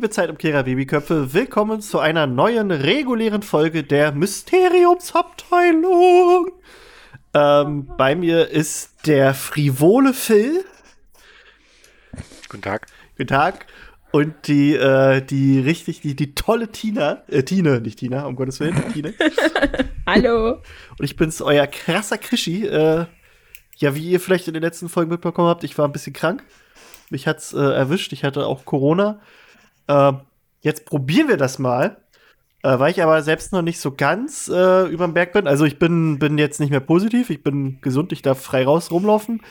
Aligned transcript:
liebe 0.00 0.08
Zeitumkehrer 0.08 0.62
Babyköpfe. 0.62 1.34
Willkommen 1.34 1.82
zu 1.82 1.98
einer 1.98 2.26
neuen 2.26 2.70
regulären 2.70 3.42
Folge 3.42 3.84
der 3.84 4.12
Mysteriumsabteilung. 4.12 6.52
Ähm, 7.34 7.86
bei 7.98 8.14
mir 8.14 8.48
ist 8.48 9.06
der 9.06 9.34
frivole 9.34 10.14
Phil. 10.14 10.64
Guten 12.48 12.62
Tag. 12.62 12.86
Guten 13.18 13.28
Tag. 13.28 13.66
Und 14.10 14.46
die, 14.46 14.74
äh, 14.74 15.20
die 15.20 15.60
richtig, 15.60 16.00
die, 16.00 16.16
die 16.16 16.34
tolle 16.34 16.68
Tina, 16.68 17.22
äh, 17.28 17.42
Tine, 17.42 17.82
nicht 17.82 17.98
Tina, 17.98 18.24
um 18.24 18.36
Gottes 18.36 18.58
Willen, 18.58 18.82
Tine. 18.94 19.12
Hallo. 20.06 20.62
Und 20.98 21.04
ich 21.04 21.16
bin's, 21.16 21.42
euer 21.42 21.66
krasser 21.66 22.16
Krischi. 22.16 22.66
Äh, 22.66 23.04
ja, 23.76 23.94
wie 23.94 24.12
ihr 24.12 24.18
vielleicht 24.18 24.48
in 24.48 24.54
den 24.54 24.62
letzten 24.62 24.88
Folgen 24.88 25.10
mitbekommen 25.10 25.48
habt, 25.48 25.62
ich 25.62 25.76
war 25.76 25.86
ein 25.86 25.92
bisschen 25.92 26.14
krank. 26.14 26.42
Mich 27.10 27.26
hat's 27.26 27.52
äh, 27.52 27.58
erwischt. 27.58 28.14
Ich 28.14 28.24
hatte 28.24 28.46
auch 28.46 28.64
Corona. 28.64 29.20
Äh, 29.90 30.12
jetzt 30.60 30.86
probieren 30.86 31.28
wir 31.28 31.36
das 31.36 31.58
mal. 31.58 31.98
Äh, 32.62 32.78
weil 32.78 32.90
ich 32.90 33.02
aber 33.02 33.22
selbst 33.22 33.52
noch 33.52 33.62
nicht 33.62 33.80
so 33.80 33.92
ganz 33.92 34.48
äh, 34.48 34.86
überm 34.88 35.14
Berg 35.14 35.32
bin. 35.32 35.46
Also 35.46 35.64
ich 35.64 35.78
bin, 35.78 36.18
bin 36.18 36.36
jetzt 36.36 36.60
nicht 36.60 36.70
mehr 36.70 36.80
positiv. 36.80 37.30
Ich 37.30 37.42
bin 37.42 37.80
gesund. 37.80 38.12
Ich 38.12 38.22
darf 38.22 38.40
frei 38.40 38.64
raus 38.64 38.90
rumlaufen. 38.90 39.42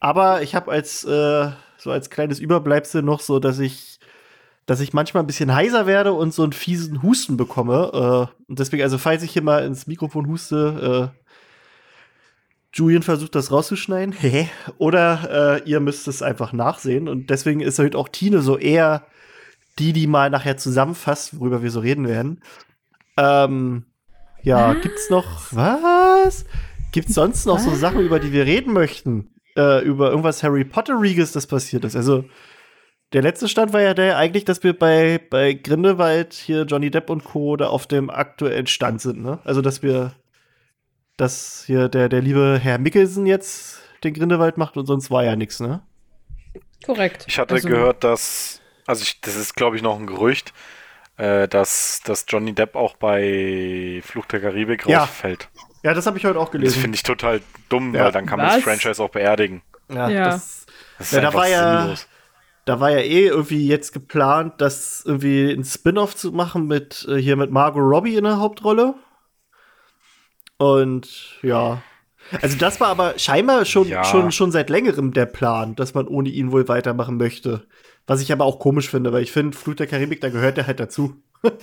Aber 0.00 0.42
ich 0.42 0.54
habe 0.54 0.70
als 0.70 1.04
äh, 1.04 1.50
so 1.76 1.90
als 1.90 2.10
kleines 2.10 2.40
Überbleibsel 2.40 3.02
noch 3.02 3.20
so, 3.20 3.38
dass 3.38 3.60
ich, 3.60 4.00
dass 4.66 4.80
ich 4.80 4.92
manchmal 4.92 5.22
ein 5.22 5.28
bisschen 5.28 5.54
heiser 5.54 5.86
werde 5.86 6.12
und 6.12 6.34
so 6.34 6.42
einen 6.42 6.52
fiesen 6.52 7.02
Husten 7.02 7.36
bekomme. 7.36 8.28
Äh, 8.28 8.50
und 8.50 8.58
deswegen, 8.58 8.82
also 8.82 8.98
falls 8.98 9.22
ich 9.22 9.30
hier 9.30 9.42
mal 9.42 9.64
ins 9.64 9.86
Mikrofon 9.86 10.26
huste, 10.26 11.12
äh, 11.14 11.18
Julian 12.72 13.02
versucht 13.02 13.36
das 13.36 13.52
rauszuschneiden. 13.52 14.14
Oder 14.78 15.60
äh, 15.64 15.68
ihr 15.68 15.78
müsst 15.78 16.08
es 16.08 16.22
einfach 16.22 16.52
nachsehen. 16.52 17.08
Und 17.08 17.30
deswegen 17.30 17.60
ist 17.60 17.78
heute 17.78 17.96
auch 17.96 18.08
Tine 18.08 18.40
so 18.40 18.58
eher 18.58 19.06
die, 19.78 19.92
die 19.92 20.06
mal 20.06 20.30
nachher 20.30 20.56
zusammenfasst, 20.56 21.38
worüber 21.38 21.62
wir 21.62 21.70
so 21.70 21.80
reden 21.80 22.06
werden. 22.08 22.40
Ähm, 23.16 23.84
ja, 24.42 24.74
Was? 24.74 24.82
gibt's 24.82 25.10
noch 25.10 25.52
was? 25.52 26.44
Gibt's 26.92 27.14
sonst 27.14 27.46
noch 27.46 27.58
so? 27.58 27.74
Sachen, 27.74 28.00
über 28.00 28.18
die 28.20 28.32
wir 28.32 28.46
reden 28.46 28.72
möchten? 28.72 29.34
Äh, 29.56 29.84
über 29.84 30.10
irgendwas 30.10 30.42
Harry 30.42 30.64
Potteriges, 30.64 31.32
das 31.32 31.46
passiert 31.46 31.84
ist. 31.84 31.96
Also 31.96 32.24
der 33.12 33.22
letzte 33.22 33.48
Stand 33.48 33.72
war 33.72 33.80
ja 33.80 33.94
der 33.94 34.16
eigentlich, 34.18 34.44
dass 34.44 34.62
wir 34.62 34.78
bei, 34.78 35.20
bei 35.30 35.54
Grindelwald 35.54 36.34
hier 36.34 36.62
Johnny 36.62 36.90
Depp 36.90 37.10
und 37.10 37.24
Co. 37.24 37.56
da 37.56 37.68
auf 37.68 37.86
dem 37.86 38.10
aktuellen 38.10 38.66
Stand 38.66 39.00
sind, 39.00 39.22
ne? 39.22 39.38
Also 39.44 39.62
dass 39.62 39.82
wir 39.82 40.12
dass 41.16 41.64
hier 41.66 41.88
der, 41.88 42.08
der 42.08 42.22
liebe 42.22 42.58
Herr 42.62 42.78
Mickelsen 42.78 43.26
jetzt 43.26 43.80
den 44.04 44.14
Grindelwald 44.14 44.56
macht 44.56 44.76
und 44.76 44.86
sonst 44.86 45.10
war 45.10 45.24
ja 45.24 45.34
nichts, 45.36 45.58
ne? 45.58 45.82
Korrekt. 46.86 47.24
Ich 47.28 47.38
hatte 47.38 47.54
Also, 47.54 47.68
gehört, 47.68 48.04
dass, 48.04 48.57
also 48.88 49.02
ich, 49.02 49.20
das 49.20 49.36
ist 49.36 49.54
glaube 49.54 49.76
ich 49.76 49.82
noch 49.82 49.98
ein 49.98 50.06
Gerücht, 50.06 50.52
äh, 51.16 51.46
dass, 51.48 52.00
dass 52.04 52.24
Johnny 52.28 52.52
Depp 52.54 52.74
auch 52.74 52.96
bei 52.96 54.02
Fluch 54.04 54.26
der 54.26 54.40
Karibik 54.40 54.86
Ja. 54.86 55.00
rausfällt. 55.00 55.48
Ja, 55.84 55.94
das 55.94 56.06
habe 56.06 56.18
ich 56.18 56.24
heute 56.24 56.38
auch 56.40 56.46
Das 56.46 56.52
gelesen. 56.52 56.80
finde 56.80 56.96
ich 56.96 57.02
total 57.04 57.40
dumm, 57.68 57.94
Ja. 57.94 58.04
weil 58.06 58.12
dann 58.12 58.26
kann 58.26 58.38
man 58.38 58.46
das 58.48 58.56
Was? 58.56 58.64
Franchise 58.64 59.02
auch 59.02 59.10
beerdigen. 59.10 59.62
ja, 59.88 60.08
Ja. 60.08 60.24
Das, 60.30 60.66
Das 60.98 61.06
ist 61.08 61.12
Ja, 61.12 61.20
da 61.20 61.26
einfach 61.28 61.40
war 61.40 61.48
ja- 61.48 61.80
sinnlos. 61.82 62.08
da 62.64 62.80
war 62.80 62.90
ja 62.90 62.98
eh 62.98 63.26
irgendwie 63.28 63.66
jetzt 63.68 63.92
geplant, 63.92 64.54
das 64.58 65.02
irgendwie 65.06 65.50
ein 65.52 65.64
Spin-off 65.64 66.16
zu 66.16 66.32
machen 66.32 66.66
mit 66.66 67.06
äh, 67.08 67.16
hier 67.16 67.36
mit 67.36 67.50
Margot 67.52 67.82
Robbie 67.82 68.16
in 68.16 68.24
der 68.24 68.38
Hauptrolle. 68.38 68.94
Und 70.56 71.38
ja. 71.42 71.82
Also 72.42 72.58
das 72.58 72.80
war 72.80 72.88
aber 72.88 73.18
scheinbar 73.18 73.64
schon, 73.64 73.88
Ja. 73.88 74.04
schon, 74.04 74.32
schon 74.32 74.52
seit 74.52 74.68
längerem 74.70 75.12
der 75.12 75.26
Plan, 75.26 75.74
dass 75.76 75.94
man 75.94 76.06
ohne 76.06 76.28
ihn 76.28 76.52
wohl 76.52 76.68
weitermachen 76.68 77.16
möchte. 77.16 77.66
Was 78.08 78.20
ich 78.20 78.32
aber 78.32 78.44
auch 78.44 78.58
komisch 78.58 78.90
finde, 78.90 79.12
weil 79.12 79.22
ich 79.22 79.30
finde, 79.30 79.56
Flut 79.56 79.78
der 79.78 79.86
Karibik, 79.86 80.20
da 80.20 80.30
gehört 80.30 80.58
er 80.58 80.66
halt 80.66 80.80
dazu. 80.80 81.14
das 81.42 81.54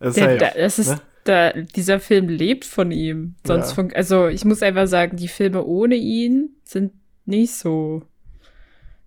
ist 0.00 0.16
Der, 0.16 0.26
halt, 0.28 0.40
der, 0.40 0.54
das 0.54 0.78
ist, 0.78 0.88
ne? 0.88 1.00
der, 1.26 1.62
dieser 1.64 2.00
Film 2.00 2.28
lebt 2.28 2.64
von 2.64 2.90
ihm. 2.90 3.34
Sonst 3.46 3.70
Ja. 3.70 3.74
fun- 3.74 3.92
also 3.94 4.28
ich 4.28 4.44
muss 4.46 4.62
einfach 4.62 4.86
sagen, 4.86 5.16
die 5.18 5.28
Filme 5.28 5.64
ohne 5.64 5.96
ihn 5.96 6.50
sind 6.64 6.92
nicht 7.26 7.52
so. 7.52 8.02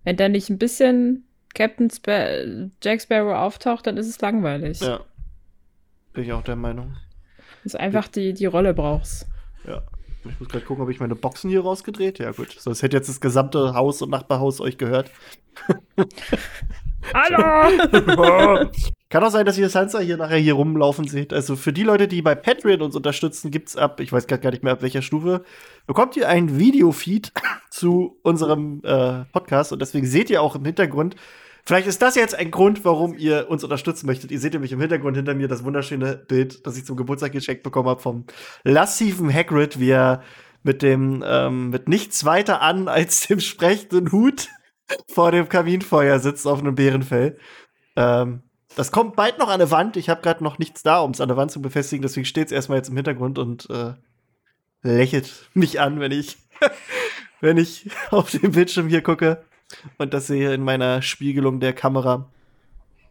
Wenn 0.04 0.16
da 0.16 0.28
nicht 0.28 0.50
ein 0.50 0.58
bisschen 0.58 1.24
Captain 1.54 1.88
Spa 1.90 2.26
Jack 2.82 3.00
Sparrow 3.00 3.34
auftaucht, 3.34 3.86
dann 3.86 3.96
ist 3.96 4.08
es 4.08 4.20
langweilig. 4.20 4.80
Ja. 4.80 5.00
Bin 6.12 6.24
ich 6.24 6.32
auch 6.32 6.42
der 6.44 6.56
Meinung. 6.56 6.96
Dass 7.64 7.74
einfach 7.74 8.08
die, 8.08 8.34
die 8.34 8.46
Rolle 8.46 8.74
brauchst. 8.74 9.26
Ja. 9.66 9.82
Ich 10.24 10.40
muss 10.40 10.48
gerade 10.48 10.64
gucken, 10.64 10.82
ob 10.84 10.90
ich 10.90 11.00
meine 11.00 11.14
Boxen 11.14 11.50
hier 11.50 11.60
rausgedreht. 11.60 12.18
Ja, 12.18 12.32
gut. 12.32 12.52
Sonst 12.58 12.82
hätte 12.82 12.96
jetzt 12.96 13.08
das 13.08 13.20
gesamte 13.20 13.74
Haus 13.74 14.00
und 14.00 14.10
Nachbarhaus 14.10 14.60
euch 14.60 14.78
gehört. 14.78 15.10
Hallo! 17.12 18.70
Kann 19.10 19.22
auch 19.22 19.30
sein, 19.30 19.44
dass 19.46 19.58
ihr 19.58 19.68
Sansa 19.68 20.00
hier 20.00 20.16
nachher 20.16 20.38
hier 20.38 20.54
rumlaufen 20.54 21.06
seht. 21.06 21.32
Also 21.32 21.56
für 21.56 21.72
die 21.72 21.82
Leute, 21.82 22.08
die 22.08 22.22
bei 22.22 22.34
Patreon 22.34 22.82
uns 22.82 22.96
unterstützen, 22.96 23.50
gibt's 23.50 23.76
ab, 23.76 24.00
ich 24.00 24.12
weiß 24.12 24.26
grad 24.26 24.42
gar 24.42 24.50
nicht 24.50 24.64
mehr 24.64 24.72
ab 24.72 24.82
welcher 24.82 25.02
Stufe, 25.02 25.44
bekommt 25.86 26.16
ihr 26.16 26.28
ein 26.28 26.58
Videofeed 26.58 27.32
zu 27.70 28.18
unserem 28.22 28.80
äh, 28.82 29.24
Podcast 29.26 29.72
und 29.72 29.80
deswegen 29.80 30.06
seht 30.06 30.30
ihr 30.30 30.42
auch 30.42 30.56
im 30.56 30.64
Hintergrund. 30.64 31.16
Vielleicht 31.66 31.86
ist 31.86 32.02
das 32.02 32.14
jetzt 32.14 32.34
ein 32.34 32.50
Grund, 32.50 32.84
warum 32.84 33.16
ihr 33.16 33.48
uns 33.48 33.64
unterstützen 33.64 34.06
möchtet. 34.06 34.30
Ihr 34.30 34.38
seht 34.38 34.52
nämlich 34.52 34.72
im 34.72 34.80
Hintergrund 34.80 35.16
hinter 35.16 35.34
mir 35.34 35.48
das 35.48 35.64
wunderschöne 35.64 36.16
Bild, 36.16 36.66
das 36.66 36.76
ich 36.76 36.84
zum 36.84 36.96
Geburtstag 36.96 37.32
geschenkt 37.32 37.62
bekommen 37.62 37.88
habe 37.88 38.02
vom 38.02 38.24
lassiven 38.64 39.32
Hagrid, 39.32 39.80
wie 39.80 39.90
er 39.90 40.22
mit 40.62 40.82
dem 40.82 41.24
ähm, 41.26 41.70
mit 41.70 41.88
nichts 41.88 42.26
weiter 42.26 42.60
an 42.60 42.88
als 42.88 43.26
dem 43.26 43.40
sprechenden 43.40 44.12
Hut 44.12 44.48
vor 45.08 45.30
dem 45.30 45.48
Kaminfeuer 45.48 46.18
sitzt 46.18 46.46
auf 46.46 46.58
einem 46.58 46.74
Bärenfell. 46.74 47.38
Ähm, 47.96 48.42
das 48.76 48.92
kommt 48.92 49.16
bald 49.16 49.38
noch 49.38 49.48
an 49.48 49.58
der 49.58 49.70
Wand. 49.70 49.96
Ich 49.96 50.10
habe 50.10 50.20
gerade 50.20 50.44
noch 50.44 50.58
nichts 50.58 50.82
da, 50.82 51.00
um 51.00 51.12
es 51.12 51.20
an 51.20 51.28
der 51.28 51.36
Wand 51.38 51.50
zu 51.50 51.62
befestigen. 51.62 52.02
Deswegen 52.02 52.26
steht 52.26 52.46
es 52.46 52.52
erstmal 52.52 52.76
jetzt 52.78 52.90
im 52.90 52.96
Hintergrund 52.96 53.38
und 53.38 53.70
äh, 53.70 53.94
lächelt 54.82 55.48
mich 55.54 55.80
an, 55.80 55.98
wenn 55.98 56.12
ich, 56.12 56.36
wenn 57.40 57.56
ich 57.56 57.88
auf 58.10 58.30
den 58.30 58.52
Bildschirm 58.52 58.88
hier 58.88 59.00
gucke 59.02 59.44
und 59.98 60.14
das 60.14 60.26
sehe 60.26 60.54
in 60.54 60.62
meiner 60.62 61.02
Spiegelung 61.02 61.60
der 61.60 61.72
Kamera. 61.72 62.28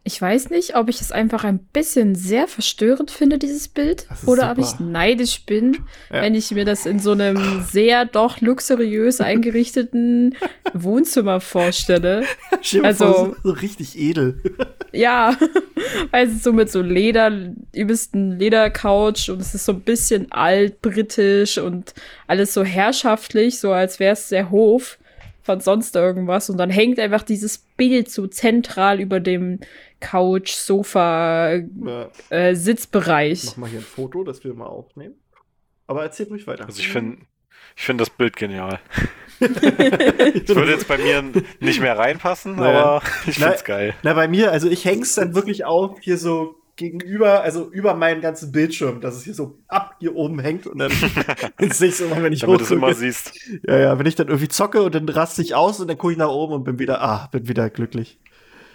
Ich 0.06 0.20
weiß 0.20 0.50
nicht, 0.50 0.76
ob 0.76 0.90
ich 0.90 1.00
es 1.00 1.12
einfach 1.12 1.44
ein 1.44 1.58
bisschen 1.60 2.14
sehr 2.14 2.46
verstörend 2.46 3.10
finde, 3.10 3.38
dieses 3.38 3.68
Bild, 3.68 4.06
oder 4.26 4.50
ob 4.50 4.58
super. 4.62 4.74
ich 4.74 4.78
neidisch 4.78 5.46
bin, 5.46 5.78
Ja. 6.10 6.20
wenn 6.20 6.34
ich 6.34 6.50
mir 6.50 6.66
das 6.66 6.84
in 6.84 6.98
so 6.98 7.12
einem 7.12 7.62
sehr 7.70 8.04
doch 8.04 8.42
luxuriös 8.42 9.22
eingerichteten 9.22 10.34
Wohnzimmer 10.74 11.40
vorstelle. 11.40 12.24
Stell 12.60 12.82
dir 12.82 12.86
Also- 12.88 13.12
vor, 13.14 13.36
so, 13.42 13.50
richtig 13.52 13.98
edel. 13.98 14.42
Ja, 14.96 15.36
also 16.12 16.38
so 16.38 16.52
mit 16.52 16.70
so 16.70 16.80
Leder, 16.80 17.32
übelsten 17.74 18.38
Ledercouch 18.38 19.28
und 19.28 19.40
es 19.40 19.52
ist 19.52 19.64
so 19.64 19.72
ein 19.72 19.80
bisschen 19.80 20.30
altbritisch 20.30 21.58
und 21.58 21.94
alles 22.28 22.54
so 22.54 22.62
herrschaftlich, 22.62 23.58
so 23.58 23.72
als 23.72 23.98
wäre 23.98 24.12
es 24.12 24.28
der 24.28 24.50
Hof 24.50 24.98
von 25.44 25.60
sonst 25.60 25.94
irgendwas 25.94 26.50
und 26.50 26.56
dann 26.56 26.70
hängt 26.70 26.98
einfach 26.98 27.22
dieses 27.22 27.58
Bild 27.58 28.10
so 28.10 28.26
zentral 28.26 28.98
über 29.00 29.20
dem 29.20 29.60
Couch, 30.00 30.50
Sofa, 30.54 31.52
Ja, 31.54 32.08
äh, 32.30 32.54
Sitzbereich. 32.56 33.44
mach 33.44 33.56
mal 33.58 33.70
hier 33.70 33.78
ein 33.80 33.84
Foto, 33.84 34.24
das 34.24 34.42
wir 34.42 34.54
mal 34.54 34.66
aufnehmen. 34.66 35.14
Aber 35.86 36.02
erzählt 36.02 36.30
ruhig 36.30 36.46
weiter. 36.46 36.64
Also 36.64 36.80
ich 36.80 36.88
finde 36.88 37.18
ich 37.76 37.82
finde 37.84 38.02
das 38.02 38.10
Bild 38.10 38.36
genial. 38.36 38.80
Es 39.40 40.48
würde 40.54 40.72
jetzt 40.72 40.88
bei 40.88 40.96
mir 40.96 41.22
nicht 41.60 41.80
mehr 41.80 41.98
reinpassen, 41.98 42.56
Naja. 42.56 42.84
aber 42.84 43.02
ich 43.26 43.34
finde 43.34 43.54
es 43.54 43.60
Na- 43.60 43.66
geil. 43.66 43.94
Na, 44.02 44.12
bei 44.14 44.28
mir, 44.28 44.52
also 44.52 44.68
ich 44.70 44.84
häng's 44.84 45.14
dann 45.14 45.34
wirklich 45.34 45.64
auf, 45.64 45.98
hier 46.00 46.16
so 46.18 46.54
gegenüber, 46.76 47.42
also 47.42 47.70
über 47.70 47.94
meinen 47.94 48.20
ganzen 48.20 48.50
Bildschirm, 48.52 49.00
dass 49.00 49.14
es 49.16 49.24
hier 49.24 49.34
so 49.34 49.58
ab 49.68 49.94
hier 50.00 50.16
oben 50.16 50.38
hängt 50.40 50.66
und 50.66 50.78
dann 50.78 50.90
sehe 51.70 51.88
ich 51.88 52.00
immer, 52.00 52.22
wenn 52.22 52.32
ich 52.32 52.40
Damit 52.40 52.60
du 52.60 52.64
es 52.64 52.70
hochgucke. 52.70 52.74
immer 52.86 52.94
siehst. 52.94 53.32
Ja, 53.66 53.78
ja, 53.78 53.98
wenn 53.98 54.06
ich 54.06 54.14
dann 54.16 54.28
irgendwie 54.28 54.48
zocke 54.48 54.82
und 54.82 54.94
dann 54.94 55.08
raste 55.08 55.42
ich 55.42 55.54
aus 55.54 55.78
und 55.80 55.88
dann 55.88 55.98
gucke 55.98 56.12
ich 56.12 56.18
nach 56.18 56.28
oben 56.30 56.54
und 56.54 56.64
bin 56.64 56.78
wieder, 56.78 57.00
ah, 57.02 57.28
bin 57.30 57.48
wieder 57.48 57.70
glücklich. 57.70 58.18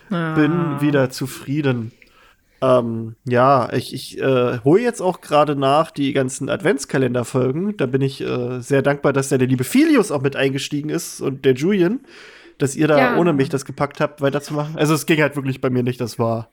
Ah. 0.09 0.33
Bin 0.33 0.81
wieder 0.81 1.09
zufrieden. 1.09 1.91
Ähm, 2.61 3.15
ja, 3.25 3.71
ich, 3.73 3.93
ich 3.93 4.19
äh, 4.19 4.59
hole 4.63 4.81
jetzt 4.81 5.01
auch 5.01 5.21
gerade 5.21 5.55
nach 5.55 5.91
die 5.91 6.11
ganzen 6.13 6.49
Adventskalenderfolgen. 6.49 7.77
Da 7.77 7.85
bin 7.85 8.01
ich 8.01 8.21
äh, 8.21 8.59
sehr 8.59 8.81
dankbar, 8.81 9.13
dass 9.13 9.29
da 9.29 9.37
der 9.37 9.47
liebe 9.47 9.63
Filius 9.63 10.11
auch 10.11 10.21
mit 10.21 10.35
eingestiegen 10.35 10.89
ist 10.89 11.21
und 11.21 11.45
der 11.45 11.53
Julian, 11.53 12.01
dass 12.57 12.75
ihr 12.75 12.87
da 12.89 12.97
Ja. 12.97 13.17
ohne 13.17 13.31
mich 13.33 13.47
das 13.49 13.63
gepackt 13.65 14.01
habt, 14.01 14.21
weiterzumachen. 14.21 14.77
Also 14.77 14.93
es 14.93 15.05
ging 15.05 15.21
halt 15.21 15.35
wirklich 15.37 15.61
bei 15.61 15.69
mir 15.69 15.83
nicht, 15.83 16.01
das 16.01 16.19
war 16.19 16.49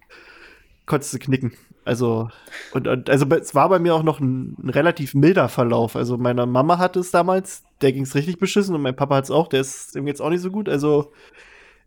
konntest 0.86 1.12
du 1.12 1.18
knicken. 1.18 1.52
Also 1.84 2.28
und, 2.72 2.88
und 2.88 3.10
also 3.10 3.26
es 3.26 3.54
war 3.54 3.68
bei 3.68 3.78
mir 3.78 3.94
auch 3.94 4.02
noch 4.02 4.18
ein, 4.18 4.56
ein 4.62 4.70
relativ 4.70 5.14
milder 5.14 5.48
Verlauf. 5.48 5.94
Also 5.94 6.16
meine 6.16 6.46
Mama 6.46 6.78
hatte 6.78 6.98
es 6.98 7.10
damals, 7.10 7.62
der 7.80 7.92
ging 7.92 8.02
es 8.02 8.14
richtig 8.14 8.38
beschissen 8.38 8.74
und 8.74 8.82
mein 8.82 8.96
Papa 8.96 9.16
hat 9.16 9.24
es 9.24 9.30
auch, 9.30 9.48
der 9.48 9.60
ist 9.60 9.94
dem 9.94 10.06
jetzt 10.06 10.20
auch 10.20 10.30
nicht 10.30 10.40
so 10.40 10.50
gut. 10.50 10.68
Also 10.68 11.12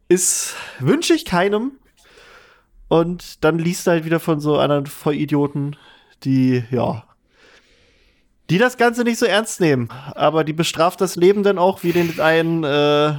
ist 0.08 0.56
wünsche 0.80 1.14
ich 1.14 1.26
keinem. 1.26 1.74
Und 2.88 3.44
dann 3.44 3.60
liest 3.60 3.86
du 3.86 3.92
halt 3.92 4.06
wieder 4.06 4.20
von 4.20 4.40
so 4.40 4.58
anderen 4.58 4.88
Vollidioten, 4.88 5.76
die, 6.24 6.64
ja, 6.72 7.04
die 8.50 8.58
das 8.58 8.78
Ganze 8.78 9.04
nicht 9.04 9.20
so 9.20 9.28
ernst 9.28 9.62
nehmen. 9.62 9.90
Aber 10.16 10.44
die 10.44 10.54
bestraft 10.54 11.00
das 11.00 11.16
Leben 11.16 11.44
dann 11.44 11.60
auch 11.60 11.84
wie 11.84 11.92
den 11.92 12.20
einen 12.20 12.64
äh, 12.64 13.14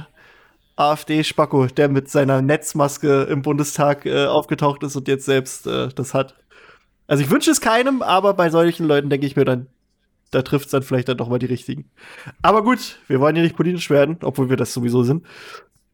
AfD-Spacko, 0.75 1.67
der 1.67 1.89
mit 1.89 2.09
seiner 2.09 2.41
Netzmaske 2.41 3.23
im 3.23 3.41
Bundestag 3.41 4.05
äh, 4.05 4.25
aufgetaucht 4.25 4.83
ist 4.83 4.95
und 4.95 5.07
jetzt 5.07 5.25
selbst 5.25 5.67
äh, 5.67 5.89
das 5.89 6.13
hat. 6.13 6.35
Also 7.07 7.23
ich 7.23 7.29
wünsche 7.29 7.51
es 7.51 7.61
keinem, 7.61 8.01
aber 8.01 8.33
bei 8.33 8.49
solchen 8.49 8.87
Leuten 8.87 9.09
denke 9.09 9.25
ich 9.27 9.35
mir 9.35 9.45
dann, 9.45 9.67
da 10.31 10.41
trifft 10.43 10.65
es 10.67 10.71
dann 10.71 10.81
vielleicht 10.83 11.09
dann 11.09 11.17
doch 11.17 11.27
mal 11.27 11.39
die 11.39 11.45
richtigen. 11.45 11.89
Aber 12.41 12.63
gut, 12.63 12.99
wir 13.07 13.19
wollen 13.19 13.35
hier 13.35 13.43
nicht 13.43 13.57
politisch 13.57 13.89
werden, 13.89 14.17
obwohl 14.21 14.49
wir 14.49 14.55
das 14.57 14.73
sowieso 14.73 15.03
sind. 15.03 15.25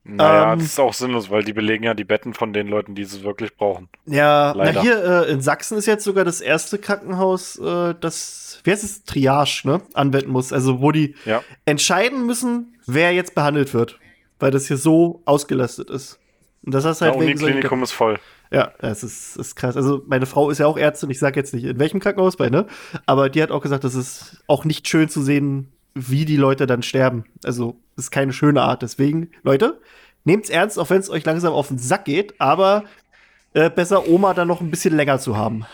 Naja, 0.03 0.53
Ähm, 0.53 0.59
das 0.59 0.67
ist 0.69 0.79
auch 0.79 0.93
sinnlos, 0.93 1.29
weil 1.29 1.43
die 1.43 1.51
belegen 1.53 1.83
ja 1.83 1.93
die 1.93 2.05
Betten 2.05 2.33
von 2.33 2.53
den 2.53 2.67
Leuten, 2.67 2.95
die 2.95 3.01
es 3.01 3.23
wirklich 3.23 3.57
brauchen. 3.57 3.89
Ja, 4.05 4.53
na 4.55 4.63
Leider. 4.65 4.81
hier 4.81 5.03
äh, 5.27 5.31
in 5.31 5.41
Sachsen 5.41 5.77
ist 5.77 5.85
jetzt 5.85 6.03
sogar 6.05 6.23
das 6.23 6.39
erste 6.39 6.77
Krankenhaus, 6.77 7.57
äh, 7.57 7.93
das, 7.99 8.61
wie 8.63 8.71
heißt 8.71 8.83
es, 8.85 9.03
Triage, 9.03 9.63
ne, 9.65 9.81
anwenden 9.95 10.29
muss. 10.31 10.53
Also 10.53 10.81
wo 10.81 10.91
die 10.93 11.15
Ja. 11.25 11.41
entscheiden 11.65 12.25
müssen, 12.25 12.77
wer 12.85 13.11
jetzt 13.11 13.35
behandelt 13.35 13.73
wird, 13.73 13.99
weil 14.39 14.51
das 14.51 14.67
hier 14.67 14.77
so 14.77 15.21
ausgelastet 15.25 15.89
ist. 15.89 16.19
Und 16.63 16.73
das 16.73 16.85
heißt 16.85 17.01
halt 17.01 17.13
Der 17.15 17.21
wegen 17.21 17.37
solchen- 17.37 17.53
Uniklinikum 17.55 17.83
ist 17.83 17.91
voll. 17.91 18.19
Ja, 18.51 18.71
es 18.79 19.03
ist, 19.03 19.35
ist 19.37 19.55
krass. 19.55 19.75
Also 19.75 20.03
meine 20.07 20.25
Frau 20.25 20.49
ist 20.49 20.57
ja 20.59 20.67
auch 20.67 20.77
Ärztin. 20.77 21.09
Ich 21.09 21.19
sage 21.19 21.39
jetzt 21.39 21.53
nicht 21.53 21.65
in 21.65 21.79
welchem 21.79 21.99
Krankenhaus 21.99 22.37
bei, 22.37 22.49
ne? 22.49 22.65
Aber 23.05 23.29
die 23.29 23.41
hat 23.43 23.51
auch 23.51 23.61
gesagt, 23.61 23.83
das 23.83 23.93
ist 23.95 24.41
auch 24.47 24.63
nicht 24.63 24.87
schön 24.87 25.09
zu 25.09 25.21
sehen, 25.21 25.71
wie 25.95 26.23
die 26.25 26.37
Leute 26.37 26.65
dann 26.65 26.81
sterben. 26.83 27.25
Also 27.43 27.77
ist 27.97 28.11
keine 28.11 28.31
schöne 28.31 28.61
Art. 28.61 28.81
Deswegen, 28.83 29.31
Leute, 29.43 29.81
nehmt's 30.23 30.49
ernst, 30.49 30.79
auch 30.79 30.89
wenn 30.89 30.99
es 30.99 31.09
euch 31.09 31.25
langsam 31.25 31.53
auf 31.53 31.67
den 31.67 31.77
Sack 31.77 32.05
geht. 32.05 32.39
Aber 32.39 32.85
äh, 33.53 33.69
besser 33.69 34.07
Oma 34.07 34.33
dann 34.33 34.47
noch 34.47 34.61
ein 34.61 34.71
bisschen 34.71 34.95
länger 34.95 35.19
zu 35.19 35.35
haben. 35.35 35.65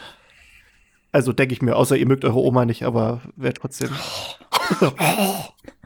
Also 1.12 1.32
denke 1.32 1.54
ich 1.54 1.62
mir, 1.62 1.76
außer 1.76 1.96
ihr 1.96 2.08
mögt 2.08 2.26
eure 2.26 2.40
Oma 2.40 2.66
nicht, 2.66 2.84
aber 2.84 3.22
wäre 3.36 3.54
trotzdem. 3.54 3.90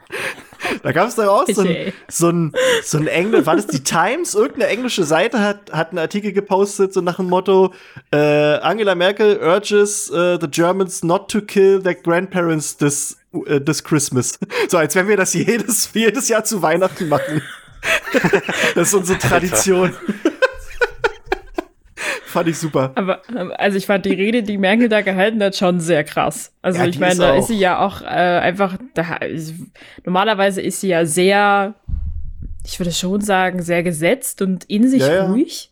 da 0.82 0.92
gab 0.92 1.08
es 1.08 1.16
doch 1.16 1.26
auch 1.26 1.46
so 1.46 1.62
ein, 1.62 1.92
so 2.08 2.28
ein, 2.28 2.52
so 2.82 2.98
ein 2.98 3.06
Engl 3.06 3.46
war 3.46 3.56
das 3.56 3.66
die 3.66 3.82
Times? 3.82 4.34
Irgendeine 4.34 4.68
englische 4.68 5.04
Seite 5.04 5.40
hat, 5.40 5.72
hat 5.72 5.90
einen 5.90 5.98
Artikel 5.98 6.32
gepostet, 6.32 6.92
so 6.92 7.00
nach 7.00 7.16
dem 7.16 7.26
Motto, 7.26 7.72
äh, 8.12 8.16
Angela 8.16 8.94
Merkel 8.94 9.38
urges 9.38 10.10
äh, 10.10 10.38
the 10.40 10.48
Germans 10.48 11.02
not 11.02 11.30
to 11.30 11.40
kill 11.40 11.82
their 11.82 11.94
grandparents 11.94 12.76
this, 12.76 13.16
äh, 13.46 13.60
this 13.60 13.82
Christmas. 13.82 14.38
So, 14.68 14.78
als 14.78 14.94
wenn 14.94 15.08
wir 15.08 15.16
das 15.16 15.34
jedes, 15.34 15.90
jedes 15.92 16.28
Jahr 16.28 16.44
zu 16.44 16.62
Weihnachten 16.62 17.08
machen. 17.08 17.42
das 18.74 18.88
ist 18.88 18.94
unsere 18.94 19.18
Tradition. 19.18 19.94
Fand 22.38 22.48
ich 22.48 22.58
super. 22.58 22.92
Aber, 22.94 23.20
ähm, 23.36 23.52
also 23.56 23.76
ich 23.78 23.86
fand 23.86 24.04
die 24.06 24.12
Rede, 24.14 24.42
die 24.42 24.58
Merkel 24.58 24.88
da 24.88 25.00
gehalten 25.02 25.42
hat, 25.42 25.56
schon 25.56 25.80
sehr 25.80 26.04
krass. 26.04 26.52
Also 26.62 26.80
Ja, 26.80 26.86
ich 26.86 26.98
meine, 26.98 27.16
da 27.16 27.32
auch- 27.34 27.38
ist 27.38 27.48
sie 27.48 27.58
ja 27.58 27.78
auch 27.80 28.02
äh, 28.02 28.06
einfach, 28.06 28.76
da, 28.94 29.16
ist- 29.16 29.54
normalerweise 30.04 30.60
ist 30.62 30.80
sie 30.80 30.88
ja 30.88 31.04
sehr, 31.04 31.74
ich 32.64 32.78
würde 32.80 32.92
schon 32.92 33.20
sagen, 33.20 33.62
sehr 33.62 33.82
gesetzt 33.82 34.42
und 34.42 34.64
in 34.64 34.88
sich 34.88 35.02
Ja, 35.02 35.14
ja. 35.14 35.26
ruhig. 35.26 35.70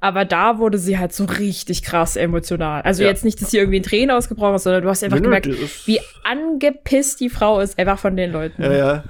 Aber 0.00 0.24
da 0.24 0.58
wurde 0.58 0.78
sie 0.78 0.96
halt 0.96 1.12
so 1.12 1.24
richtig 1.24 1.82
krass 1.82 2.14
emotional. 2.14 2.82
Also 2.82 3.02
Ja. 3.02 3.08
jetzt 3.08 3.24
nicht, 3.24 3.42
dass 3.42 3.50
sie 3.50 3.58
irgendwie 3.58 3.78
in 3.78 3.82
Tränen 3.82 4.12
ausgebrochen 4.16 4.54
ist, 4.54 4.62
sondern 4.62 4.82
du 4.84 4.88
hast 4.88 5.02
einfach 5.02 5.16
nö, 5.18 5.24
gemerkt, 5.24 5.48
wie 5.86 5.98
angepisst 6.22 7.18
die 7.20 7.28
Frau 7.30 7.58
ist, 7.60 7.78
einfach 7.78 7.98
von 7.98 8.16
den 8.16 8.30
Leuten. 8.30 8.62
Ja, 8.62 8.72
ja. 8.72 9.04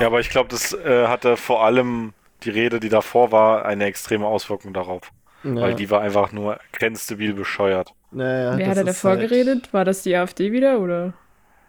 Ja, 0.00 0.06
aber 0.06 0.20
ich 0.20 0.30
glaube, 0.30 0.48
das 0.48 0.74
äh, 0.74 1.06
hatte 1.08 1.36
vor 1.36 1.64
allem 1.64 2.12
die 2.44 2.50
Rede, 2.50 2.78
die 2.78 2.88
davor 2.88 3.32
war, 3.32 3.64
eine 3.64 3.84
extreme 3.86 4.26
Auswirkung 4.26 4.72
darauf. 4.72 5.00
Weil 5.44 5.74
die 5.74 5.90
war 5.90 6.00
einfach 6.00 6.32
nur 6.32 6.58
grenzstabil 6.72 7.34
bescheuert. 7.34 7.92
Naja, 8.10 8.56
Wer 8.56 8.68
hat 8.68 8.76
da 8.76 8.84
davor 8.84 9.12
halt- 9.12 9.28
geredet? 9.28 9.72
War 9.72 9.84
das 9.84 10.02
die 10.02 10.14
AfD 10.16 10.52
wieder, 10.52 10.78
oder? 10.78 11.14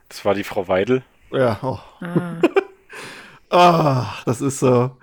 Das 0.09 0.23
war 0.25 0.35
die 0.35 0.43
Frau 0.43 0.67
Weidel. 0.67 1.03
Ja, 1.31 1.57
oh. 1.61 1.79
Ah. 2.01 2.35
Ah, 3.49 4.15
das 4.25 4.41
ist 4.41 4.59
so. 4.59 4.97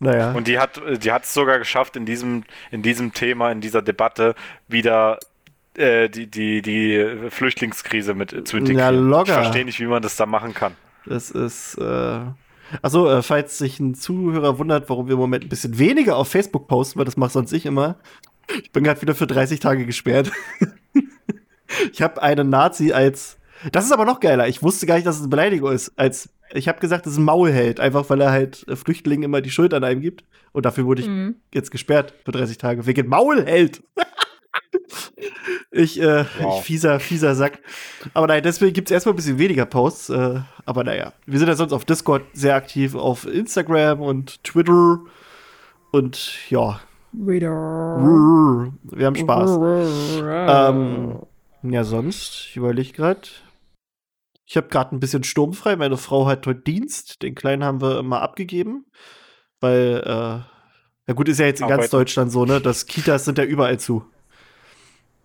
Naja. 0.00 0.32
Und 0.32 0.48
die 0.48 0.58
hat 0.58 0.80
die 1.02 1.12
hat 1.12 1.22
es 1.22 1.32
sogar 1.32 1.58
geschafft, 1.60 1.94
in 1.94 2.04
diesem, 2.06 2.42
in 2.72 2.82
diesem 2.82 3.12
Thema, 3.12 3.52
in 3.52 3.60
dieser 3.60 3.82
Debatte 3.82 4.34
wieder 4.66 5.20
äh, 5.76 6.08
die, 6.08 6.26
die, 6.26 6.60
die 6.60 7.30
Flüchtlingskrise 7.30 8.14
mit 8.14 8.30
zu 8.48 8.56
integrieren. 8.56 8.78
Ja, 8.78 8.90
locker. 8.90 9.28
Ich 9.28 9.32
verstehe 9.34 9.64
nicht, 9.64 9.78
wie 9.78 9.86
man 9.86 10.02
das 10.02 10.16
da 10.16 10.26
machen 10.26 10.54
kann. 10.54 10.74
Das 11.06 11.30
ist, 11.30 11.76
äh. 11.78 12.20
Achso, 12.82 13.08
äh, 13.10 13.22
falls 13.22 13.58
sich 13.58 13.78
ein 13.80 13.94
Zuhörer 13.94 14.58
wundert, 14.58 14.88
warum 14.88 15.06
wir 15.06 15.14
im 15.14 15.18
Moment 15.20 15.44
ein 15.44 15.48
bisschen 15.48 15.78
weniger 15.78 16.16
auf 16.16 16.28
Facebook 16.28 16.66
posten, 16.68 16.98
weil 16.98 17.04
das 17.04 17.16
mache 17.16 17.32
sonst 17.32 17.52
ich 17.52 17.66
immer. 17.66 17.96
Ich 18.62 18.72
bin 18.72 18.84
gerade 18.84 19.00
wieder 19.02 19.14
für 19.14 19.26
30 19.26 19.60
Tage 19.60 19.86
gesperrt. 19.86 20.30
ich 21.92 22.02
habe 22.02 22.22
einen 22.22 22.50
Nazi 22.50 22.92
als. 22.92 23.38
Das 23.72 23.84
ist 23.86 23.92
aber 23.92 24.04
noch 24.04 24.20
geiler. 24.20 24.48
Ich 24.48 24.62
wusste 24.62 24.86
gar 24.86 24.96
nicht, 24.96 25.06
dass 25.06 25.16
es 25.16 25.22
eine 25.22 25.30
Beleidigung 25.30 25.72
ist. 25.72 25.92
Als 25.96 26.28
ich 26.52 26.68
habe 26.68 26.78
gesagt, 26.80 27.06
das 27.06 27.14
ist 27.14 27.18
ein 27.18 27.24
Maulheld, 27.24 27.80
einfach 27.80 28.08
weil 28.10 28.20
er 28.20 28.30
halt 28.30 28.66
äh, 28.68 28.76
Flüchtlingen 28.76 29.24
immer 29.24 29.40
die 29.40 29.50
Schuld 29.50 29.72
an 29.72 29.84
einem 29.84 30.00
gibt. 30.00 30.24
Und 30.52 30.66
dafür 30.66 30.84
wurde 30.84 31.02
ich 31.02 31.08
Mhm. 31.08 31.36
jetzt 31.52 31.70
gesperrt 31.70 32.12
für 32.24 32.32
30 32.32 32.58
Tage. 32.58 32.86
Wegen 32.86 33.08
Maulheld. 33.08 33.82
ich, 35.70 36.00
äh, 36.00 36.24
Wow. 36.40 36.58
ich 36.58 36.64
fieser, 36.66 37.00
fieser 37.00 37.34
Sack. 37.34 37.60
Aber 38.12 38.26
nein, 38.26 38.42
deswegen 38.42 38.72
gibt 38.72 38.88
es 38.88 38.92
erstmal 38.92 39.12
ein 39.14 39.16
bisschen 39.16 39.38
weniger 39.38 39.66
Posts. 39.66 40.10
Äh, 40.10 40.40
aber 40.64 40.84
naja, 40.84 41.12
wir 41.26 41.38
sind 41.38 41.48
ja 41.48 41.56
sonst 41.56 41.72
auf 41.72 41.84
Discord 41.84 42.22
sehr 42.32 42.54
aktiv, 42.54 42.94
auf 42.94 43.26
Instagram 43.26 44.00
und 44.00 44.42
Twitter. 44.44 45.00
Und 45.92 46.50
ja, 46.50 46.80
Wieder. 47.12 47.40
wir 48.82 49.06
haben 49.06 49.16
Spaß. 49.16 49.58
Ähm, 50.72 51.18
ja, 51.62 51.84
sonst, 51.84 52.48
ich 52.50 52.56
überlege 52.56 52.92
gerade. 52.92 53.20
Ich 54.46 54.56
habe 54.56 54.68
gerade 54.68 54.94
ein 54.94 55.00
bisschen 55.00 55.24
sturmfrei. 55.24 55.76
Meine 55.76 55.96
Frau 55.96 56.26
hat 56.26 56.46
heute 56.46 56.60
Dienst. 56.60 57.22
Den 57.22 57.34
Kleinen 57.34 57.64
haben 57.64 57.80
wir 57.80 58.02
mal 58.02 58.18
abgegeben. 58.20 58.84
Weil, 59.60 60.02
äh, 60.04 60.10
ja 61.06 61.14
gut, 61.14 61.28
ist 61.28 61.40
ja 61.40 61.46
jetzt 61.46 61.60
in 61.60 61.68
ganz 61.68 61.78
Arbeiten. 61.84 61.96
Deutschland 61.96 62.32
so, 62.32 62.44
ne? 62.44 62.60
Das 62.60 62.86
Kitas 62.86 63.24
sind 63.24 63.38
ja 63.38 63.44
überall 63.44 63.78
zu. 63.78 64.04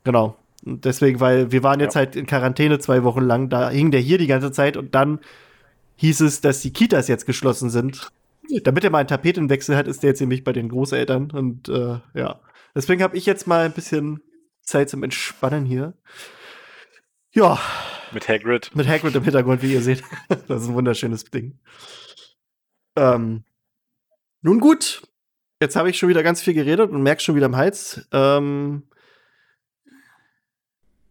Genau. 0.09 0.35
Und 0.65 0.85
deswegen, 0.85 1.19
weil 1.19 1.51
wir 1.51 1.61
waren 1.61 1.79
jetzt 1.79 1.93
Ja. 1.93 1.99
halt 1.99 2.15
in 2.15 2.25
Quarantäne 2.25 2.79
zwei 2.79 3.03
Wochen 3.03 3.21
lang, 3.21 3.49
da 3.49 3.69
hing 3.69 3.91
der 3.91 3.99
hier 3.99 4.17
die 4.17 4.25
ganze 4.25 4.51
Zeit 4.51 4.75
und 4.75 4.95
dann 4.95 5.19
hieß 5.97 6.21
es, 6.21 6.41
dass 6.41 6.61
die 6.61 6.73
Kitas 6.73 7.07
jetzt 7.07 7.27
geschlossen 7.27 7.69
sind. 7.69 8.09
Damit 8.63 8.83
er 8.83 8.89
mal 8.89 8.97
einen 8.97 9.07
Tapetenwechsel 9.07 9.75
hat, 9.77 9.85
ist 9.87 10.01
der 10.01 10.09
jetzt 10.09 10.19
nämlich 10.19 10.43
bei 10.43 10.51
den 10.51 10.69
Großeltern. 10.69 11.29
Und 11.29 11.69
äh, 11.69 11.99
ja. 12.15 12.39
Deswegen 12.73 13.03
habe 13.03 13.15
ich 13.17 13.27
jetzt 13.27 13.45
mal 13.45 13.65
ein 13.65 13.71
bisschen 13.71 14.23
Zeit 14.63 14.89
zum 14.89 15.03
Entspannen 15.03 15.63
hier. 15.65 15.93
Ja, 17.31 17.59
Mit 18.11 18.27
Hagrid. 18.27 18.71
mit 18.75 18.87
Hagrid 18.87 19.13
im 19.15 19.23
Hintergrund, 19.23 19.61
wie 19.61 19.73
ihr 19.73 19.81
seht. 19.83 20.01
Das 20.47 20.63
ist 20.63 20.69
ein 20.69 20.73
wunderschönes 20.73 21.25
Ding. 21.25 21.59
Ähm, 22.95 23.43
nun 24.41 24.59
gut, 24.59 25.03
jetzt 25.61 25.75
habe 25.75 25.91
ich 25.91 25.99
schon 25.99 26.09
wieder 26.09 26.23
ganz 26.23 26.41
viel 26.41 26.55
geredet 26.55 26.89
und 26.89 27.03
merke 27.03 27.21
schon 27.21 27.35
wieder 27.35 27.45
im 27.45 27.55
Hals. 27.55 28.07
Ähm, 28.11 28.83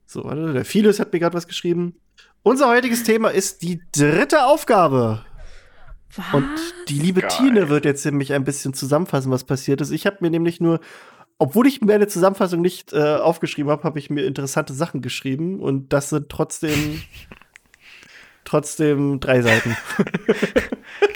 so, 0.08 0.24
warte, 0.24 0.54
der 0.54 0.64
Philus 0.64 1.00
hat 1.00 1.12
mir 1.12 1.18
gerade 1.18 1.36
was 1.36 1.46
geschrieben. 1.46 1.94
Unser 2.42 2.68
heutiges 2.68 3.02
Thema 3.04 3.28
ist 3.28 3.60
die 3.60 3.82
dritte 3.94 4.46
Aufgabe. 4.46 5.22
Was? 6.16 6.32
Und 6.32 6.48
die 6.88 6.98
liebe 6.98 7.20
Geil. 7.20 7.30
Tine 7.30 7.68
wird 7.68 7.84
jetzt 7.84 8.06
nämlich 8.06 8.32
ein 8.32 8.42
bisschen 8.42 8.72
zusammenfassen, 8.72 9.30
was 9.30 9.44
passiert 9.44 9.82
ist. 9.82 9.90
Ich 9.90 10.06
habe 10.06 10.16
mir 10.20 10.30
nämlich 10.30 10.62
nur, 10.62 10.80
obwohl 11.36 11.66
ich 11.66 11.82
mir 11.82 11.94
eine 11.94 12.06
Zusammenfassung 12.06 12.62
nicht 12.62 12.94
äh, 12.94 13.16
aufgeschrieben 13.16 13.70
habe, 13.70 13.82
habe 13.82 13.98
ich 13.98 14.08
mir 14.08 14.24
interessante 14.24 14.72
Sachen 14.72 15.02
geschrieben 15.02 15.60
und 15.60 15.92
das 15.92 16.08
sind 16.08 16.30
trotzdem 16.30 17.02
trotzdem 18.48 19.20
drei 19.20 19.42
Seiten. 19.42 19.76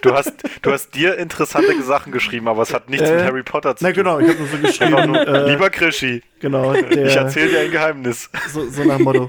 Du 0.03 0.13
hast, 0.13 0.33
du 0.63 0.71
hast 0.73 0.95
dir 0.95 1.17
interessante 1.19 1.81
Sachen 1.83 2.13
geschrieben, 2.13 2.49
aber 2.49 2.63
es 2.63 2.73
hat 2.75 2.91
nichts 2.91 3.09
Äh, 3.09 3.17
mit 3.17 3.25
Harry 3.25 3.43
Potter 3.43 3.75
zu 3.77 3.85
Na 3.85 3.91
tun. 3.91 3.97
genau, 4.05 4.19
ich 4.21 4.29
habe 4.29 4.39
nur 4.39 4.47
so 4.49 4.57
Einfach 4.63 4.69
geschrieben, 4.69 5.13
nur, 5.13 5.27
äh, 5.29 5.51
Lieber 5.53 5.71
Krischi, 5.71 6.23
genau, 6.41 6.75
ich 6.75 6.87
der, 6.89 7.17
erzähle 7.17 7.49
dir 7.51 7.61
ein 7.61 7.71
Geheimnis. 7.71 8.29
so, 8.53 8.69
so 8.69 8.85
nach 8.85 8.97
dem 8.97 9.05
Motto. 9.05 9.29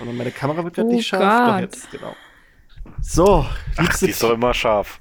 Und 0.00 0.16
meine 0.16 0.30
Kamera 0.30 0.64
wird 0.64 0.74
gerade 0.74 0.88
Oh 0.88 0.92
nicht 0.92 1.06
scharf. 1.06 1.22
Doch 1.22 1.52
Gott. 1.52 1.60
jetzt, 1.62 1.90
genau. 1.90 2.16
So, 3.02 3.46
Ach, 3.76 3.98
die 3.98 4.10
ist 4.10 4.22
doch 4.22 4.30
immer 4.32 4.52
scharf. 4.54 4.98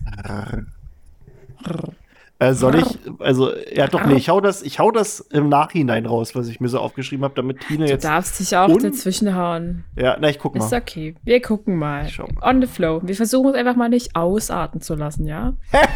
Äh, 2.41 2.53
soll 2.53 2.75
ich, 2.75 2.99
also, 3.19 3.51
ja 3.71 3.87
doch, 3.87 4.05
nee, 4.05 4.15
ich 4.15 4.29
hau 4.29 4.39
das, 4.39 4.61
ich 4.61 4.79
hau 4.79 4.91
das 4.91 5.19
im 5.19 5.49
Nachhinein 5.49 6.05
raus, 6.05 6.35
was 6.35 6.47
ich 6.47 6.61
mir 6.61 6.69
so 6.69 6.79
aufgeschrieben 6.79 7.25
habe, 7.25 7.35
damit 7.35 7.59
Tine 7.67 7.85
Du 7.85 7.91
jetzt. 7.91 8.05
darfst 8.05 8.39
dich 8.39 8.55
auch 8.55 8.75
dazwischen 8.77 9.35
hauen. 9.35 9.83
Ja, 9.97 10.15
na, 10.19 10.29
ich 10.29 10.39
guck 10.39 10.55
Ist 10.55 10.71
mal. 10.71 10.77
okay. 10.79 11.15
Wir 11.23 11.41
gucken 11.41 11.75
mal. 11.75 12.09
Mal. 12.17 12.27
On 12.41 12.61
the 12.61 12.67
flow. 12.67 13.01
Wir 13.03 13.15
versuchen 13.15 13.49
es 13.49 13.55
einfach 13.55 13.75
mal 13.75 13.89
nicht 13.89 14.15
ausarten 14.15 14.79
zu 14.81 14.95
lassen, 14.95 15.25
ja? 15.27 15.53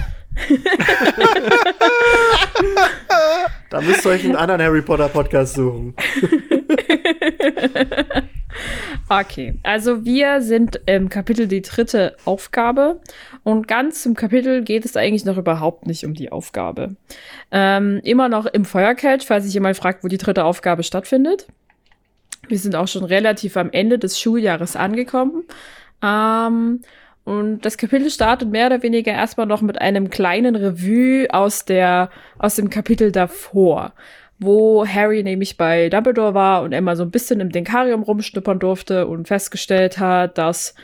Da 3.70 3.82
müsst 3.82 4.06
ihr 4.06 4.12
euch 4.12 4.24
einen 4.24 4.36
anderen 4.36 4.62
Harry 4.62 4.82
Potter 4.82 5.10
Podcast 5.10 5.56
suchen. 5.56 5.96
Okay, 9.10 9.60
also 9.64 10.06
wir 10.06 10.42
sind 10.42 10.80
im 10.86 11.10
Kapitel 11.10 11.48
die 11.48 11.62
dritte 11.62 12.16
Aufgabe 12.26 13.02
und 13.44 13.68
ganz 13.68 14.02
zum 14.02 14.16
Kapitel 14.16 14.64
geht 14.64 14.86
es 14.86 14.96
eigentlich 14.96 15.26
noch 15.26 15.38
überhaupt 15.38 15.86
nicht 15.86 16.06
um 16.06 16.14
die 16.14 16.32
Aufgabe. 16.32 16.96
Ähm, 17.52 18.00
immer 18.04 18.30
noch 18.30 18.46
im 18.46 18.64
Feuercatch, 18.64 19.26
falls 19.26 19.44
sich 19.44 19.54
jemand 19.54 19.76
fragt, 19.76 20.04
wo 20.04 20.08
die 20.08 20.18
dritte 20.18 20.46
Aufgabe 20.46 20.84
stattfindet. 20.84 21.48
Wir 22.48 22.58
sind 22.58 22.76
auch 22.76 22.88
schon 22.88 23.04
relativ 23.04 23.58
am 23.58 23.72
Ende 23.72 24.00
des 24.00 24.20
Schuljahres 24.20 24.76
angekommen. 24.76 25.44
Ähm, 26.02 26.82
und 27.26 27.62
das 27.62 27.78
Kapitel 27.78 28.10
startet 28.10 28.50
mehr 28.50 28.68
oder 28.68 28.84
weniger 28.84 29.12
erstmal 29.12 29.46
noch 29.46 29.62
mit 29.62 29.80
einem 29.80 30.10
kleinen 30.10 30.56
Revue 30.56 31.28
aus 31.30 31.66
der, 31.66 32.10
aus 32.38 32.56
dem 32.56 32.70
Kapitel 32.70 33.12
davor, 33.12 33.94
wo 34.40 34.86
Harry 34.86 35.24
nämlich 35.24 35.56
bei 35.58 35.90
Dumbledore 35.90 36.34
war 36.34 36.64
und 36.64 36.74
Emma 36.74 36.96
so 36.96 37.04
ein 37.04 37.12
bisschen 37.12 37.40
im 37.40 37.50
Denkarium 37.50 38.04
rumschnuppern 38.04 38.60
durfte 38.60 39.08
und 39.08 39.28
festgestellt 39.28 40.00
hat, 40.00 40.38
dass 40.38 40.76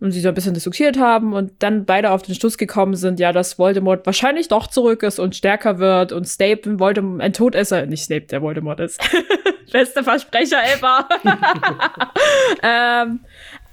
und 0.00 0.12
sie 0.12 0.20
so 0.20 0.28
ein 0.28 0.34
bisschen 0.34 0.54
diskutiert 0.54 0.98
haben 0.98 1.34
und 1.34 1.52
dann 1.58 1.84
beide 1.84 2.10
auf 2.10 2.22
den 2.22 2.34
Schluss 2.34 2.56
gekommen 2.56 2.96
sind, 2.96 3.20
ja, 3.20 3.32
dass 3.32 3.58
Voldemort 3.58 4.06
wahrscheinlich 4.06 4.48
doch 4.48 4.66
zurück 4.66 5.02
ist 5.02 5.18
und 5.18 5.36
stärker 5.36 5.78
wird 5.78 6.12
und 6.12 6.26
Snape 6.26 6.78
Voldemort 6.78 7.20
ein 7.20 7.34
Todesser, 7.34 7.84
nicht 7.86 8.04
Snape, 8.04 8.26
der 8.26 8.40
Voldemort 8.40 8.80
ist. 8.80 9.00
Beste 9.72 10.02
Versprecher 10.02 10.58
ever. 10.74 11.06
ähm, 12.62 13.20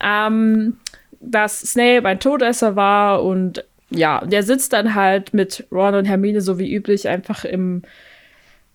ähm, 0.03 0.77
dass 1.19 1.61
Snape 1.61 2.07
ein 2.07 2.19
Todesser 2.19 2.75
war 2.75 3.23
und 3.23 3.63
ja, 3.89 4.23
der 4.25 4.43
sitzt 4.43 4.73
dann 4.73 4.95
halt 4.95 5.33
mit 5.33 5.65
Ron 5.71 5.95
und 5.95 6.05
Hermine 6.05 6.41
so 6.41 6.59
wie 6.59 6.73
üblich 6.73 7.07
einfach 7.07 7.45
im 7.45 7.83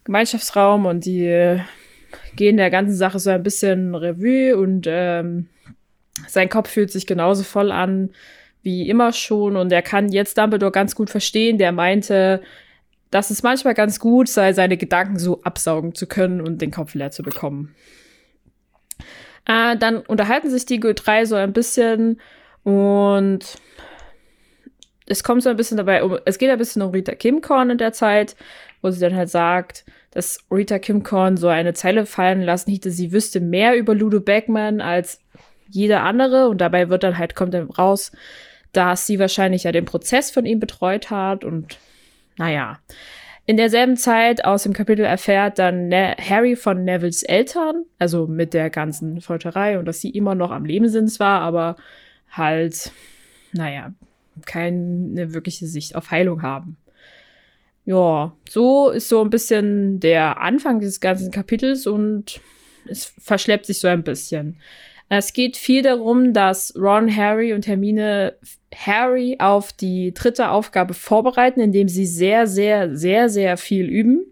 Gemeinschaftsraum 0.05 0.87
und 0.87 1.05
die 1.05 1.61
gehen 2.35 2.57
der 2.57 2.71
ganzen 2.71 2.97
Sache 2.97 3.19
so 3.19 3.31
ein 3.31 3.43
bisschen 3.43 3.95
Revue 3.95 4.57
und 4.57 4.87
ähm, 4.89 5.49
sein 6.29 6.49
Kopf 6.49 6.71
fühlt 6.71 6.91
sich 6.91 7.07
genauso 7.07 7.43
voll 7.43 7.73
an 7.73 8.11
wie 8.63 8.89
immer 8.89 9.13
schon 9.13 9.57
und 9.57 9.73
er 9.73 9.83
kann 9.83 10.13
jetzt 10.13 10.39
Dumbledore 10.39 10.73
ganz 10.73 10.95
gut 10.95 11.11
verstehen. 11.11 11.59
Der 11.59 11.73
meinte, 11.73 12.43
dass 13.11 13.31
es 13.31 13.43
manchmal 13.43 13.75
ganz 13.75 13.99
gut 13.99 14.29
sei, 14.29 14.53
seine 14.53 14.77
Gedanken 14.77 15.19
so 15.19 15.43
absaugen 15.43 15.95
zu 15.95 16.07
können 16.07 16.41
und 16.41 16.63
den 16.63 16.71
Kopf 16.71 16.95
leer 16.95 17.11
zu 17.11 17.23
bekommen. 17.23 17.75
Äh, 19.47 19.77
dann 19.77 19.99
unterhalten 19.99 20.51
sich 20.51 20.67
die 20.67 20.79
drei 20.79 21.25
so 21.25 21.35
ein 21.35 21.53
bisschen 21.53 22.21
und 22.63 23.59
es 25.07 25.25
kommt 25.25 25.43
so 25.43 25.51
ein 25.51 25.57
bisschen 25.57 25.77
dabei 25.77 26.05
um, 26.05 26.19
es 26.25 26.39
geht 26.39 26.51
ein 26.51 26.59
bisschen 26.59 26.83
um 26.83 26.93
Rita 26.93 27.15
Kimcorn 27.15 27.71
in 27.71 27.79
der 27.79 27.93
Zeit, 27.93 28.37
wo 28.81 28.91
sie 28.91 29.01
dann 29.01 29.17
halt 29.17 29.29
sagt, 29.29 29.85
dass 30.13 30.39
Rita 30.51 30.79
Kimcorn 30.79 31.37
so 31.37 31.49
eine 31.49 31.75
Zeile 31.75 32.07
fallen 32.07 32.43
lassen 32.43 32.71
hätte, 32.71 32.91
sie 32.91 33.13
wüsste 33.13 33.41
mehr 33.41 33.77
über 33.77 33.95
Ludo 33.95 34.21
Beckman 34.21 34.81
als 34.81 35.21
jeder 35.75 36.03
andere 36.03 36.49
und 36.49 36.61
dabei 36.61 36.89
wird 36.89 37.03
dann 37.03 37.19
halt, 37.19 37.35
kommt 37.35 37.55
dann 37.55 37.71
raus, 37.71 38.13
dass 38.73 39.07
sie 39.07 39.19
wahrscheinlich 39.19 39.65
ja 39.65 39.73
den 39.73 39.85
Prozess 39.85 40.31
von 40.31 40.47
ihm 40.47 40.61
betreut 40.61 41.11
hat 41.11 41.45
und 41.45 41.79
naja. 42.39 42.79
In 43.45 43.57
derselben 43.57 43.97
Zeit 43.97 44.45
aus 44.45 44.63
dem 44.63 44.73
Kapitel 44.73 45.05
erfährt 45.05 45.59
dann 45.59 45.89
ne 45.89 46.15
Harry 46.17 46.55
von 46.55 46.85
Nevilles 46.85 47.25
Eltern, 47.25 47.85
also 47.99 48.29
mit 48.29 48.55
der 48.55 48.71
ganzen 48.71 49.21
Folterei 49.21 49.79
und 49.79 49.85
dass 49.85 50.01
sie 50.01 50.11
immer 50.11 50.37
noch 50.37 50.53
am 50.53 50.65
Leben 50.65 50.89
sind 50.89 51.09
zwar, 51.09 51.41
aber 51.41 51.77
halt, 52.31 52.93
naja, 53.53 53.93
keine 54.47 55.35
wirkliche 55.35 55.67
Sicht 55.67 55.97
auf 55.97 56.11
Heilung 56.13 56.43
haben. 56.43 56.77
Ja, 57.85 58.33
so 58.49 58.91
ist 58.91 59.09
so 59.09 59.23
ein 59.23 59.31
bisschen 59.31 59.99
der 59.99 60.41
Anfang 60.41 60.79
dieses 60.79 61.01
ganzen 61.01 61.33
Kapitels 61.33 61.87
und 61.89 62.41
es 62.87 63.13
verschleppt 63.19 63.67
sich 63.67 63.81
so 63.81 63.89
ein 63.89 64.05
bisschen. 64.05 64.61
Es 65.15 65.35
geht 65.35 65.59
viel 65.59 65.83
darum, 65.83 66.33
dass 66.33 66.75
Ron, 66.75 67.15
Harry 67.15 67.53
und 67.53 67.67
Hermine 67.67 68.35
Harry 68.75 69.37
auf 69.41 69.71
die 69.75 70.15
dritte 70.15 70.49
Aufgabe 70.49 70.95
vorbereiten, 70.95 71.61
indem 71.61 71.87
sie 71.87 72.07
sehr, 72.07 72.47
sehr, 72.47 72.97
sehr, 72.97 73.29
sehr 73.29 73.59
viel 73.59 73.85
üben, 73.91 74.25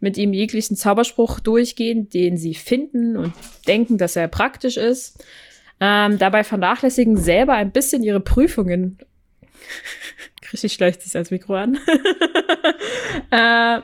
mit 0.00 0.18
ihm 0.18 0.34
jeglichen 0.34 0.76
Zauberspruch 0.76 1.40
durchgehen, 1.40 2.10
den 2.10 2.36
sie 2.36 2.52
finden 2.52 3.16
und 3.16 3.32
denken, 3.66 3.96
dass 3.96 4.16
er 4.16 4.28
praktisch 4.28 4.76
ist. 4.76 5.24
Ähm, 5.80 6.18
dabei 6.18 6.44
vernachlässigen 6.44 7.16
selber 7.16 7.54
ein 7.54 7.72
bisschen 7.72 8.02
ihre 8.02 8.20
Prüfungen. 8.20 8.98
Richtig 10.52 10.74
schlecht 10.74 11.00
sich 11.00 11.16
als 11.16 11.30
Mikro 11.30 11.54
an. 11.54 11.78
äh, 13.30 13.80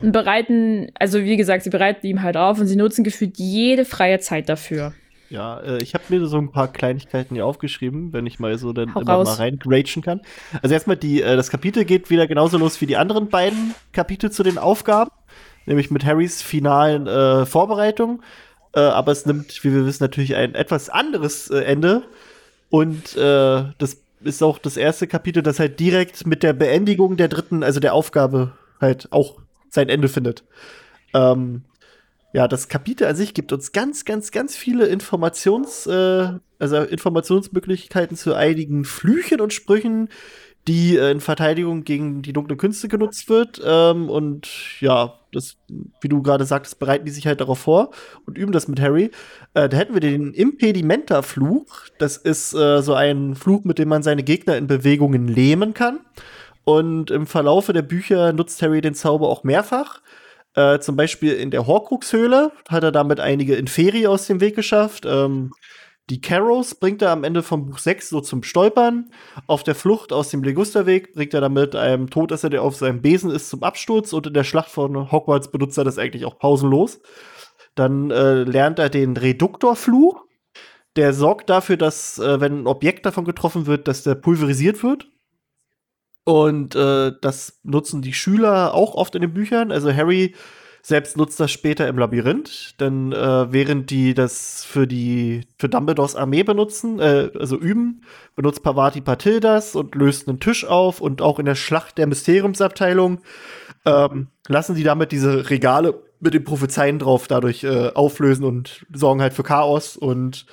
bereiten, 0.00 0.90
also 0.92 1.24
wie 1.24 1.38
gesagt, 1.38 1.62
sie 1.62 1.70
bereiten 1.70 2.06
ihm 2.06 2.20
halt 2.20 2.36
auf 2.36 2.60
und 2.60 2.66
sie 2.66 2.76
nutzen 2.76 3.02
gefühlt 3.02 3.38
jede 3.38 3.86
freie 3.86 4.18
Zeit 4.18 4.50
dafür. 4.50 4.92
Ja, 5.30 5.60
äh, 5.60 5.82
ich 5.82 5.94
habe 5.94 6.04
mir 6.08 6.26
so 6.26 6.38
ein 6.38 6.50
paar 6.50 6.68
Kleinigkeiten 6.68 7.34
hier 7.34 7.44
aufgeschrieben, 7.44 8.12
wenn 8.12 8.26
ich 8.26 8.38
mal 8.38 8.56
so 8.58 8.72
dann 8.72 8.94
Hau 8.94 9.00
immer 9.00 9.12
raus. 9.12 9.38
mal 9.38 9.50
rein 9.50 9.58
kann. 10.02 10.20
Also 10.62 10.72
erstmal 10.72 10.96
die, 10.96 11.22
äh, 11.22 11.36
das 11.36 11.50
Kapitel 11.50 11.84
geht 11.84 12.10
wieder 12.10 12.26
genauso 12.26 12.56
los 12.58 12.80
wie 12.80 12.86
die 12.86 12.96
anderen 12.96 13.28
beiden 13.28 13.74
Kapitel 13.92 14.30
zu 14.30 14.42
den 14.42 14.58
Aufgaben, 14.58 15.10
nämlich 15.66 15.90
mit 15.90 16.04
Harrys 16.04 16.42
finalen 16.42 17.06
äh, 17.06 17.44
Vorbereitung. 17.44 18.22
Äh, 18.74 18.80
aber 18.80 19.12
es 19.12 19.26
nimmt, 19.26 19.62
wie 19.64 19.72
wir 19.72 19.86
wissen, 19.86 20.02
natürlich 20.02 20.34
ein 20.34 20.54
etwas 20.54 20.88
anderes 20.88 21.50
äh, 21.50 21.60
Ende. 21.60 22.04
Und 22.70 23.16
äh, 23.16 23.64
das 23.78 23.98
ist 24.22 24.42
auch 24.42 24.58
das 24.58 24.76
erste 24.76 25.06
Kapitel, 25.06 25.42
das 25.42 25.60
halt 25.60 25.78
direkt 25.78 26.26
mit 26.26 26.42
der 26.42 26.52
Beendigung 26.52 27.16
der 27.16 27.28
dritten, 27.28 27.62
also 27.62 27.80
der 27.80 27.94
Aufgabe 27.94 28.52
halt 28.80 29.08
auch 29.10 29.36
sein 29.70 29.88
Ende 29.88 30.08
findet. 30.08 30.44
Ähm, 31.14 31.62
ja, 32.32 32.46
das 32.46 32.68
Kapitel 32.68 33.06
an 33.06 33.16
sich 33.16 33.32
gibt 33.34 33.52
uns 33.52 33.72
ganz, 33.72 34.04
ganz, 34.04 34.30
ganz 34.30 34.54
viele 34.54 34.86
Informations, 34.86 35.86
äh, 35.86 36.28
also 36.58 36.76
Informationsmöglichkeiten 36.76 38.16
zu 38.16 38.34
einigen 38.34 38.84
Flüchen 38.84 39.40
und 39.40 39.52
Sprüchen, 39.52 40.08
die 40.66 40.96
äh, 40.96 41.10
in 41.10 41.20
Verteidigung 41.20 41.84
gegen 41.84 42.20
die 42.20 42.34
dunkle 42.34 42.56
Künste 42.56 42.88
genutzt 42.88 43.30
wird. 43.30 43.60
Ähm, 43.64 44.10
und 44.10 44.48
ja, 44.80 45.14
das, 45.32 45.56
wie 46.00 46.08
du 46.08 46.22
gerade 46.22 46.44
sagtest, 46.44 46.78
bereiten 46.78 47.06
die 47.06 47.10
sich 47.10 47.26
halt 47.26 47.40
darauf 47.40 47.60
vor 47.60 47.90
und 48.26 48.36
üben 48.36 48.52
das 48.52 48.68
mit 48.68 48.80
Harry. 48.80 49.10
Äh, 49.54 49.70
da 49.70 49.76
hätten 49.78 49.94
wir 49.94 50.00
den 50.00 50.34
Impedimenta-Fluch. 50.34 51.86
Das 51.98 52.18
ist 52.18 52.52
äh, 52.52 52.82
so 52.82 52.92
ein 52.92 53.34
Fluch, 53.34 53.64
mit 53.64 53.78
dem 53.78 53.88
man 53.88 54.02
seine 54.02 54.22
Gegner 54.22 54.56
in 54.58 54.66
Bewegungen 54.66 55.28
lähmen 55.28 55.72
kann. 55.72 56.00
Und 56.64 57.10
im 57.10 57.26
Verlaufe 57.26 57.72
der 57.72 57.80
Bücher 57.80 58.34
nutzt 58.34 58.60
Harry 58.60 58.82
den 58.82 58.94
Zauber 58.94 59.28
auch 59.30 59.42
mehrfach. 59.42 60.02
Äh, 60.54 60.78
zum 60.80 60.96
Beispiel 60.96 61.34
in 61.34 61.50
der 61.50 61.66
Horcrux-Höhle 61.66 62.52
hat 62.68 62.82
er 62.82 62.92
damit 62.92 63.20
einige 63.20 63.56
Inferi 63.56 64.06
aus 64.06 64.26
dem 64.26 64.40
Weg 64.40 64.56
geschafft. 64.56 65.04
Ähm, 65.06 65.52
die 66.10 66.22
Carrows 66.22 66.74
bringt 66.74 67.02
er 67.02 67.10
am 67.10 67.22
Ende 67.22 67.42
vom 67.42 67.66
Buch 67.66 67.78
6 67.78 68.08
so 68.08 68.20
zum 68.20 68.42
Stolpern. 68.42 69.10
Auf 69.46 69.62
der 69.62 69.74
Flucht 69.74 70.12
aus 70.12 70.30
dem 70.30 70.42
Legusterweg 70.42 71.12
bringt 71.12 71.34
er 71.34 71.42
damit 71.42 71.76
einem 71.76 72.08
Todesser, 72.08 72.48
der 72.48 72.62
auf 72.62 72.76
seinem 72.76 73.02
Besen 73.02 73.30
ist, 73.30 73.50
zum 73.50 73.62
Absturz. 73.62 74.14
Und 74.14 74.26
in 74.26 74.32
der 74.32 74.44
Schlacht 74.44 74.70
von 74.70 75.12
Hogwarts 75.12 75.50
benutzt 75.50 75.76
er 75.76 75.84
das 75.84 75.98
eigentlich 75.98 76.24
auch 76.24 76.38
pausenlos. 76.38 77.00
Dann 77.74 78.10
äh, 78.10 78.44
lernt 78.44 78.78
er 78.78 78.88
den 78.88 79.16
Reduktorfluch. 79.16 80.24
Der 80.96 81.12
sorgt 81.12 81.50
dafür, 81.50 81.76
dass, 81.76 82.18
äh, 82.18 82.40
wenn 82.40 82.62
ein 82.62 82.66
Objekt 82.66 83.04
davon 83.04 83.26
getroffen 83.26 83.66
wird, 83.66 83.86
dass 83.86 84.02
der 84.02 84.14
pulverisiert 84.14 84.82
wird. 84.82 85.08
Und 86.28 86.76
äh, 86.76 87.12
das 87.22 87.58
nutzen 87.62 88.02
die 88.02 88.12
Schüler 88.12 88.74
auch 88.74 88.94
oft 88.94 89.14
in 89.14 89.22
den 89.22 89.32
Büchern. 89.32 89.72
Also 89.72 89.90
Harry 89.90 90.34
selbst 90.82 91.16
nutzt 91.16 91.40
das 91.40 91.50
später 91.50 91.88
im 91.88 91.96
Labyrinth, 91.96 92.78
denn 92.80 93.12
äh, 93.12 93.50
während 93.50 93.88
die 93.88 94.12
das 94.12 94.62
für 94.62 94.86
die 94.86 95.46
für 95.56 95.70
Dumbledores 95.70 96.16
Armee 96.16 96.42
benutzen, 96.42 97.00
äh, 97.00 97.30
also 97.38 97.56
üben, 97.56 98.02
benutzt 98.36 98.62
Pavati 98.62 99.00
Patil 99.00 99.40
das 99.40 99.74
und 99.74 99.94
löst 99.94 100.28
einen 100.28 100.38
Tisch 100.38 100.66
auf 100.66 101.00
und 101.00 101.22
auch 101.22 101.38
in 101.38 101.46
der 101.46 101.54
Schlacht 101.54 101.96
der 101.96 102.06
Mysteriumsabteilung 102.06 103.22
ähm, 103.86 104.26
lassen 104.48 104.74
sie 104.74 104.84
damit 104.84 105.12
diese 105.12 105.48
Regale 105.48 105.94
mit 106.20 106.34
den 106.34 106.44
Prophezeien 106.44 106.98
drauf 106.98 107.26
dadurch 107.26 107.64
äh, 107.64 107.92
auflösen 107.94 108.44
und 108.44 108.84
sorgen 108.92 109.22
halt 109.22 109.32
für 109.32 109.44
Chaos 109.44 109.96
und 109.96 110.44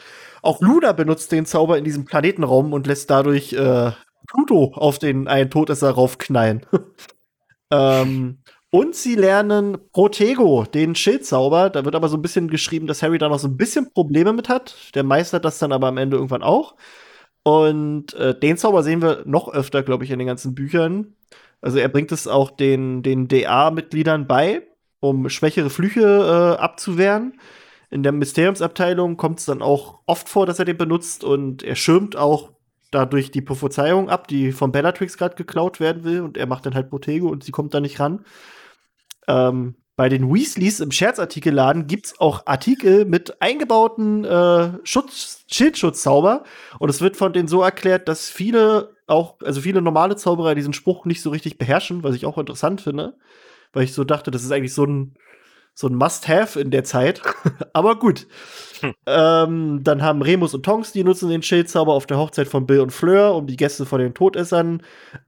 auch 0.41 0.61
Luna 0.61 0.93
benutzt 0.93 1.33
den 1.33 1.45
Zauber 1.45 1.77
in 1.77 1.83
diesem 1.83 2.05
Planetenraum 2.05 2.71
und 2.71 2.87
lässt 2.87 3.09
dadurch 3.09 3.51
äh, 3.51 3.91
Pluto 4.35 4.73
auf 4.75 4.99
den 4.99 5.27
einen 5.27 5.49
Todesser 5.49 5.91
raufknallen. 5.91 6.65
ähm, 7.71 8.39
und 8.69 8.93
sie 8.93 9.15
lernen 9.15 9.77
Protego, 9.93 10.65
den 10.65 10.95
Schildzauber. 10.95 11.69
Da 11.69 11.85
wird 11.85 11.95
aber 11.95 12.09
so 12.09 12.17
ein 12.17 12.21
bisschen 12.21 12.49
geschrieben, 12.49 12.87
dass 12.87 13.01
Harry 13.01 13.17
da 13.17 13.29
noch 13.29 13.39
so 13.39 13.47
ein 13.47 13.55
bisschen 13.55 13.93
Probleme 13.93 14.33
mit 14.33 14.49
hat. 14.49 14.75
Der 14.95 15.03
meistert 15.03 15.45
das 15.45 15.59
dann 15.59 15.71
aber 15.71 15.87
am 15.87 15.97
Ende 15.97 16.17
irgendwann 16.17 16.43
auch. 16.43 16.75
Und 17.43 18.13
äh, 18.15 18.37
den 18.37 18.57
Zauber 18.57 18.83
sehen 18.83 19.01
wir 19.01 19.23
noch 19.25 19.47
öfter, 19.47 19.83
glaube 19.83 20.03
ich, 20.03 20.11
in 20.11 20.19
den 20.19 20.27
ganzen 20.27 20.55
Büchern. 20.55 21.13
Also 21.61 21.77
er 21.77 21.87
bringt 21.87 22.11
es 22.11 22.27
auch 22.27 22.51
den, 22.51 23.01
den 23.01 23.29
DA-Mitgliedern 23.29 24.27
bei, 24.27 24.63
um 24.99 25.29
schwächere 25.29 25.69
Flüche 25.69 26.01
äh, 26.01 26.61
abzuwehren. 26.61 27.39
In 27.91 28.03
der 28.03 28.11
Mysteriumsabteilung 28.11 29.15
kommt 29.15 29.39
es 29.39 29.45
dann 29.45 29.61
auch 29.61 29.99
oft 30.05 30.27
vor, 30.27 30.45
dass 30.45 30.59
er 30.59 30.65
den 30.65 30.77
benutzt 30.77 31.23
und 31.23 31.63
er 31.63 31.75
schirmt 31.75 32.17
auch 32.17 32.54
dadurch 32.95 33.29
die 33.29 33.41
Prophezeiung 33.41 34.09
ab, 34.09 34.27
die 34.27 34.53
von 34.53 34.71
Bellatrix 34.71 35.17
gerade 35.17 35.35
geklaut 35.35 35.79
werden 35.79 36.03
will 36.05 36.21
und 36.21 36.37
er 36.37 36.47
macht 36.47 36.65
dann 36.65 36.75
halt 36.75 36.89
Protego 36.89 37.27
und 37.27 37.43
sie 37.43 37.51
kommt 37.51 37.73
da 37.73 37.81
nicht 37.81 37.99
ran. 37.99 38.25
Ähm, 39.27 39.75
bei 39.97 40.09
den 40.09 40.33
Weasleys 40.33 40.79
im 40.79 40.91
Scherzartikelladen 40.91 41.87
gibt 41.87 42.07
es 42.07 42.19
auch 42.19 42.47
Artikel 42.47 43.05
mit 43.05 43.41
eingebauten 43.41 44.23
äh, 44.25 44.71
Schutz 44.83 45.45
Schildschutzzauber 45.51 46.43
und 46.79 46.89
es 46.89 47.01
wird 47.01 47.17
von 47.17 47.33
denen 47.33 47.47
so 47.47 47.61
erklärt, 47.61 48.07
dass 48.07 48.29
viele 48.29 48.95
auch, 49.07 49.35
also 49.43 49.61
viele 49.61 49.81
normale 49.81 50.15
Zauberer 50.15 50.55
diesen 50.55 50.73
Spruch 50.73 51.05
nicht 51.05 51.21
so 51.21 51.29
richtig 51.29 51.57
beherrschen, 51.57 52.03
was 52.03 52.15
ich 52.15 52.25
auch 52.25 52.37
interessant 52.37 52.81
finde, 52.81 53.17
weil 53.73 53.83
ich 53.83 53.93
so 53.93 54.03
dachte, 54.03 54.31
das 54.31 54.43
ist 54.43 54.51
eigentlich 54.51 54.73
so 54.73 54.85
ein 54.85 55.15
so 55.73 55.87
ein 55.87 55.95
Must-Have 55.95 56.59
in 56.59 56.71
der 56.71 56.85
Zeit. 56.85 57.21
Aber 57.73 57.99
gut. 57.99 58.27
Ähm, 59.05 59.83
dann 59.83 60.01
haben 60.01 60.21
Remus 60.21 60.53
und 60.53 60.63
Tonks, 60.63 60.91
die 60.91 61.03
nutzen 61.03 61.29
den 61.29 61.43
Schildzauber 61.43 61.93
auf 61.93 62.05
der 62.05 62.17
Hochzeit 62.17 62.47
von 62.47 62.65
Bill 62.65 62.79
und 62.79 62.91
Fleur, 62.91 63.35
um 63.35 63.47
die 63.47 63.57
Gäste 63.57 63.85
vor 63.85 63.99
den 63.99 64.13
Todessern 64.13 64.81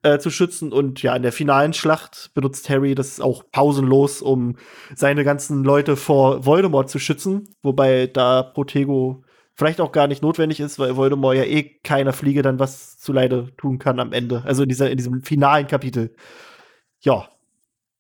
äh, 0.03 0.17
zu 0.19 0.29
schützen. 0.29 0.71
Und 0.71 1.01
ja, 1.01 1.15
in 1.15 1.23
der 1.23 1.31
finalen 1.31 1.73
Schlacht 1.73 2.31
benutzt 2.33 2.69
Harry 2.69 2.95
das 2.95 3.19
auch 3.19 3.43
pausenlos, 3.51 4.21
um 4.21 4.55
seine 4.95 5.23
ganzen 5.23 5.63
Leute 5.63 5.95
vor 5.95 6.45
Voldemort 6.45 6.89
zu 6.89 6.99
schützen. 6.99 7.49
Wobei 7.61 8.07
da 8.07 8.43
Protego 8.43 9.23
vielleicht 9.57 9.81
auch 9.81 9.91
gar 9.91 10.07
nicht 10.07 10.21
notwendig 10.21 10.59
ist, 10.59 10.77
weil 10.79 10.95
Voldemort 10.95 11.35
ja 11.35 11.43
eh 11.43 11.63
keiner 11.83 12.13
Fliege 12.13 12.43
dann 12.43 12.59
was 12.59 12.99
zuleide 12.99 13.55
tun 13.57 13.79
kann 13.79 13.99
am 13.99 14.13
Ende. 14.13 14.43
Also 14.45 14.63
in, 14.63 14.69
dieser, 14.69 14.89
in 14.91 14.97
diesem 14.97 15.23
finalen 15.23 15.67
Kapitel. 15.67 16.15
Ja. 16.99 17.29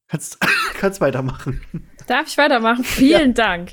Kannst, 0.07 0.39
kannst 0.75 1.01
weitermachen. 1.01 1.61
Darf 2.07 2.27
ich 2.27 2.37
weitermachen? 2.37 2.85
Vielen 2.85 3.33
ja. 3.35 3.45
Dank. 3.45 3.71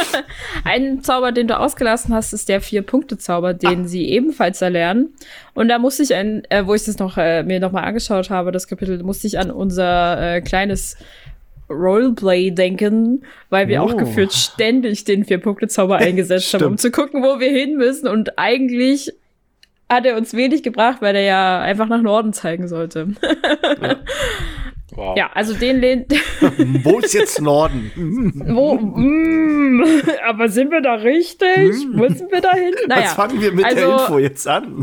Ein 0.64 1.00
Zauber, 1.02 1.30
den 1.30 1.46
du 1.46 1.58
ausgelassen 1.58 2.12
hast, 2.12 2.32
ist 2.32 2.48
der 2.48 2.60
Vier-Punkte-Zauber, 2.60 3.54
den 3.54 3.84
ah. 3.84 3.88
sie 3.88 4.08
ebenfalls 4.08 4.60
erlernen. 4.60 5.14
Und 5.54 5.68
da 5.68 5.78
musste 5.78 6.02
ich, 6.02 6.12
ein, 6.12 6.42
äh, 6.50 6.66
wo 6.66 6.74
ich 6.74 6.84
das 6.84 6.98
noch 6.98 7.16
äh, 7.16 7.44
mir 7.44 7.60
nochmal 7.60 7.84
angeschaut 7.84 8.30
habe, 8.30 8.50
das 8.50 8.66
Kapitel, 8.66 9.00
musste 9.04 9.28
ich 9.28 9.38
an 9.38 9.52
unser 9.52 10.36
äh, 10.36 10.40
kleines 10.40 10.96
Roleplay 11.70 12.50
denken, 12.50 13.24
weil 13.48 13.68
wir 13.68 13.82
oh. 13.82 13.86
auch 13.86 13.96
gefühlt 13.96 14.32
ständig 14.32 15.04
den 15.04 15.24
Vier-Punkte-Zauber 15.24 15.96
eingesetzt 15.98 16.52
haben, 16.54 16.64
um 16.64 16.78
zu 16.78 16.90
gucken, 16.90 17.22
wo 17.22 17.38
wir 17.38 17.50
hin 17.50 17.76
müssen. 17.76 18.08
Und 18.08 18.38
eigentlich 18.40 19.12
hat 19.88 20.04
er 20.04 20.16
uns 20.16 20.34
wenig 20.34 20.64
gebracht, 20.64 20.98
weil 21.00 21.14
er 21.14 21.22
ja 21.22 21.60
einfach 21.60 21.86
nach 21.86 22.02
Norden 22.02 22.32
zeigen 22.32 22.66
sollte. 22.66 23.08
ja. 23.80 23.96
Wow. 24.98 25.16
Ja, 25.16 25.30
also 25.32 25.54
den 25.54 25.78
lehnt. 25.78 26.12
Wo 26.82 26.98
ist 26.98 27.14
jetzt 27.14 27.40
Norden? 27.40 27.92
Wo? 28.34 28.74
Mm, 28.74 29.84
aber 30.26 30.48
sind 30.48 30.72
wir 30.72 30.80
da 30.80 30.94
richtig? 30.94 31.86
Müssen 31.94 32.28
wir 32.32 32.40
da 32.40 32.52
hin? 32.52 32.74
Naja, 32.88 33.02
Was 33.02 33.12
fangen 33.12 33.40
wir 33.40 33.52
mit 33.52 33.64
also, 33.64 33.76
der 33.76 33.90
Info 33.92 34.18
jetzt 34.18 34.48
an? 34.48 34.82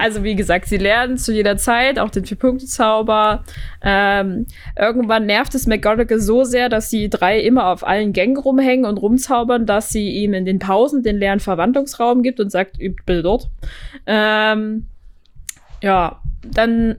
also, 0.00 0.24
wie 0.24 0.34
gesagt, 0.34 0.66
sie 0.66 0.78
lernen 0.78 1.18
zu 1.18 1.32
jeder 1.32 1.56
Zeit 1.56 2.00
auch 2.00 2.10
den 2.10 2.24
Vier-Punkte-Zauber. 2.24 3.44
Ähm, 3.82 4.46
irgendwann 4.76 5.26
nervt 5.26 5.54
es 5.54 5.68
McGonagall 5.68 6.18
so 6.18 6.42
sehr, 6.42 6.68
dass 6.68 6.88
die 6.88 7.08
drei 7.08 7.38
immer 7.38 7.68
auf 7.68 7.86
allen 7.86 8.12
Gängen 8.12 8.38
rumhängen 8.38 8.86
und 8.86 8.98
rumzaubern, 8.98 9.66
dass 9.66 9.90
sie 9.90 10.10
ihm 10.10 10.34
in 10.34 10.44
den 10.44 10.58
Pausen 10.58 11.04
den 11.04 11.18
leeren 11.18 11.38
Verwandlungsraum 11.38 12.24
gibt 12.24 12.40
und 12.40 12.50
sagt, 12.50 12.80
übt 12.80 13.04
bitte 13.06 13.22
dort. 13.22 13.50
Ähm, 14.04 14.88
ja, 15.86 16.20
dann, 16.44 16.96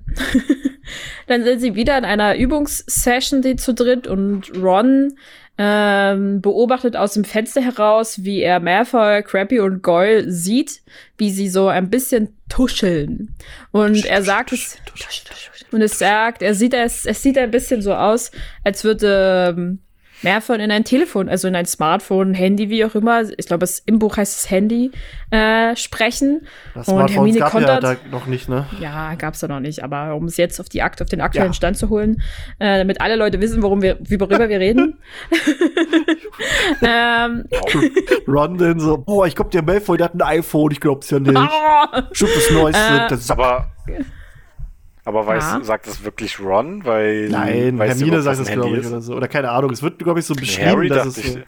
dann 1.27 1.43
sind 1.43 1.59
sie 1.59 1.75
wieder 1.75 1.97
in 1.97 2.05
einer 2.05 2.37
Übungssession, 2.37 3.41
die 3.41 3.57
zu 3.57 3.73
dritt 3.73 4.07
und 4.07 4.49
Ron 4.55 5.13
ähm, 5.57 6.39
beobachtet 6.39 6.95
aus 6.95 7.15
dem 7.15 7.25
Fenster 7.25 7.59
heraus, 7.61 8.23
wie 8.23 8.41
er 8.41 8.61
Malfoy, 8.61 9.23
Crappy 9.23 9.59
und 9.59 9.83
Goyle 9.83 10.31
sieht, 10.31 10.81
wie 11.17 11.31
sie 11.31 11.49
so 11.49 11.67
ein 11.67 11.89
bisschen 11.89 12.29
tuscheln. 12.47 13.35
Und 13.71 14.05
er 14.05 14.23
sagt 14.23 14.53
es, 14.53 14.77
und 15.71 15.81
es 15.81 15.99
sagt, 15.99 16.41
er 16.41 16.53
sieht 16.53 16.73
es, 16.73 17.05
es 17.05 17.21
sieht 17.21 17.37
ein 17.37 17.51
bisschen 17.51 17.81
so 17.81 17.93
aus, 17.93 18.31
als 18.63 18.85
würde 18.85 19.53
ähm, 19.57 19.79
mehr 20.21 20.41
von 20.41 20.59
in 20.59 20.71
ein 20.71 20.83
Telefon, 20.83 21.29
also 21.29 21.47
in 21.47 21.55
ein 21.55 21.65
Smartphone, 21.65 22.33
Handy, 22.33 22.69
wie 22.69 22.83
auch 22.85 22.95
immer, 22.95 23.23
ich 23.37 23.45
glaube, 23.45 23.67
im 23.85 23.99
Buch 23.99 24.17
heißt 24.17 24.39
es 24.39 24.49
Handy, 24.49 24.91
äh, 25.31 25.75
sprechen. 25.75 26.47
Das 26.73 26.87
und 26.87 27.07
Hermine 27.09 27.39
gab 27.39 27.51
Kontert, 27.51 27.83
ja 27.83 27.95
da 27.95 27.99
noch 28.09 28.25
nicht, 28.25 28.49
ne? 28.49 28.65
Ja, 28.79 29.13
gab's 29.15 29.39
da 29.39 29.47
noch 29.47 29.59
nicht, 29.59 29.83
aber 29.83 30.15
um 30.15 30.25
es 30.25 30.37
jetzt 30.37 30.59
auf 30.59 30.69
die 30.69 30.81
Akt, 30.81 31.01
auf 31.01 31.09
den 31.09 31.21
aktuellen 31.21 31.49
ja. 31.49 31.53
Stand 31.53 31.77
zu 31.77 31.89
holen, 31.89 32.21
äh, 32.59 32.77
damit 32.79 33.01
alle 33.01 33.15
Leute 33.15 33.39
wissen, 33.41 33.61
worum 33.61 33.81
wir, 33.81 33.97
worüber 33.99 34.49
wir 34.49 34.59
reden. 34.59 34.99
ähm. 36.81 37.45
Ron 38.27 38.57
denn 38.57 38.79
so, 38.79 38.97
boah, 38.97 39.27
ich 39.27 39.35
glaub, 39.35 39.51
der 39.51 39.63
Malfoy, 39.63 39.97
der 39.97 40.05
hat 40.05 40.15
ein 40.15 40.21
iPhone, 40.21 40.71
ich 40.71 40.79
glaub's 40.79 41.09
ja 41.09 41.19
nicht. 41.19 41.37
Oh. 41.37 42.01
Schon 42.11 42.29
das 42.33 42.51
Neueste. 42.51 42.81
Äh, 42.81 43.09
das 43.09 43.19
ist 43.21 43.31
aber 43.31 43.71
aber 45.07 45.25
weiß, 45.25 45.43
ja. 45.43 45.63
sagt 45.63 45.87
das 45.87 46.03
wirklich 46.03 46.37
Ron? 46.37 46.83
Weil 46.83 47.29
Nein, 47.29 47.79
Hermine 47.79 48.21
sagt 48.21 48.41
das, 48.41 48.51
glaube 48.51 48.77
ich, 48.77 48.85
oder 48.85 48.99
so. 48.99 49.15
Oder 49.15 49.29
keine 49.29 49.51
Ahnung. 49.51 49.71
Es 49.71 49.81
wird, 49.81 49.99
glaube 49.99 50.19
ich, 50.19 50.25
so 50.25 50.35
beschrieben, 50.35 50.69
Harry 50.69 50.89
dass 50.89 51.05
es 51.05 51.33
so. 51.33 51.39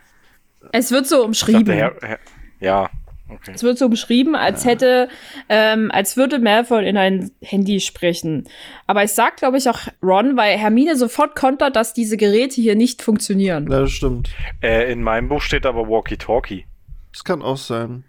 Es 0.71 0.91
wird 0.91 1.07
so 1.07 1.25
umschrieben. 1.25 1.77
Dachte, 1.77 2.19
ja. 2.61 2.89
Okay. 3.27 3.51
Es 3.53 3.61
wird 3.61 3.77
so 3.77 3.89
beschrieben, 3.89 4.35
als 4.35 4.63
ja. 4.63 4.71
hätte, 4.71 5.09
ähm, 5.49 5.91
als 5.91 6.15
würde 6.15 6.39
Malfoy 6.39 6.87
in 6.87 6.95
ein 6.95 7.31
Handy 7.41 7.81
sprechen. 7.81 8.47
Aber 8.87 9.03
es 9.03 9.13
sagt, 9.13 9.39
glaube 9.39 9.57
ich, 9.57 9.69
auch 9.69 9.79
Ron, 10.01 10.37
weil 10.37 10.57
Hermine 10.57 10.95
sofort 10.95 11.35
kontert, 11.35 11.75
dass 11.75 11.93
diese 11.93 12.15
Geräte 12.15 12.61
hier 12.61 12.75
nicht 12.75 13.01
funktionieren. 13.01 13.69
Ja, 13.69 13.81
das 13.81 13.91
stimmt. 13.91 14.29
Äh, 14.61 14.89
in 14.89 15.03
meinem 15.03 15.27
Buch 15.27 15.41
steht 15.41 15.65
aber 15.65 15.89
Walkie-Talkie. 15.89 16.65
Das 17.11 17.25
kann 17.25 17.41
auch 17.41 17.57
sein. 17.57 18.05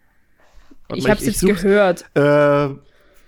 Warte 0.89 1.01
ich 1.01 1.11
habe 1.11 1.19
es 1.19 1.27
jetzt 1.27 1.41
such, 1.41 1.49
gehört. 1.49 2.05
Äh, 2.15 2.69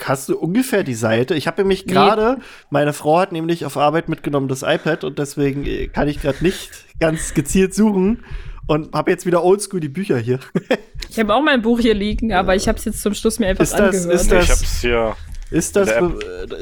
Hast 0.05 0.29
du 0.29 0.39
ungefähr 0.39 0.85
die 0.85 0.95
Seite? 0.95 1.35
Ich 1.35 1.47
habe 1.47 1.63
nämlich 1.63 1.87
gerade, 1.87 2.37
nee. 2.39 2.45
meine 2.71 2.93
Frau 2.93 3.19
hat 3.21 3.33
nämlich 3.33 3.65
auf 3.65 3.77
Arbeit 3.77 4.09
mitgenommen 4.09 4.49
das 4.49 4.63
iPad 4.63 5.05
und 5.05 5.19
deswegen 5.19 5.65
äh, 5.65 5.89
kann 5.89 6.09
ich 6.09 6.21
gerade 6.21 6.43
nicht 6.43 6.71
ganz 7.01 7.35
gezielt 7.35 7.75
suchen 7.75 8.25
und 8.67 8.95
habe 8.95 9.11
jetzt 9.11 9.27
wieder 9.27 9.45
oldschool 9.45 9.81
die 9.81 9.89
Bücher 9.89 10.19
hier. 10.19 10.41
ich 11.11 11.19
habe 11.19 11.35
auch 11.35 11.43
mein 11.43 11.63
Buch 11.63 11.81
hier 11.81 11.95
liegen, 11.95 12.33
aber 12.33 12.57
ich 12.57 12.69
habe 12.69 12.79
es 12.79 12.85
jetzt 12.85 13.03
zum 13.03 13.15
Schluss 13.15 13.39
mir 13.39 13.49
einfach 13.49 13.65
ist 13.65 13.73
das, 13.73 13.81
angehört. 13.81 14.15
Ist 14.15 14.33
das, 14.33 14.45
ich 14.45 14.51
hab's 14.51 14.81
hier. 14.81 15.17
Ist 15.51 15.77
das, 15.77 15.93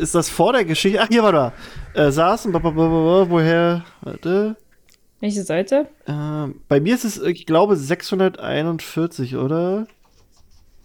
ist 0.00 0.14
das 0.16 0.28
vor 0.28 0.52
der 0.52 0.64
Geschichte? 0.64 1.00
Ach, 1.00 1.06
hier 1.08 1.22
war 1.22 1.32
da. 1.32 1.52
Äh, 1.94 2.10
saßen, 2.10 2.52
woher? 2.52 3.84
Warte. 4.00 4.56
Welche 5.20 5.44
Seite? 5.44 5.86
Äh, 6.06 6.52
bei 6.66 6.80
mir 6.80 6.94
ist 6.94 7.04
es, 7.04 7.18
ich 7.18 7.46
glaube, 7.46 7.76
641, 7.76 9.36
oder? 9.36 9.86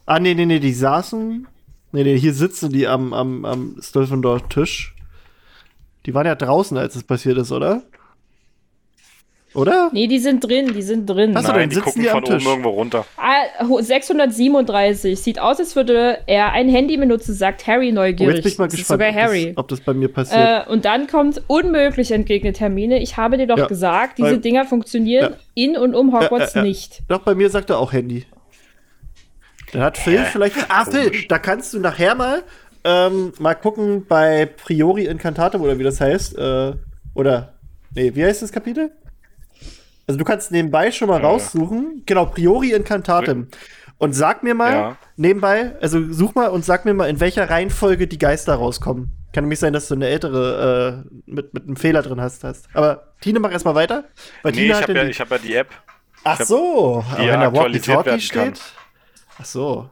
Ah, 0.05 0.19
nee, 0.19 0.35
nee, 0.35 0.45
nee, 0.45 0.59
die 0.59 0.73
saßen. 0.73 1.47
Nee, 1.91 2.03
nee, 2.03 2.17
hier 2.17 2.33
sitzen 2.33 2.71
die 2.71 2.87
am, 2.87 3.13
am, 3.13 3.45
am 3.45 3.77
Stolfendor-Tisch. 3.81 4.95
Die 6.05 6.13
waren 6.13 6.25
ja 6.25 6.35
draußen, 6.35 6.77
als 6.77 6.95
es 6.95 7.03
passiert 7.03 7.37
ist, 7.37 7.51
oder? 7.51 7.83
Oder? 9.55 9.89
Nee, 9.93 10.07
die 10.07 10.19
sind 10.19 10.43
drin, 10.43 10.73
die 10.73 10.81
sind 10.81 11.09
drin. 11.09 11.35
Achso, 11.35 11.53
Nein, 11.53 11.69
die 11.69 11.77
gucken 11.77 12.03
die 12.03 12.09
von 12.09 12.23
oben 12.25 12.45
irgendwo 12.45 12.69
runter. 12.69 13.05
637. 13.79 15.13
Ah, 15.13 15.15
Sieht 15.15 15.39
aus, 15.39 15.59
als 15.59 15.75
würde 15.77 16.19
er 16.27 16.51
ein 16.51 16.67
Handy 16.67 16.97
benutzen, 16.97 17.33
sagt 17.33 17.65
Harry 17.65 17.93
neugierig. 17.93 18.33
Oh, 18.33 18.35
jetzt 18.35 18.43
bin 18.43 18.51
ich 18.51 18.57
mal 18.57 18.67
gespannt, 18.67 19.01
sogar 19.01 19.13
Harry. 19.13 19.47
Das, 19.47 19.57
ob 19.57 19.67
das 19.69 19.79
bei 19.79 19.93
mir 19.93 20.09
passiert. 20.09 20.67
Äh, 20.67 20.71
und 20.71 20.83
dann 20.83 21.07
kommt 21.07 21.41
unmöglich 21.47 22.11
entgegnet 22.11 22.57
Termine. 22.57 23.01
Ich 23.01 23.15
habe 23.15 23.37
dir 23.37 23.47
doch 23.47 23.57
ja, 23.57 23.67
gesagt, 23.67 24.17
diese 24.17 24.39
Dinger 24.39 24.65
funktionieren 24.65 25.35
ja. 25.55 25.63
in 25.63 25.77
und 25.77 25.95
um 25.95 26.13
Hogwarts 26.13 26.55
ja, 26.55 26.61
nicht. 26.61 27.03
Doch, 27.07 27.19
bei 27.19 27.33
mir 27.33 27.49
sagt 27.49 27.69
er 27.69 27.79
auch 27.79 27.93
Handy. 27.93 28.25
Dann 29.75 29.83
hat 29.83 29.97
Phil 29.97 30.19
äh, 30.19 30.25
vielleicht. 30.25 30.55
Ah, 30.69 30.85
Phil, 30.85 31.11
da 31.27 31.37
kannst 31.37 31.73
du 31.73 31.79
nachher 31.79 32.15
mal 32.15 32.43
ähm, 32.85 33.33
mal 33.39 33.55
gucken 33.55 34.05
bei 34.07 34.45
Priori 34.45 35.05
Incantatum 35.05 35.61
oder 35.61 35.77
wie 35.77 35.83
das 35.83 35.99
heißt. 35.99 36.37
Äh, 36.37 36.73
oder. 37.13 37.53
Nee, 37.93 38.13
wie 38.13 38.23
heißt 38.23 38.41
das 38.41 38.51
Kapitel? 38.51 38.91
Also 40.07 40.19
du 40.19 40.23
kannst 40.23 40.51
nebenbei 40.51 40.91
schon 40.91 41.09
mal 41.09 41.19
ja. 41.19 41.27
raussuchen. 41.27 42.03
Genau, 42.05 42.27
Priori 42.27 42.71
Incantatum. 42.71 43.47
Und 43.97 44.13
sag 44.13 44.43
mir 44.43 44.53
mal 44.53 44.71
ja. 44.71 44.97
nebenbei, 45.15 45.75
also 45.81 46.11
such 46.11 46.35
mal 46.35 46.47
und 46.47 46.63
sag 46.63 46.85
mir 46.85 46.93
mal, 46.93 47.09
in 47.09 47.19
welcher 47.21 47.49
Reihenfolge 47.49 48.07
die 48.07 48.19
Geister 48.19 48.55
rauskommen. 48.55 49.11
Kann 49.33 49.45
nämlich 49.45 49.59
sein, 49.59 49.73
dass 49.73 49.87
du 49.87 49.95
eine 49.95 50.07
ältere 50.07 51.05
äh, 51.05 51.09
mit, 51.25 51.53
mit 51.53 51.63
einem 51.63 51.77
Fehler 51.77 52.01
drin 52.01 52.21
hast. 52.21 52.43
hast. 52.43 52.67
Aber 52.73 53.13
Tine, 53.21 53.39
mach 53.39 53.51
erstmal 53.51 53.75
weiter. 53.75 54.03
Weil 54.43 54.51
nee, 54.51 54.67
Tine 54.67 54.73
ich 54.73 54.81
habe 54.81 54.93
ja, 54.93 55.19
hab 55.19 55.31
ja 55.31 55.37
die 55.37 55.55
App. 55.55 55.69
Ach 56.23 56.41
so, 56.41 57.03
aber 57.11 57.27
wenn 57.27 57.39
da 57.39 57.53
Walkie-Talkie 57.53 58.19
steht. 58.19 58.61
Ach 59.37 59.45
so. 59.45 59.89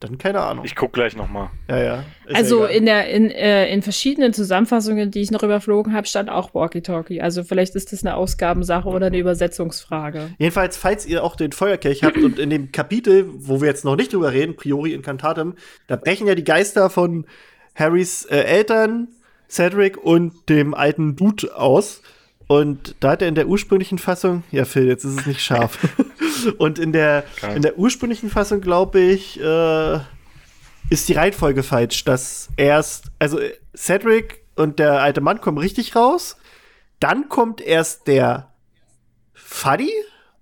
Dann 0.00 0.18
keine 0.18 0.42
Ahnung. 0.42 0.66
Ich 0.66 0.76
guck 0.76 0.92
gleich 0.92 1.16
noch 1.16 1.30
mal. 1.30 1.50
Ja, 1.70 1.82
ja. 1.82 2.04
also 2.34 2.64
ja 2.64 2.70
in 2.70 2.84
der 2.84 3.08
in, 3.08 3.30
äh, 3.30 3.72
in 3.72 3.80
verschiedenen 3.80 4.34
Zusammenfassungen, 4.34 5.10
die 5.10 5.22
ich 5.22 5.30
noch 5.30 5.42
überflogen 5.42 5.94
habe, 5.94 6.06
stand 6.06 6.28
auch 6.28 6.54
Walkie-Talkie. 6.54 7.22
Also 7.22 7.44
vielleicht 7.44 7.74
ist 7.74 7.92
das 7.92 8.04
eine 8.04 8.14
Ausgabensache 8.14 8.88
oder 8.88 9.06
eine 9.06 9.16
Übersetzungsfrage. 9.16 10.34
Jedenfalls, 10.38 10.76
falls 10.76 11.06
ihr 11.06 11.24
auch 11.24 11.34
den 11.34 11.52
Feuerkelch 11.52 12.02
habt 12.02 12.18
und 12.18 12.38
in 12.38 12.50
dem 12.50 12.72
Kapitel, 12.72 13.26
wo 13.32 13.62
wir 13.62 13.68
jetzt 13.68 13.86
noch 13.86 13.96
nicht 13.96 14.12
drüber 14.12 14.32
reden, 14.32 14.54
Priori 14.54 14.92
Incantatem, 14.92 15.54
da 15.86 15.96
brechen 15.96 16.26
ja 16.26 16.34
die 16.34 16.44
Geister 16.44 16.90
von 16.90 17.24
Harrys 17.74 18.26
äh, 18.26 18.40
Eltern, 18.40 19.08
Cedric 19.48 19.96
und 19.96 20.50
dem 20.50 20.74
alten 20.74 21.16
Dude 21.16 21.56
aus. 21.56 22.02
Und 22.48 22.96
da 23.00 23.12
hat 23.12 23.22
er 23.22 23.28
in 23.28 23.34
der 23.34 23.48
ursprünglichen 23.48 23.98
Fassung, 23.98 24.44
ja 24.52 24.66
Phil, 24.66 24.86
jetzt 24.86 25.04
ist 25.04 25.20
es 25.20 25.26
nicht 25.26 25.40
scharf. 25.40 25.78
Und 26.58 26.78
in 26.78 26.92
der, 26.92 27.24
in 27.54 27.62
der 27.62 27.78
ursprünglichen 27.78 28.30
Fassung, 28.30 28.60
glaube 28.60 29.00
ich, 29.00 29.40
äh, 29.40 29.98
ist 30.90 31.08
die 31.08 31.14
Reihenfolge 31.14 31.62
falsch, 31.62 32.04
dass 32.04 32.48
erst, 32.56 33.06
also 33.18 33.38
Cedric 33.76 34.44
und 34.54 34.78
der 34.78 35.02
alte 35.02 35.20
Mann 35.20 35.40
kommen 35.40 35.58
richtig 35.58 35.96
raus, 35.96 36.36
dann 37.00 37.28
kommt 37.28 37.60
erst 37.60 38.06
der 38.06 38.52
Fuddy 39.34 39.92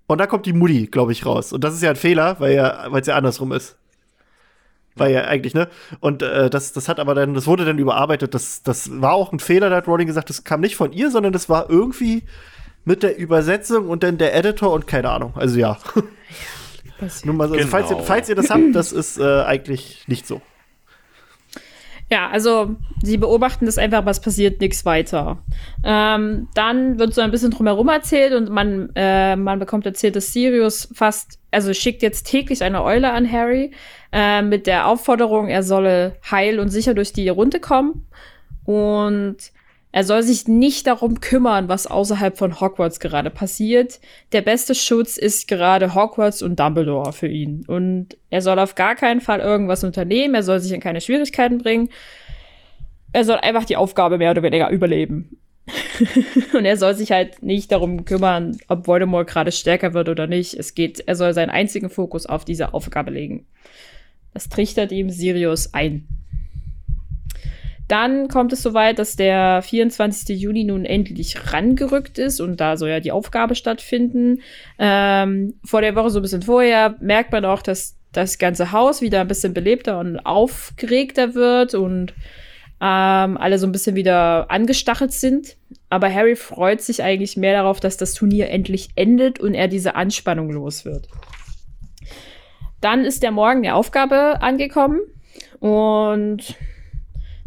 und 0.07 0.19
dann 0.19 0.29
kommt 0.29 0.45
die 0.45 0.53
Mutti, 0.53 0.87
glaube 0.87 1.11
ich, 1.11 1.25
raus. 1.25 1.51
Und 1.51 1.63
das 1.63 1.73
ist 1.73 1.83
ja 1.83 1.89
ein 1.89 1.95
Fehler, 1.95 2.39
weil 2.39 2.55
ja, 2.55 2.85
weil 2.89 3.01
es 3.01 3.07
ja 3.07 3.15
andersrum 3.15 3.51
ist. 3.51 3.77
War 4.95 5.09
ja 5.09 5.25
eigentlich, 5.25 5.53
ne? 5.53 5.67
Und 5.99 6.21
äh, 6.21 6.49
das, 6.49 6.71
das 6.71 6.87
hat 6.87 6.99
aber 6.99 7.15
dann, 7.15 7.33
das 7.33 7.47
wurde 7.47 7.65
dann 7.65 7.77
überarbeitet. 7.77 8.33
Das, 8.33 8.63
das 8.63 9.01
war 9.01 9.13
auch 9.13 9.33
ein 9.33 9.39
Fehler, 9.39 9.69
da 9.69 9.77
hat 9.77 9.87
Rowling 9.87 10.07
gesagt, 10.07 10.29
das 10.29 10.45
kam 10.45 10.61
nicht 10.61 10.77
von 10.77 10.93
ihr, 10.93 11.11
sondern 11.11 11.33
das 11.33 11.49
war 11.49 11.69
irgendwie 11.69 12.23
mit 12.85 13.03
der 13.03 13.17
Übersetzung 13.17 13.89
und 13.89 14.03
dann 14.03 14.17
der 14.17 14.35
Editor 14.35 14.71
und 14.71 14.87
keine 14.87 15.09
Ahnung. 15.09 15.33
Also 15.35 15.59
ja. 15.59 15.77
Nur 17.25 17.35
mal 17.35 17.49
so, 17.49 17.55
also, 17.55 17.67
falls, 17.67 17.89
ihr, 17.89 17.95
Genau. 17.95 18.05
falls 18.07 18.29
ihr 18.29 18.35
das 18.35 18.49
habt, 18.49 18.73
das 18.73 18.91
ist 18.93 19.19
äh, 19.19 19.41
eigentlich 19.43 20.05
nicht 20.07 20.25
so. 20.25 20.41
Ja, 22.11 22.29
also 22.29 22.75
sie 23.01 23.17
beobachten 23.17 23.65
das 23.65 23.79
einfach, 23.79 24.05
was 24.05 24.21
passiert, 24.21 24.61
nichts 24.61 24.85
weiter. 24.85 25.39
Ähm, 25.83 26.47
dann 26.53 26.99
wird 26.99 27.15
so 27.15 27.21
ein 27.21 27.31
bisschen 27.31 27.49
drumherum 27.49 27.89
erzählt 27.89 28.33
und 28.33 28.49
man, 28.49 28.91
äh, 28.95 29.35
man 29.35 29.57
bekommt 29.57 29.87
erzählt, 29.87 30.15
dass 30.15 30.31
Sirius 30.31 30.87
fast, 30.93 31.39
also 31.49 31.73
schickt 31.73 32.03
jetzt 32.03 32.27
täglich 32.27 32.61
eine 32.63 32.83
Eule 32.83 33.11
an 33.11 33.29
Harry 33.29 33.71
äh, 34.11 34.43
mit 34.43 34.67
der 34.67 34.87
Aufforderung, 34.87 35.47
er 35.47 35.63
solle 35.63 36.17
heil 36.29 36.59
und 36.59 36.69
sicher 36.69 36.93
durch 36.93 37.11
die 37.11 37.27
Runde 37.27 37.59
kommen. 37.59 38.07
Und 38.65 39.37
er 39.95 40.03
soll 40.03 40.23
sich 40.23 40.45
nicht 40.49 40.87
darum 40.87 41.21
kümmern, 41.21 41.69
was 41.69 41.87
außerhalb 41.87 42.37
von 42.37 42.59
Hogwarts 42.59 42.99
gerade 42.99 43.29
passiert. 43.29 44.01
Der 44.33 44.41
beste 44.41 44.75
Schutz 44.75 45.15
ist 45.15 45.47
gerade 45.47 45.95
Hogwarts 45.95 46.41
und 46.41 46.59
Dumbledore 46.59 47.13
für 47.13 47.29
ihn. 47.29 47.63
Und 47.65 48.17
er 48.29 48.41
soll 48.41 48.59
auf 48.59 48.75
gar 48.75 48.95
keinen 48.95 49.21
Fall 49.21 49.39
irgendwas 49.39 49.85
unternehmen. 49.85 50.35
Er 50.35 50.43
soll 50.43 50.59
sich 50.59 50.73
in 50.73 50.81
keine 50.81 50.99
Schwierigkeiten 50.99 51.59
bringen. 51.59 51.87
Er 53.13 53.23
soll 53.23 53.37
einfach 53.37 53.63
die 53.63 53.77
Aufgabe 53.77 54.17
mehr 54.17 54.31
oder 54.31 54.43
weniger 54.43 54.69
überleben. 54.69 55.37
und 56.53 56.65
er 56.65 56.75
soll 56.75 56.93
sich 56.95 57.13
halt 57.13 57.41
nicht 57.41 57.71
darum 57.71 58.03
kümmern, 58.03 58.57
ob 58.67 58.87
Voldemort 58.87 59.29
gerade 59.29 59.53
stärker 59.53 59.93
wird 59.93 60.09
oder 60.09 60.27
nicht. 60.27 60.55
Es 60.55 60.75
geht, 60.75 61.07
er 61.07 61.15
soll 61.15 61.33
seinen 61.33 61.51
einzigen 61.51 61.89
Fokus 61.89 62.25
auf 62.25 62.43
diese 62.43 62.73
Aufgabe 62.73 63.11
legen. 63.11 63.45
Das 64.33 64.49
trichtert 64.49 64.91
ihm 64.91 65.09
Sirius 65.09 65.73
ein. 65.73 66.05
Dann 67.87 68.29
kommt 68.29 68.51
es 68.51 68.63
soweit, 68.63 68.97
dass 68.97 69.15
der 69.15 69.61
24. 69.61 70.39
Juni 70.39 70.63
nun 70.63 70.85
endlich 70.85 71.53
rangerückt 71.53 72.17
ist 72.17 72.41
und 72.41 72.59
da 72.59 72.77
soll 72.77 72.89
ja 72.89 72.99
die 72.99 73.11
Aufgabe 73.11 73.53
stattfinden. 73.53 74.41
Ähm, 74.79 75.53
vor 75.63 75.81
der 75.81 75.95
Woche 75.95 76.09
so 76.09 76.19
ein 76.19 76.23
bisschen 76.23 76.41
vorher 76.41 76.95
merkt 76.99 77.31
man 77.31 77.45
auch, 77.45 77.61
dass 77.61 77.95
das 78.11 78.37
ganze 78.39 78.71
Haus 78.71 79.01
wieder 79.01 79.21
ein 79.21 79.27
bisschen 79.27 79.53
belebter 79.53 79.99
und 79.99 80.19
aufgeregter 80.19 81.35
wird 81.35 81.75
und 81.75 82.13
ähm, 82.81 83.37
alle 83.37 83.59
so 83.59 83.67
ein 83.67 83.71
bisschen 83.71 83.95
wieder 83.95 84.49
angestachelt 84.49 85.11
sind. 85.11 85.57
Aber 85.89 86.11
Harry 86.11 86.35
freut 86.35 86.81
sich 86.81 87.03
eigentlich 87.03 87.37
mehr 87.37 87.53
darauf, 87.53 87.79
dass 87.79 87.97
das 87.97 88.13
Turnier 88.13 88.49
endlich 88.49 88.89
endet 88.95 89.39
und 89.39 89.53
er 89.53 89.67
diese 89.67 89.95
Anspannung 89.95 90.49
los 90.49 90.85
wird. 90.85 91.07
Dann 92.81 93.05
ist 93.05 93.21
der 93.23 93.31
Morgen 93.31 93.63
der 93.63 93.75
Aufgabe 93.75 94.41
angekommen 94.41 94.99
und 95.59 96.55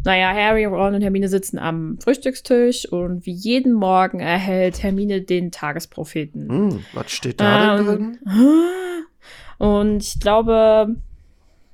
naja, 0.09 0.33
Harry, 0.33 0.65
Ron 0.65 0.95
und 0.95 1.03
Hermine 1.03 1.29
sitzen 1.29 1.59
am 1.59 1.99
Frühstückstisch 1.99 2.91
und 2.91 3.27
wie 3.27 3.31
jeden 3.31 3.73
Morgen 3.73 4.21
erhält 4.21 4.81
Hermine 4.81 5.21
den 5.21 5.51
Tagespropheten. 5.51 6.49
Hm, 6.49 6.85
was 6.93 7.11
steht 7.11 7.39
da 7.39 7.77
denn 7.77 7.85
Ähm, 7.85 7.85
drin? 7.85 8.17
Und 9.59 10.01
ich 10.01 10.19
glaube, 10.19 10.95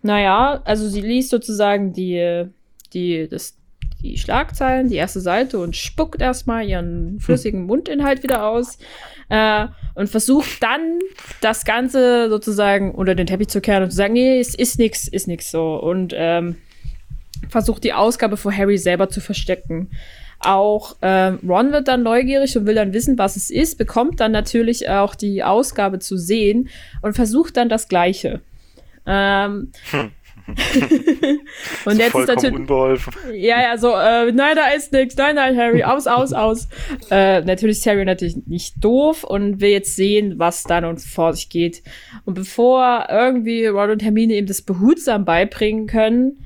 naja, 0.02 0.60
also 0.65 0.89
sie 0.89 1.00
liest 1.00 1.30
sozusagen 1.30 1.93
die, 1.93 2.45
die, 2.93 3.30
das, 3.30 3.58
die 4.02 4.17
Schlagzeilen, 4.17 4.89
die 4.89 4.95
erste 4.95 5.21
Seite 5.21 5.60
und 5.60 5.78
spuckt 5.78 6.19
erstmal 6.19 6.67
ihren 6.67 7.19
flüssigen 7.21 7.65
Mundinhalt 7.65 8.21
wieder 8.24 8.48
aus 8.48 8.80
äh, 9.30 9.67
und 9.93 10.10
versucht 10.10 10.62
dann 10.62 11.00
das 11.39 11.63
Ganze 11.63 12.28
sozusagen 12.30 12.93
unter 12.93 13.15
den 13.15 13.28
Teppich 13.28 13.48
zu 13.48 13.62
kehren 13.62 13.84
und 13.84 13.91
zu 13.91 13.95
sagen, 13.95 14.13
nee, 14.13 14.41
es 14.41 14.56
ist 14.56 14.78
nix, 14.78 15.08
ist 15.08 15.28
nix 15.28 15.52
so. 15.52 15.76
Und 15.76 16.12
ähm, 16.17 16.58
versucht 17.50 17.84
die 17.84 17.93
Ausgabe 17.93 18.38
vor 18.38 18.52
Harry 18.52 18.78
selber 18.78 19.10
zu 19.10 19.21
verstecken. 19.21 19.89
Auch 20.39 20.98
ähm, 21.02 21.39
Ron 21.48 21.71
wird 21.71 21.88
dann 21.88 22.04
neugierig 22.04 22.58
und 22.58 22.67
will 22.67 22.76
dann 22.76 22.93
wissen, 22.93 23.17
was 23.17 23.36
es 23.36 23.50
ist, 23.50 23.78
bekommt 23.78 24.19
dann 24.19 24.32
natürlich 24.32 24.89
auch 24.89 25.15
die 25.15 25.43
Ausgabe 25.43 26.00
zu 26.00 26.17
sehen 26.17 26.69
und 27.02 27.13
versucht 27.13 27.58
dann 27.58 27.69
das 27.69 27.88
Gleiche. 27.88 28.41
Ähm, 29.08 29.71
und 31.86 31.98
jetzt 31.98 32.15
ist 32.15 32.28
natürlich. 32.28 32.56
unbeholfen. 32.56 33.13
Ja, 33.34 33.62
ja, 33.62 33.78
so, 33.78 33.93
äh, 33.95 34.32
nein, 34.32 34.56
da 34.56 34.67
ist 34.76 34.91
nichts, 34.91 35.15
nein, 35.17 35.36
nein, 35.36 35.58
Harry, 35.58 35.84
aus, 35.84 36.06
aus, 36.06 36.34
aus. 36.34 36.67
Äh, 37.10 37.41
natürlich 37.41 37.78
ist 37.78 37.88
Harry 37.88 38.06
natürlich 38.06 38.45
nicht 38.45 38.84
doof 38.84 39.24
und 39.24 39.60
will 39.62 39.71
jetzt 39.71 39.95
sehen, 39.95 40.38
was 40.38 40.63
da 40.63 40.82
nun 40.82 40.98
vor 40.98 41.34
sich 41.34 41.50
geht. 41.50 41.82
Und 42.26 42.36
bevor 42.36 43.08
irgendwie 43.10 43.65
Ron 43.65 43.89
und 43.91 44.04
Hermine 44.04 44.36
ihm 44.36 44.45
das 44.45 44.62
behutsam 44.62 45.26
beibringen 45.26 45.88
können, 45.88 46.45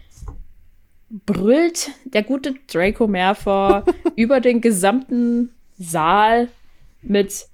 brüllt 1.09 1.91
der 2.05 2.23
gute 2.23 2.53
Draco 2.71 3.07
Malfoy 3.07 3.81
über 4.15 4.39
den 4.39 4.61
gesamten 4.61 5.53
Saal 5.77 6.49
mit 7.01 7.47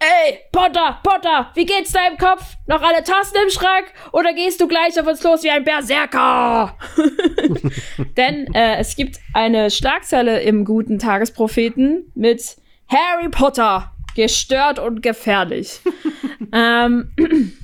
Ey, 0.00 0.38
Potter, 0.52 1.00
Potter, 1.02 1.50
wie 1.54 1.64
geht's 1.64 1.92
deinem 1.92 2.18
Kopf? 2.18 2.56
Noch 2.66 2.82
alle 2.82 3.02
Tassen 3.04 3.36
im 3.42 3.48
Schrank? 3.48 3.86
Oder 4.12 4.34
gehst 4.34 4.60
du 4.60 4.68
gleich 4.68 5.00
auf 5.00 5.06
uns 5.06 5.22
los 5.22 5.42
wie 5.44 5.50
ein 5.50 5.64
Berserker? 5.64 6.76
Denn 8.16 8.52
äh, 8.52 8.76
es 8.76 8.96
gibt 8.96 9.18
eine 9.32 9.70
Schlagzeile 9.70 10.42
im 10.42 10.66
guten 10.66 10.98
Tagespropheten 10.98 12.12
mit 12.14 12.56
Harry 12.88 13.30
Potter, 13.30 13.92
gestört 14.14 14.78
und 14.78 15.02
gefährlich. 15.02 15.80
ähm, 16.52 17.10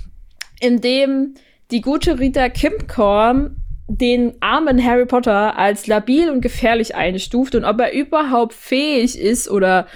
in 0.60 0.80
dem 0.80 1.34
die 1.70 1.82
gute 1.82 2.18
Rita 2.18 2.48
Kimcorn 2.48 3.59
den 3.92 4.34
armen 4.40 4.84
Harry 4.84 5.04
Potter 5.04 5.58
als 5.58 5.88
labil 5.88 6.30
und 6.30 6.42
gefährlich 6.42 6.94
einstuft 6.94 7.56
und 7.56 7.64
ob 7.64 7.80
er 7.80 7.92
überhaupt 7.92 8.54
fähig 8.54 9.18
ist 9.18 9.50
oder 9.50 9.88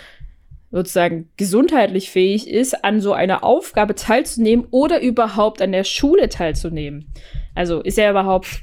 sozusagen 0.72 1.30
gesundheitlich 1.36 2.10
fähig 2.10 2.50
ist, 2.50 2.84
an 2.84 3.00
so 3.00 3.12
einer 3.12 3.44
Aufgabe 3.44 3.94
teilzunehmen 3.94 4.66
oder 4.72 5.00
überhaupt 5.00 5.62
an 5.62 5.70
der 5.70 5.84
Schule 5.84 6.28
teilzunehmen. 6.28 7.06
Also 7.54 7.82
ist 7.82 7.96
er 7.96 8.10
überhaupt 8.10 8.62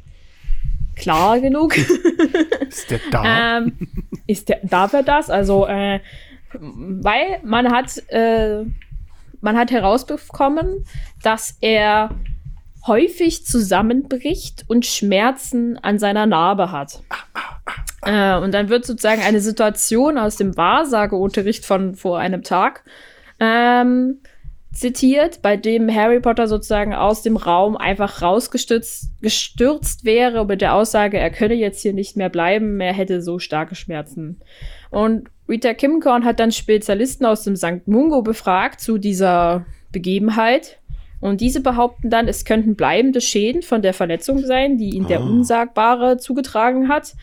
klar 0.97 1.39
genug? 1.39 1.77
Ist 2.67 2.91
der 2.91 2.99
da? 3.11 3.57
ähm, 3.57 3.77
ist 4.27 4.49
der, 4.49 4.59
darf 4.63 4.93
er 4.93 5.03
das? 5.03 5.29
Also, 5.29 5.67
äh, 5.67 5.99
weil 6.53 7.39
man 7.43 7.71
hat, 7.71 7.97
äh, 8.09 8.63
man 9.41 9.57
hat 9.57 9.71
herausbekommen, 9.71 10.85
dass 11.21 11.57
er 11.59 12.11
häufig 12.87 13.45
zusammenbricht 13.45 14.65
und 14.67 14.85
Schmerzen 14.85 15.77
an 15.77 15.99
seiner 15.99 16.25
Narbe 16.25 16.71
hat. 16.71 17.01
Äh, 18.03 18.37
und 18.37 18.53
dann 18.53 18.69
wird 18.69 18.85
sozusagen 18.85 19.21
eine 19.21 19.41
Situation 19.41 20.17
aus 20.17 20.35
dem 20.35 20.57
Wahrsageunterricht 20.57 21.65
von 21.65 21.95
vor 21.95 22.19
einem 22.19 22.43
Tag 22.43 22.83
ähm, 23.39 24.19
zitiert, 24.73 25.41
bei 25.41 25.57
dem 25.57 25.93
Harry 25.93 26.19
Potter 26.19 26.47
sozusagen 26.47 26.93
aus 26.93 27.21
dem 27.21 27.37
Raum 27.37 27.75
einfach 27.75 28.21
rausgestürzt 28.21 29.11
gestürzt 29.21 30.05
wäre 30.05 30.45
mit 30.45 30.61
der 30.61 30.73
Aussage, 30.73 31.17
er 31.17 31.29
könne 31.29 31.55
jetzt 31.55 31.81
hier 31.81 31.93
nicht 31.93 32.15
mehr 32.15 32.29
bleiben, 32.29 32.79
er 32.79 32.93
hätte 32.93 33.21
so 33.21 33.37
starke 33.37 33.75
Schmerzen. 33.75 34.39
Und 34.89 35.29
Rita 35.47 35.73
Kimcorn 35.73 36.23
hat 36.23 36.39
dann 36.39 36.51
Spezialisten 36.51 37.25
aus 37.25 37.43
dem 37.43 37.55
St. 37.55 37.87
Mungo 37.87 38.21
befragt 38.21 38.79
zu 38.79 38.97
dieser 38.97 39.65
Begebenheit. 39.91 40.79
Und 41.21 41.39
diese 41.39 41.61
behaupten 41.61 42.09
dann, 42.09 42.27
es 42.27 42.43
könnten 42.43 42.75
bleibende 42.75 43.21
Schäden 43.21 43.61
von 43.61 43.81
der 43.81 43.93
Verletzung 43.93 44.39
sein, 44.39 44.77
die 44.77 44.89
ihn 44.89 45.07
der 45.07 45.19
Ah. 45.19 45.23
Unsagbare 45.23 46.17
zugetragen 46.17 46.89
hat. 46.89 47.13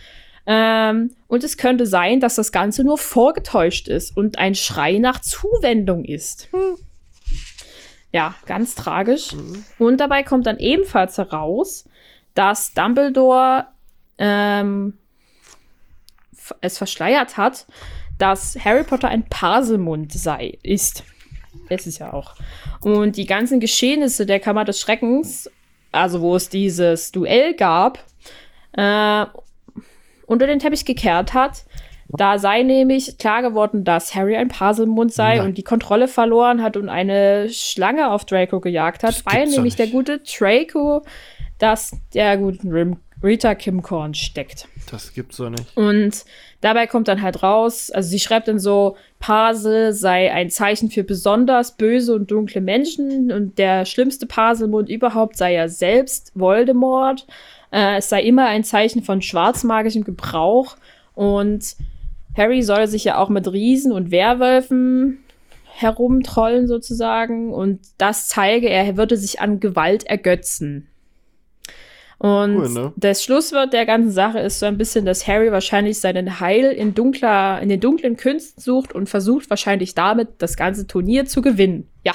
Ähm, 0.46 1.10
und 1.26 1.44
es 1.44 1.58
könnte 1.58 1.84
sein, 1.84 2.20
dass 2.20 2.36
das 2.36 2.52
Ganze 2.52 2.84
nur 2.84 2.96
vorgetäuscht 2.96 3.88
ist 3.88 4.16
und 4.16 4.38
ein 4.38 4.54
Schrei 4.54 4.98
nach 4.98 5.20
Zuwendung 5.20 6.04
ist. 6.04 6.48
Ja, 8.12 8.34
ganz 8.46 8.74
tragisch. 8.74 9.30
Und 9.78 9.98
dabei 9.98 10.22
kommt 10.22 10.46
dann 10.46 10.58
ebenfalls 10.58 11.18
heraus, 11.18 11.84
dass 12.32 12.72
Dumbledore 12.72 13.66
ähm, 14.16 14.94
es 16.60 16.78
verschleiert 16.78 17.36
hat, 17.36 17.66
dass 18.16 18.56
Harry 18.64 18.84
Potter 18.84 19.08
ein 19.08 19.24
Paselmund 19.28 20.12
sei, 20.12 20.56
ist. 20.62 21.04
Es 21.68 21.86
ist 21.86 21.98
ja 21.98 22.12
auch. 22.12 22.34
Und 22.80 23.16
die 23.16 23.26
ganzen 23.26 23.60
Geschehnisse 23.60 24.26
der 24.26 24.40
Kammer 24.40 24.64
des 24.64 24.80
Schreckens, 24.80 25.50
also 25.92 26.20
wo 26.20 26.36
es 26.36 26.48
dieses 26.48 27.12
Duell 27.12 27.54
gab, 27.54 28.04
äh, 28.72 29.26
unter 30.26 30.46
den 30.46 30.58
Teppich 30.58 30.84
gekehrt 30.84 31.34
hat. 31.34 31.64
Da 32.10 32.38
sei 32.38 32.62
nämlich 32.62 33.18
klar 33.18 33.42
geworden, 33.42 33.84
dass 33.84 34.14
Harry 34.14 34.36
ein 34.36 34.48
Paselmund 34.48 35.12
sei 35.12 35.36
Nein. 35.36 35.46
und 35.46 35.58
die 35.58 35.62
Kontrolle 35.62 36.08
verloren 36.08 36.62
hat 36.62 36.78
und 36.78 36.88
eine 36.88 37.50
Schlange 37.50 38.10
auf 38.10 38.24
Draco 38.24 38.60
gejagt 38.60 39.02
hat, 39.02 39.26
weil 39.26 39.44
doch 39.44 39.52
nämlich 39.52 39.76
der 39.76 39.88
gute 39.88 40.20
Draco 40.20 41.02
das 41.58 41.96
der 42.14 42.38
guten 42.38 42.98
Rita 43.22 43.54
Kimcorn 43.54 44.14
steckt. 44.14 44.68
Das 44.90 45.12
gibt's 45.12 45.36
so 45.36 45.50
nicht. 45.50 45.76
Und 45.76 46.24
dabei 46.60 46.86
kommt 46.86 47.08
dann 47.08 47.22
halt 47.22 47.42
raus, 47.42 47.90
also 47.90 48.08
sie 48.08 48.18
schreibt 48.18 48.48
dann 48.48 48.58
so, 48.58 48.96
Pasel 49.18 49.92
sei 49.92 50.32
ein 50.32 50.50
Zeichen 50.50 50.90
für 50.90 51.04
besonders 51.04 51.76
böse 51.76 52.14
und 52.14 52.30
dunkle 52.30 52.60
Menschen 52.60 53.32
und 53.32 53.58
der 53.58 53.84
schlimmste 53.84 54.26
Paselmund 54.26 54.88
überhaupt 54.88 55.36
sei 55.36 55.54
ja 55.54 55.68
selbst 55.68 56.32
Voldemort. 56.34 57.26
Äh, 57.70 57.98
es 57.98 58.08
sei 58.08 58.22
immer 58.22 58.46
ein 58.46 58.64
Zeichen 58.64 59.02
von 59.02 59.22
schwarzmagischem 59.22 60.04
Gebrauch 60.04 60.76
und 61.14 61.76
Harry 62.36 62.62
soll 62.62 62.86
sich 62.86 63.04
ja 63.04 63.18
auch 63.18 63.28
mit 63.28 63.50
Riesen 63.52 63.92
und 63.92 64.10
Werwölfen 64.10 65.18
herumtrollen 65.64 66.66
sozusagen 66.66 67.52
und 67.52 67.80
das 67.98 68.28
zeige, 68.28 68.68
er 68.68 68.96
würde 68.96 69.16
sich 69.16 69.40
an 69.40 69.60
Gewalt 69.60 70.04
ergötzen. 70.04 70.88
Und 72.18 72.56
cool, 72.56 72.68
ne? 72.70 72.92
das 72.96 73.22
Schlusswort 73.22 73.72
der 73.72 73.86
ganzen 73.86 74.10
Sache 74.10 74.40
ist 74.40 74.58
so 74.58 74.66
ein 74.66 74.76
bisschen, 74.76 75.04
dass 75.04 75.28
Harry 75.28 75.52
wahrscheinlich 75.52 76.00
seinen 76.00 76.40
Heil 76.40 76.72
in 76.72 76.92
dunkler, 76.94 77.60
in 77.62 77.68
den 77.68 77.78
dunklen 77.78 78.16
Künsten 78.16 78.60
sucht 78.60 78.92
und 78.92 79.08
versucht 79.08 79.48
wahrscheinlich 79.50 79.94
damit 79.94 80.28
das 80.38 80.56
ganze 80.56 80.88
Turnier 80.88 81.26
zu 81.26 81.42
gewinnen. 81.42 81.88
Ja. 82.04 82.14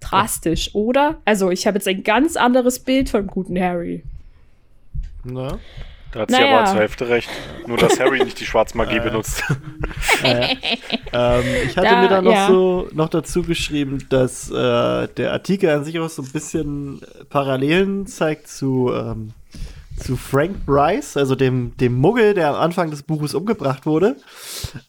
Drastisch, 0.00 0.68
ja. 0.68 0.74
oder? 0.74 1.20
Also, 1.24 1.50
ich 1.50 1.68
habe 1.68 1.76
jetzt 1.78 1.86
ein 1.86 2.02
ganz 2.02 2.36
anderes 2.36 2.80
Bild 2.80 3.08
vom 3.08 3.28
guten 3.28 3.58
Harry. 3.60 4.02
Na? 5.22 5.58
Da 6.16 6.22
hat 6.22 6.30
sie 6.30 6.36
naja. 6.38 6.60
aber 6.60 6.70
zur 6.70 6.78
Hälfte 6.78 7.08
recht. 7.10 7.28
Nur, 7.66 7.76
dass 7.76 8.00
Harry 8.00 8.24
nicht 8.24 8.40
die 8.40 8.46
Schwarzmagie 8.46 9.00
benutzt. 9.00 9.42
ähm, 10.24 11.44
ich 11.66 11.76
hatte 11.76 11.88
da, 11.88 12.00
mir 12.00 12.08
da 12.08 12.22
noch 12.22 12.32
ja. 12.32 12.46
so 12.46 12.88
noch 12.94 13.10
dazu 13.10 13.42
geschrieben, 13.42 14.06
dass 14.08 14.50
äh, 14.50 15.08
der 15.08 15.32
Artikel 15.32 15.68
an 15.68 15.84
sich 15.84 15.98
auch 16.00 16.08
so 16.08 16.22
ein 16.22 16.32
bisschen 16.32 17.02
Parallelen 17.28 18.06
zeigt 18.06 18.48
zu, 18.48 18.90
ähm, 18.94 19.34
zu 19.98 20.16
Frank 20.16 20.64
Bryce, 20.64 21.18
also 21.18 21.34
dem, 21.34 21.76
dem 21.76 21.92
Muggel, 21.92 22.32
der 22.32 22.48
am 22.48 22.62
Anfang 22.62 22.90
des 22.90 23.02
Buches 23.02 23.34
umgebracht 23.34 23.84
wurde. 23.84 24.16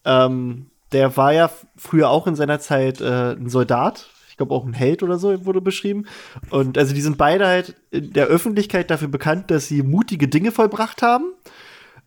Ähm, 0.05 0.67
der 0.93 1.17
war 1.17 1.33
ja 1.33 1.51
früher 1.75 2.09
auch 2.09 2.27
in 2.27 2.35
seiner 2.35 2.61
Zeit 2.61 3.01
äh, 3.01 3.33
ein 3.33 3.49
Soldat 3.49 4.07
ich 4.37 4.45
glaube 4.45 4.53
auch 4.53 4.67
ein 4.67 4.73
Held 4.73 5.01
oder 5.01 5.17
so 5.17 5.47
wurde 5.47 5.61
beschrieben. 5.61 6.05
Und 6.51 6.77
also 6.77 6.93
die 6.93 7.01
sind 7.01 7.17
beide 7.17 7.47
halt 7.47 7.73
in 7.89 8.13
der 8.13 8.27
Öffentlichkeit 8.27 8.91
dafür 8.91 9.07
bekannt, 9.07 9.49
dass 9.49 9.67
sie 9.67 9.81
mutige 9.81 10.27
Dinge 10.27 10.51
vollbracht 10.51 11.01
haben. 11.01 11.33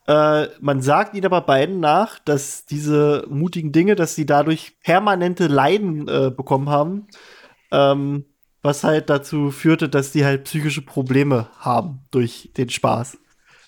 Äh, 0.07 0.47
man 0.61 0.81
sagt 0.81 1.16
ihnen 1.16 1.27
aber 1.27 1.40
beiden 1.40 1.81
nach, 1.81 2.21
dass 2.21 2.66
diese 2.66 3.27
mutigen 3.29 3.73
Dinge, 3.73 3.97
dass 3.97 4.14
sie 4.14 4.27
dadurch 4.27 4.79
permanente 4.85 5.49
Leiden 5.49 6.07
äh, 6.07 6.31
bekommen 6.31 6.69
haben. 6.69 7.09
Ähm, 7.73 8.27
was 8.62 8.85
halt 8.85 9.11
dazu 9.11 9.51
führte, 9.51 9.88
dass 9.88 10.12
die 10.12 10.25
halt 10.25 10.45
psychische 10.45 10.83
Probleme 10.83 11.49
haben 11.59 12.05
durch 12.12 12.53
den 12.57 12.69
Spaß. 12.69 13.19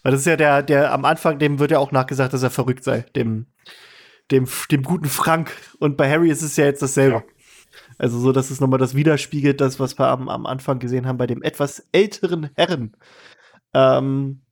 Weil 0.05 0.13
das 0.13 0.21
ist 0.21 0.27
ja 0.27 0.37
der, 0.37 0.63
der 0.63 0.93
am 0.93 1.05
Anfang, 1.05 1.41
dem 1.41 1.59
wird 1.59 1.73
ja 1.73 1.81
auch 1.81 1.91
nachgesagt, 1.91 2.33
dass 2.33 2.45
er 2.45 2.51
verrückt 2.51 2.85
sei, 2.85 3.07
dem, 3.17 3.47
dem, 4.31 4.47
dem 4.71 4.85
guten 4.85 5.09
Frank. 5.09 5.51
Und 5.81 5.97
bei 5.97 6.09
Harry 6.09 6.31
ist 6.31 6.43
es 6.43 6.57
ja 6.57 6.67
jetzt 6.67 6.83
dasselbe. 6.83 7.17
Ja. 7.17 7.23
Also 7.99 8.19
so, 8.19 8.33
dass 8.33 8.51
es 8.51 8.61
nochmal 8.61 8.79
das 8.79 8.95
widerspiegelt, 8.95 9.61
das, 9.61 9.81
was 9.81 9.99
wir 9.99 10.09
am, 10.09 10.29
am 10.29 10.47
Anfang 10.47 10.79
gesehen 10.79 11.07
haben 11.07 11.19
bei 11.19 11.27
dem 11.27 11.43
etwas 11.43 11.89
älteren 11.93 12.51
Herren. 12.57 12.97
Ähm, 13.75 14.43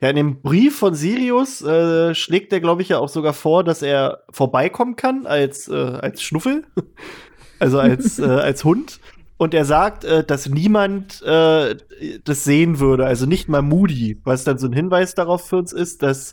ja, 0.00 0.10
in 0.10 0.16
dem 0.16 0.42
Brief 0.42 0.78
von 0.78 0.94
Sirius 0.94 1.60
äh, 1.62 2.14
schlägt 2.14 2.52
er, 2.52 2.60
glaube 2.60 2.82
ich, 2.82 2.90
ja 2.90 2.98
auch 2.98 3.08
sogar 3.08 3.32
vor, 3.32 3.64
dass 3.64 3.82
er 3.82 4.22
vorbeikommen 4.30 4.94
kann 4.94 5.26
als, 5.26 5.68
äh, 5.68 5.74
als 5.74 6.22
Schnuffel, 6.22 6.64
also 7.58 7.80
als, 7.80 8.18
äh, 8.18 8.24
als 8.24 8.64
Hund. 8.64 9.00
Und 9.38 9.54
er 9.54 9.64
sagt, 9.64 10.04
äh, 10.04 10.24
dass 10.24 10.48
niemand 10.48 11.22
äh, 11.22 11.76
das 12.24 12.44
sehen 12.44 12.78
würde, 12.78 13.06
also 13.06 13.26
nicht 13.26 13.48
mal 13.48 13.62
Moody, 13.62 14.20
was 14.24 14.44
dann 14.44 14.58
so 14.58 14.66
ein 14.66 14.72
Hinweis 14.72 15.14
darauf 15.14 15.48
für 15.48 15.56
uns 15.56 15.72
ist, 15.72 16.02
dass 16.02 16.32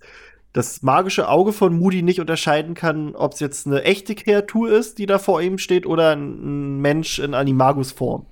das 0.55 0.81
magische 0.83 1.27
Auge 1.27 1.51
von 1.51 1.77
Moody 1.77 2.01
nicht 2.01 2.21
unterscheiden 2.21 2.75
kann, 2.75 3.13
ob 3.13 3.33
es 3.33 3.41
jetzt 3.41 3.67
eine 3.67 3.83
echte 3.83 4.15
Kreatur 4.15 4.71
ist, 4.71 4.99
die 4.99 5.05
da 5.05 5.19
vor 5.19 5.41
ihm 5.41 5.57
steht, 5.57 5.85
oder 5.85 6.15
ein 6.15 6.79
Mensch 6.79 7.19
in 7.19 7.33
Animagus-Form. 7.33 8.25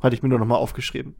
Hatte 0.00 0.16
ich 0.16 0.24
mir 0.24 0.28
nur 0.28 0.40
noch 0.40 0.46
mal 0.46 0.56
aufgeschrieben. 0.56 1.14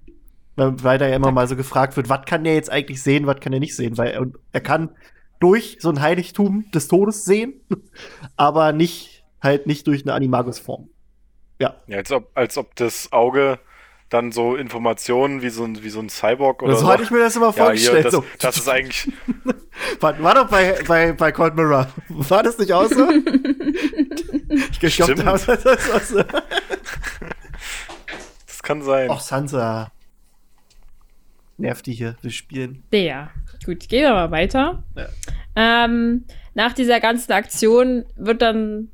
Weil 0.57 0.99
da 0.99 1.07
ja 1.07 1.15
immer 1.15 1.31
mal 1.31 1.47
so 1.47 1.55
gefragt 1.55 1.97
wird, 1.97 2.09
was 2.09 2.25
kann 2.27 2.43
der 2.43 2.55
jetzt 2.55 2.73
eigentlich 2.73 3.01
sehen, 3.01 3.29
was 3.29 3.39
kann 3.39 3.53
er 3.53 3.61
nicht 3.61 3.77
sehen? 3.77 3.97
Weil 3.97 4.09
er, 4.09 4.27
er 4.51 4.61
kann 4.61 4.91
durch 5.39 5.79
so 5.79 5.91
ein 5.91 6.01
Heiligtum 6.01 6.69
des 6.75 6.89
Todes 6.89 7.25
sehen, 7.25 7.61
aber 8.37 8.73
nicht 8.73 9.25
halt 9.41 9.69
nicht 9.69 9.87
durch 9.87 10.03
eine 10.03 10.15
Animagus-Form. 10.15 10.91
Ja. 11.61 11.77
ja. 11.87 11.99
als, 11.99 12.11
ob, 12.11 12.33
als 12.35 12.59
ob 12.59 12.75
das 12.75 13.13
Auge 13.13 13.61
dann 14.09 14.33
so 14.33 14.57
Informationen 14.57 15.43
wie 15.43 15.51
so 15.51 15.65
ein, 15.65 15.83
wie 15.83 15.91
so 15.91 16.01
ein 16.01 16.09
Cyborg 16.09 16.63
oder 16.63 16.77
so. 16.77 16.87
So 16.87 16.93
hatte 16.93 17.03
ich 17.03 17.11
mir 17.11 17.19
das 17.19 17.37
immer 17.37 17.53
vorgestellt. 17.53 17.97
Ja, 17.97 18.03
das, 18.05 18.13
so. 18.13 18.25
das 18.39 18.57
ist 18.57 18.69
eigentlich. 18.69 19.13
war, 20.01 20.23
war 20.23 20.35
doch 20.35 20.49
bei, 20.49 20.79
bei, 20.87 21.13
bei 21.13 21.33
Cold 21.33 21.55
Mirror. 21.55 21.89
War 22.09 22.43
das 22.43 22.59
nicht 22.59 22.73
auch 22.73 22.89
so? 22.89 23.11
ich 24.81 24.97
glaube, 24.97 25.15
das, 25.15 25.47
das, 25.47 26.09
so. 26.09 26.23
das 28.47 28.63
kann 28.63 28.83
sein. 28.83 29.11
Ach, 29.11 29.21
Sansa. 29.21 29.91
Nervt 31.59 31.87
die 31.87 31.93
hier, 31.93 32.17
wir 32.23 32.31
spielen. 32.31 32.85
Ja, 32.93 33.31
gut, 33.67 33.89
gehen 33.89 34.03
wir 34.03 34.13
mal 34.13 34.31
weiter. 34.31 34.83
Ja. 34.97 35.09
Ähm, 35.85 36.25
nach 36.55 36.73
dieser 36.73 37.01
ganzen 37.01 37.33
Aktion 37.33 38.05
wird 38.17 38.43
dann 38.43 38.91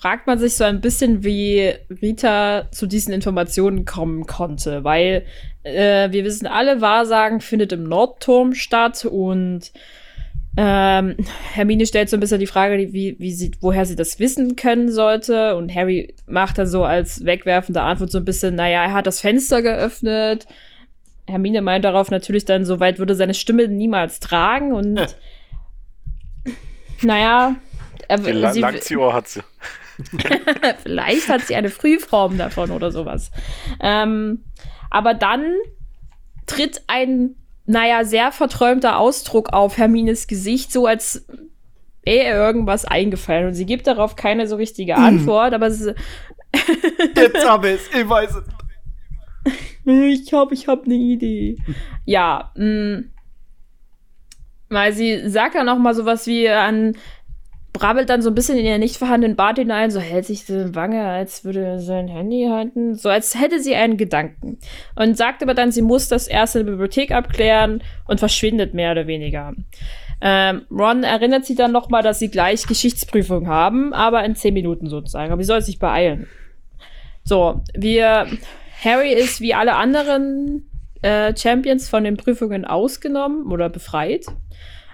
fragt 0.00 0.26
man 0.26 0.38
sich 0.38 0.54
so 0.54 0.64
ein 0.64 0.80
bisschen, 0.80 1.24
wie 1.24 1.74
Rita 2.00 2.70
zu 2.70 2.86
diesen 2.86 3.12
Informationen 3.12 3.84
kommen 3.84 4.26
konnte, 4.26 4.82
weil 4.82 5.26
äh, 5.62 6.10
wir 6.10 6.24
wissen 6.24 6.46
alle, 6.46 6.80
Wahrsagen 6.80 7.42
findet 7.42 7.72
im 7.72 7.84
Nordturm 7.84 8.54
statt 8.54 9.04
und 9.04 9.72
ähm, 10.56 11.16
Hermine 11.52 11.84
stellt 11.84 12.08
so 12.08 12.16
ein 12.16 12.20
bisschen 12.20 12.40
die 12.40 12.46
Frage, 12.46 12.94
wie, 12.94 13.16
wie 13.18 13.32
sie, 13.32 13.50
woher 13.60 13.84
sie 13.84 13.94
das 13.94 14.18
wissen 14.18 14.56
können 14.56 14.90
sollte. 14.90 15.54
Und 15.56 15.74
Harry 15.74 16.14
macht 16.26 16.56
dann 16.56 16.66
so 16.66 16.82
als 16.84 17.26
wegwerfende 17.26 17.82
Antwort 17.82 18.10
so 18.10 18.18
ein 18.18 18.24
bisschen, 18.24 18.54
naja, 18.54 18.84
er 18.84 18.92
hat 18.94 19.06
das 19.06 19.20
Fenster 19.20 19.60
geöffnet. 19.60 20.46
Hermine 21.26 21.60
meint 21.60 21.84
darauf 21.84 22.10
natürlich 22.10 22.46
dann, 22.46 22.64
so 22.64 22.80
weit 22.80 22.98
würde 22.98 23.14
seine 23.14 23.34
Stimme 23.34 23.68
niemals 23.68 24.18
tragen. 24.18 24.72
Und 24.72 25.14
naja, 27.02 27.56
er, 28.08 28.18
sie, 28.18 28.60
Langziohr 28.60 29.12
hat 29.12 29.28
sie. 29.28 29.40
Vielleicht 30.82 31.28
hat 31.28 31.42
sie 31.42 31.54
eine 31.54 31.70
Frühform 31.70 32.38
davon 32.38 32.70
oder 32.70 32.90
sowas. 32.90 33.30
Ähm, 33.80 34.44
aber 34.90 35.14
dann 35.14 35.54
tritt 36.46 36.82
ein, 36.86 37.36
naja, 37.66 38.04
sehr 38.04 38.32
verträumter 38.32 38.98
Ausdruck 38.98 39.52
auf 39.52 39.78
Hermines 39.78 40.26
Gesicht, 40.26 40.72
so 40.72 40.86
als 40.86 41.26
wäre 42.02 42.26
ihr 42.26 42.34
irgendwas 42.34 42.84
eingefallen. 42.84 43.48
Und 43.48 43.54
sie 43.54 43.66
gibt 43.66 43.86
darauf 43.86 44.16
keine 44.16 44.46
so 44.46 44.56
richtige 44.56 44.96
hm. 44.96 45.02
Antwort, 45.02 45.54
aber 45.54 45.70
sie. 45.70 45.94
Jetzt 47.16 47.48
habe 47.48 47.70
ich 47.70 47.74
es, 47.76 48.00
ich 48.00 48.08
weiß 48.08 48.34
es. 48.36 48.44
Ich 49.84 50.26
glaube, 50.26 50.54
ich 50.54 50.68
habe 50.68 50.84
eine 50.84 50.94
Idee. 50.94 51.56
Ja, 52.04 52.52
mh, 52.56 52.64
mm, 52.64 53.10
weil 54.70 54.92
sie 54.92 55.28
sagt 55.28 55.54
ja 55.54 55.64
noch 55.64 55.78
mal 55.78 55.94
sowas 55.94 56.26
wie 56.26 56.48
an 56.48 56.96
brabbelt 57.72 58.10
dann 58.10 58.22
so 58.22 58.30
ein 58.30 58.34
bisschen 58.34 58.58
in 58.58 58.66
ihr 58.66 58.78
nicht 58.78 58.96
vorhandenen 58.96 59.36
Bart 59.36 59.58
hinein, 59.58 59.90
so 59.90 60.00
hält 60.00 60.26
sich 60.26 60.44
die 60.44 60.74
Wange, 60.74 61.04
als 61.04 61.44
würde 61.44 61.64
er 61.64 61.78
sein 61.78 62.08
Handy 62.08 62.48
halten, 62.50 62.94
so 62.94 63.08
als 63.08 63.38
hätte 63.38 63.60
sie 63.60 63.74
einen 63.74 63.96
Gedanken. 63.96 64.58
Und 64.96 65.16
sagt 65.16 65.42
aber 65.42 65.54
dann, 65.54 65.72
sie 65.72 65.82
muss 65.82 66.08
das 66.08 66.26
erst 66.26 66.56
in 66.56 66.66
der 66.66 66.72
Bibliothek 66.72 67.12
abklären 67.12 67.82
und 68.06 68.18
verschwindet 68.18 68.74
mehr 68.74 68.92
oder 68.92 69.06
weniger. 69.06 69.54
Ähm, 70.20 70.62
Ron 70.70 71.02
erinnert 71.02 71.46
sie 71.46 71.54
dann 71.54 71.72
nochmal, 71.72 72.02
dass 72.02 72.18
sie 72.18 72.30
gleich 72.30 72.66
Geschichtsprüfung 72.66 73.48
haben, 73.48 73.92
aber 73.92 74.24
in 74.24 74.36
zehn 74.36 74.52
Minuten 74.52 74.88
sozusagen. 74.88 75.32
Aber 75.32 75.42
sie 75.42 75.46
soll 75.46 75.62
sich 75.62 75.78
beeilen. 75.78 76.26
So, 77.24 77.62
wir, 77.74 78.26
Harry 78.84 79.12
ist 79.12 79.40
wie 79.40 79.54
alle 79.54 79.76
anderen 79.76 80.68
äh, 81.02 81.34
Champions 81.36 81.88
von 81.88 82.04
den 82.04 82.16
Prüfungen 82.16 82.64
ausgenommen 82.64 83.50
oder 83.50 83.68
befreit. 83.68 84.26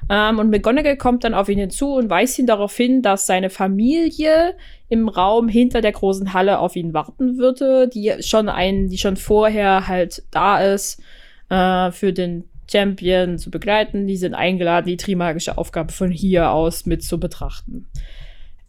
Ähm, 0.08 0.38
und 0.38 0.50
McGonagall 0.50 0.96
kommt 0.96 1.24
dann 1.24 1.34
auf 1.34 1.48
ihn 1.48 1.58
hinzu 1.58 1.94
und 1.94 2.08
weist 2.08 2.38
ihn 2.38 2.46
darauf 2.46 2.76
hin, 2.76 3.02
dass 3.02 3.26
seine 3.26 3.50
Familie 3.50 4.54
im 4.88 5.08
Raum 5.08 5.48
hinter 5.48 5.80
der 5.80 5.92
großen 5.92 6.32
Halle 6.32 6.60
auf 6.60 6.76
ihn 6.76 6.94
warten 6.94 7.38
würde, 7.38 7.88
die 7.88 8.14
schon 8.20 8.48
ein, 8.48 8.88
die 8.88 8.98
schon 8.98 9.16
vorher 9.16 9.88
halt 9.88 10.22
da 10.30 10.60
ist, 10.60 11.02
äh, 11.48 11.90
für 11.90 12.12
den 12.12 12.44
Champion 12.70 13.38
zu 13.38 13.50
begleiten. 13.50 14.06
Die 14.06 14.16
sind 14.16 14.34
eingeladen, 14.34 14.86
die 14.86 14.96
Trimagische 14.96 15.58
Aufgabe 15.58 15.92
von 15.92 16.10
hier 16.10 16.50
aus 16.50 16.86
mit 16.86 17.02
zu 17.02 17.18
betrachten. 17.18 17.86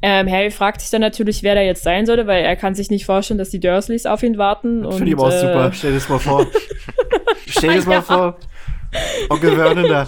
Ähm, 0.02 0.30
Harry 0.30 0.52
fragt 0.52 0.82
sich 0.82 0.92
dann 0.92 1.02
natürlich, 1.02 1.42
wer 1.42 1.56
da 1.56 1.62
jetzt 1.62 1.84
sein 1.84 2.06
sollte, 2.06 2.28
weil 2.28 2.44
er 2.44 2.56
kann 2.56 2.76
sich 2.76 2.92
nicht 2.92 3.06
vorstellen, 3.06 3.40
dass 3.40 3.50
die 3.50 3.60
Dursleys 3.60 4.06
auf 4.06 4.22
ihn 4.22 4.38
warten. 4.38 4.90
Finde 4.92 5.12
ich 5.12 5.18
auch 5.18 5.32
äh, 5.32 5.40
super. 5.40 5.72
Stell 5.74 5.92
dir 5.92 5.98
das 5.98 6.10
mal 6.10 6.20
vor. 6.20 6.48
Stell 7.48 7.70
dir 7.70 7.76
das 7.78 7.86
mal 7.88 8.02
vor. 8.02 8.38
Onkel 9.30 9.56
Vernon 9.56 9.88
da. 9.88 10.08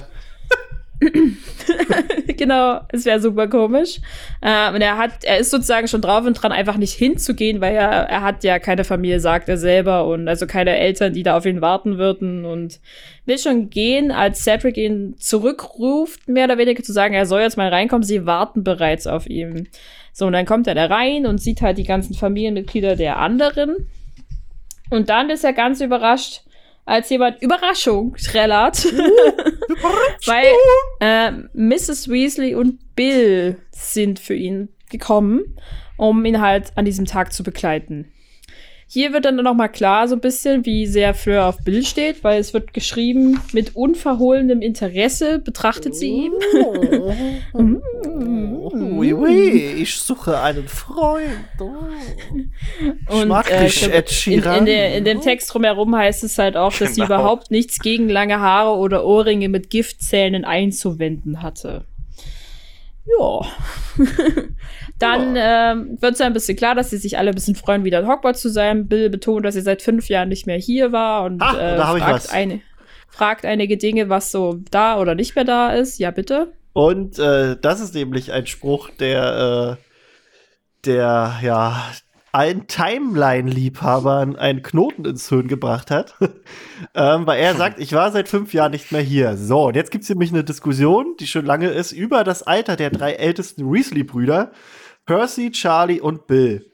genau, 2.37 2.81
es 2.89 3.05
wäre 3.05 3.19
super 3.19 3.47
komisch. 3.47 3.99
Äh, 4.41 4.73
und 4.73 4.81
er 4.81 4.97
hat, 4.97 5.23
er 5.23 5.37
ist 5.37 5.51
sozusagen 5.51 5.87
schon 5.87 6.01
drauf 6.01 6.25
und 6.25 6.33
dran, 6.33 6.51
einfach 6.51 6.77
nicht 6.77 6.93
hinzugehen, 6.93 7.61
weil 7.61 7.75
er, 7.75 7.89
er 7.89 8.21
hat 8.21 8.43
ja 8.43 8.59
keine 8.59 8.83
Familie, 8.83 9.19
sagt 9.19 9.47
er 9.47 9.57
selber, 9.57 10.05
und 10.07 10.27
also 10.27 10.45
keine 10.45 10.77
Eltern, 10.77 11.13
die 11.13 11.23
da 11.23 11.37
auf 11.37 11.45
ihn 11.45 11.61
warten 11.61 11.97
würden 11.97 12.45
und 12.45 12.79
will 13.25 13.37
schon 13.37 13.69
gehen, 13.69 14.11
als 14.11 14.43
Cedric 14.43 14.77
ihn 14.77 15.15
zurückruft, 15.17 16.27
mehr 16.27 16.45
oder 16.45 16.57
weniger 16.57 16.83
zu 16.83 16.91
sagen, 16.91 17.13
er 17.13 17.25
soll 17.25 17.41
jetzt 17.41 17.57
mal 17.57 17.69
reinkommen, 17.69 18.03
sie 18.03 18.25
warten 18.25 18.63
bereits 18.63 19.07
auf 19.07 19.27
ihn. 19.27 19.69
So, 20.11 20.25
und 20.25 20.33
dann 20.33 20.45
kommt 20.45 20.67
er 20.67 20.75
da 20.75 20.87
rein 20.87 21.25
und 21.25 21.39
sieht 21.39 21.61
halt 21.61 21.77
die 21.77 21.85
ganzen 21.85 22.13
Familienmitglieder 22.13 22.95
der 22.95 23.17
anderen. 23.17 23.87
Und 24.89 25.09
dann 25.09 25.29
ist 25.29 25.45
er 25.45 25.53
ganz 25.53 25.81
überrascht, 25.81 26.41
als 26.89 27.09
jemand 27.09 27.41
Überraschung 27.41 28.15
trällert. 28.15 28.85
Weil 30.25 30.47
äh, 30.99 31.31
Mrs. 31.53 32.09
Weasley 32.09 32.55
und 32.55 32.95
Bill 32.95 33.57
sind 33.71 34.19
für 34.19 34.35
ihn 34.35 34.69
gekommen, 34.89 35.55
um 35.97 36.25
ihn 36.25 36.41
halt 36.41 36.71
an 36.75 36.85
diesem 36.85 37.05
Tag 37.05 37.31
zu 37.31 37.43
begleiten. 37.43 38.11
Hier 38.91 39.13
wird 39.13 39.25
dann 39.25 39.35
noch 39.35 39.53
mal 39.53 39.67
klar 39.67 40.07
so 40.07 40.15
ein 40.15 40.19
bisschen, 40.19 40.65
wie 40.65 40.87
sehr 40.87 41.13
Fleur 41.13 41.45
auf 41.45 41.59
Bill 41.63 41.85
steht, 41.85 42.23
weil 42.23 42.39
es 42.39 42.55
wird 42.55 42.73
geschrieben, 42.73 43.39
mit 43.53 43.75
unverhohlenem 43.75 44.63
Interesse 44.63 45.37
betrachtet 45.37 45.95
sie 45.95 46.09
ihn. 46.09 46.31
Oh, 47.53 48.71
oui, 48.73 49.13
oui, 49.13 49.73
ich 49.81 49.95
suche 49.95 50.39
einen 50.41 50.67
Freund. 50.67 51.23
Oh. 51.59 51.69
Und 53.21 53.27
mag 53.27 53.51
äh, 53.51 53.65
dich, 53.65 53.83
ich 53.83 53.93
Ed 53.93 54.07
in, 54.09 54.13
Sheeran. 54.13 54.57
in, 54.59 54.65
der, 54.65 54.97
in 54.97 55.05
dem 55.05 55.21
Text 55.21 55.53
drumherum 55.53 55.95
heißt 55.95 56.23
es 56.23 56.37
halt 56.39 56.57
auch, 56.57 56.73
dass 56.73 56.95
sie 56.95 57.01
Genau. 57.01 57.05
überhaupt 57.15 57.51
nichts 57.51 57.79
gegen 57.79 58.09
lange 58.09 58.39
Haare 58.39 58.75
oder 58.77 59.05
Ohrringe 59.05 59.49
mit 59.49 59.69
Giftzähnen 59.69 60.45
einzuwenden 60.45 61.41
hatte. 61.43 61.85
Ja. 63.05 63.41
Dann 64.99 65.35
ähm, 65.37 65.97
wird 66.01 66.13
es 66.13 66.21
ein 66.21 66.33
bisschen 66.33 66.57
klar, 66.57 66.75
dass 66.75 66.89
sie 66.89 66.97
sich 66.97 67.17
alle 67.17 67.29
ein 67.29 67.35
bisschen 67.35 67.55
freuen, 67.55 67.83
wieder 67.83 67.99
in 67.99 68.07
Hogwarts 68.07 68.41
zu 68.41 68.49
sein. 68.49 68.87
Bill 68.87 69.09
betont, 69.09 69.45
dass 69.45 69.55
sie 69.55 69.61
seit 69.61 69.81
fünf 69.81 70.09
Jahren 70.09 70.29
nicht 70.29 70.45
mehr 70.45 70.57
hier 70.57 70.91
war 70.91 71.23
und 71.23 71.41
Ah, 71.41 71.57
äh, 71.57 71.99
fragt, 71.99 72.33
eine, 72.33 72.61
fragt 73.07 73.45
einige 73.45 73.77
Dinge, 73.77 74.09
was 74.09 74.31
so 74.31 74.59
da 74.71 74.99
oder 74.99 75.15
nicht 75.15 75.35
mehr 75.35 75.45
da 75.45 75.71
ist. 75.73 75.99
Ja, 75.99 76.11
bitte. 76.11 76.53
Und 76.73 77.17
äh, 77.17 77.57
das 77.59 77.79
ist 77.79 77.95
nämlich 77.95 78.31
ein 78.31 78.45
Spruch, 78.45 78.89
der, 78.99 79.77
äh, 79.79 80.85
der 80.85 81.39
ja 81.41 81.91
allen 82.31 82.67
Timeline-Liebhabern 82.67 84.35
einen 84.35 84.61
Knoten 84.61 85.05
ins 85.05 85.29
Hirn 85.29 85.47
gebracht 85.47 85.91
hat. 85.91 86.15
ähm, 86.95 87.25
weil 87.25 87.39
er 87.39 87.55
sagt, 87.55 87.79
ich 87.79 87.93
war 87.93 88.11
seit 88.11 88.29
fünf 88.29 88.53
Jahren 88.53 88.71
nicht 88.71 88.91
mehr 88.91 89.01
hier. 89.01 89.37
So, 89.37 89.67
und 89.67 89.75
jetzt 89.75 89.91
gibt 89.91 90.03
es 90.03 90.09
nämlich 90.09 90.31
eine 90.31 90.43
Diskussion, 90.43 91.15
die 91.19 91.27
schon 91.27 91.45
lange 91.45 91.69
ist, 91.69 91.91
über 91.91 92.23
das 92.23 92.43
Alter 92.43 92.75
der 92.75 92.89
drei 92.89 93.13
ältesten 93.13 93.71
Weasley-Brüder, 93.71 94.51
Percy, 95.05 95.51
Charlie 95.51 96.01
und 96.01 96.27
Bill. 96.27 96.71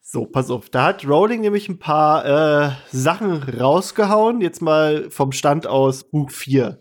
So, 0.00 0.24
pass 0.24 0.50
auf, 0.50 0.70
da 0.70 0.84
hat 0.84 1.06
Rowling 1.06 1.42
nämlich 1.42 1.68
ein 1.68 1.78
paar 1.78 2.24
äh, 2.24 2.70
Sachen 2.90 3.42
rausgehauen, 3.42 4.40
jetzt 4.40 4.62
mal 4.62 5.10
vom 5.10 5.32
Stand 5.32 5.66
aus 5.66 6.04
Buch 6.04 6.30
4. 6.30 6.80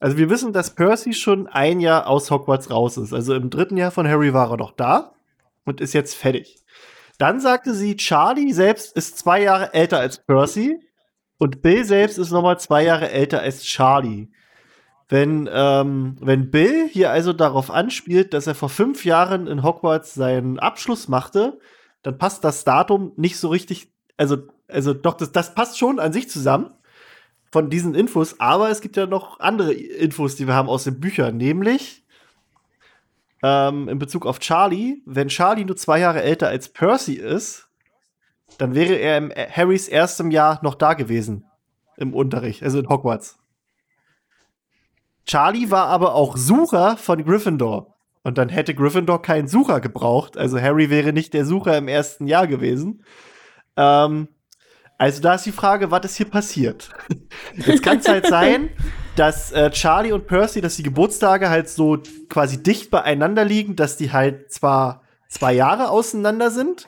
Also 0.00 0.18
wir 0.18 0.28
wissen, 0.30 0.52
dass 0.52 0.74
Percy 0.74 1.12
schon 1.14 1.46
ein 1.46 1.80
Jahr 1.80 2.06
aus 2.06 2.30
Hogwarts 2.30 2.70
raus 2.70 2.96
ist. 2.96 3.12
Also 3.12 3.34
im 3.34 3.50
dritten 3.50 3.76
Jahr 3.76 3.90
von 3.90 4.08
Harry 4.08 4.32
war 4.34 4.50
er 4.50 4.56
noch 4.56 4.72
da 4.72 5.12
und 5.64 5.80
ist 5.80 5.94
jetzt 5.94 6.14
fertig. 6.14 6.56
Dann 7.18 7.40
sagte 7.40 7.74
sie, 7.74 7.96
Charlie 7.96 8.52
selbst 8.52 8.96
ist 8.96 9.18
zwei 9.18 9.42
Jahre 9.42 9.72
älter 9.74 9.98
als 9.98 10.18
Percy 10.18 10.78
und 11.38 11.62
Bill 11.62 11.84
selbst 11.84 12.18
ist 12.18 12.30
nochmal 12.30 12.58
zwei 12.58 12.84
Jahre 12.84 13.10
älter 13.10 13.40
als 13.40 13.62
Charlie. 13.62 14.28
Wenn, 15.08 15.48
ähm, 15.52 16.16
wenn 16.20 16.50
Bill 16.50 16.88
hier 16.88 17.10
also 17.10 17.32
darauf 17.32 17.70
anspielt, 17.70 18.34
dass 18.34 18.46
er 18.46 18.54
vor 18.54 18.68
fünf 18.68 19.04
Jahren 19.04 19.46
in 19.46 19.62
Hogwarts 19.62 20.14
seinen 20.14 20.58
Abschluss 20.58 21.08
machte, 21.08 21.58
dann 22.02 22.18
passt 22.18 22.42
das 22.44 22.64
Datum 22.64 23.12
nicht 23.16 23.38
so 23.38 23.48
richtig, 23.48 23.92
also, 24.16 24.38
also 24.68 24.94
doch, 24.94 25.14
das, 25.14 25.32
das 25.32 25.54
passt 25.54 25.78
schon 25.78 26.00
an 26.00 26.12
sich 26.12 26.28
zusammen 26.28 26.70
von 27.52 27.70
diesen 27.70 27.94
Infos, 27.94 28.40
aber 28.40 28.70
es 28.70 28.80
gibt 28.80 28.96
ja 28.96 29.06
noch 29.06 29.38
andere 29.38 29.72
Infos, 29.72 30.34
die 30.34 30.46
wir 30.46 30.54
haben 30.54 30.68
aus 30.68 30.84
den 30.84 30.98
Büchern, 30.98 31.36
nämlich 31.36 32.04
ähm, 33.42 33.88
in 33.88 33.98
Bezug 33.98 34.26
auf 34.26 34.38
Charlie, 34.38 35.02
wenn 35.06 35.28
Charlie 35.28 35.64
nur 35.64 35.76
zwei 35.76 36.00
Jahre 36.00 36.22
älter 36.22 36.48
als 36.48 36.68
Percy 36.68 37.14
ist, 37.14 37.68
dann 38.58 38.74
wäre 38.74 38.94
er 38.94 39.18
im 39.18 39.30
Harrys 39.30 39.88
erstem 39.88 40.30
Jahr 40.30 40.60
noch 40.62 40.74
da 40.74 40.94
gewesen 40.94 41.44
im 41.96 42.14
Unterricht, 42.14 42.62
also 42.62 42.78
in 42.78 42.88
Hogwarts. 42.88 43.38
Charlie 45.26 45.70
war 45.70 45.86
aber 45.86 46.14
auch 46.14 46.36
Sucher 46.36 46.96
von 46.96 47.24
Gryffindor. 47.24 47.94
Und 48.22 48.38
dann 48.38 48.48
hätte 48.48 48.74
Gryffindor 48.74 49.22
keinen 49.22 49.46
Sucher 49.48 49.80
gebraucht. 49.80 50.36
Also 50.36 50.60
Harry 50.60 50.90
wäre 50.90 51.12
nicht 51.12 51.32
der 51.32 51.44
Sucher 51.44 51.78
im 51.78 51.86
ersten 51.86 52.26
Jahr 52.26 52.46
gewesen. 52.46 53.04
Ähm, 53.76 54.28
also 54.98 55.20
da 55.20 55.34
ist 55.34 55.46
die 55.46 55.52
Frage, 55.52 55.90
was 55.90 56.04
ist 56.06 56.16
hier 56.16 56.28
passiert? 56.28 56.90
Jetzt 57.54 57.82
kann 57.82 57.98
es 57.98 58.08
halt 58.08 58.26
sein, 58.26 58.70
dass 59.16 59.52
äh, 59.52 59.70
Charlie 59.70 60.12
und 60.12 60.26
Percy, 60.26 60.60
dass 60.60 60.76
die 60.76 60.82
Geburtstage 60.82 61.48
halt 61.50 61.68
so 61.68 61.98
quasi 62.28 62.62
dicht 62.62 62.90
beieinander 62.90 63.44
liegen, 63.44 63.76
dass 63.76 63.96
die 63.96 64.12
halt 64.12 64.52
zwar 64.52 65.02
zwei 65.28 65.52
Jahre 65.52 65.90
auseinander 65.90 66.50
sind, 66.50 66.86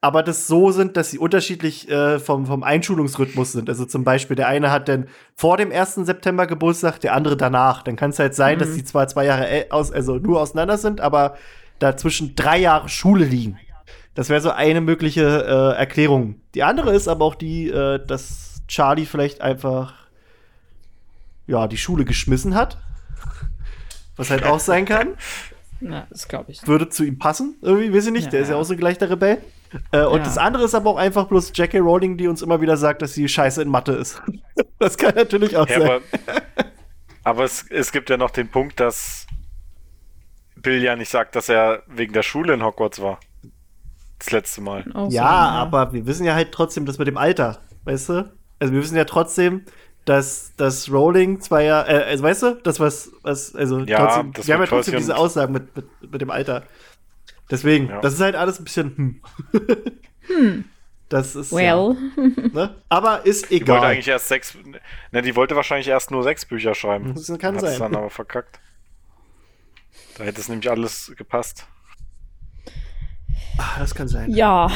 aber 0.00 0.22
das 0.22 0.46
so 0.46 0.70
sind, 0.70 0.96
dass 0.96 1.10
sie 1.10 1.18
unterschiedlich 1.18 1.88
äh, 1.90 2.18
vom, 2.18 2.46
vom 2.46 2.62
Einschulungsrhythmus 2.62 3.52
sind. 3.52 3.68
Also 3.68 3.84
zum 3.86 4.04
Beispiel, 4.04 4.36
der 4.36 4.48
eine 4.48 4.70
hat 4.70 4.88
dann 4.88 5.06
vor 5.34 5.56
dem 5.56 5.72
1. 5.72 5.94
September 5.96 6.46
Geburtstag, 6.46 7.00
der 7.00 7.14
andere 7.14 7.36
danach. 7.36 7.82
Dann 7.82 7.96
kann 7.96 8.10
es 8.10 8.18
halt 8.18 8.34
sein, 8.34 8.58
dass 8.58 8.74
die 8.74 8.84
zwar 8.84 9.08
zwei 9.08 9.24
Jahre 9.24 9.46
äl- 9.46 9.70
aus, 9.70 9.90
also 9.90 10.16
nur 10.16 10.40
auseinander 10.40 10.78
sind, 10.78 11.00
aber 11.00 11.36
dazwischen 11.78 12.36
drei 12.36 12.58
Jahre 12.58 12.88
Schule 12.88 13.24
liegen. 13.24 13.58
Das 14.14 14.28
wäre 14.28 14.40
so 14.40 14.50
eine 14.50 14.80
mögliche 14.80 15.22
äh, 15.22 15.78
Erklärung. 15.78 16.40
Die 16.54 16.62
andere 16.62 16.94
ist 16.94 17.08
aber 17.08 17.24
auch 17.24 17.34
die, 17.34 17.68
äh, 17.68 18.04
dass 18.06 18.62
Charlie 18.68 19.06
vielleicht 19.06 19.40
einfach 19.40 20.05
ja, 21.46 21.66
die 21.68 21.76
Schule 21.76 22.04
geschmissen 22.04 22.54
hat. 22.54 22.78
Was 24.16 24.30
halt 24.30 24.44
auch 24.44 24.60
sein 24.60 24.84
kann. 24.84 25.16
Na, 25.80 26.06
das 26.08 26.26
glaube 26.26 26.52
ich. 26.52 26.66
Würde 26.66 26.88
zu 26.88 27.04
ihm 27.04 27.18
passen, 27.18 27.56
irgendwie, 27.60 27.92
weiß 27.94 28.06
ich 28.06 28.12
nicht. 28.12 28.32
Der 28.32 28.40
Ja. 28.40 28.44
ist 28.44 28.50
ja 28.50 28.56
auch 28.56 28.64
so 28.64 28.76
gleich 28.76 28.96
der 28.96 29.10
Rebell. 29.10 29.38
Äh, 29.92 30.04
und 30.04 30.18
Ja. 30.20 30.24
das 30.24 30.38
andere 30.38 30.64
ist 30.64 30.74
aber 30.74 30.90
auch 30.90 30.96
einfach 30.96 31.26
bloß 31.26 31.52
J.K. 31.54 31.78
Rowling, 31.80 32.16
die 32.16 32.28
uns 32.28 32.40
immer 32.40 32.60
wieder 32.62 32.76
sagt, 32.78 33.02
dass 33.02 33.12
sie 33.12 33.28
scheiße 33.28 33.60
in 33.60 33.68
Mathe 33.68 33.92
ist. 33.92 34.22
das 34.78 34.96
kann 34.96 35.14
natürlich 35.14 35.56
auch 35.56 35.68
Ja, 35.68 35.80
sein. 35.80 35.90
aber 35.90 36.00
aber 37.24 37.44
es, 37.44 37.66
es 37.70 37.90
gibt 37.92 38.08
ja 38.08 38.16
noch 38.16 38.30
den 38.30 38.48
Punkt, 38.48 38.78
dass 38.80 39.26
Bill 40.54 40.82
ja 40.82 40.96
nicht 40.96 41.10
sagt, 41.10 41.36
dass 41.36 41.48
er 41.48 41.82
wegen 41.88 42.12
der 42.12 42.22
Schule 42.22 42.54
in 42.54 42.62
Hogwarts 42.64 43.00
war. 43.02 43.18
Das 44.18 44.30
letzte 44.30 44.60
Mal. 44.62 44.84
Auch 44.94 45.10
so, 45.10 45.16
Ja, 45.16 45.26
aber 45.26 45.92
wir 45.92 46.06
wissen 46.06 46.24
ja 46.24 46.34
halt 46.34 46.52
trotzdem 46.52 46.86
das 46.86 46.98
mit 46.98 47.06
dem 47.08 47.18
Alter, 47.18 47.60
weißt 47.84 48.08
du? 48.08 48.32
Also 48.60 48.72
wir 48.72 48.80
wissen 48.80 48.96
ja 48.96 49.04
trotzdem, 49.04 49.64
dass 50.06 50.52
das 50.56 50.90
Rowling 50.90 51.40
zwar 51.40 51.60
ja, 51.62 51.82
äh, 51.86 52.04
also 52.04 52.24
weißt 52.24 52.42
du, 52.42 52.54
das 52.62 52.80
was, 52.80 53.10
was 53.22 53.54
also 53.54 53.80
Ja, 53.80 53.98
trotzdem, 54.06 54.32
das 54.32 54.46
wir 54.46 54.54
haben 54.54 54.62
ja 54.62 54.66
trotzdem 54.68 54.96
diese 54.96 55.16
Aussagen 55.16 55.52
mit, 55.52 55.76
mit, 55.76 56.12
mit 56.12 56.20
dem 56.22 56.30
Alter. 56.30 56.62
Deswegen, 57.50 57.88
Ja. 57.90 58.00
das 58.00 58.14
ist 58.14 58.20
halt 58.20 58.34
alles 58.36 58.58
ein 58.58 58.64
bisschen 58.64 59.20
hm. 60.26 60.64
Das 61.08 61.36
ist 61.36 61.52
Well. 61.52 61.96
ja, 62.16 62.48
ne? 62.52 62.74
Aber 62.88 63.24
ist 63.26 63.50
Die 63.50 63.60
wollte 63.60 63.64
egal. 63.72 63.84
eigentlich 63.84 64.08
erst 64.08 64.26
sechs. 64.26 64.56
Ne, 65.12 65.22
die 65.22 65.36
wollte 65.36 65.54
wahrscheinlich 65.54 65.86
erst 65.86 66.10
nur 66.10 66.24
sechs 66.24 66.44
Bücher 66.44 66.74
schreiben. 66.74 67.14
Das 67.14 67.26
kann 67.38 67.54
Hat 67.54 67.60
sein. 67.60 67.78
dann 67.78 67.94
aber 67.94 68.10
verkackt. 68.10 68.58
Da 70.18 70.24
hätte 70.24 70.40
es 70.40 70.48
nämlich 70.48 70.68
alles 70.68 71.12
gepasst. 71.16 71.66
Ah, 73.58 73.78
das 73.78 73.94
kann 73.94 74.08
sein. 74.08 74.30
Ja, 74.32 74.68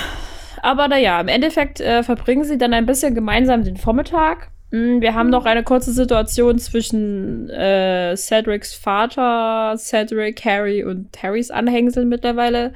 aber 0.62 0.86
naja, 0.86 1.20
im 1.20 1.26
Endeffekt 1.28 1.80
äh, 1.80 2.02
verbringen 2.04 2.44
sie 2.44 2.58
dann 2.58 2.74
ein 2.74 2.86
bisschen 2.86 3.14
gemeinsam 3.14 3.64
den 3.64 3.76
Vormittag. 3.76 4.50
Mm, 4.70 5.00
Wir 5.00 5.14
haben 5.14 5.30
noch 5.30 5.46
eine 5.46 5.62
kurze 5.62 5.92
Situation 5.92 6.58
zwischen 6.58 7.48
äh, 7.50 8.16
Cedrics 8.16 8.74
Vater, 8.74 9.74
Cedric, 9.76 10.44
Harry 10.44 10.84
und 10.84 11.20
Harrys 11.22 11.50
Anhängsel 11.50 12.04
mittlerweile, 12.04 12.72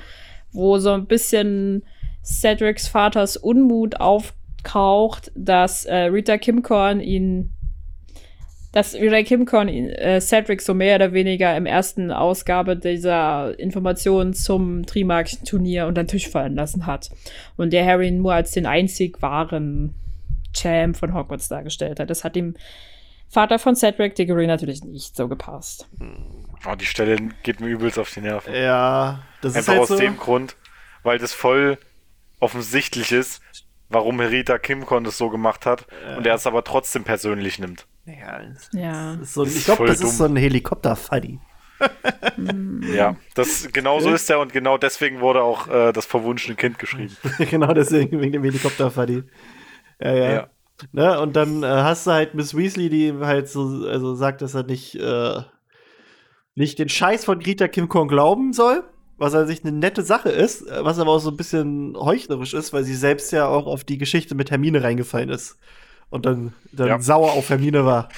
wo 0.52 0.78
so 0.78 0.92
ein 0.92 1.06
bisschen 1.06 1.84
Cedrics 2.24 2.88
Vaters 2.88 3.36
Unmut 3.36 4.00
auftaucht, 4.00 5.30
dass 5.34 5.84
äh, 5.84 5.96
Rita 6.06 6.38
Kimcorn 6.38 7.00
ihn 7.00 7.50
dass 8.72 8.94
Rita 8.96 9.22
Kimcorn 9.22 9.68
ihn, 9.68 9.88
äh, 9.88 10.20
Cedric 10.20 10.60
so 10.60 10.74
mehr 10.74 10.96
oder 10.96 11.12
weniger 11.12 11.56
im 11.56 11.64
ersten 11.64 12.10
Ausgabe 12.10 12.76
dieser 12.76 13.56
Informationen 13.56 14.34
zum 14.34 14.84
Trimark-Turnier 14.84 15.86
unter 15.86 16.02
den 16.02 16.08
Tisch 16.08 16.28
fallen 16.28 16.56
lassen 16.56 16.84
hat. 16.84 17.10
Und 17.56 17.72
der 17.72 17.86
Harry 17.86 18.10
nur 18.10 18.34
als 18.34 18.50
den 18.50 18.66
einzig 18.66 19.22
wahren 19.22 19.94
Champ 20.54 20.96
von 20.96 21.12
Hogwarts 21.14 21.48
dargestellt 21.48 22.00
hat. 22.00 22.08
Das 22.10 22.24
hat 22.24 22.36
dem 22.36 22.54
Vater 23.28 23.58
von 23.58 23.74
Cedric 23.74 24.14
Diggory 24.14 24.46
natürlich 24.46 24.84
nicht 24.84 25.16
so 25.16 25.28
gepasst. 25.28 25.88
Oh, 26.66 26.74
die 26.76 26.86
Stelle 26.86 27.16
geht 27.42 27.60
mir 27.60 27.68
übelst 27.68 27.98
auf 27.98 28.10
die 28.12 28.20
Nerven. 28.20 28.54
Ja, 28.54 29.22
das 29.40 29.52
ist 29.52 29.56
Einfach 29.58 29.72
halt 29.72 29.80
aus 29.82 29.88
so. 29.88 29.96
dem 29.96 30.16
Grund, 30.16 30.56
weil 31.02 31.18
das 31.18 31.32
voll 31.32 31.78
offensichtlich 32.40 33.10
ist, 33.12 33.42
warum 33.88 34.20
Rita 34.20 34.58
Kimcon 34.58 35.04
das 35.04 35.18
so 35.18 35.30
gemacht 35.30 35.66
hat 35.66 35.86
und 36.16 36.26
er 36.26 36.34
es 36.34 36.46
aber 36.46 36.62
trotzdem 36.64 37.04
persönlich 37.04 37.58
nimmt. 37.58 37.86
Ja, 38.06 38.40
das 38.42 38.68
Ja. 38.72 39.14
ist 39.14 39.34
so, 39.34 39.44
ich 39.44 39.56
ist 39.56 39.64
glaube, 39.64 39.86
das 39.86 39.98
dumm. 40.00 40.08
ist 40.10 40.18
so 40.18 40.24
ein 40.24 40.36
Helikopter-Funny. 40.36 41.40
ja, 42.94 43.16
das 43.34 43.68
genau 43.72 44.00
so 44.00 44.10
ist 44.10 44.30
er 44.30 44.40
und 44.40 44.52
genau 44.52 44.78
deswegen 44.78 45.20
wurde 45.20 45.42
auch 45.42 45.68
äh, 45.68 45.92
das 45.92 46.06
verwunschene 46.06 46.56
Kind 46.56 46.78
geschrieben. 46.78 47.16
genau 47.50 47.72
deswegen, 47.72 48.20
wegen 48.20 48.32
dem 48.32 48.44
Helikopter-Fuddy. 48.44 49.24
Ja, 50.00 50.12
ja. 50.12 50.32
ja. 50.32 50.46
Ne? 50.92 51.20
Und 51.20 51.36
dann 51.36 51.62
äh, 51.62 51.66
hast 51.66 52.06
du 52.06 52.12
halt 52.12 52.34
Miss 52.34 52.56
Weasley, 52.56 52.88
die 52.88 53.14
halt 53.20 53.48
so, 53.48 53.86
also 53.86 54.14
sagt, 54.14 54.42
dass 54.42 54.54
er 54.54 54.64
nicht, 54.64 54.96
äh, 54.96 55.40
nicht 56.54 56.78
den 56.78 56.88
Scheiß 56.88 57.24
von 57.24 57.40
Greta 57.40 57.68
Kim 57.68 57.88
Kong 57.88 58.08
glauben 58.08 58.52
soll, 58.52 58.84
was 59.16 59.34
an 59.34 59.46
sich 59.46 59.64
eine 59.64 59.72
nette 59.72 60.02
Sache 60.02 60.30
ist, 60.30 60.68
äh, 60.68 60.84
was 60.84 60.98
aber 60.98 61.12
auch 61.12 61.20
so 61.20 61.30
ein 61.30 61.36
bisschen 61.36 61.96
heuchlerisch 61.96 62.54
ist, 62.54 62.72
weil 62.72 62.84
sie 62.84 62.94
selbst 62.94 63.32
ja 63.32 63.46
auch 63.46 63.66
auf 63.66 63.84
die 63.84 63.98
Geschichte 63.98 64.34
mit 64.34 64.50
Hermine 64.50 64.82
reingefallen 64.82 65.30
ist. 65.30 65.58
Und 66.10 66.26
dann, 66.26 66.52
dann 66.70 66.88
ja. 66.88 67.00
sauer 67.00 67.32
auf 67.32 67.48
Hermine 67.48 67.84
war. 67.84 68.08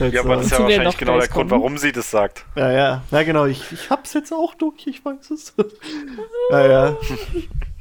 ja, 0.00 0.22
aber 0.22 0.36
das 0.36 0.46
ist 0.46 0.52
ja 0.52 0.58
wahrscheinlich 0.60 0.96
genau 0.96 1.18
der 1.18 1.28
Grund, 1.28 1.50
warum 1.50 1.78
sie 1.78 1.92
das 1.92 2.10
sagt. 2.10 2.46
Ja, 2.56 2.72
ja. 2.72 3.02
Ja, 3.10 3.22
genau. 3.22 3.46
Ich, 3.46 3.70
ich 3.70 3.90
hab's 3.90 4.14
jetzt 4.14 4.32
auch 4.32 4.54
durch, 4.54 4.86
ich 4.86 5.04
weiß 5.04 5.30
es. 5.30 5.54
ja, 6.50 6.66
ja. 6.66 6.96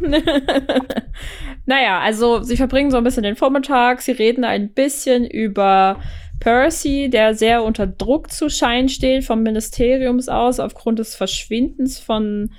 naja, 1.66 2.00
also 2.00 2.42
sie 2.42 2.56
verbringen 2.56 2.90
so 2.90 2.96
ein 2.96 3.04
bisschen 3.04 3.22
den 3.22 3.36
Vormittag, 3.36 4.00
sie 4.00 4.12
reden 4.12 4.44
ein 4.44 4.72
bisschen 4.72 5.24
über 5.24 6.00
Percy, 6.40 7.10
der 7.10 7.34
sehr 7.34 7.64
unter 7.64 7.86
Druck 7.86 8.30
zu 8.30 8.48
scheinen 8.48 8.88
steht 8.88 9.24
vom 9.24 9.42
Ministeriums 9.42 10.28
aus 10.28 10.60
aufgrund 10.60 10.98
des 10.98 11.14
Verschwindens 11.14 11.98
von 11.98 12.52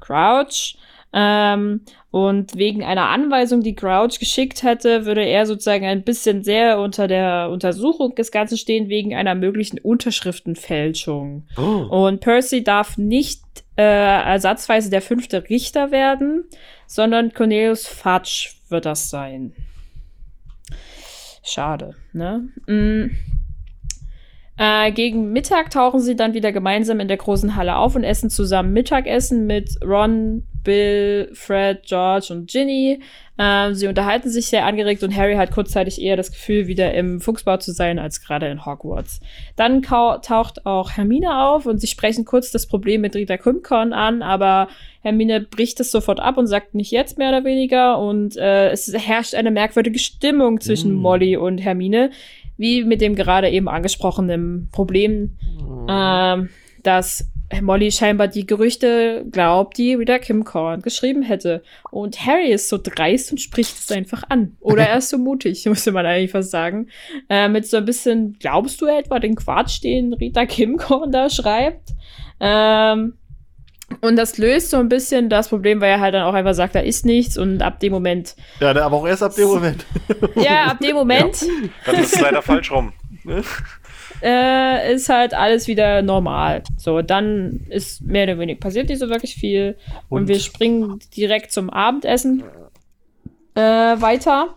Crouch. 0.00 0.76
Ähm, 1.16 1.82
und 2.10 2.56
wegen 2.56 2.82
einer 2.82 3.08
Anweisung, 3.08 3.60
die 3.60 3.76
Crouch 3.76 4.18
geschickt 4.18 4.64
hätte, 4.64 5.06
würde 5.06 5.24
er 5.24 5.46
sozusagen 5.46 5.84
ein 5.86 6.02
bisschen 6.02 6.42
sehr 6.42 6.80
unter 6.80 7.06
der 7.06 7.50
Untersuchung 7.50 8.16
des 8.16 8.32
Ganzen 8.32 8.58
stehen, 8.58 8.88
wegen 8.88 9.14
einer 9.14 9.36
möglichen 9.36 9.78
Unterschriftenfälschung. 9.78 11.46
Oh. 11.56 12.06
Und 12.06 12.20
Percy 12.20 12.64
darf 12.64 12.98
nicht 12.98 13.42
äh, 13.76 13.82
ersatzweise 13.82 14.90
der 14.90 15.02
fünfte 15.02 15.48
Richter 15.48 15.92
werden, 15.92 16.44
sondern 16.86 17.32
Cornelius 17.32 17.86
Fudge 17.86 18.50
wird 18.68 18.86
das 18.86 19.10
sein. 19.10 19.52
Schade, 21.42 21.94
ne? 22.12 22.48
Mm. 22.66 23.10
Äh, 24.56 24.92
gegen 24.92 25.32
Mittag 25.32 25.70
tauchen 25.70 26.00
sie 26.00 26.14
dann 26.14 26.32
wieder 26.32 26.52
gemeinsam 26.52 27.00
in 27.00 27.08
der 27.08 27.16
großen 27.16 27.56
Halle 27.56 27.76
auf 27.76 27.96
und 27.96 28.04
essen 28.04 28.30
zusammen 28.30 28.72
Mittagessen 28.72 29.46
mit 29.46 29.78
Ron, 29.84 30.46
Bill, 30.62 31.30
Fred, 31.34 31.82
George 31.84 32.28
und 32.30 32.48
Ginny. 32.48 33.00
Äh, 33.36 33.74
sie 33.74 33.88
unterhalten 33.88 34.30
sich 34.30 34.46
sehr 34.46 34.64
angeregt 34.64 35.02
und 35.02 35.16
Harry 35.16 35.34
hat 35.34 35.50
kurzzeitig 35.50 36.00
eher 36.00 36.16
das 36.16 36.30
Gefühl, 36.30 36.66
wieder 36.66 36.94
im 36.94 37.20
Fuchsbau 37.20 37.56
zu 37.56 37.72
sein, 37.72 37.98
als 37.98 38.20
gerade 38.20 38.46
in 38.46 38.64
Hogwarts. 38.64 39.20
Dann 39.56 39.82
taucht 39.82 40.66
auch 40.66 40.92
Hermine 40.92 41.42
auf 41.44 41.66
und 41.66 41.80
sie 41.80 41.88
sprechen 41.88 42.24
kurz 42.24 42.50
das 42.50 42.66
Problem 42.66 43.00
mit 43.00 43.16
Rita 43.16 43.36
Krimkorn 43.36 43.92
an, 43.92 44.22
aber 44.22 44.68
Hermine 45.02 45.40
bricht 45.40 45.80
es 45.80 45.90
sofort 45.90 46.20
ab 46.20 46.38
und 46.38 46.46
sagt 46.46 46.74
nicht 46.74 46.92
jetzt 46.92 47.18
mehr 47.18 47.30
oder 47.30 47.44
weniger 47.44 47.98
und 47.98 48.36
äh, 48.36 48.70
es 48.70 48.92
herrscht 48.92 49.34
eine 49.34 49.50
merkwürdige 49.50 49.98
Stimmung 49.98 50.60
zwischen 50.60 50.92
mm. 50.92 50.96
Molly 50.96 51.36
und 51.36 51.58
Hermine 51.58 52.10
wie 52.56 52.84
mit 52.84 53.00
dem 53.00 53.14
gerade 53.14 53.50
eben 53.50 53.68
angesprochenen 53.68 54.68
Problem, 54.70 55.36
mhm. 55.60 55.88
äh, 55.88 56.48
dass 56.82 57.28
Molly 57.62 57.90
scheinbar 57.90 58.28
die 58.28 58.46
Gerüchte 58.46 59.24
glaubt, 59.30 59.78
die 59.78 59.98
wieder 59.98 60.18
Kim 60.18 60.44
Korn 60.44 60.82
geschrieben 60.82 61.22
hätte. 61.22 61.62
Und 61.90 62.26
Harry 62.26 62.50
ist 62.50 62.68
so 62.68 62.78
dreist 62.82 63.30
und 63.30 63.40
spricht 63.40 63.78
es 63.78 63.90
einfach 63.90 64.24
an. 64.28 64.56
Oder 64.60 64.88
er 64.88 64.98
ist 64.98 65.10
so 65.10 65.18
mutig, 65.18 65.64
müsste 65.66 65.92
man 65.92 66.06
eigentlich 66.06 66.30
fast 66.30 66.50
sagen. 66.50 66.88
Äh, 67.28 67.48
mit 67.48 67.66
so 67.66 67.76
ein 67.76 67.84
bisschen, 67.84 68.36
glaubst 68.38 68.80
du 68.80 68.86
etwa 68.86 69.18
den 69.18 69.36
Quatsch, 69.36 69.82
den 69.82 70.12
Rita 70.12 70.46
Kim 70.46 70.76
Korn 70.76 71.12
da 71.12 71.30
schreibt? 71.30 71.90
Ähm, 72.40 73.14
und 74.00 74.16
das 74.16 74.38
löst 74.38 74.70
so 74.70 74.78
ein 74.78 74.88
bisschen 74.88 75.28
das 75.28 75.48
Problem, 75.48 75.80
weil 75.80 75.90
er 75.90 76.00
halt 76.00 76.14
dann 76.14 76.22
auch 76.22 76.34
einfach 76.34 76.54
sagt, 76.54 76.74
da 76.74 76.80
ist 76.80 77.04
nichts 77.04 77.36
und 77.36 77.62
ab 77.62 77.80
dem 77.80 77.92
Moment. 77.92 78.34
Ja, 78.60 78.70
aber 78.70 78.96
auch 78.96 79.06
erst 79.06 79.22
ab 79.22 79.34
dem 79.36 79.48
Moment. 79.48 79.84
ja, 80.36 80.64
ab 80.64 80.78
dem 80.80 80.96
Moment. 80.96 81.42
Ja, 81.86 81.92
das 81.92 82.12
ist 82.12 82.20
leider 82.20 82.42
falsch 82.42 82.70
rum. 82.70 82.92
äh, 84.22 84.94
ist 84.94 85.08
halt 85.08 85.34
alles 85.34 85.66
wieder 85.66 86.02
normal. 86.02 86.62
So, 86.76 87.02
dann 87.02 87.66
ist 87.68 88.02
mehr 88.02 88.24
oder 88.24 88.38
weniger 88.38 88.60
passiert 88.60 88.88
nicht 88.88 88.98
so 88.98 89.08
wirklich 89.08 89.34
viel. 89.34 89.76
Und, 90.08 90.22
und 90.22 90.28
wir 90.28 90.40
springen 90.40 90.98
direkt 91.16 91.52
zum 91.52 91.70
Abendessen 91.70 92.42
äh, 93.54 93.60
weiter. 93.60 94.54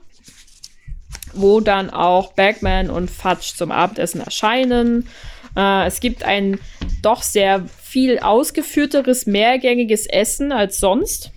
Wo 1.34 1.60
dann 1.60 1.90
auch 1.90 2.34
Bagman 2.34 2.90
und 2.90 3.12
Fudge 3.12 3.54
zum 3.56 3.72
Abendessen 3.72 4.22
erscheinen. 4.22 5.08
Äh, 5.56 5.86
es 5.86 6.00
gibt 6.00 6.24
ein 6.24 6.60
doch 7.02 7.22
sehr 7.22 7.66
viel 7.66 8.20
ausgeführteres, 8.20 9.26
mehrgängiges 9.26 10.08
Essen 10.08 10.52
als 10.52 10.80
sonst. 10.80 11.32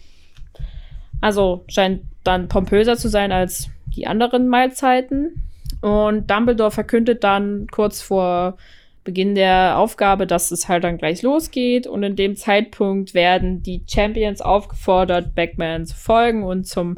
Also 1.21 1.65
scheint 1.69 2.03
dann 2.25 2.49
pompöser 2.49 2.97
zu 2.97 3.09
sein 3.09 3.33
als 3.33 3.69
die 3.95 4.07
anderen 4.07 4.49
Mahlzeiten. 4.49 5.50
Und 5.81 6.31
Dumbledore 6.31 6.71
verkündet 6.71 7.25
dann 7.25 7.67
kurz 7.71 8.03
vor 8.03 8.57
Beginn 9.03 9.35
der 9.35 9.79
Aufgabe, 9.79 10.27
dass 10.27 10.51
es 10.51 10.69
halt 10.69 10.85
dann 10.85 10.99
gleich 10.99 11.23
losgeht. 11.23 11.87
Und 11.87 12.03
in 12.03 12.17
dem 12.17 12.37
Zeitpunkt 12.37 13.15
werden 13.15 13.63
die 13.63 13.83
Champions 13.89 14.41
aufgefordert, 14.41 15.35
Backman 15.35 15.87
zu 15.87 15.97
folgen 15.97 16.45
und 16.45 16.67
zum 16.67 16.97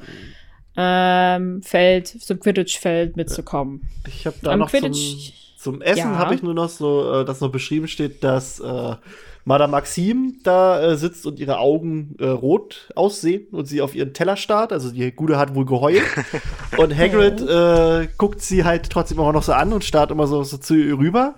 ähm, 0.76 1.62
Feld, 1.62 2.08
zum 2.08 2.40
Quidditch-Feld 2.40 3.16
mitzukommen. 3.16 3.88
Ich 4.06 4.26
habe 4.26 4.36
da 4.42 4.52
Am 4.52 4.60
noch 4.60 4.70
Quidditch 4.70 5.32
zum, 5.56 5.74
zum 5.74 5.82
Essen 5.82 5.98
ja. 5.98 6.18
habe 6.18 6.34
ich 6.34 6.42
nur 6.42 6.54
noch 6.54 6.68
so, 6.68 7.20
äh, 7.20 7.24
dass 7.24 7.40
noch 7.40 7.52
beschrieben 7.52 7.86
steht, 7.88 8.24
dass 8.24 8.58
äh, 8.58 8.96
Madame 9.45 9.72
Maxim 9.72 10.38
da 10.43 10.80
äh, 10.80 10.97
sitzt 10.97 11.26
und 11.26 11.38
ihre 11.38 11.59
Augen 11.59 12.14
äh, 12.18 12.26
rot 12.26 12.90
aussehen 12.95 13.47
und 13.51 13.66
sie 13.66 13.80
auf 13.80 13.95
ihren 13.95 14.14
Teller 14.14 14.36
starrt. 14.36 14.72
Also 14.72 14.90
die 14.90 15.11
Gude 15.12 15.38
hat 15.38 15.55
wohl 15.55 15.66
geheult. 15.66 16.03
und 16.76 16.97
Hagrid 16.97 17.40
äh, 17.40 18.09
guckt 18.18 18.40
sie 18.40 18.64
halt 18.64 18.90
trotzdem 18.90 19.18
immer 19.18 19.32
noch 19.32 19.43
so 19.43 19.53
an 19.53 19.72
und 19.72 19.84
starrt 19.84 20.11
immer 20.11 20.26
so, 20.26 20.43
so 20.45 20.59
zu 20.59 20.74
ihr 20.74 20.99
rüber. 20.99 21.34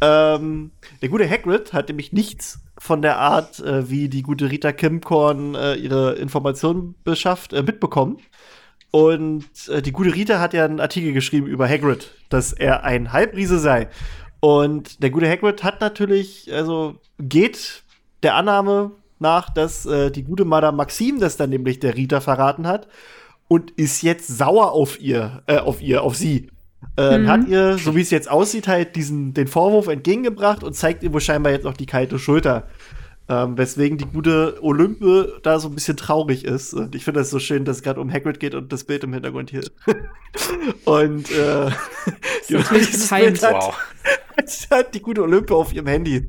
Ähm, 0.00 0.70
der 1.02 1.08
gute 1.08 1.28
Hagrid 1.28 1.72
hat 1.72 1.88
nämlich 1.88 2.12
nichts 2.12 2.60
von 2.78 3.02
der 3.02 3.18
Art, 3.18 3.60
äh, 3.60 3.88
wie 3.88 4.08
die 4.08 4.22
gute 4.22 4.50
Rita 4.50 4.72
Kimkorn 4.72 5.54
äh, 5.54 5.74
ihre 5.74 6.14
Informationen 6.14 6.94
beschafft, 7.04 7.52
äh, 7.52 7.62
mitbekommen. 7.62 8.18
Und 8.90 9.46
die 9.84 9.90
gute 9.90 10.14
Rita 10.14 10.38
hat 10.38 10.54
ja 10.54 10.64
einen 10.64 10.78
Artikel 10.78 11.12
geschrieben 11.12 11.48
über 11.48 11.68
Hagrid, 11.68 12.12
dass 12.28 12.52
er 12.52 12.84
ein 12.84 13.12
Halbriese 13.12 13.58
sei. 13.58 13.88
Und 14.44 15.02
der 15.02 15.08
gute 15.08 15.26
Hagrid 15.26 15.64
hat 15.64 15.80
natürlich, 15.80 16.52
also 16.52 16.96
geht 17.18 17.82
der 18.22 18.34
Annahme 18.34 18.90
nach, 19.18 19.48
dass 19.48 19.86
äh, 19.86 20.10
die 20.10 20.22
gute 20.22 20.44
Madame 20.44 20.76
Maxim 20.76 21.18
das 21.18 21.38
dann 21.38 21.48
nämlich 21.48 21.80
der 21.80 21.96
Rita 21.96 22.20
verraten 22.20 22.66
hat 22.66 22.86
und 23.48 23.70
ist 23.70 24.02
jetzt 24.02 24.26
sauer 24.26 24.72
auf 24.72 25.00
ihr, 25.00 25.42
äh, 25.46 25.56
auf 25.56 25.80
ihr, 25.80 26.02
auf 26.02 26.16
sie. 26.16 26.50
Äh, 26.98 27.20
mhm. 27.20 27.26
Hat 27.26 27.48
ihr, 27.48 27.78
so 27.78 27.96
wie 27.96 28.02
es 28.02 28.10
jetzt 28.10 28.30
aussieht, 28.30 28.68
halt 28.68 28.96
diesen, 28.96 29.32
den 29.32 29.46
Vorwurf 29.46 29.88
entgegengebracht 29.88 30.62
und 30.62 30.74
zeigt 30.74 31.02
ihr 31.04 31.14
wohl 31.14 31.22
scheinbar 31.22 31.52
jetzt 31.52 31.66
auch 31.66 31.72
die 31.72 31.86
kalte 31.86 32.18
Schulter. 32.18 32.64
Ähm, 33.26 33.56
weswegen 33.56 33.96
die 33.96 34.04
gute 34.04 34.58
Olympe 34.62 35.40
da 35.42 35.58
so 35.58 35.68
ein 35.68 35.74
bisschen 35.74 35.96
traurig 35.96 36.44
ist. 36.44 36.74
Und 36.74 36.94
ich 36.94 37.04
finde 37.04 37.20
das 37.20 37.30
so 37.30 37.38
schön, 37.38 37.64
dass 37.64 37.78
es 37.78 37.82
gerade 37.82 37.98
um 37.98 38.12
Hagrid 38.12 38.38
geht 38.38 38.54
und 38.54 38.70
das 38.70 38.84
Bild 38.84 39.02
im 39.02 39.14
Hintergrund 39.14 39.48
hier. 39.48 39.64
und 40.84 41.30
äh, 41.30 41.70
dieses 42.48 43.08
Bild 43.08 43.42
hat, 43.42 43.54
wow. 43.54 43.78
hat 44.70 44.94
die 44.94 45.00
gute 45.00 45.22
Olympe 45.22 45.54
auf 45.54 45.72
ihrem 45.72 45.86
Handy. 45.86 46.26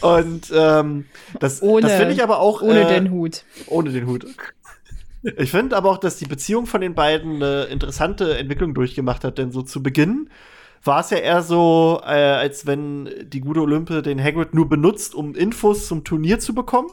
und 0.00 0.50
ähm, 0.54 1.04
das, 1.40 1.60
ohne, 1.60 1.88
das 1.88 1.96
finde 1.98 2.14
ich 2.14 2.22
aber 2.22 2.40
auch. 2.40 2.62
Ohne 2.62 2.88
äh, 2.88 2.94
den 2.94 3.10
Hut. 3.10 3.44
Ohne 3.66 3.90
den 3.90 4.06
Hut. 4.06 4.24
Ich 5.36 5.50
finde 5.50 5.76
aber 5.76 5.90
auch, 5.90 5.98
dass 5.98 6.16
die 6.16 6.26
Beziehung 6.26 6.64
von 6.64 6.80
den 6.80 6.94
beiden 6.94 7.42
eine 7.42 7.64
interessante 7.64 8.38
Entwicklung 8.38 8.72
durchgemacht 8.72 9.24
hat, 9.24 9.36
denn 9.36 9.52
so 9.52 9.60
zu 9.60 9.82
Beginn 9.82 10.30
war 10.84 11.00
es 11.00 11.10
ja 11.10 11.18
eher 11.18 11.42
so, 11.42 12.00
äh, 12.04 12.08
als 12.08 12.66
wenn 12.66 13.08
die 13.28 13.40
gute 13.40 13.60
Olympe 13.60 14.02
den 14.02 14.22
Hagrid 14.22 14.54
nur 14.54 14.68
benutzt, 14.68 15.14
um 15.14 15.34
Infos 15.34 15.86
zum 15.86 16.04
Turnier 16.04 16.38
zu 16.38 16.54
bekommen. 16.54 16.90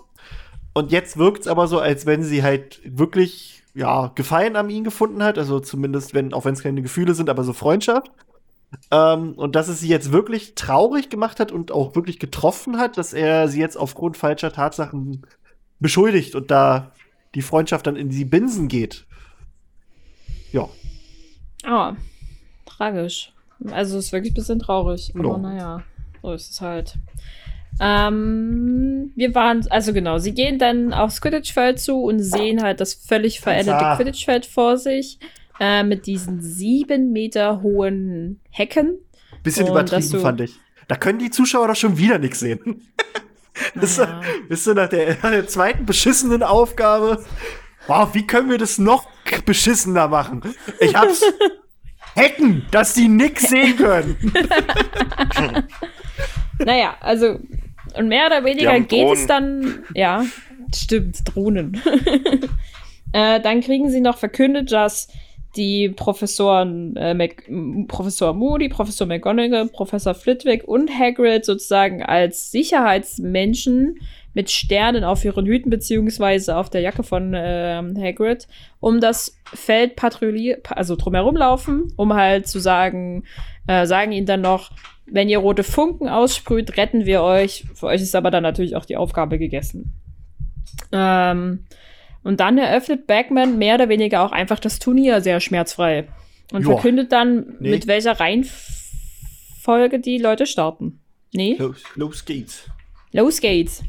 Und 0.74 0.92
jetzt 0.92 1.18
wirkt 1.18 1.42
es 1.42 1.48
aber 1.48 1.68
so, 1.68 1.80
als 1.80 2.06
wenn 2.06 2.24
sie 2.24 2.44
halt 2.44 2.82
wirklich, 2.84 3.64
ja, 3.74 4.12
Gefallen 4.16 4.56
an 4.56 4.70
ihm 4.70 4.84
gefunden 4.84 5.24
hat. 5.24 5.38
Also 5.38 5.60
zumindest, 5.60 6.14
wenn, 6.14 6.34
auch 6.34 6.46
wenn 6.46 6.54
es 6.54 6.64
keine 6.64 6.82
Gefühle 6.82 7.14
sind, 7.14 7.30
aber 7.30 7.44
so 7.44 7.54
Freundschaft. 7.54 8.12
Ähm, 8.92 9.34
und 9.34 9.56
dass 9.56 9.68
es 9.68 9.80
sie 9.80 9.88
jetzt 9.88 10.12
wirklich 10.12 10.56
traurig 10.56 11.10
gemacht 11.10 11.40
hat 11.40 11.52
und 11.52 11.72
auch 11.72 11.96
wirklich 11.96 12.20
getroffen 12.20 12.78
hat, 12.78 12.98
dass 12.98 13.14
er 13.14 13.48
sie 13.48 13.60
jetzt 13.60 13.78
aufgrund 13.78 14.18
falscher 14.18 14.52
Tatsachen 14.52 15.26
beschuldigt 15.80 16.36
und 16.36 16.52
da 16.52 16.92
die 17.36 17.42
Freundschaft 17.42 17.88
dann 17.88 17.96
in 17.96 18.10
die 18.10 18.26
Binsen 18.26 18.68
geht. 18.68 19.06
Ja. 20.52 20.70
Oh, 21.68 21.94
tragisch. 22.66 23.32
Also 23.72 23.98
es 23.98 24.06
ist 24.06 24.12
wirklich 24.14 24.32
ein 24.34 24.36
bisschen 24.36 24.60
traurig. 24.60 25.12
Aber 25.16 25.24
no. 25.24 25.38
naja, 25.38 25.84
so 26.22 26.34
ist 26.34 26.52
es 26.52 26.62
halt. 26.62 26.96
Ähm, 27.80 29.12
wir 29.16 29.36
waren, 29.36 29.66
also 29.70 29.92
genau, 29.92 30.18
sie 30.18 30.34
gehen 30.34 30.60
dann 30.60 30.94
aufs 30.94 31.20
Quidditch-Feld 31.22 31.80
zu 31.80 32.04
und 32.04 32.20
sehen 32.20 32.64
halt 32.64 32.80
das 32.80 32.94
völlig 32.94 33.42
veränderte 33.42 33.98
Quidditch-Feld 33.98 34.46
vor 34.46 34.78
sich. 34.78 35.20
Äh, 35.60 35.84
mit 35.84 36.06
diesen 36.06 36.42
sieben 36.42 37.14
Meter 37.14 37.62
hohen 37.62 38.42
Hecken. 38.50 38.98
Bisschen 39.42 39.66
und 39.66 39.72
übertrieben, 39.72 40.20
fand 40.20 40.42
ich. 40.42 40.56
da 40.90 40.98
können 40.98 41.20
die 41.20 41.30
Zuschauer 41.30 41.70
doch 41.70 41.76
schon 41.76 41.98
wieder 41.98 42.20
nichts 42.20 42.40
sehen. 42.40 42.82
Bist 43.76 44.68
du 44.68 44.74
nach 44.74 44.90
der, 44.90 45.16
nach 45.22 45.30
der 45.30 45.48
zweiten 45.48 45.86
beschissenen 45.86 46.44
Aufgabe. 46.44 47.24
Wow, 47.88 48.14
wie 48.14 48.28
können 48.28 48.50
wir 48.50 48.58
das 48.58 48.80
noch 48.80 49.08
beschissener 49.46 50.10
machen? 50.10 50.42
Ich 50.80 50.96
hab's. 50.96 51.22
Hecken, 52.16 52.66
dass 52.72 52.94
die 52.94 53.08
nix 53.08 53.50
sehen 53.50 53.76
können. 53.78 54.16
Naja, 56.60 56.96
also, 57.02 57.40
und 57.98 58.08
mehr 58.08 58.28
oder 58.28 58.44
weniger 58.46 58.80
geht 58.80 59.08
es 59.12 59.28
dann, 59.28 59.84
ja, 59.94 60.26
stimmt, 60.74 61.18
Drohnen. 61.26 61.82
äh, 63.14 63.40
dann 63.42 63.62
kriegen 63.62 63.90
sie 63.90 64.02
noch 64.02 64.18
verkündet, 64.18 64.72
dass 64.72 65.10
die 65.56 65.90
Professoren, 65.90 66.96
äh, 66.98 67.14
Mac, 67.14 67.50
Professor 67.88 68.34
Moody, 68.34 68.70
Professor 68.70 69.08
McGonagall, 69.08 69.68
Professor 69.68 70.14
Flitwick 70.14 70.66
und 70.66 70.90
Hagrid 70.98 71.46
sozusagen 71.46 72.04
als 72.04 72.52
Sicherheitsmenschen 72.52 74.00
mit 74.36 74.52
Sternen 74.52 75.04
auf 75.04 75.26
ihren 75.26 75.48
Hüten 75.48 75.72
beziehungsweise 75.72 76.56
auf 76.58 76.70
der 76.70 76.82
Jacke 76.82 77.02
von 77.02 77.34
ähm, 77.36 77.96
Hagrid 78.00 78.48
um 78.80 79.02
das 79.02 79.42
Feld 79.46 79.96
patrouillieren, 79.96 80.62
also 80.70 80.96
drumherum 80.96 81.36
laufen, 81.36 81.92
um 81.96 82.14
halt 82.14 82.48
zu 82.48 82.60
sagen, 82.60 83.24
äh, 83.66 83.88
sagen 83.88 84.12
ihnen 84.12 84.28
dann 84.28 84.42
noch, 84.42 84.70
wenn 85.08 85.30
ihr 85.30 85.40
rote 85.40 85.64
Funken 85.64 86.08
aussprüht, 86.10 86.78
retten 86.78 87.06
wir 87.06 87.24
euch. 87.24 87.66
Für 87.74 87.88
euch 87.88 88.02
ist 88.02 88.16
aber 88.16 88.30
dann 88.30 88.44
natürlich 88.44 88.76
auch 88.76 88.86
die 88.86 88.98
Aufgabe 88.98 89.40
gegessen. 89.40 89.94
Ähm, 90.92 91.66
und 92.24 92.40
dann 92.40 92.58
eröffnet 92.58 93.08
Bagman 93.08 93.58
mehr 93.58 93.76
oder 93.76 93.88
weniger 93.90 94.22
auch 94.24 94.32
einfach 94.32 94.60
das 94.60 94.80
Turnier 94.80 95.22
sehr 95.22 95.40
schmerzfrei. 95.40 96.08
Und 96.52 96.64
Joa. 96.64 96.74
verkündet 96.74 97.12
dann, 97.12 97.56
Nee. 97.60 97.70
mit 97.70 97.88
welcher 97.88 98.20
Reihenfolge 98.20 100.00
die 100.00 100.18
Leute 100.18 100.46
starten. 100.46 101.00
Nee? 101.34 101.56
Los, 101.58 101.84
los 101.96 102.26
geht's. 102.26 102.70
Los 103.12 103.40
geht's. 103.42 103.84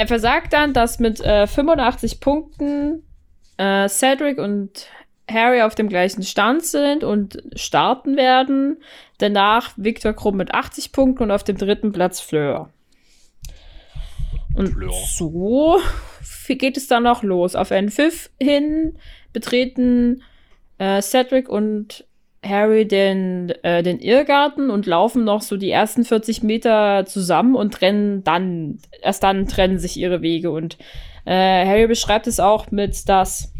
Er 0.00 0.06
versagt 0.06 0.54
dann, 0.54 0.72
dass 0.72 0.98
mit 0.98 1.20
äh, 1.20 1.46
85 1.46 2.20
Punkten 2.20 3.02
äh, 3.58 3.86
Cedric 3.86 4.38
und 4.38 4.86
Harry 5.30 5.60
auf 5.60 5.74
dem 5.74 5.90
gleichen 5.90 6.22
Stand 6.22 6.64
sind 6.64 7.04
und 7.04 7.42
starten 7.54 8.16
werden. 8.16 8.78
Danach 9.18 9.74
Victor 9.76 10.14
Krumm 10.14 10.38
mit 10.38 10.54
80 10.54 10.92
Punkten 10.92 11.24
und 11.24 11.30
auf 11.30 11.44
dem 11.44 11.58
dritten 11.58 11.92
Platz 11.92 12.18
Fleur. 12.18 12.70
Und 14.54 14.68
Fleur. 14.68 14.90
so 15.18 15.78
geht 16.48 16.78
es 16.78 16.86
dann 16.86 17.02
noch 17.02 17.22
los. 17.22 17.54
Auf 17.54 17.70
einen 17.70 17.90
Pfiff 17.90 18.30
hin 18.40 18.96
betreten 19.34 20.22
äh, 20.78 21.02
Cedric 21.02 21.50
und 21.50 22.06
Harry 22.44 22.86
den, 22.88 23.50
äh, 23.62 23.82
den 23.82 23.98
Irrgarten 24.00 24.70
und 24.70 24.86
laufen 24.86 25.24
noch 25.24 25.42
so 25.42 25.56
die 25.56 25.70
ersten 25.70 26.04
40 26.04 26.42
Meter 26.42 27.04
zusammen 27.06 27.54
und 27.54 27.74
trennen 27.74 28.24
dann, 28.24 28.78
erst 29.02 29.22
dann 29.22 29.46
trennen 29.46 29.78
sich 29.78 29.98
ihre 29.98 30.22
Wege. 30.22 30.50
Und 30.50 30.78
äh, 31.26 31.66
Harry 31.66 31.86
beschreibt 31.86 32.26
es 32.26 32.40
auch 32.40 32.70
mit, 32.70 33.08
dass 33.08 33.52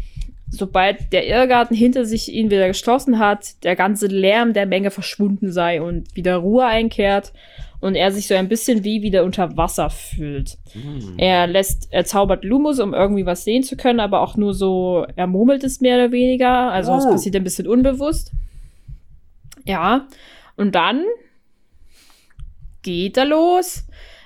sobald 0.49 1.13
der 1.13 1.27
Irrgarten 1.27 1.75
hinter 1.77 2.05
sich 2.05 2.33
ihn 2.33 2.49
wieder 2.49 2.67
geschlossen 2.67 3.19
hat, 3.19 3.63
der 3.63 3.75
ganze 3.75 4.07
Lärm 4.07 4.53
der 4.53 4.65
Menge 4.65 4.91
verschwunden 4.91 5.51
sei 5.51 5.81
und 5.81 6.13
wieder 6.15 6.37
Ruhe 6.37 6.65
einkehrt 6.65 7.31
und 7.79 7.95
er 7.95 8.11
sich 8.11 8.27
so 8.27 8.35
ein 8.35 8.49
bisschen 8.49 8.83
wie 8.83 9.01
wieder 9.01 9.23
unter 9.23 9.55
Wasser 9.57 9.89
fühlt. 9.89 10.57
Er 11.17 11.47
lässt, 11.47 11.87
er 11.91 12.03
zaubert 12.05 12.43
Lumos, 12.43 12.79
um 12.79 12.93
irgendwie 12.93 13.25
was 13.25 13.43
sehen 13.43 13.63
zu 13.63 13.77
können, 13.77 13.99
aber 14.01 14.21
auch 14.21 14.35
nur 14.35 14.53
so, 14.53 15.05
er 15.15 15.27
murmelt 15.27 15.63
es 15.63 15.81
mehr 15.81 15.95
oder 15.97 16.11
weniger. 16.11 16.71
Also 16.71 16.95
es 16.95 17.05
Oh. 17.05 17.11
passiert 17.11 17.35
ein 17.35 17.43
bisschen 17.43 17.67
unbewusst. 17.67 18.31
Ja. 19.65 20.07
Und 20.55 20.75
dann 20.75 21.03
geht 22.83 23.17
er 23.17 23.25
los. 23.25 23.85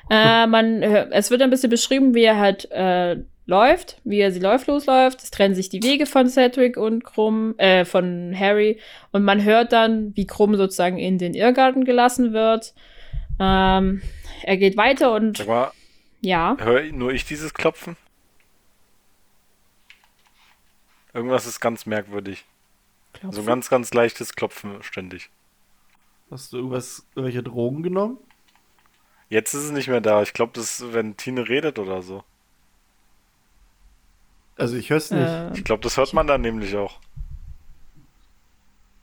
Äh, 0.09 0.47
man, 0.47 0.83
hör- 0.83 1.09
es 1.11 1.31
wird 1.31 1.41
ein 1.41 1.49
bisschen 1.49 1.69
beschrieben, 1.69 2.13
wie 2.13 2.23
er 2.23 2.37
halt 2.37 2.69
äh, 2.71 3.17
läuft, 3.47 3.99
wie 4.03 4.19
er 4.19 4.31
sie 4.31 4.39
läuft, 4.39 4.67
losläuft. 4.67 5.21
Es 5.23 5.31
trennen 5.31 5.55
sich 5.55 5.69
die 5.69 5.83
Wege 5.83 6.05
von 6.05 6.27
Cedric 6.29 6.77
und 6.77 7.03
Krumm, 7.03 7.55
äh, 7.57 7.85
von 7.85 8.35
Harry. 8.37 8.79
Und 9.11 9.23
man 9.23 9.43
hört 9.43 9.71
dann, 9.73 10.15
wie 10.15 10.27
Krumm 10.27 10.55
sozusagen 10.55 10.97
in 10.97 11.17
den 11.17 11.33
Irrgarten 11.33 11.85
gelassen 11.85 12.33
wird. 12.33 12.73
Ähm, 13.39 14.01
er 14.43 14.57
geht 14.57 14.77
weiter 14.77 15.11
und 15.13 15.37
Sag 15.37 15.47
mal, 15.47 15.71
ja. 16.21 16.55
höre 16.59 16.83
nur 16.91 17.11
ich 17.11 17.25
dieses 17.25 17.53
Klopfen? 17.53 17.97
Irgendwas 21.13 21.45
ist 21.45 21.59
ganz 21.59 21.85
merkwürdig. 21.85 22.45
So 23.31 23.41
ein 23.41 23.45
ganz, 23.45 23.69
ganz 23.69 23.93
leichtes 23.93 24.35
Klopfen 24.35 24.81
ständig. 24.83 25.29
Hast 26.31 26.53
du 26.53 26.57
irgendwas, 26.57 27.05
irgendwelche 27.15 27.43
Drogen 27.43 27.83
genommen? 27.83 28.17
Jetzt 29.29 29.53
ist 29.53 29.63
es 29.63 29.71
nicht 29.71 29.87
mehr 29.87 30.01
da. 30.01 30.21
Ich 30.21 30.33
glaube, 30.33 30.53
das 30.53 30.79
ist, 30.79 30.93
wenn 30.93 31.17
Tine 31.17 31.47
redet 31.47 31.79
oder 31.79 32.01
so. 32.01 32.23
Also 34.57 34.77
ich 34.77 34.89
hör's 34.89 35.11
nicht. 35.11 35.21
Äh, 35.21 35.51
Ich 35.53 35.63
glaube, 35.63 35.81
das 35.83 35.97
hört 35.97 36.13
man 36.13 36.27
dann 36.27 36.41
nämlich 36.41 36.75
auch. 36.75 36.99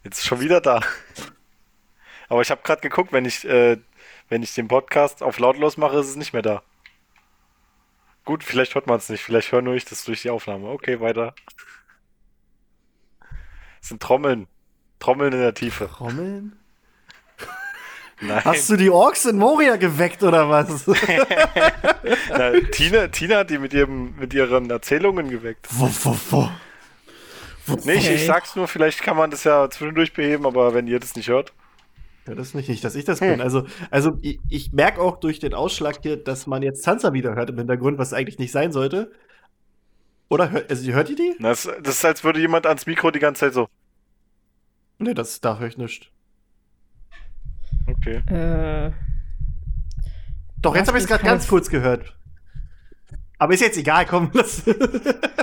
Jetzt 0.04 0.18
ist 0.18 0.26
schon 0.26 0.40
wieder 0.40 0.60
da. 0.60 0.80
Aber 2.28 2.40
ich 2.40 2.50
habe 2.50 2.62
gerade 2.62 2.80
geguckt, 2.80 3.12
wenn 3.12 3.24
ich, 3.24 3.44
äh, 3.44 3.78
wenn 4.28 4.42
ich 4.42 4.54
den 4.54 4.68
Podcast 4.68 5.22
auf 5.22 5.38
lautlos 5.38 5.76
mache, 5.76 5.98
ist 5.98 6.08
es 6.08 6.16
nicht 6.16 6.32
mehr 6.32 6.42
da. 6.42 6.62
Gut, 8.24 8.44
vielleicht 8.44 8.74
hört 8.74 8.86
man 8.86 8.96
es 8.98 9.08
nicht. 9.08 9.22
Vielleicht 9.22 9.52
höre 9.52 9.62
nur 9.62 9.74
ich 9.74 9.84
das 9.84 10.04
durch 10.04 10.22
die 10.22 10.30
Aufnahme. 10.30 10.68
Okay, 10.68 11.00
weiter. 11.00 11.34
Es 13.83 13.89
sind 13.89 14.01
Trommeln. 14.01 14.47
Trommeln 15.01 15.33
in 15.33 15.41
der 15.41 15.55
Tiefe. 15.55 15.89
Trommeln? 15.89 16.57
Nein. 18.20 18.45
Hast 18.45 18.70
du 18.70 18.76
die 18.76 18.91
Orks 18.91 19.24
in 19.24 19.37
Moria 19.37 19.74
geweckt 19.76 20.22
oder 20.22 20.49
was? 20.49 20.87
Na, 22.30 22.53
Tina, 22.70 23.09
Tina 23.09 23.39
hat 23.39 23.51
die 23.51 23.59
mit, 23.59 23.74
ihrem, 23.74 24.14
mit 24.16 24.33
ihren 24.33 24.70
Erzählungen 24.70 25.28
geweckt. 25.28 25.66
wo, 25.70 25.91
wo, 26.03 26.16
wo? 26.30 26.51
Okay. 27.68 28.14
ich 28.14 28.26
sag's 28.26 28.57
nur, 28.57 28.68
vielleicht 28.68 29.03
kann 29.03 29.16
man 29.16 29.30
das 29.30 29.45
ja 29.45 29.68
zwischendurch 29.70 30.12
beheben, 30.12 30.47
aber 30.47 30.74
wenn 30.74 30.87
ihr 30.87 30.99
das 30.99 31.16
nicht 31.16 31.28
hört. 31.28 31.53
Ja, 32.26 32.35
das 32.35 32.55
nicht, 32.55 32.68
nicht, 32.68 32.85
dass 32.85 32.95
ich 32.95 33.05
das 33.05 33.18
bin. 33.18 33.41
Also, 33.41 33.66
also 33.91 34.18
ich, 34.20 34.39
ich 34.49 34.72
merke 34.72 35.01
auch 35.01 35.18
durch 35.18 35.41
den 35.41 35.55
Ausschlag 35.55 35.99
hier, 36.03 36.16
dass 36.16 36.47
man 36.47 36.62
jetzt 36.62 36.83
Sansa 36.83 37.12
wieder 37.12 37.35
hört 37.35 37.51
im 37.51 37.59
Hintergrund, 37.59 37.99
was 37.99 38.12
eigentlich 38.12 38.39
nicht 38.39 38.53
sein 38.53 38.70
sollte. 38.70 39.11
Oder 40.33 40.51
hört, 40.51 40.70
also 40.70 40.91
hört 40.93 41.11
ihr 41.11 41.16
die? 41.16 41.35
Das, 41.41 41.68
das 41.83 41.97
ist, 41.97 42.05
als 42.07 42.24
würde 42.24 42.41
jemand 42.41 42.66
ans 42.66 42.87
Mikro 42.87 43.11
die 43.11 43.18
ganze 43.18 43.41
Zeit 43.41 43.53
so. 43.53 43.68
Nee, 44.99 45.12
das 45.12 45.43
da 45.43 45.59
höre 45.59 45.68
ich 45.68 45.76
nicht. 45.76 46.11
Okay. 47.87 48.22
äh, 48.35 48.93
Doch, 50.62 50.74
jetzt 50.74 50.89
habe 50.89 50.97
ich 50.97 51.05
es 51.05 51.09
gerade 51.09 51.22
ganz 51.22 51.47
kurz 51.47 51.68
gehört. 51.68 52.16
Aber 53.37 53.53
ist 53.53 53.61
jetzt 53.61 53.76
egal, 53.76 54.07
komm. 54.07 54.30
Das, 54.35 54.62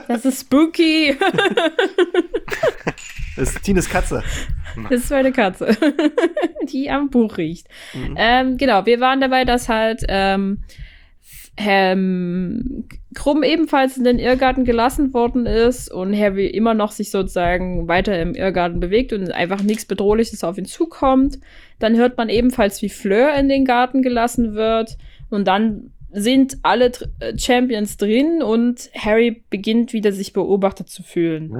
das 0.07 0.25
ist 0.25 0.41
spooky. 0.41 1.15
das 3.35 3.51
ist 3.51 3.61
Tines 3.61 3.87
Katze. 3.89 4.23
Das 4.89 5.03
ist 5.03 5.11
meine 5.11 5.31
Katze, 5.31 5.77
die 6.63 6.89
am 6.89 7.11
Buch 7.11 7.37
riecht. 7.37 7.67
Mhm. 7.93 8.15
Ähm, 8.17 8.57
genau, 8.57 8.87
wir 8.87 8.99
waren 8.99 9.21
dabei, 9.21 9.45
dass 9.45 9.69
halt 9.69 10.03
ähm, 10.07 10.63
ähm, 11.61 12.85
Krumm 13.15 13.43
ebenfalls 13.43 13.97
in 13.97 14.03
den 14.05 14.17
Irrgarten 14.19 14.63
gelassen 14.63 15.13
worden 15.13 15.45
ist 15.45 15.91
und 15.91 16.15
Harry 16.17 16.47
immer 16.47 16.73
noch 16.73 16.91
sich 16.91 17.11
sozusagen 17.11 17.87
weiter 17.87 18.19
im 18.21 18.33
Irrgarten 18.33 18.79
bewegt 18.79 19.11
und 19.13 19.31
einfach 19.31 19.61
nichts 19.61 19.85
Bedrohliches 19.85 20.43
auf 20.43 20.57
ihn 20.57 20.65
zukommt. 20.65 21.39
Dann 21.79 21.97
hört 21.97 22.17
man 22.17 22.29
ebenfalls, 22.29 22.81
wie 22.81 22.89
Fleur 22.89 23.33
in 23.35 23.49
den 23.49 23.65
Garten 23.65 24.01
gelassen 24.01 24.53
wird 24.53 24.97
und 25.29 25.47
dann 25.47 25.91
sind 26.11 26.57
alle 26.63 26.91
äh, 27.19 27.37
Champions 27.37 27.97
drin 27.97 28.41
und 28.41 28.89
Harry 28.95 29.43
beginnt 29.49 29.93
wieder 29.93 30.11
sich 30.11 30.33
beobachtet 30.33 30.89
zu 30.89 31.03
fühlen. 31.03 31.53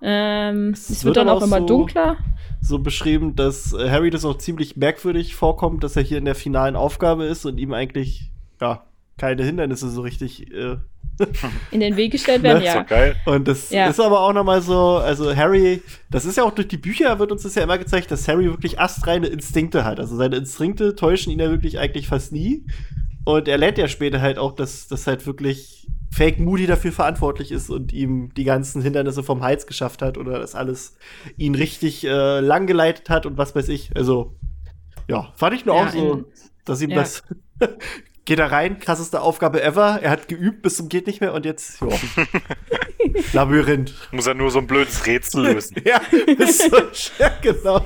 Ähm, 0.00 0.70
Es 0.72 0.88
es, 0.88 1.04
wird 1.04 1.16
wird 1.16 1.16
dann 1.18 1.28
auch 1.28 1.42
immer 1.42 1.58
so- 1.60 1.66
dunkler. 1.66 2.16
So 2.64 2.78
beschrieben, 2.78 3.34
dass 3.34 3.72
äh, 3.72 3.90
Harry 3.90 4.10
das 4.10 4.24
auch 4.24 4.38
ziemlich 4.38 4.76
merkwürdig 4.76 5.34
vorkommt, 5.34 5.82
dass 5.82 5.96
er 5.96 6.02
hier 6.04 6.18
in 6.18 6.24
der 6.24 6.36
finalen 6.36 6.76
Aufgabe 6.76 7.24
ist 7.24 7.44
und 7.44 7.58
ihm 7.58 7.72
eigentlich, 7.72 8.30
ja, 8.60 8.84
keine 9.22 9.44
Hindernisse 9.44 9.88
so 9.88 10.00
richtig. 10.02 10.50
Äh, 10.52 10.76
in 11.70 11.78
den 11.80 11.96
Weg 11.96 12.10
gestellt 12.10 12.42
werden, 12.42 12.58
Ne? 12.58 12.64
ja. 12.64 12.72
So 12.78 12.84
geil. 12.84 13.14
Und 13.26 13.46
das 13.46 13.70
Ja. 13.70 13.86
ist 13.86 14.00
aber 14.00 14.20
auch 14.20 14.32
nochmal 14.32 14.62
so, 14.62 14.96
also 14.96 15.36
Harry, 15.36 15.80
das 16.10 16.24
ist 16.24 16.36
ja 16.38 16.42
auch 16.42 16.50
durch 16.52 16.66
die 16.66 16.76
Bücher, 16.78 17.18
wird 17.20 17.30
uns 17.30 17.42
das 17.44 17.54
ja 17.54 17.62
immer 17.62 17.78
gezeigt, 17.78 18.10
dass 18.10 18.26
Harry 18.26 18.46
wirklich 18.46 18.80
astreine 18.80 19.28
Instinkte 19.28 19.84
hat. 19.84 20.00
Also 20.00 20.16
seine 20.16 20.36
Instinkte 20.36 20.96
täuschen 20.96 21.30
ihn 21.32 21.38
ja 21.38 21.50
wirklich 21.50 21.78
eigentlich 21.78 22.08
fast 22.08 22.32
nie. 22.32 22.66
Und 23.24 23.46
er 23.46 23.58
lernt 23.58 23.78
ja 23.78 23.86
später 23.86 24.20
halt 24.20 24.38
auch, 24.38 24.52
dass 24.52 24.88
das 24.88 25.06
halt 25.06 25.24
wirklich 25.26 25.86
Fake 26.10 26.40
Moody 26.40 26.66
dafür 26.66 26.90
verantwortlich 26.92 27.52
ist 27.52 27.70
und 27.70 27.92
ihm 27.92 28.32
die 28.34 28.44
ganzen 28.44 28.82
Hindernisse 28.82 29.22
vom 29.22 29.42
Hals 29.42 29.66
geschafft 29.68 30.02
hat 30.02 30.18
oder 30.18 30.40
das 30.40 30.54
alles 30.56 30.96
ihn 31.36 31.54
richtig 31.54 32.04
äh, 32.04 32.40
lang 32.40 32.66
geleitet 32.66 33.08
hat 33.10 33.24
und 33.26 33.38
was 33.38 33.54
weiß 33.54 33.68
ich. 33.68 33.90
Also, 33.96 34.34
ja, 35.08 35.32
fand 35.36 35.54
ich 35.54 35.64
nur 35.66 35.76
Ja, 35.76 35.84
auch 35.84 35.90
so, 35.90 36.12
in- 36.14 36.24
dass 36.64 36.80
ihm 36.82 36.90
ja. 36.90 36.96
das 36.96 37.22
geht 38.24 38.38
da 38.38 38.46
rein, 38.46 38.78
krasseste 38.78 39.20
Aufgabe 39.20 39.62
ever. 39.62 40.00
Er 40.02 40.10
hat 40.10 40.28
geübt 40.28 40.62
bis 40.62 40.76
zum 40.76 40.88
geht 40.88 41.06
nicht 41.06 41.20
mehr 41.20 41.34
und 41.34 41.44
jetzt, 41.44 41.80
ja. 41.80 41.88
Labyrinth. 43.32 43.94
Muss 44.12 44.26
er 44.26 44.34
nur 44.34 44.50
so 44.50 44.58
ein 44.58 44.66
blödes 44.66 45.06
Rätsel 45.06 45.44
lösen. 45.44 45.76
Ja, 45.84 46.00
ist 46.26 46.70
so, 46.70 46.76
ja, 47.18 47.30
genau. 47.40 47.84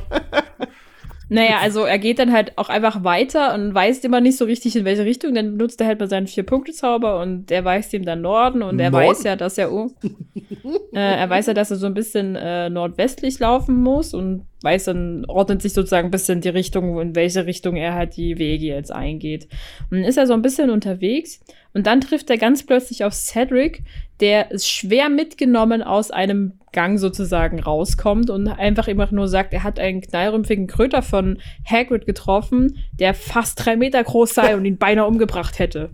Naja, 1.29 1.59
also 1.61 1.83
er 1.83 1.99
geht 1.99 2.21
dann 2.21 2.33
halt 2.33 2.57
auch 2.57 2.69
einfach 2.69 3.03
weiter 3.03 3.53
und 3.55 3.75
weiß 3.75 4.05
immer 4.05 4.21
nicht 4.21 4.37
so 4.37 4.45
richtig 4.45 4.77
in 4.77 4.85
welche 4.85 5.05
Richtung. 5.05 5.35
Dann 5.35 5.57
benutzt 5.57 5.81
er 5.81 5.89
halt 5.89 5.99
mal 5.99 6.09
seinen 6.09 6.29
Vier-Punkte-Zauber 6.29 7.21
und 7.21 7.47
der 7.51 7.65
weist 7.65 7.93
ihm 7.95 8.05
dann 8.05 8.21
Norden 8.21 8.63
und 8.63 8.79
er 8.79 8.91
Norden? 8.91 9.09
weiß 9.09 9.25
ja, 9.25 9.35
dass 9.35 9.59
er 9.59 9.73
oh, 9.73 9.91
äh, 10.93 10.99
er 10.99 11.29
weiß 11.29 11.47
ja, 11.47 11.55
dass 11.55 11.71
er 11.71 11.79
so 11.79 11.87
ein 11.87 11.95
bisschen 11.95 12.37
äh, 12.37 12.71
nordwestlich 12.71 13.41
laufen 13.41 13.83
muss 13.83 14.15
und 14.15 14.47
weiß 14.63 14.85
dann, 14.85 15.25
ordnet 15.27 15.63
sich 15.63 15.73
sozusagen 15.73 16.09
ein 16.09 16.13
bisschen 16.13 16.41
die 16.41 16.49
Richtung, 16.49 17.01
in 17.01 17.15
welche 17.15 17.47
Richtung 17.47 17.77
er 17.77 17.95
halt 17.95 18.17
die 18.17 18.39
Wege 18.39 18.67
jetzt 18.67 18.93
eingeht. 18.93 19.49
Und 19.91 19.99
dann 19.99 20.05
ist 20.05 20.17
er 20.17 20.27
so 20.27 20.33
ein 20.33 20.43
bisschen 20.43 20.71
unterwegs 20.71 21.41
und 21.77 21.87
dann 21.87 22.01
trifft 22.01 22.31
er 22.31 22.39
ganz 22.39 22.65
plötzlich 22.65 23.05
auf 23.05 23.13
Cedric, 23.13 23.83
der 24.21 24.49
schwer 24.57 25.11
mitgenommen 25.11 25.83
aus 25.83 26.11
einem 26.11 26.55
Gang 26.73 26.99
sozusagen 26.99 27.61
rauskommt 27.61 28.31
und 28.31 28.49
einfach 28.49 28.89
immer 28.89 29.07
nur 29.11 29.29
sagt, 29.29 29.53
er 29.53 29.63
hat 29.63 29.79
einen 29.79 30.01
knallrümpfigen 30.01 30.69
Kröter 30.69 31.03
von 31.03 31.37
Hagrid 31.71 32.07
getroffen, 32.07 32.79
der 32.99 33.13
fast 33.13 33.63
drei 33.63 33.77
Meter 33.77 34.03
groß 34.03 34.33
sei 34.33 34.57
und 34.57 34.65
ihn 34.65 34.79
beinahe 34.79 35.07
umgebracht 35.07 35.59
hätte. 35.59 35.91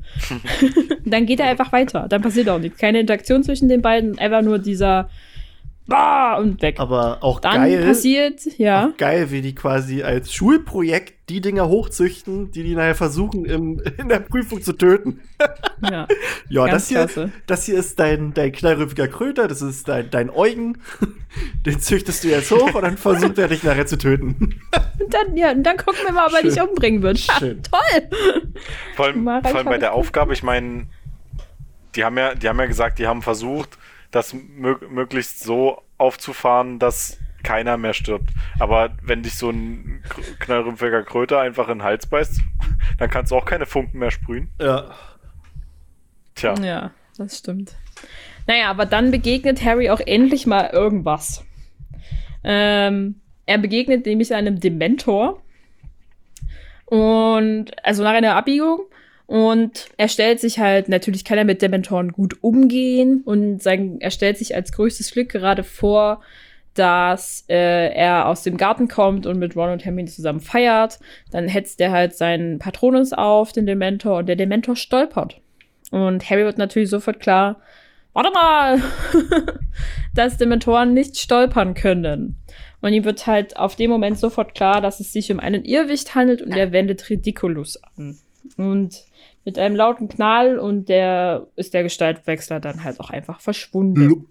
dann 1.05 1.27
geht 1.27 1.41
er 1.41 1.47
einfach 1.47 1.73
weiter. 1.73 2.07
Dann 2.09 2.23
passiert 2.23 2.49
auch 2.49 2.61
nichts. 2.61 2.79
Keine 2.79 3.01
Interaktion 3.01 3.43
zwischen 3.43 3.69
den 3.69 3.83
beiden, 3.83 4.21
einfach 4.21 4.43
nur 4.43 4.61
dieser 4.61 5.11
Bah! 5.87 6.37
und 6.37 6.63
weg. 6.63 6.79
Aber 6.79 7.19
auch 7.23 7.41
Dann 7.41 7.63
geil. 7.63 7.85
passiert, 7.85 8.41
ja. 8.59 8.87
Auch 8.87 8.97
geil, 8.97 9.31
wie 9.31 9.43
die 9.43 9.55
quasi 9.55 10.03
als 10.03 10.33
Schulprojekt 10.33 11.15
die 11.29 11.41
Dinger 11.41 11.69
hochzüchten, 11.69 12.51
die 12.51 12.63
die 12.63 12.75
nachher 12.75 12.95
versuchen, 12.95 13.45
im, 13.45 13.81
in 13.99 14.09
der 14.09 14.21
Prüfung 14.21 14.63
zu 14.63 14.75
töten. 14.75 15.21
ja. 15.91 16.07
Ja, 16.49 16.67
das 16.67 16.89
hier, 16.89 16.99
klasse. 16.99 17.33
das 17.47 17.65
hier 17.65 17.79
ist 17.79 17.99
dein, 17.99 18.35
dein 18.35 18.53
knallrüffiger 18.53 19.09
Kröter, 19.09 19.49
das 19.49 19.63
ist 19.63 19.89
dein, 19.89 20.11
dein 20.11 20.31
Eugen. 20.31 20.79
Den 21.67 21.81
züchtest 21.81 22.25
du 22.25 22.29
jetzt 22.29 22.51
hoch 22.51 22.75
und 22.75 22.83
dann 22.83 22.99
versucht 22.99 23.39
er 23.39 23.49
dich 23.49 23.63
nachher 23.63 23.87
zu 23.87 23.97
töten. 23.97 24.61
Und 25.01 25.15
dann, 25.15 25.37
ja, 25.37 25.51
und 25.53 25.63
dann 25.63 25.79
gucken 25.79 26.01
wir 26.05 26.13
mal, 26.13 26.27
ob 26.27 26.35
er 26.35 26.43
dich 26.43 26.61
umbringen 26.61 27.03
wird. 27.03 27.19
Ha, 27.29 27.39
Schön. 27.39 27.63
toll! 27.63 28.11
Vor 28.97 29.07
allem, 29.07 29.25
vor 29.25 29.57
allem 29.57 29.65
bei 29.65 29.79
der 29.79 29.95
Aufgabe, 29.95 30.35
ich 30.35 30.43
meine, 30.43 30.89
die 31.95 32.05
haben 32.05 32.19
ja, 32.19 32.35
die 32.35 32.49
haben 32.49 32.59
ja 32.59 32.67
gesagt, 32.67 32.99
die 32.99 33.07
haben 33.07 33.23
versucht, 33.23 33.79
das 34.13 34.35
mö 34.35 34.77
möglichst 34.89 35.41
so 35.41 35.83
aufzufahren, 35.99 36.79
dass 36.79 37.19
keiner 37.43 37.77
mehr 37.77 37.95
stirbt. 37.95 38.31
Aber 38.61 38.91
wenn 39.03 39.23
dich 39.23 39.37
so 39.37 39.51
ein 39.51 40.03
knallrümpfiger 40.39 41.03
Kröter 41.03 41.41
einfach 41.41 41.69
in 41.69 41.79
den 41.79 41.83
Hals 41.83 42.07
beißt, 42.07 42.41
dann 42.99 43.11
kannst 43.11 43.33
du 43.33 43.37
auch 43.37 43.45
keine 43.45 43.67
Funken 43.67 43.99
mehr 43.99 44.13
sprühen. 44.13 44.51
Ja. 44.61 44.95
Tja, 46.35 46.55
Ja, 46.63 46.93
das 47.19 47.39
stimmt. 47.39 47.77
Naja, 48.47 48.71
aber 48.71 48.87
dann 48.87 49.11
begegnet 49.11 49.65
Harry 49.65 49.91
auch 49.91 50.01
endlich 50.01 50.47
mal 50.47 50.71
irgendwas. 50.73 51.45
Ähm, 52.45 53.21
er 53.47 53.59
begegnet 53.59 54.07
nämlich 54.07 54.35
einem 54.35 54.61
Dementor. 54.61 55.43
Und, 56.87 57.67
also 57.85 58.03
nach 58.03 58.13
einer 58.13 58.37
Abbiegung. 58.37 58.81
Und 59.27 59.89
er 59.97 60.09
stellt 60.09 60.41
sich 60.41 60.59
halt, 60.59 60.89
natürlich 60.89 61.25
kann 61.25 61.39
er 61.39 61.45
mit 61.45 61.63
Dementoren 61.63 62.13
gut 62.13 62.43
umgehen. 62.43 63.23
Und 63.25 63.63
sein, 63.63 63.99
er 64.01 64.11
stellt 64.11 64.39
sich 64.39 64.55
als 64.55 64.73
größtes 64.73 65.13
Glück 65.13 65.31
gerade 65.31 65.65
vor, 65.65 66.21
dass 66.75 67.45
äh, 67.49 67.93
er 67.95 68.29
aus 68.29 68.43
dem 68.43 68.57
Garten 68.57 68.89
kommt 68.89 69.27
und 69.27 69.39
mit 69.39 69.57
Ron 69.57 69.71
und 69.71 69.85
Hermine 69.85 70.09
zusammen 70.09 70.41
feiert. 70.41 70.99
Dann 71.31 71.49
hetzt 71.49 71.81
er 71.81 71.93
halt 71.93 72.15
seinen 72.15 72.59
Patronus 72.59 73.13
auf, 73.13 73.53
den 73.53 73.67
Dementor, 73.67 74.19
und 74.19 74.29
der 74.29 74.37
Dementor 74.37 74.77
stolpert. 74.77 75.41
Und 75.91 76.29
Harry 76.29 76.45
wird 76.45 76.59
natürlich 76.59 76.89
sofort 76.89 77.21
klar, 77.21 77.61
warte 78.15 78.31
mal, 78.33 78.81
dass 80.15 80.39
Dementoren 80.39 80.95
nicht 80.95 81.19
stolpern 81.19 81.75
können. 81.75 82.37
Und 82.81 82.93
ihm 82.93 83.05
wird 83.05 83.27
halt 83.27 83.57
auf 83.57 83.77
dem 83.77 83.91
Moment 83.91 84.19
sofort 84.19 84.55
klar, 84.55 84.81
dass 84.81 85.01
es 85.01 85.13
sich 85.13 85.31
um 85.31 85.39
einen 85.39 85.65
Irrwicht 85.65 86.15
handelt 86.15 86.43
und 86.43 86.53
er 86.53 86.73
wendet 86.73 87.09
Ridiculus 87.09 87.79
an. 87.97 88.19
Und 88.57 89.05
mit 89.45 89.59
einem 89.59 89.75
lauten 89.77 90.09
Knall 90.09 90.59
und 90.59 90.89
der 90.89 91.47
ist 91.57 91.75
der 91.75 91.83
Gestaltwechsler 91.83 92.61
dann 92.61 92.85
halt 92.85 93.01
auch 93.01 93.11
einfach 93.11 93.41
verschwunden. 93.41 94.29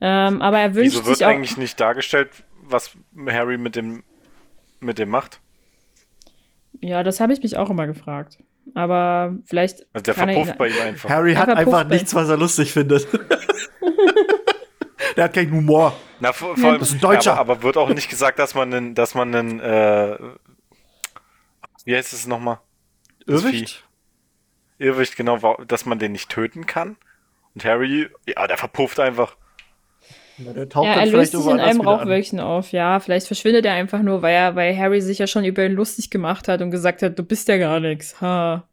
Ähm, 0.00 0.42
aber 0.42 0.58
er 0.58 0.74
wünscht 0.74 0.92
wieso 0.96 1.06
wird 1.06 1.18
sich 1.18 1.26
auch. 1.26 1.30
eigentlich 1.30 1.56
nicht 1.56 1.78
dargestellt, 1.80 2.30
was 2.62 2.96
Harry 3.26 3.58
mit 3.58 3.76
dem, 3.76 4.02
mit 4.80 4.98
dem 4.98 5.08
macht? 5.10 5.40
Ja, 6.80 7.02
das 7.02 7.20
habe 7.20 7.32
ich 7.32 7.42
mich 7.42 7.56
auch 7.56 7.70
immer 7.70 7.86
gefragt. 7.86 8.38
Aber 8.74 9.36
vielleicht. 9.44 9.86
Also 9.92 10.02
der 10.04 10.14
kann 10.14 10.28
er 10.28 10.34
ihn- 10.36 10.44
verpufft 10.44 10.58
bei 10.58 10.68
ihm 10.68 10.80
einfach. 10.82 11.08
Harry 11.08 11.34
hat 11.34 11.48
Einfach 11.48 11.86
nichts, 11.88 12.14
was 12.14 12.28
er 12.28 12.36
lustig 12.36 12.72
findet. 12.72 13.06
Der 15.16 15.24
hat 15.24 15.32
keinen 15.32 15.50
Humor. 15.52 15.96
Na, 16.20 16.32
vor, 16.32 16.56
vor 16.58 16.70
allem, 16.70 16.78
Das 16.78 16.88
ist 16.88 16.96
ein 16.96 17.00
Deutscher. 17.00 17.38
Aber, 17.38 17.54
aber 17.54 17.62
wird 17.62 17.76
auch 17.78 17.88
nicht 17.88 18.10
gesagt, 18.10 18.38
dass 18.38 18.54
man 18.54 18.72
einen, 18.74 18.94
dass 18.94 19.14
man 19.14 19.34
einen, 19.34 19.60
äh, 19.60 20.18
wie 21.86 21.96
heißt 21.96 22.12
es 22.12 22.26
nochmal? 22.26 22.58
Das 23.26 23.42
Irrwicht? 23.42 23.85
Irrwicht, 24.78 25.16
genau, 25.16 25.56
dass 25.66 25.86
man 25.86 25.98
den 25.98 26.12
nicht 26.12 26.28
töten 26.30 26.66
kann. 26.66 26.96
Und 27.54 27.64
Harry, 27.64 28.08
ja, 28.28 28.46
der 28.46 28.56
verpufft 28.58 29.00
einfach. 29.00 29.36
Ja, 30.38 30.52
der 30.52 30.68
taucht 30.68 30.84
Ja, 30.84 30.94
dann 30.94 31.04
er 31.04 31.06
vielleicht 31.10 31.32
löst 31.32 31.44
sich 31.44 31.52
in 31.52 31.60
einem. 31.60 31.80
Rauchwölkchen 31.80 32.40
auf. 32.40 32.72
Ja, 32.72 33.00
vielleicht 33.00 33.26
verschwindet 33.26 33.64
er 33.64 33.72
einfach 33.72 34.02
nur, 34.02 34.20
weil, 34.20 34.34
er, 34.34 34.54
weil 34.56 34.76
Harry 34.76 35.00
sich 35.00 35.18
ja 35.18 35.26
schon 35.26 35.44
über 35.46 35.64
ihn 35.64 35.72
lustig 35.72 36.10
gemacht 36.10 36.46
hat 36.48 36.60
und 36.60 36.70
gesagt 36.70 37.00
hat, 37.02 37.18
du 37.18 37.22
bist 37.22 37.48
ja 37.48 37.56
gar 37.56 37.80
nichts. 37.80 38.20
Ha. 38.20 38.64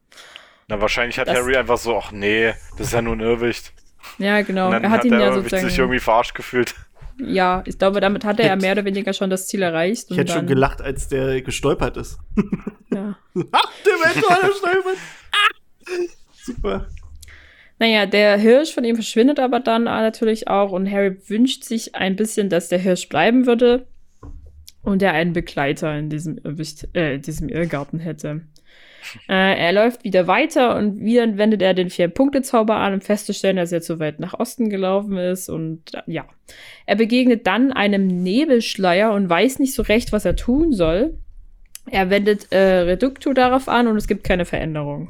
Na, 0.67 0.81
wahrscheinlich 0.81 1.17
hat 1.19 1.27
Das- 1.29 1.37
Harry 1.37 1.55
einfach 1.55 1.77
so, 1.77 1.97
ach 1.97 2.11
nee, 2.11 2.53
das 2.77 2.87
ist 2.87 2.93
ja 2.93 3.01
nur 3.01 3.13
ein 3.15 3.21
Irrwicht. 3.21 3.71
Ja, 4.17 4.41
genau. 4.41 4.65
Und 4.65 4.73
dann 4.73 4.83
Er 4.83 4.89
hat 4.89 4.99
hat 4.99 5.05
ihn 5.05 5.11
der 5.11 5.19
ja 5.21 5.33
sozusagen. 5.33 5.69
sich 5.69 5.77
irgendwie 5.79 5.99
verarscht 5.99 6.35
gefühlt. 6.35 6.75
Ja, 7.19 7.63
ich 7.65 7.77
glaube, 7.77 8.01
damit 8.01 8.25
hat 8.25 8.39
er 8.41 8.47
ja 8.47 8.55
mehr 8.57 8.73
oder 8.73 8.83
weniger 8.83 9.13
schon 9.13 9.29
das 9.29 9.47
Ziel 9.47 9.61
erreicht. 9.61 10.05
Ich 10.05 10.11
und 10.11 10.17
hätte 10.17 10.31
schon 10.33 10.39
dann- 10.39 10.47
gelacht, 10.47 10.81
als 10.81 11.07
der 11.07 11.41
gestolpert 11.41 11.95
ist. 11.95 12.17
Ja. 12.91 13.15
Ach, 13.53 13.71
der 13.85 13.93
Mentor, 14.13 14.37
der 14.41 14.51
stolpert. 14.51 14.97
Ah! 15.31 15.37
Super. 16.33 16.87
Naja, 17.79 18.05
der 18.05 18.37
Hirsch 18.37 18.73
von 18.73 18.83
ihm 18.83 18.95
verschwindet 18.95 19.39
aber 19.39 19.59
dann 19.59 19.85
natürlich 19.85 20.47
auch 20.47 20.71
und 20.71 20.89
Harry 20.89 21.17
wünscht 21.27 21.63
sich 21.63 21.95
ein 21.95 22.15
bisschen, 22.15 22.49
dass 22.49 22.69
der 22.69 22.79
Hirsch 22.79 23.09
bleiben 23.09 23.45
würde 23.45 23.87
und 24.83 25.01
er 25.01 25.13
einen 25.13 25.33
Begleiter 25.33 25.97
in 25.97 26.09
diesem, 26.09 26.39
äh, 26.93 27.17
diesem 27.17 27.49
Irrgarten 27.49 27.99
hätte. 27.99 28.41
Äh, 29.27 29.59
er 29.59 29.73
läuft 29.73 30.03
wieder 30.03 30.27
weiter 30.27 30.75
und 30.75 31.01
wieder 31.01 31.37
wendet 31.37 31.61
er 31.61 31.73
den 31.73 31.89
Vier-Punkte-Zauber 31.89 32.75
an, 32.75 32.93
um 32.93 33.01
festzustellen, 33.01 33.57
dass 33.57 33.71
er 33.71 33.81
zu 33.81 33.99
weit 33.99 34.19
nach 34.19 34.33
Osten 34.33 34.69
gelaufen 34.69 35.17
ist. 35.17 35.49
Und 35.49 35.93
äh, 35.93 36.01
ja, 36.07 36.25
er 36.85 36.95
begegnet 36.95 37.45
dann 37.47 37.71
einem 37.71 38.07
Nebelschleier 38.07 39.13
und 39.13 39.29
weiß 39.29 39.59
nicht 39.59 39.73
so 39.73 39.83
recht, 39.83 40.11
was 40.11 40.25
er 40.25 40.35
tun 40.35 40.73
soll. 40.73 41.17
Er 41.89 42.09
wendet 42.09 42.51
äh, 42.51 42.81
Reducto 42.81 43.33
darauf 43.33 43.67
an 43.67 43.87
und 43.87 43.97
es 43.97 44.07
gibt 44.07 44.23
keine 44.23 44.45
Veränderung. 44.45 45.09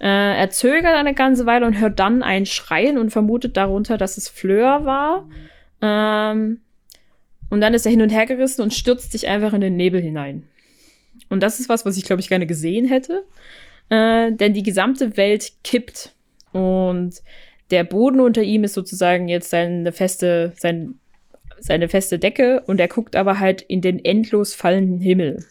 Äh, 0.00 0.06
er 0.38 0.50
zögert 0.50 0.94
eine 0.94 1.14
ganze 1.14 1.44
Weile 1.44 1.66
und 1.66 1.78
hört 1.78 1.98
dann 1.98 2.22
ein 2.22 2.46
Schreien 2.46 2.96
und 2.96 3.10
vermutet 3.10 3.56
darunter, 3.56 3.98
dass 3.98 4.16
es 4.16 4.28
Fleur 4.28 4.86
war. 4.86 5.28
Ähm, 5.82 6.60
und 7.50 7.60
dann 7.60 7.74
ist 7.74 7.84
er 7.84 7.90
hin 7.90 8.00
und 8.00 8.10
her 8.10 8.26
gerissen 8.26 8.62
und 8.62 8.72
stürzt 8.72 9.12
sich 9.12 9.28
einfach 9.28 9.52
in 9.52 9.60
den 9.60 9.76
Nebel 9.76 10.00
hinein. 10.00 10.44
Und 11.28 11.42
das 11.42 11.60
ist 11.60 11.68
was, 11.68 11.84
was 11.84 11.98
ich, 11.98 12.04
glaube 12.04 12.20
ich, 12.20 12.28
gerne 12.28 12.46
gesehen 12.46 12.86
hätte. 12.86 13.24
Äh, 13.90 14.32
denn 14.32 14.54
die 14.54 14.62
gesamte 14.62 15.16
Welt 15.16 15.52
kippt. 15.64 16.14
Und 16.52 17.16
der 17.70 17.84
Boden 17.84 18.20
unter 18.20 18.42
ihm 18.42 18.64
ist 18.64 18.74
sozusagen 18.74 19.28
jetzt 19.28 19.50
seine 19.50 19.92
feste, 19.92 20.52
sein, 20.56 20.94
seine 21.58 21.88
feste 21.88 22.18
Decke. 22.18 22.62
Und 22.66 22.80
er 22.80 22.88
guckt 22.88 23.16
aber 23.16 23.38
halt 23.38 23.60
in 23.62 23.82
den 23.82 24.02
endlos 24.02 24.54
fallenden 24.54 25.00
Himmel. 25.00 25.44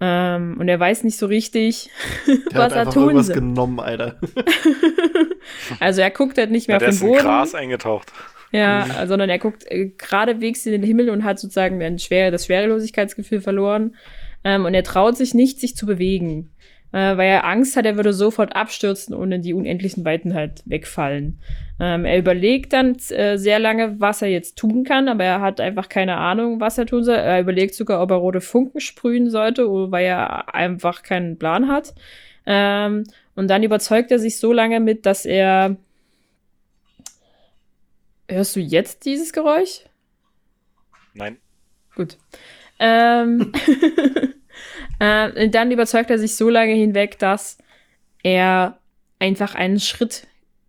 Ähm, 0.00 0.56
und 0.58 0.68
er 0.68 0.78
weiß 0.78 1.04
nicht 1.04 1.16
so 1.16 1.26
richtig, 1.26 1.90
Der 2.26 2.58
was 2.58 2.74
hat 2.74 2.86
er 2.86 2.90
tun 2.92 3.04
irgendwas 3.04 3.26
soll. 3.28 3.36
genommen, 3.36 3.80
Alter. 3.80 4.18
Also 5.80 6.00
er 6.00 6.10
guckt 6.10 6.38
halt 6.38 6.50
nicht 6.50 6.68
mehr 6.68 6.78
Ja, 6.80 6.86
auf 6.86 6.92
ist 6.92 7.00
den 7.00 7.06
in 7.08 7.12
Boden. 7.14 7.24
Gras 7.24 7.54
eingetaucht. 7.54 8.12
Ja, 8.52 9.06
sondern 9.06 9.28
er 9.28 9.38
guckt 9.38 9.64
äh, 9.70 9.86
geradewegs 9.96 10.64
in 10.66 10.72
den 10.72 10.82
Himmel 10.82 11.10
und 11.10 11.24
hat 11.24 11.38
sozusagen 11.38 11.82
ein 11.82 11.98
schwer, 11.98 12.30
das 12.30 12.46
Schwerelosigkeitsgefühl 12.46 13.40
verloren. 13.40 13.96
Ähm, 14.44 14.64
und 14.64 14.74
er 14.74 14.82
traut 14.84 15.16
sich 15.16 15.34
nicht, 15.34 15.60
sich 15.60 15.76
zu 15.76 15.86
bewegen. 15.86 16.50
Äh, 16.96 17.18
weil 17.18 17.28
er 17.28 17.44
Angst 17.44 17.76
hat, 17.76 17.84
er 17.84 17.96
würde 17.96 18.14
sofort 18.14 18.56
abstürzen 18.56 19.14
und 19.14 19.30
in 19.30 19.42
die 19.42 19.52
unendlichen 19.52 20.06
Weiten 20.06 20.32
halt 20.32 20.62
wegfallen. 20.64 21.38
Ähm, 21.78 22.06
er 22.06 22.16
überlegt 22.16 22.72
dann 22.72 22.96
äh, 23.10 23.36
sehr 23.36 23.58
lange, 23.58 24.00
was 24.00 24.22
er 24.22 24.28
jetzt 24.28 24.56
tun 24.56 24.82
kann, 24.82 25.06
aber 25.06 25.22
er 25.22 25.42
hat 25.42 25.60
einfach 25.60 25.90
keine 25.90 26.16
Ahnung, 26.16 26.58
was 26.58 26.78
er 26.78 26.86
tun 26.86 27.04
soll. 27.04 27.16
Er 27.16 27.38
überlegt 27.38 27.74
sogar, 27.74 28.00
ob 28.00 28.12
er 28.12 28.16
rote 28.16 28.40
Funken 28.40 28.80
sprühen 28.80 29.28
sollte, 29.28 29.68
oder 29.68 29.90
weil 29.92 30.06
er 30.06 30.54
einfach 30.54 31.02
keinen 31.02 31.38
Plan 31.38 31.68
hat. 31.68 31.94
Ähm, 32.46 33.04
und 33.34 33.48
dann 33.48 33.62
überzeugt 33.62 34.10
er 34.10 34.18
sich 34.18 34.38
so 34.38 34.54
lange 34.54 34.80
mit, 34.80 35.04
dass 35.04 35.26
er 35.26 35.76
Hörst 38.26 38.56
du 38.56 38.60
jetzt 38.60 39.04
dieses 39.04 39.34
Geräusch? 39.34 39.82
Nein. 41.12 41.36
Gut. 41.94 42.16
Ähm, 42.78 43.52
äh, 44.98 45.48
dann 45.48 45.70
überzeugt 45.70 46.10
er 46.10 46.18
sich 46.18 46.36
so 46.36 46.48
lange 46.48 46.74
hinweg, 46.74 47.18
dass 47.18 47.58
er 48.22 48.78
einfach 49.18 49.54
einen 49.54 49.80
Schritt 49.80 50.26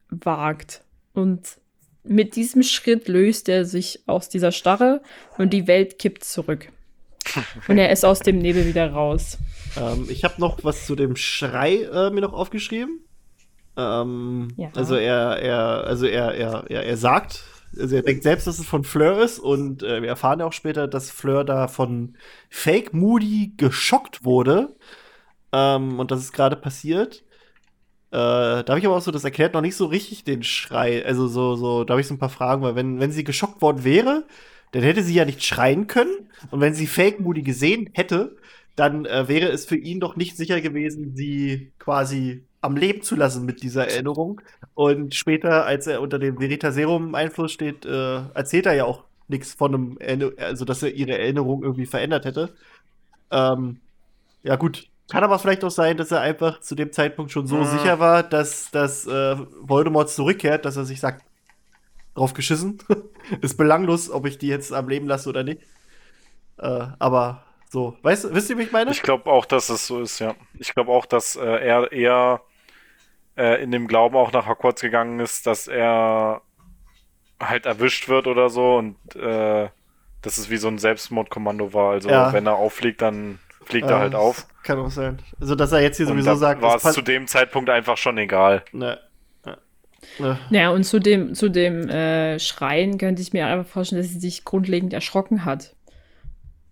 wagt. 0.09 0.81
Und 1.13 1.57
mit 2.03 2.35
diesem 2.35 2.63
Schritt 2.63 3.07
löst 3.07 3.49
er 3.49 3.65
sich 3.65 4.01
aus 4.05 4.29
dieser 4.29 4.51
Starre 4.51 5.01
und 5.37 5.51
die 5.51 5.67
Welt 5.67 5.99
kippt 5.99 6.23
zurück. 6.23 6.69
Und 7.67 7.77
er 7.77 7.91
ist 7.91 8.05
aus 8.05 8.19
dem 8.19 8.37
Nebel 8.37 8.65
wieder 8.65 8.89
raus. 8.89 9.37
Ähm, 9.77 10.07
ich 10.09 10.23
habe 10.23 10.35
noch 10.37 10.63
was 10.63 10.85
zu 10.85 10.95
dem 10.95 11.17
Schrei 11.17 11.81
äh, 11.83 12.09
mir 12.09 12.21
noch 12.21 12.31
aufgeschrieben. 12.31 13.01
Ähm, 13.75 14.47
Ja. 14.55 14.69
Also 14.75 14.95
er, 14.95 15.37
er, 15.41 15.83
also 15.85 16.05
er, 16.05 16.33
er, 16.35 16.63
er, 16.69 16.83
er 16.85 16.97
sagt, 16.97 17.43
also 17.79 17.95
er 17.95 18.01
denkt 18.01 18.23
selbst, 18.23 18.47
dass 18.47 18.59
es 18.59 18.65
von 18.65 18.83
Fleur 18.83 19.21
ist 19.21 19.39
und 19.39 19.83
äh, 19.83 20.01
wir 20.01 20.09
erfahren 20.09 20.39
ja 20.39 20.45
auch 20.45 20.53
später, 20.53 20.87
dass 20.87 21.11
Fleur 21.11 21.43
da 21.43 21.67
von 21.67 22.15
Fake 22.49 22.93
Moody 22.93 23.53
geschockt 23.57 24.23
wurde 24.23 24.75
ähm, 25.51 25.99
und 25.99 26.11
das 26.11 26.21
ist 26.21 26.33
gerade 26.33 26.55
passiert. 26.55 27.23
Äh, 28.11 28.15
da 28.17 28.65
habe 28.67 28.79
ich 28.79 28.85
aber 28.85 28.95
auch 28.95 29.01
so, 29.01 29.11
das 29.11 29.23
erklärt 29.23 29.53
noch 29.53 29.61
nicht 29.61 29.75
so 29.75 29.85
richtig 29.85 30.23
den 30.23 30.43
Schrei. 30.43 31.05
Also 31.05 31.27
so, 31.27 31.55
so, 31.55 31.83
da 31.83 31.93
habe 31.93 32.01
ich 32.01 32.07
so 32.07 32.13
ein 32.13 32.19
paar 32.19 32.29
Fragen, 32.29 32.61
weil 32.61 32.75
wenn, 32.75 32.99
wenn 32.99 33.11
sie 33.11 33.23
geschockt 33.23 33.61
worden 33.61 33.83
wäre, 33.83 34.25
dann 34.71 34.83
hätte 34.83 35.03
sie 35.03 35.13
ja 35.13 35.25
nicht 35.25 35.43
schreien 35.43 35.87
können. 35.87 36.29
Und 36.51 36.61
wenn 36.61 36.73
sie 36.73 36.87
Fake 36.87 37.19
Moody 37.19 37.41
gesehen 37.43 37.89
hätte, 37.93 38.35
dann 38.75 39.05
äh, 39.05 39.27
wäre 39.27 39.49
es 39.49 39.65
für 39.65 39.75
ihn 39.75 39.99
doch 39.99 40.15
nicht 40.15 40.37
sicher 40.37 40.61
gewesen, 40.61 41.15
sie 41.15 41.73
quasi 41.79 42.45
am 42.61 42.75
Leben 42.77 43.01
zu 43.01 43.15
lassen 43.15 43.45
mit 43.45 43.63
dieser 43.63 43.87
Erinnerung. 43.87 44.41
Und 44.77 45.15
später, 45.15 45.65
als 45.65 45.87
er 45.87 46.01
unter 46.01 46.19
dem 46.19 46.37
Veritaserum-Einfluss 46.39 47.51
steht, 47.51 47.83
äh, 47.83 48.17
erzählt 48.35 48.67
er 48.67 48.75
ja 48.75 48.85
auch 48.85 49.05
nichts 49.27 49.55
von 49.55 49.73
einem, 49.73 49.97
Erinner- 49.97 50.33
also 50.39 50.65
dass 50.65 50.83
er 50.83 50.93
ihre 50.93 51.17
Erinnerung 51.17 51.63
irgendwie 51.63 51.87
verändert 51.87 52.25
hätte. 52.25 52.53
Ähm, 53.31 53.79
ja, 54.43 54.55
gut. 54.55 54.87
Kann 55.09 55.23
aber 55.23 55.39
vielleicht 55.39 55.63
auch 55.63 55.71
sein, 55.71 55.97
dass 55.97 56.11
er 56.11 56.21
einfach 56.21 56.59
zu 56.59 56.75
dem 56.75 56.91
Zeitpunkt 56.91 57.31
schon 57.31 57.47
so 57.47 57.57
Ah. 57.57 57.65
sicher 57.65 57.97
war, 57.97 58.21
dass, 58.21 58.69
dass 58.69 59.07
äh, 59.07 59.35
Voldemort 59.61 60.11
zurückkehrt, 60.11 60.63
dass 60.63 60.77
er 60.77 60.85
sich 60.85 60.99
sagt, 60.99 61.25
drauf 62.13 62.35
geschissen. 62.35 62.77
ist 63.41 63.57
belanglos, 63.57 64.11
ob 64.11 64.27
ich 64.27 64.37
die 64.37 64.47
jetzt 64.47 64.71
am 64.71 64.87
Leben 64.89 65.07
lasse 65.07 65.27
oder 65.27 65.43
nicht. 65.43 65.63
Äh, 66.59 66.85
aber 66.99 67.41
so, 67.71 67.97
weißt 68.03 68.31
wisst 68.31 68.51
ihr, 68.51 68.59
wie 68.59 68.63
ich 68.63 68.71
meine? 68.71 68.91
Ich 68.91 69.01
glaube 69.01 69.27
auch, 69.31 69.45
dass 69.45 69.69
es 69.69 69.87
so 69.87 70.01
ist, 70.01 70.19
ja. 70.19 70.35
Ich 70.59 70.71
glaube 70.75 70.91
auch, 70.91 71.07
dass 71.07 71.35
äh, 71.35 71.41
er 71.45 71.91
eher 71.91 72.41
äh, 73.37 73.61
in 73.63 73.71
dem 73.71 73.87
Glauben 73.87 74.15
auch 74.15 74.31
nach 74.31 74.47
Hogwarts 74.47 74.81
gegangen 74.81 75.19
ist, 75.19 75.47
dass 75.47 75.67
er 75.67 76.41
halt 77.39 77.65
erwischt 77.65 78.09
wird 78.09 78.27
oder 78.27 78.49
so 78.49 78.77
und 78.77 78.95
äh, 79.15 79.69
dass 80.21 80.37
es 80.37 80.49
wie 80.49 80.57
so 80.57 80.67
ein 80.67 80.79
Selbstmordkommando 80.79 81.73
war. 81.73 81.91
Also 81.91 82.09
Ja. 82.09 82.33
wenn 82.33 82.47
er 82.47 82.55
auffliegt, 82.55 83.01
dann 83.01 83.39
fliegt 83.63 83.89
er 83.89 83.97
Äh, 83.97 83.99
halt 83.99 84.15
auf. 84.15 84.47
Kann 84.63 84.79
auch 84.79 84.89
sein. 84.89 85.19
Also, 85.39 85.55
dass 85.55 85.71
er 85.71 85.81
jetzt 85.81 85.97
hier 85.97 86.07
Und 86.07 86.13
sowieso 86.13 86.35
sagt, 86.35 86.61
war 86.61 86.75
es 86.75 86.83
zu 86.93 87.01
dem 87.01 87.27
Zeitpunkt 87.27 87.69
einfach 87.69 87.97
schon 87.97 88.17
egal. 88.17 88.63
Ne. 88.71 88.99
Ne. 90.19 90.37
Ja, 90.51 90.69
und 90.69 90.83
zu 90.83 90.99
dem, 90.99 91.33
zu 91.33 91.49
dem 91.49 91.89
äh, 91.89 92.39
Schreien 92.39 92.97
könnte 92.97 93.21
ich 93.21 93.33
mir 93.33 93.45
einfach 93.47 93.69
vorstellen, 93.71 94.01
dass 94.01 94.11
sie 94.11 94.19
sich 94.19 94.45
grundlegend 94.45 94.93
erschrocken 94.93 95.43
hat. 95.43 95.75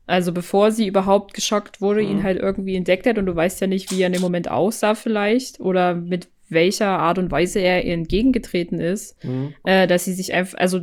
Also 0.08 0.32
bevor 0.32 0.72
sie 0.72 0.88
überhaupt 0.88 1.34
geschockt 1.34 1.82
wurde, 1.82 2.02
ihn 2.02 2.20
Mhm. 2.20 2.24
halt 2.24 2.40
irgendwie 2.40 2.76
entdeckt 2.76 3.08
hat 3.08 3.18
und 3.18 3.26
du 3.26 3.36
weißt 3.36 3.60
ja 3.62 3.68
nicht, 3.68 3.90
wie 3.92 4.02
er 4.02 4.08
in 4.08 4.14
dem 4.14 4.22
Moment 4.22 4.50
aussah 4.50 4.94
vielleicht 4.96 5.60
oder 5.60 5.96
mit 5.96 6.28
welcher 6.50 7.00
Art 7.00 7.18
und 7.18 7.32
Weise 7.32 7.60
er 7.60 7.84
ihr 7.86 7.94
entgegengetreten 7.94 8.80
ist, 8.80 9.24
Mhm. 9.24 9.54
äh, 9.64 9.88
dass 9.88 10.06
sie 10.06 10.14
sich 10.14 10.34
einfach, 10.34 10.58
also 10.58 10.82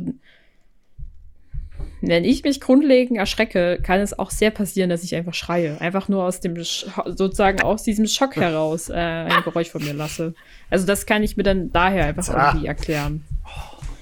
wenn 2.05 2.25
ich 2.25 2.43
mich 2.43 2.59
grundlegend 2.59 3.17
erschrecke, 3.17 3.79
kann 3.81 4.01
es 4.01 4.17
auch 4.19 4.29
sehr 4.29 4.51
passieren, 4.51 4.89
dass 4.89 5.03
ich 5.05 5.15
einfach 5.15 5.33
schreie. 5.33 5.79
Einfach 5.79 6.09
nur 6.09 6.25
aus 6.25 6.41
dem, 6.41 6.61
Sch 6.61 6.85
sozusagen 7.05 7.61
aus 7.61 7.83
diesem 7.83 8.07
Schock 8.07 8.35
heraus 8.35 8.89
äh, 8.89 8.93
ein 8.93 9.41
Geräusch 9.43 9.69
von 9.69 9.83
mir 9.83 9.93
lasse. 9.93 10.33
Also 10.69 10.85
das 10.85 11.05
kann 11.05 11.23
ich 11.23 11.37
mir 11.37 11.43
dann 11.43 11.71
daher 11.71 12.05
einfach 12.07 12.27
irgendwie 12.27 12.67
erklären. 12.67 13.23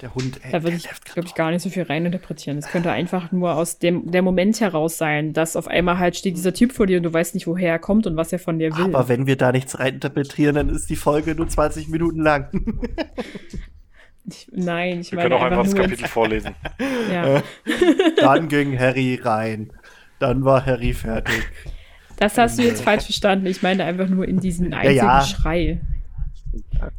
Der 0.02 0.16
Hund, 0.16 0.40
ey, 0.44 0.52
Da 0.52 0.64
würde 0.64 0.78
ich, 0.78 0.90
glaube 1.06 1.28
ich, 1.28 1.36
gar 1.36 1.52
nicht 1.52 1.62
so 1.62 1.70
viel 1.70 1.84
reininterpretieren. 1.84 2.58
Es 2.58 2.68
könnte 2.68 2.92
einfach 2.92 3.32
nur 3.32 3.56
aus 3.56 3.78
dem 3.78 4.10
der 4.10 4.24
Moment 4.24 4.60
heraus 4.60 4.98
sein, 4.98 5.34
dass 5.34 5.56
auf 5.56 5.68
einmal 5.68 6.00
halt 6.00 6.16
steht 6.16 6.36
dieser 6.36 6.54
Typ 6.54 6.72
vor 6.72 6.88
dir 6.88 6.98
und 6.98 7.04
du 7.04 7.14
weißt 7.14 7.36
nicht, 7.36 7.46
woher 7.46 7.70
er 7.70 7.80
kommt 7.80 8.08
und 8.08 8.16
was 8.16 8.34
er 8.34 8.40
von 8.40 8.58
dir 8.58 8.76
will. 8.76 8.86
Aber 8.86 9.10
wenn 9.10 9.28
wir 9.28 9.36
da 9.36 9.52
nichts 9.52 9.78
reininterpretieren, 9.78 10.56
dann 10.56 10.70
ist 10.70 10.90
die 10.90 10.96
Folge 10.96 11.36
nur 11.36 11.48
20 11.48 11.90
Minuten 11.90 12.22
lang. 12.22 12.50
ich, 14.26 14.48
nein, 14.52 15.02
ich 15.02 15.12
Wir 15.12 15.18
meine 15.18 15.30
können 15.30 15.42
auch 15.42 15.46
einfach 15.46 15.64
das 15.64 15.74
nur, 15.74 15.84
Kapitel 15.84 16.08
vorlesen. 16.08 16.56
ja. 17.12 17.44
dann 18.18 18.48
ging 18.48 18.80
Harry 18.80 19.20
rein. 19.22 19.72
Dann 20.18 20.44
war 20.44 20.66
Harry 20.66 20.94
fertig. 20.94 21.48
Das 22.18 22.38
hast 22.38 22.58
du 22.58 22.64
jetzt 22.64 22.84
falsch 22.84 23.06
verstanden. 23.06 23.46
Ich 23.46 23.62
meine 23.62 23.84
einfach 23.84 24.08
nur 24.08 24.28
in 24.28 24.40
diesen 24.40 24.74
einzigen 24.74 24.98
ja. 24.98 25.22
Schrei. 25.22 25.82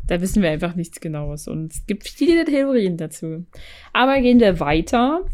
Da 0.07 0.20
wissen 0.20 0.42
wir 0.42 0.50
einfach 0.50 0.74
nichts 0.74 1.00
Genaues. 1.00 1.48
Und 1.48 1.72
es 1.72 1.86
gibt 1.86 2.09
viele 2.09 2.44
Theorien 2.44 2.96
dazu. 2.96 3.44
Aber 3.92 4.20
gehen 4.20 4.40
wir 4.40 4.61
weiter. 4.61 5.24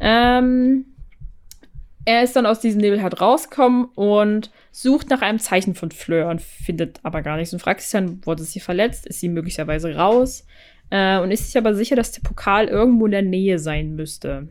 Ähm, 0.00 0.86
er 2.04 2.22
ist 2.22 2.34
dann 2.34 2.46
aus 2.46 2.60
diesem 2.60 2.80
Nebel 2.80 3.02
halt 3.02 3.20
rausgekommen 3.20 3.86
und 3.94 4.50
sucht 4.72 5.10
nach 5.10 5.22
einem 5.22 5.38
Zeichen 5.38 5.74
von 5.74 5.90
Fleur 5.90 6.28
und 6.28 6.40
findet 6.40 6.98
aber 7.02 7.22
gar 7.22 7.36
nichts 7.36 7.52
und 7.52 7.60
fragt 7.60 7.80
sich 7.80 7.90
dann, 7.90 8.24
wurde 8.26 8.42
sie 8.42 8.60
verletzt? 8.60 9.06
Ist 9.06 9.20
sie 9.20 9.28
möglicherweise 9.28 9.94
raus? 9.94 10.44
Äh, 10.90 11.20
und 11.20 11.30
ist 11.30 11.46
sich 11.46 11.56
aber 11.56 11.74
sicher, 11.74 11.94
dass 11.94 12.12
der 12.12 12.22
Pokal 12.22 12.68
irgendwo 12.68 13.06
in 13.06 13.12
der 13.12 13.22
Nähe 13.22 13.58
sein 13.58 13.94
müsste. 13.94 14.48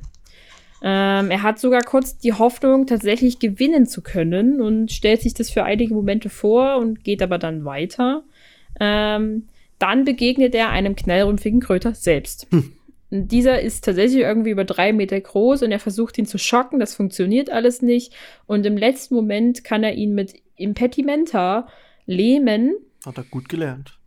Ähm, 0.84 1.30
er 1.30 1.43
hat 1.43 1.59
sogar 1.59 1.82
kurz 1.82 2.17
die 2.17 2.34
Hoffnung, 2.34 2.88
tatsächlich 2.88 3.38
gewinnen 3.38 3.86
zu 3.86 4.01
können 4.01 4.61
und 4.61 4.91
stellt 4.91 5.22
sich 5.22 5.36
das 5.36 5.51
für 5.51 5.63
einige 5.63 5.93
Momente 5.93 6.30
vor 6.30 6.78
und 6.78 7.03
geht 7.03 7.22
aber 7.22 7.38
dann 7.38 7.65
weiter. 7.65 8.24
Ähm, 8.80 9.47
dann 9.80 10.05
begegnet 10.05 10.53
er 10.55 10.69
einem 10.69 10.95
knallrumpfigen 10.95 11.59
Kröter 11.59 11.95
selbst. 11.95 12.47
Und 12.51 13.32
Dieser 13.32 13.61
ist 13.61 13.84
tatsächlich 13.84 14.22
irgendwie 14.22 14.51
über 14.51 14.63
drei 14.63 14.93
Meter 14.93 15.19
groß 15.19 15.63
und 15.63 15.72
er 15.72 15.80
versucht 15.80 16.17
ihn 16.17 16.26
zu 16.26 16.38
schocken. 16.38 16.80
Das 16.80 16.95
funktioniert 16.95 17.49
alles 17.49 17.82
nicht. 17.82 18.13
Und 18.47 18.65
im 18.65 18.78
letzten 18.78 19.15
Moment 19.15 19.63
kann 19.63 19.84
er 19.84 19.95
ihn 19.95 20.13
mit 20.13 20.34
Impedimenta 20.55 21.67
lähmen 22.05 22.74
Hat 23.05 23.17
er 23.17 23.24
gut 23.24 23.49
gelernt. 23.49 23.97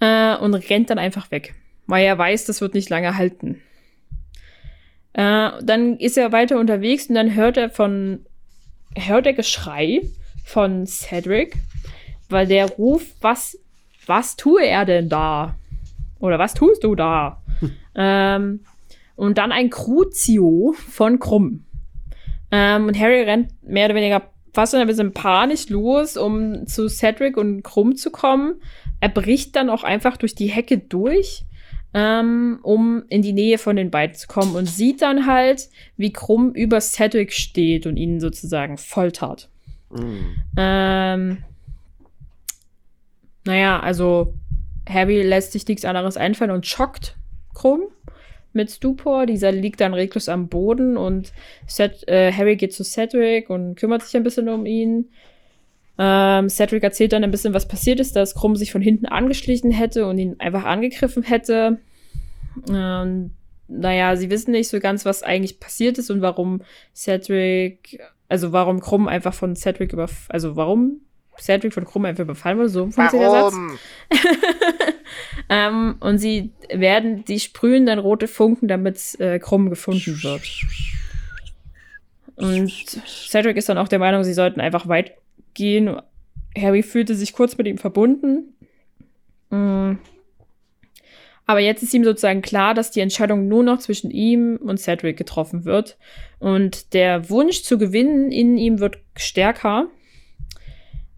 äh, 0.00 0.36
und 0.36 0.54
rennt 0.54 0.90
dann 0.90 0.98
einfach 0.98 1.30
weg, 1.30 1.54
weil 1.86 2.04
er 2.06 2.16
weiß, 2.16 2.46
das 2.46 2.60
wird 2.60 2.74
nicht 2.74 2.88
lange 2.88 3.16
halten. 3.16 3.60
Äh, 5.12 5.50
dann 5.62 5.98
ist 5.98 6.16
er 6.16 6.32
weiter 6.32 6.58
unterwegs 6.58 7.08
und 7.08 7.14
dann 7.14 7.34
hört 7.34 7.56
er 7.56 7.70
von 7.70 8.24
hört 8.96 9.26
er 9.26 9.32
Geschrei 9.32 10.02
von 10.44 10.86
Cedric, 10.86 11.56
weil 12.28 12.46
der 12.46 12.70
ruft, 12.70 13.08
was 13.20 13.58
was 14.08 14.36
tue 14.36 14.64
er 14.64 14.84
denn 14.84 15.08
da? 15.08 15.56
Oder 16.18 16.38
was 16.38 16.54
tust 16.54 16.84
du 16.84 16.94
da? 16.94 17.42
ähm, 17.94 18.60
und 19.16 19.38
dann 19.38 19.52
ein 19.52 19.70
Crucio 19.70 20.74
von 20.76 21.18
Krumm. 21.18 21.64
Ähm, 22.50 22.86
und 22.86 22.98
Harry 22.98 23.22
rennt 23.22 23.50
mehr 23.62 23.86
oder 23.86 23.94
weniger 23.94 24.22
fast 24.52 24.74
ein 24.74 24.86
bisschen 24.86 25.12
panisch 25.12 25.68
los, 25.68 26.16
um 26.16 26.66
zu 26.66 26.88
Cedric 26.88 27.36
und 27.36 27.62
Krumm 27.62 27.96
zu 27.96 28.10
kommen. 28.10 28.54
Er 29.00 29.08
bricht 29.08 29.56
dann 29.56 29.68
auch 29.68 29.82
einfach 29.82 30.16
durch 30.16 30.34
die 30.34 30.46
Hecke 30.46 30.78
durch, 30.78 31.44
ähm, 31.92 32.60
um 32.62 33.02
in 33.08 33.22
die 33.22 33.32
Nähe 33.32 33.58
von 33.58 33.76
den 33.76 33.90
beiden 33.90 34.14
zu 34.14 34.28
kommen 34.28 34.54
und 34.54 34.68
sieht 34.68 35.02
dann 35.02 35.26
halt, 35.26 35.68
wie 35.96 36.12
Krumm 36.12 36.52
über 36.52 36.80
Cedric 36.80 37.32
steht 37.32 37.86
und 37.86 37.96
ihn 37.96 38.20
sozusagen 38.20 38.78
foltert. 38.78 39.50
Mhm. 39.90 40.36
Ähm, 40.56 41.44
naja, 43.44 43.80
also 43.80 44.34
Harry 44.88 45.22
lässt 45.22 45.52
sich 45.52 45.66
nichts 45.66 45.84
anderes 45.84 46.16
einfallen 46.16 46.50
und 46.50 46.66
schockt 46.66 47.16
Krumm 47.54 47.82
mit 48.52 48.70
Stupor. 48.70 49.26
Dieser 49.26 49.52
liegt 49.52 49.80
dann 49.80 49.94
reglos 49.94 50.28
am 50.28 50.48
Boden 50.48 50.96
und 50.96 51.32
Ced 51.68 52.06
äh, 52.08 52.32
Harry 52.32 52.56
geht 52.56 52.72
zu 52.72 52.84
Cedric 52.84 53.50
und 53.50 53.74
kümmert 53.76 54.02
sich 54.02 54.16
ein 54.16 54.22
bisschen 54.22 54.48
um 54.48 54.66
ihn. 54.66 55.10
Ähm, 55.98 56.48
Cedric 56.48 56.82
erzählt 56.82 57.12
dann 57.12 57.24
ein 57.24 57.30
bisschen, 57.30 57.54
was 57.54 57.68
passiert 57.68 58.00
ist, 58.00 58.16
dass 58.16 58.34
Krumm 58.34 58.56
sich 58.56 58.72
von 58.72 58.82
hinten 58.82 59.06
angeschlichen 59.06 59.70
hätte 59.70 60.06
und 60.06 60.18
ihn 60.18 60.36
einfach 60.38 60.64
angegriffen 60.64 61.22
hätte. 61.22 61.78
Ähm, 62.68 63.30
naja, 63.68 64.16
sie 64.16 64.30
wissen 64.30 64.50
nicht 64.50 64.68
so 64.68 64.80
ganz, 64.80 65.04
was 65.04 65.22
eigentlich 65.22 65.60
passiert 65.60 65.98
ist 65.98 66.10
und 66.10 66.20
warum 66.20 66.62
Cedric, 66.94 68.00
also 68.28 68.52
warum 68.52 68.80
Krumm 68.80 69.08
einfach 69.08 69.34
von 69.34 69.56
Cedric 69.56 69.92
über, 69.92 70.08
also 70.28 70.56
warum 70.56 71.00
Cedric 71.38 71.72
von 71.74 71.84
Krumm 71.84 72.04
einfach 72.04 72.24
überfallen 72.24 72.58
wurde, 72.58 72.68
so 72.68 72.90
funktioniert 72.90 73.32
der 73.32 73.50
Satz. 73.50 73.54
Ähm, 75.48 75.96
und 76.00 76.18
sie 76.18 76.52
werden, 76.72 77.24
die 77.24 77.40
sprühen 77.40 77.86
dann 77.86 77.98
rote 77.98 78.28
Funken, 78.28 78.68
damit 78.68 79.18
äh, 79.20 79.38
Krumm 79.38 79.70
gefunden 79.70 80.22
wird. 80.22 80.42
Und 82.36 82.72
Cedric 83.06 83.56
ist 83.56 83.68
dann 83.68 83.78
auch 83.78 83.88
der 83.88 83.98
Meinung, 83.98 84.24
sie 84.24 84.32
sollten 84.32 84.60
einfach 84.60 84.88
weit 84.88 85.12
gehen. 85.54 86.00
Harry 86.56 86.82
fühlte 86.82 87.14
sich 87.14 87.32
kurz 87.32 87.56
mit 87.56 87.66
ihm 87.66 87.78
verbunden. 87.78 88.54
Mm. 89.50 89.98
Aber 91.46 91.60
jetzt 91.60 91.82
ist 91.82 91.92
ihm 91.92 92.04
sozusagen 92.04 92.40
klar, 92.40 92.72
dass 92.72 92.90
die 92.90 93.00
Entscheidung 93.00 93.48
nur 93.48 93.62
noch 93.62 93.78
zwischen 93.78 94.10
ihm 94.10 94.56
und 94.56 94.80
Cedric 94.80 95.18
getroffen 95.18 95.66
wird. 95.66 95.98
Und 96.38 96.94
der 96.94 97.28
Wunsch 97.28 97.62
zu 97.62 97.76
gewinnen 97.76 98.32
in 98.32 98.56
ihm 98.56 98.80
wird 98.80 98.96
stärker. 99.14 99.88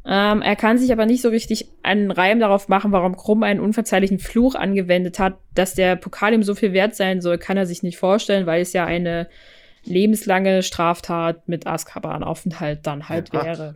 Ähm, 0.09 0.41
er 0.41 0.55
kann 0.55 0.79
sich 0.79 0.93
aber 0.93 1.05
nicht 1.05 1.21
so 1.21 1.29
richtig 1.31 1.67
einen 1.83 2.13
Reim 2.13 2.39
darauf 2.39 2.69
machen, 2.69 2.93
warum 2.93 3.17
Krumm 3.17 3.43
einen 3.43 3.59
unverzeihlichen 3.59 4.21
Fluch 4.21 4.55
angewendet 4.55 5.19
hat. 5.19 5.35
Dass 5.55 5.75
der 5.75 5.97
Pokal 5.97 6.33
ihm 6.33 6.45
so 6.45 6.55
viel 6.55 6.73
wert 6.73 6.95
sein 6.95 7.21
soll, 7.21 7.39
kann 7.39 7.57
er 7.57 7.67
sich 7.67 7.83
nicht 7.83 7.99
vorstellen, 7.99 8.47
weil 8.47 8.63
es 8.63 8.73
ja 8.73 8.85
eine 8.85 9.29
lebenslange 9.85 10.63
Straftat 10.63 11.49
mit 11.49 11.67
Azkaban-Aufenthalt 11.67 12.87
dann 12.87 13.09
halt 13.09 13.33
Ja. 13.33 13.45
wäre. 13.45 13.75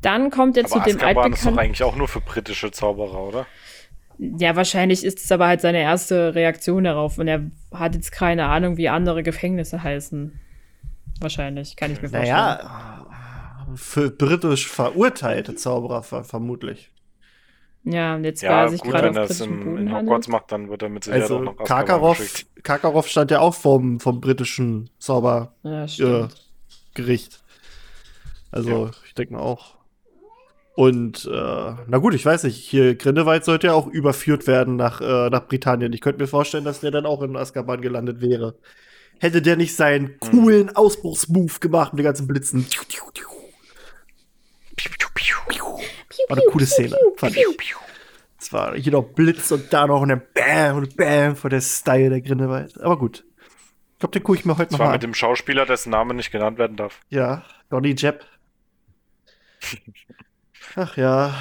Dann 0.00 0.30
kommt 0.30 0.56
er 0.56 0.64
zu 0.64 0.76
Aber 0.76 0.84
dem 0.84 0.96
Azkaban 0.96 1.06
ist 1.06 1.14
doch 1.14 1.24
altbekannten. 1.24 1.58
eigentlich 1.58 1.82
auch 1.84 1.96
nur 1.96 2.08
für 2.08 2.20
britische 2.20 2.70
Zauberer, 2.70 3.22
oder? 3.22 3.46
Ja, 4.18 4.56
wahrscheinlich 4.56 5.04
ist 5.04 5.18
es 5.24 5.30
aber 5.32 5.46
halt 5.48 5.60
seine 5.60 5.80
erste 5.80 6.34
Reaktion 6.34 6.84
darauf 6.84 7.18
und 7.18 7.28
er 7.28 7.42
hat 7.72 7.94
jetzt 7.94 8.10
keine 8.12 8.46
Ahnung, 8.46 8.76
wie 8.76 8.88
andere 8.88 9.22
Gefängnisse 9.22 9.82
heißen. 9.82 10.38
Wahrscheinlich, 11.20 11.76
kann 11.76 11.92
ich 11.92 12.02
mir 12.02 12.08
vorstellen. 12.08 12.34
Naja, 12.34 13.01
für 13.76 14.10
britisch 14.10 14.68
verurteilte 14.68 15.54
Zauberer 15.54 16.02
ver 16.02 16.24
vermutlich. 16.24 16.90
Ja, 17.84 18.14
und 18.14 18.24
jetzt 18.24 18.42
Ja, 18.42 18.50
war 18.50 18.62
er 18.62 18.68
sich 18.68 18.80
gut, 18.80 18.90
gerade 18.92 19.08
wenn 19.08 19.16
er 19.16 19.22
auf 19.24 19.28
britischem 19.28 19.76
in, 19.76 19.76
in. 19.76 19.92
Hogwarts 19.92 20.28
macht, 20.28 20.52
dann 20.52 20.68
wird 20.70 20.82
er 20.82 20.88
mit 20.88 21.04
Sicherheit 21.04 21.30
auch 21.32 21.40
Also 21.40 21.44
noch 21.44 21.58
Azkaban 21.58 21.66
Karkaroff. 21.66 22.44
Karkaroff 22.62 23.08
stand 23.08 23.30
ja 23.30 23.40
auch 23.40 23.54
vom, 23.54 23.98
vom 24.00 24.20
britischen 24.20 24.90
Zaubergericht. 24.98 25.98
Ja, 25.98 26.20
Äh, 26.20 26.20
also 28.50 28.90
ich 29.06 29.14
denke 29.14 29.34
mal 29.34 29.40
auch. 29.40 29.76
Und 30.74 31.26
äh, 31.26 31.74
na 31.86 31.98
gut, 31.98 32.14
ich 32.14 32.24
weiß 32.24 32.44
nicht, 32.44 32.56
hier 32.56 32.94
Grindelwald 32.96 33.44
sollte 33.44 33.66
ja 33.68 33.74
auch 33.74 33.86
überführt 33.88 34.46
werden 34.46 34.76
nach, 34.76 35.00
äh, 35.02 35.28
nach 35.30 35.46
Britannien. 35.46 35.92
Ich 35.92 36.00
könnte 36.00 36.22
mir 36.22 36.28
vorstellen, 36.28 36.64
dass 36.64 36.80
der 36.80 36.90
dann 36.90 37.04
auch 37.06 37.22
in 37.22 37.36
Azkaban 37.36 37.82
gelandet 37.82 38.20
wäre. 38.22 38.56
Hätte 39.20 39.42
der 39.42 39.56
nicht 39.56 39.76
seinen 39.76 40.18
coolen 40.20 40.74
Ausbruchsmove 40.76 41.60
gemacht 41.60 41.92
mit 41.92 42.00
den 42.00 42.06
ganzen 42.06 42.26
Blitzen. 42.26 42.66
War 46.28 46.36
eine 46.38 46.46
coole 46.50 46.66
Szene, 46.66 46.96
fand 47.16 47.36
ich. 47.36 47.44
Es 48.38 48.52
war 48.52 48.74
hier 48.74 48.92
noch 48.92 49.04
Blitz 49.04 49.50
und 49.52 49.72
da 49.72 49.86
noch 49.86 50.02
eine 50.02 50.16
Bam 50.16 50.78
und 50.78 50.96
Bam 50.96 51.36
vor 51.36 51.48
der 51.50 51.60
Style 51.60 52.10
der 52.10 52.20
Grindelwald. 52.20 52.80
Aber 52.80 52.98
gut. 52.98 53.24
Ich 53.92 53.98
glaube, 54.00 54.12
den 54.18 54.24
gucke 54.24 54.38
ich 54.38 54.44
mir 54.44 54.54
heute 54.58 54.70
Das 54.70 54.72
noch 54.72 54.78
war 54.80 54.86
mal 54.86 54.92
mit 54.94 55.04
dem 55.04 55.14
Schauspieler, 55.14 55.64
dessen 55.64 55.90
Name 55.90 56.12
nicht 56.14 56.32
genannt 56.32 56.58
werden 56.58 56.76
darf. 56.76 57.00
Ja, 57.08 57.44
Donny 57.70 57.94
Jepp. 57.96 58.24
Ach 60.74 60.96
ja. 60.96 61.34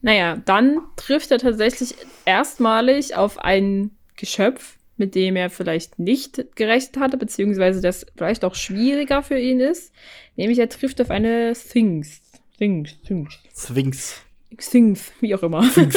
Naja, 0.00 0.38
dann 0.44 0.80
trifft 0.96 1.30
er 1.30 1.38
tatsächlich 1.38 1.94
erstmalig 2.24 3.14
auf 3.14 3.38
ein 3.38 3.90
Geschöpf, 4.16 4.78
mit 4.96 5.14
dem 5.14 5.36
er 5.36 5.50
vielleicht 5.50 5.98
nicht 5.98 6.56
gerechnet 6.56 6.96
hatte, 6.96 7.18
beziehungsweise 7.18 7.82
das 7.82 8.06
vielleicht 8.16 8.44
auch 8.44 8.54
schwieriger 8.54 9.22
für 9.22 9.38
ihn 9.38 9.60
ist. 9.60 9.92
Nämlich 10.36 10.58
er 10.58 10.70
trifft 10.70 11.02
auf 11.02 11.10
eine 11.10 11.54
Sphinx. 11.54 12.21
Sphinx, 12.62 12.94
Sphinx, 13.04 13.40
Sphinx. 13.56 14.22
Sphinx, 14.56 15.12
wie 15.18 15.34
auch 15.34 15.42
immer. 15.42 15.64
Sphinx. 15.72 15.96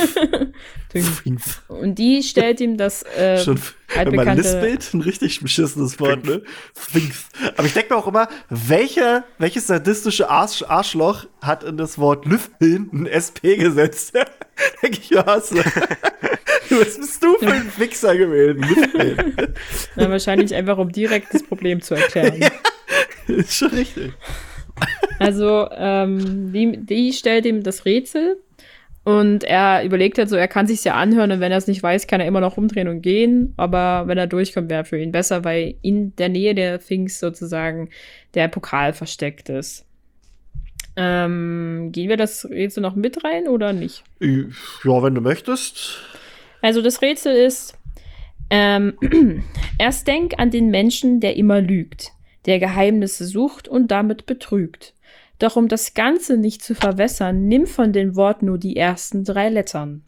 Sphinx. 0.96 1.62
Und 1.68 1.94
die 2.00 2.24
stellt 2.24 2.60
ihm 2.60 2.76
das 2.76 3.04
äh, 3.04 3.38
Schon, 3.38 3.62
wenn 3.94 4.16
man 4.16 4.36
lispelt, 4.36 4.92
ein 4.92 5.02
richtig 5.02 5.42
beschissenes 5.42 6.00
Wort, 6.00 6.26
ne? 6.26 6.42
Sphinx. 6.76 7.28
Aber 7.56 7.68
ich 7.68 7.74
denke 7.74 7.94
mir 7.94 8.00
auch 8.00 8.08
immer, 8.08 8.28
welcher, 8.50 9.26
welches 9.38 9.68
sadistische 9.68 10.28
Arsch, 10.28 10.64
Arschloch 10.64 11.28
hat 11.40 11.64
in 11.64 11.78
das 11.78 12.00
Wort 12.00 12.26
Lüfteln 12.26 12.90
ein 12.92 13.06
SP 13.06 13.58
gesetzt? 13.58 14.14
denke 14.82 14.98
ich, 15.00 15.12
ja, 15.12 15.24
hast 15.24 15.52
du. 15.52 15.58
Was 16.72 16.98
bist 16.98 17.24
du 17.24 17.38
für 17.38 17.52
ein 17.52 17.72
Wichser 17.78 18.18
gewesen? 18.18 18.66
Na, 19.96 20.10
wahrscheinlich 20.10 20.56
einfach, 20.56 20.80
um 20.80 20.92
direkt 20.92 21.32
das 21.32 21.44
Problem 21.44 21.80
zu 21.80 21.94
erklären. 21.94 22.50
Ist 23.28 23.54
schon 23.54 23.70
richtig. 23.70 24.14
Also, 25.20 25.70
ähm, 25.72 26.52
die, 26.52 26.78
die 26.78 27.14
stellt 27.14 27.46
ihm 27.46 27.64
das 27.64 27.86
Rätsel 27.86 28.38
und 29.06 29.44
er 29.44 29.86
überlegt 29.86 30.18
halt 30.18 30.30
so, 30.30 30.36
er 30.36 30.48
kann 30.48 30.66
sich's 30.66 30.84
ja 30.84 30.96
anhören 30.96 31.32
und 31.32 31.40
wenn 31.40 31.52
er 31.52 31.60
es 31.60 31.68
nicht 31.68 31.84
weiß, 31.84 32.08
kann 32.08 32.22
er 32.22 32.28
immer 32.28 32.42
noch 32.42 32.58
umdrehen 32.58 32.88
und 32.88 33.02
gehen. 33.02 33.54
Aber 33.56 34.08
wenn 34.08 34.18
er 34.18 34.26
durchkommt, 34.26 34.70
wäre 34.70 34.84
für 34.84 35.00
ihn 35.00 35.12
besser, 35.12 35.44
weil 35.44 35.76
in 35.84 36.16
der 36.16 36.30
Nähe 36.30 36.56
der 36.56 36.80
Sphinx 36.80 37.20
sozusagen 37.20 37.90
der 38.34 38.48
Pokal 38.48 38.94
versteckt 38.94 39.50
ist. 39.50 39.86
Ähm, 40.98 41.90
gehen 41.92 42.10
wir 42.10 42.18
das 42.18 42.50
Rätsel 42.50 42.82
noch 42.82 42.96
mit 42.96 43.24
rein 43.24 43.48
oder 43.48 43.74
nicht? 43.74 44.04
Ja, 44.20 45.04
wenn 45.04 45.14
du 45.14 45.22
möchtest. 45.22 46.00
Also 46.64 46.82
das 46.82 47.04
Rätsel 47.04 47.36
ist, 47.36 47.78
ähm, 48.50 48.94
erst 49.78 50.08
denk 50.08 50.40
an 50.40 50.50
den 50.50 50.72
Menschen, 50.72 51.20
der 51.20 51.36
immer 51.36 51.62
lügt, 51.62 52.12
der 52.46 52.60
Geheimnisse 52.60 53.26
sucht 53.26 53.68
und 53.68 53.90
damit 53.90 54.26
betrügt. 54.26 54.94
Doch 55.40 55.56
um 55.56 55.68
das 55.68 55.94
Ganze 55.94 56.38
nicht 56.38 56.64
zu 56.64 56.76
verwässern, 56.76 57.48
nimm 57.48 57.68
von 57.68 57.92
dem 57.92 58.16
Wort 58.16 58.42
nur 58.42 58.58
die 58.58 58.78
ersten 58.78 59.24
drei 59.24 59.50
Lettern. 59.50 60.04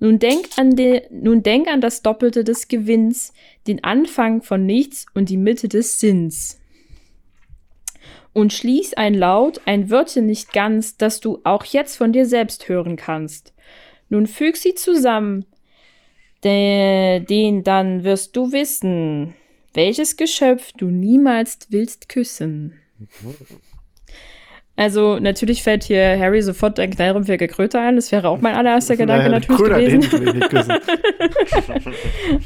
Nun 0.00 0.18
denk 0.18 0.46
an, 0.56 0.76
de, 0.76 1.02
nun 1.10 1.42
denk 1.42 1.68
an 1.68 1.80
das 1.80 2.02
Doppelte 2.02 2.44
des 2.44 2.68
Gewinns, 2.68 3.32
den 3.66 3.84
Anfang 3.84 4.42
von 4.42 4.64
nichts 4.64 5.06
und 5.14 5.28
die 5.28 5.36
Mitte 5.36 5.68
des 5.68 5.98
Sinns. 5.98 6.60
Und 8.32 8.52
schließ 8.52 8.94
ein 8.94 9.14
Laut, 9.14 9.60
ein 9.66 9.90
Wörtchen 9.90 10.26
nicht 10.26 10.52
ganz, 10.52 10.96
das 10.96 11.20
du 11.20 11.40
auch 11.44 11.64
jetzt 11.64 11.96
von 11.96 12.12
dir 12.12 12.26
selbst 12.26 12.68
hören 12.68 12.96
kannst. 12.96 13.52
Nun 14.08 14.26
füg 14.26 14.56
sie 14.56 14.74
zusammen, 14.74 15.46
De, 16.44 17.20
den 17.20 17.62
dann 17.62 18.02
wirst 18.02 18.36
du 18.36 18.50
wissen, 18.50 19.34
welches 19.74 20.16
Geschöpf 20.16 20.72
du 20.76 20.86
niemals 20.86 21.58
willst 21.70 22.08
küssen. 22.08 22.74
Also, 24.74 25.18
natürlich 25.18 25.62
fällt 25.62 25.84
hier 25.84 26.18
Harry 26.18 26.40
sofort 26.40 26.80
ein 26.80 26.90
knallrumpfiger 26.90 27.46
Kröte 27.46 27.78
ein. 27.78 27.96
Das 27.96 28.10
wäre 28.10 28.28
auch 28.28 28.40
mein 28.40 28.54
allererster 28.54 28.96
Gedanke 28.96 29.28
Naja, 29.28 29.38
natürlich 29.40 29.60
Kröner, 29.60 29.78
gewesen. 29.78 30.24
den 30.24 30.38
nicht 30.38 30.50
küssen. 30.50 30.72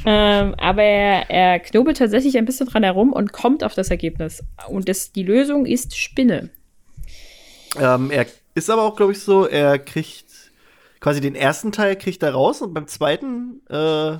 ähm, 0.05 0.55
aber 0.57 0.83
er, 0.83 1.29
er 1.29 1.59
knobelt 1.59 1.97
tatsächlich 1.97 2.37
ein 2.37 2.45
bisschen 2.45 2.67
dran 2.67 2.83
herum 2.83 3.13
und 3.13 3.31
kommt 3.31 3.63
auf 3.63 3.75
das 3.75 3.89
Ergebnis. 3.89 4.43
Und 4.67 4.89
das, 4.89 5.13
die 5.13 5.23
Lösung 5.23 5.65
ist 5.65 5.95
Spinne. 5.97 6.49
ähm, 7.79 8.11
er 8.11 8.25
ist 8.55 8.69
aber 8.69 8.83
auch, 8.83 8.97
glaube 8.97 9.13
ich, 9.13 9.19
so, 9.19 9.47
er 9.47 9.79
kriegt 9.79 10.25
quasi 10.99 11.21
den 11.21 11.35
ersten 11.35 11.71
Teil 11.71 11.95
kriegt 11.95 12.23
er 12.23 12.33
raus 12.33 12.61
und 12.61 12.73
beim 12.73 12.87
zweiten, 12.87 13.61
äh, 13.69 14.17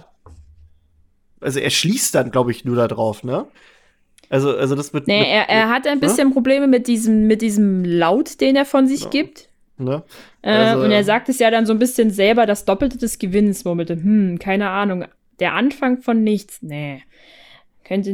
also 1.42 1.60
er 1.60 1.70
schließt 1.70 2.16
dann, 2.16 2.32
glaube 2.32 2.52
ich, 2.52 2.66
nur 2.66 2.76
da 2.76 2.88
drauf, 2.88 3.24
ne? 3.24 3.46
Also, 4.30 4.56
also 4.56 4.76
das 4.76 4.94
mit. 4.94 5.08
Nee, 5.08 5.20
mit, 5.20 5.28
er, 5.28 5.50
er 5.50 5.70
hat 5.70 5.88
ein 5.88 6.00
bisschen 6.00 6.34
Probleme 6.34 6.68
mit 6.68 6.88
diesem, 6.88 7.28
mit 7.28 7.42
diesem 7.42 7.86
Laut, 7.86 8.42
den 8.42 8.56
er 8.56 8.66
von 8.66 8.88
sich 8.88 9.04
Ja. 9.04 9.10
gibt. 9.10 9.50
Ne? 9.78 10.04
Äh, 10.42 10.50
Also, 10.50 10.84
und 10.84 10.92
er 10.92 11.04
sagt 11.04 11.30
es 11.30 11.40
ja 11.40 11.52
dann 11.52 11.66
so 11.66 11.74
ein 11.74 11.80
bisschen 11.80 12.10
selber, 12.12 12.46
das 12.46 12.66
Doppelte 12.66 12.98
des 12.98 13.20
Gewinns, 13.20 13.64
murmelte, 13.64 13.94
hm, 13.96 14.40
keine 14.40 14.70
Ahnung, 14.70 15.06
der 15.40 15.54
Anfang 15.54 16.02
von 16.02 16.24
nichts, 16.24 16.62
nee. 16.62 17.04
Könnte 17.86 18.12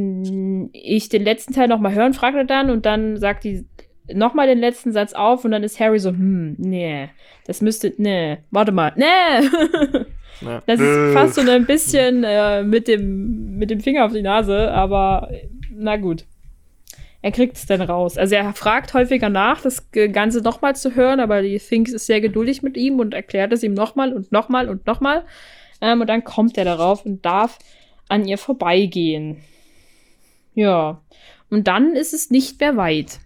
ich 0.73 1.09
den 1.09 1.23
letzten 1.23 1.53
Teil 1.53 1.67
nochmal 1.67 1.95
hören, 1.95 2.13
fragt 2.13 2.35
er 2.37 2.43
dann, 2.43 2.69
und 2.69 2.85
dann 2.85 3.17
sagt 3.17 3.43
die 3.43 3.65
nochmal 4.13 4.45
den 4.45 4.59
letzten 4.59 4.91
Satz 4.91 5.13
auf, 5.13 5.45
und 5.45 5.51
dann 5.51 5.63
ist 5.63 5.79
Harry 5.79 5.97
so, 5.99 6.09
hm, 6.09 6.55
nee, 6.59 7.09
das 7.47 7.61
müsste, 7.61 7.93
nee, 7.97 8.37
warte 8.51 8.71
mal, 8.71 8.93
nee. 8.95 10.05
Ja. 10.43 10.61
Das 10.65 10.79
ist 10.79 11.13
fast 11.13 11.35
so 11.35 11.41
ein 11.41 11.65
bisschen 11.65 12.23
äh, 12.23 12.63
mit, 12.63 12.87
dem, 12.87 13.57
mit 13.57 13.69
dem 13.69 13.79
Finger 13.79 14.05
auf 14.05 14.13
die 14.13 14.21
Nase, 14.21 14.71
aber 14.71 15.29
äh, 15.31 15.47
na 15.71 15.97
gut. 15.97 16.25
Er 17.21 17.31
kriegt 17.31 17.55
es 17.55 17.65
dann 17.65 17.81
raus. 17.81 18.17
Also 18.17 18.35
er 18.35 18.53
fragt 18.53 18.93
häufiger 18.93 19.29
nach, 19.29 19.61
das 19.61 19.89
Ganze 19.91 20.41
nochmal 20.41 20.75
zu 20.75 20.93
hören, 20.93 21.21
aber 21.21 21.41
die 21.41 21.57
Sphinx 21.57 21.93
ist 21.93 22.05
sehr 22.05 22.19
geduldig 22.19 22.63
mit 22.63 22.75
ihm 22.75 22.99
und 22.99 23.13
erklärt 23.13 23.53
es 23.53 23.63
ihm 23.63 23.73
nochmal 23.73 24.11
und 24.11 24.33
nochmal 24.33 24.67
und 24.67 24.85
nochmal. 24.85 25.23
Ähm, 25.79 26.01
und 26.01 26.07
dann 26.07 26.25
kommt 26.25 26.57
er 26.57 26.65
darauf 26.65 27.05
und 27.05 27.25
darf 27.25 27.59
an 28.09 28.25
ihr 28.25 28.37
vorbeigehen. 28.37 29.37
Ja. 30.53 31.01
Und 31.49 31.67
dann 31.67 31.95
ist 31.95 32.13
es 32.13 32.29
nicht 32.29 32.59
mehr 32.59 32.75
weit. 32.75 33.19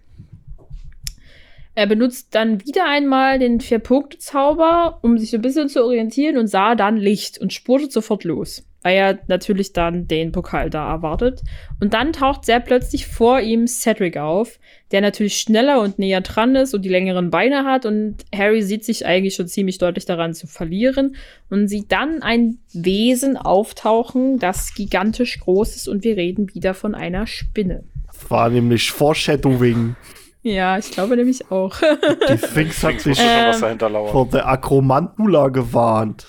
Er 1.78 1.86
benutzt 1.86 2.34
dann 2.34 2.66
wieder 2.66 2.88
einmal 2.88 3.38
den 3.38 3.60
Vier-Punkte-Zauber, 3.60 4.98
um 5.02 5.16
sich 5.16 5.30
so 5.30 5.36
ein 5.36 5.42
bisschen 5.42 5.68
zu 5.68 5.84
orientieren 5.84 6.36
und 6.36 6.48
sah 6.48 6.74
dann 6.74 6.96
Licht 6.96 7.38
und 7.38 7.52
spurtet 7.52 7.92
sofort 7.92 8.24
los, 8.24 8.66
weil 8.82 8.96
er 8.96 9.18
natürlich 9.28 9.74
dann 9.74 10.08
den 10.08 10.32
Pokal 10.32 10.70
da 10.70 10.90
erwartet. 10.90 11.40
Und 11.78 11.94
dann 11.94 12.12
taucht 12.12 12.46
sehr 12.46 12.58
plötzlich 12.58 13.06
vor 13.06 13.38
ihm 13.38 13.68
Cedric 13.68 14.16
auf, 14.16 14.58
der 14.90 15.02
natürlich 15.02 15.36
schneller 15.36 15.80
und 15.80 16.00
näher 16.00 16.20
dran 16.20 16.56
ist 16.56 16.74
und 16.74 16.84
die 16.84 16.88
längeren 16.88 17.30
Beine 17.30 17.64
hat 17.64 17.86
und 17.86 18.24
Harry 18.34 18.62
sieht 18.62 18.84
sich 18.84 19.06
eigentlich 19.06 19.36
schon 19.36 19.46
ziemlich 19.46 19.78
deutlich 19.78 20.04
daran 20.04 20.34
zu 20.34 20.48
verlieren 20.48 21.14
und 21.48 21.68
sieht 21.68 21.92
dann 21.92 22.22
ein 22.24 22.58
Wesen 22.72 23.36
auftauchen, 23.36 24.40
das 24.40 24.74
gigantisch 24.74 25.38
groß 25.38 25.76
ist 25.76 25.86
und 25.86 26.02
wir 26.02 26.16
reden 26.16 26.52
wieder 26.56 26.74
von 26.74 26.96
einer 26.96 27.28
Spinne. 27.28 27.84
War 28.28 28.50
nämlich 28.50 28.90
Foreshadowing. 28.90 29.94
Ja, 30.42 30.78
ich 30.78 30.90
glaube 30.92 31.16
nämlich 31.16 31.50
auch. 31.50 31.76
Die 32.30 32.38
Sphinx 32.38 32.82
hat 32.84 32.94
Ich 32.94 33.02
sich 33.02 33.18
wusste 33.18 33.24
schon, 33.28 33.46
was 33.46 33.56
Ähm, 33.56 33.62
dahinter 33.62 33.90
lauert. 33.90 34.12
vor 34.12 34.26
der 34.28 34.46
Akromantula 34.48 35.48
gewarnt. 35.48 36.26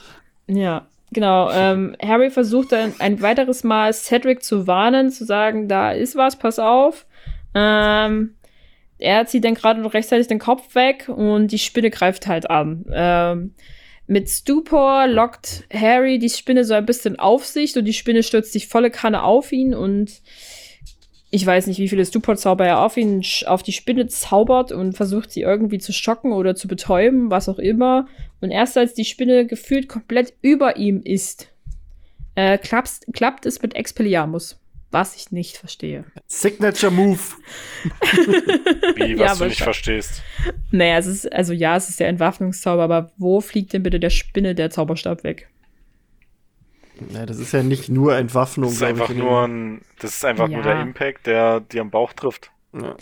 ja, 0.48 0.88
genau. 1.12 1.52
Ähm, 1.52 1.96
Harry 2.02 2.30
versucht 2.32 2.72
dann 2.72 2.94
ein 3.00 3.22
weiteres 3.22 3.64
Mal 3.64 3.94
Cedric 3.94 4.44
zu 4.44 4.66
warnen, 4.68 5.12
zu 5.12 5.26
sagen, 5.26 5.68
da 5.68 5.92
ist 5.92 6.16
was, 6.16 6.38
pass 6.38 6.60
auf. 6.60 7.06
Ähm, 7.54 8.36
er 8.98 9.26
zieht 9.28 9.46
dann 9.46 9.54
gerade 9.56 9.80
noch 9.82 9.94
rechtzeitig 9.94 10.28
den 10.28 10.40
Kopf 10.40 10.76
weg 10.76 11.08
und 11.08 11.48
die 11.50 11.60
Spinne 11.60 11.90
greift 11.90 12.28
halt 12.28 12.50
an. 12.50 12.86
Ähm, 12.92 13.54
mit 14.08 14.28
Stupor 14.28 15.06
lockt 15.08 15.66
Harry 15.74 16.18
die 16.20 16.30
Spinne 16.30 16.66
so 16.66 16.74
ein 16.74 16.86
bisschen 16.86 17.20
auf 17.20 17.46
sich 17.46 17.78
und 17.78 17.86
die 17.86 17.94
Spinne 17.94 18.24
stürzt 18.24 18.52
sich 18.54 18.68
volle 18.68 18.90
Kanne 18.90 19.24
auf 19.24 19.52
ihn 19.52 19.74
und 19.76 20.12
ich 21.32 21.46
weiß 21.46 21.68
nicht, 21.68 21.80
wie 21.80 21.88
viele 21.88 22.06
Stupor-Zauber 22.06 22.66
er 22.66 22.80
auf 22.80 22.98
ihn, 22.98 23.24
auf 23.46 23.62
die 23.62 23.72
Spinne 23.72 24.08
zaubert 24.08 24.72
und 24.72 24.94
versucht 24.94 25.32
sie 25.32 25.42
irgendwie 25.42 25.78
zu 25.78 25.94
schocken 25.94 26.32
oder 26.32 26.56
zu 26.56 26.68
betäuben, 26.68 27.30
was 27.30 27.48
auch 27.48 27.60
immer. 27.60 28.08
Und 28.42 28.50
erst 28.52 28.78
als 28.78 28.96
die 28.96 29.06
Spinne 29.06 29.46
gefühlt 29.46 29.88
komplett 29.88 30.34
über 30.42 30.78
ihm 30.78 31.02
ist, 31.04 31.50
äh, 32.36 32.58
klappt, 32.58 33.06
klappt 33.14 33.46
es 33.46 33.62
mit 33.62 33.76
Expelliarmus. 33.76 34.60
Was 34.92 35.16
ich 35.16 35.32
nicht 35.32 35.58
verstehe. 35.58 36.04
Signature 36.26 36.92
Move. 36.92 37.20
Wie, 38.96 39.20
was 39.20 39.34
Ja, 39.34 39.36
du 39.36 39.46
nicht 39.46 39.62
verstehst. 39.62 40.24
Naja, 40.72 40.98
es 40.98 41.06
ist, 41.06 41.32
also 41.32 41.54
ja, 41.54 41.76
es 41.76 41.90
ist 41.90 42.00
der 42.00 42.08
Entwaffnungszauber, 42.08 42.84
aber 42.84 43.12
wo 43.18 43.40
fliegt 43.40 43.74
denn 43.74 43.84
bitte 43.84 44.00
der 44.00 44.10
Spinne 44.10 44.56
der 44.56 44.72
Zauberstab 44.72 45.24
weg? 45.24 45.48
Ja, 47.12 47.26
das 47.26 47.38
ist 47.40 47.52
ja 47.54 47.64
nicht 47.64 47.90
nur 47.90 48.16
Entwaffnung, 48.16 48.66
Das 48.70 48.74
ist 48.74 48.80
glaub 48.80 48.96
ich, 48.96 49.02
einfach 49.02 49.14
in 49.14 49.20
nur 49.20 49.42
ein, 49.48 49.82
das 50.00 50.16
ist 50.18 50.26
einfach 50.26 50.48
nur 50.48 50.58
Ja. 50.60 50.74
der 50.74 50.82
Impact, 50.82 51.28
der 51.28 51.60
dir 51.62 51.82
am 51.82 51.90
Bauch 51.92 52.14
trifft. 52.14 52.52
ja. 52.74 52.96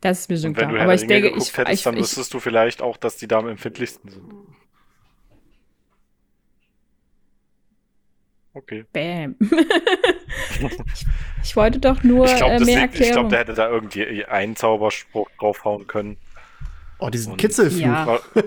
Das 0.00 0.18
ist 0.20 0.30
mir 0.30 0.36
schon 0.36 0.48
Und 0.50 0.56
wenn 0.56 0.68
klar. 0.70 0.82
Aber 0.82 0.94
ich 0.94 1.06
denke, 1.06 1.28
ich, 1.28 1.56
hättest, 1.56 1.72
ich, 1.78 1.82
dann 1.84 1.94
ich, 1.94 2.00
wüsstest 2.00 2.34
du 2.34 2.40
vielleicht 2.40 2.82
auch, 2.82 2.96
dass 2.96 3.18
die 3.18 3.28
da 3.28 3.38
am 3.38 3.46
empfindlichsten 3.46 4.10
sind. 4.10 4.24
Okay. 8.54 8.84
Bam. 8.92 9.36
ich, 9.40 9.48
ich 11.44 11.56
wollte 11.56 11.78
doch 11.78 12.02
nur 12.02 12.26
Ich 12.26 12.36
glaube, 12.36 12.54
äh, 12.56 12.60
mehr 12.64 12.74
ich 12.76 12.82
Erklärung. 12.82 13.12
glaub, 13.14 13.30
der 13.30 13.38
hätte 13.38 13.54
da 13.54 13.68
irgendwie 13.70 14.24
einen 14.26 14.56
Zauberspruch 14.56 15.30
draufhauen 15.38 15.86
können. 15.86 16.16
Oh, 16.98 17.08
diesen 17.08 17.32
Und- 17.32 17.38
Kitzelfluch. 17.38 17.80
Ja. 17.80 18.20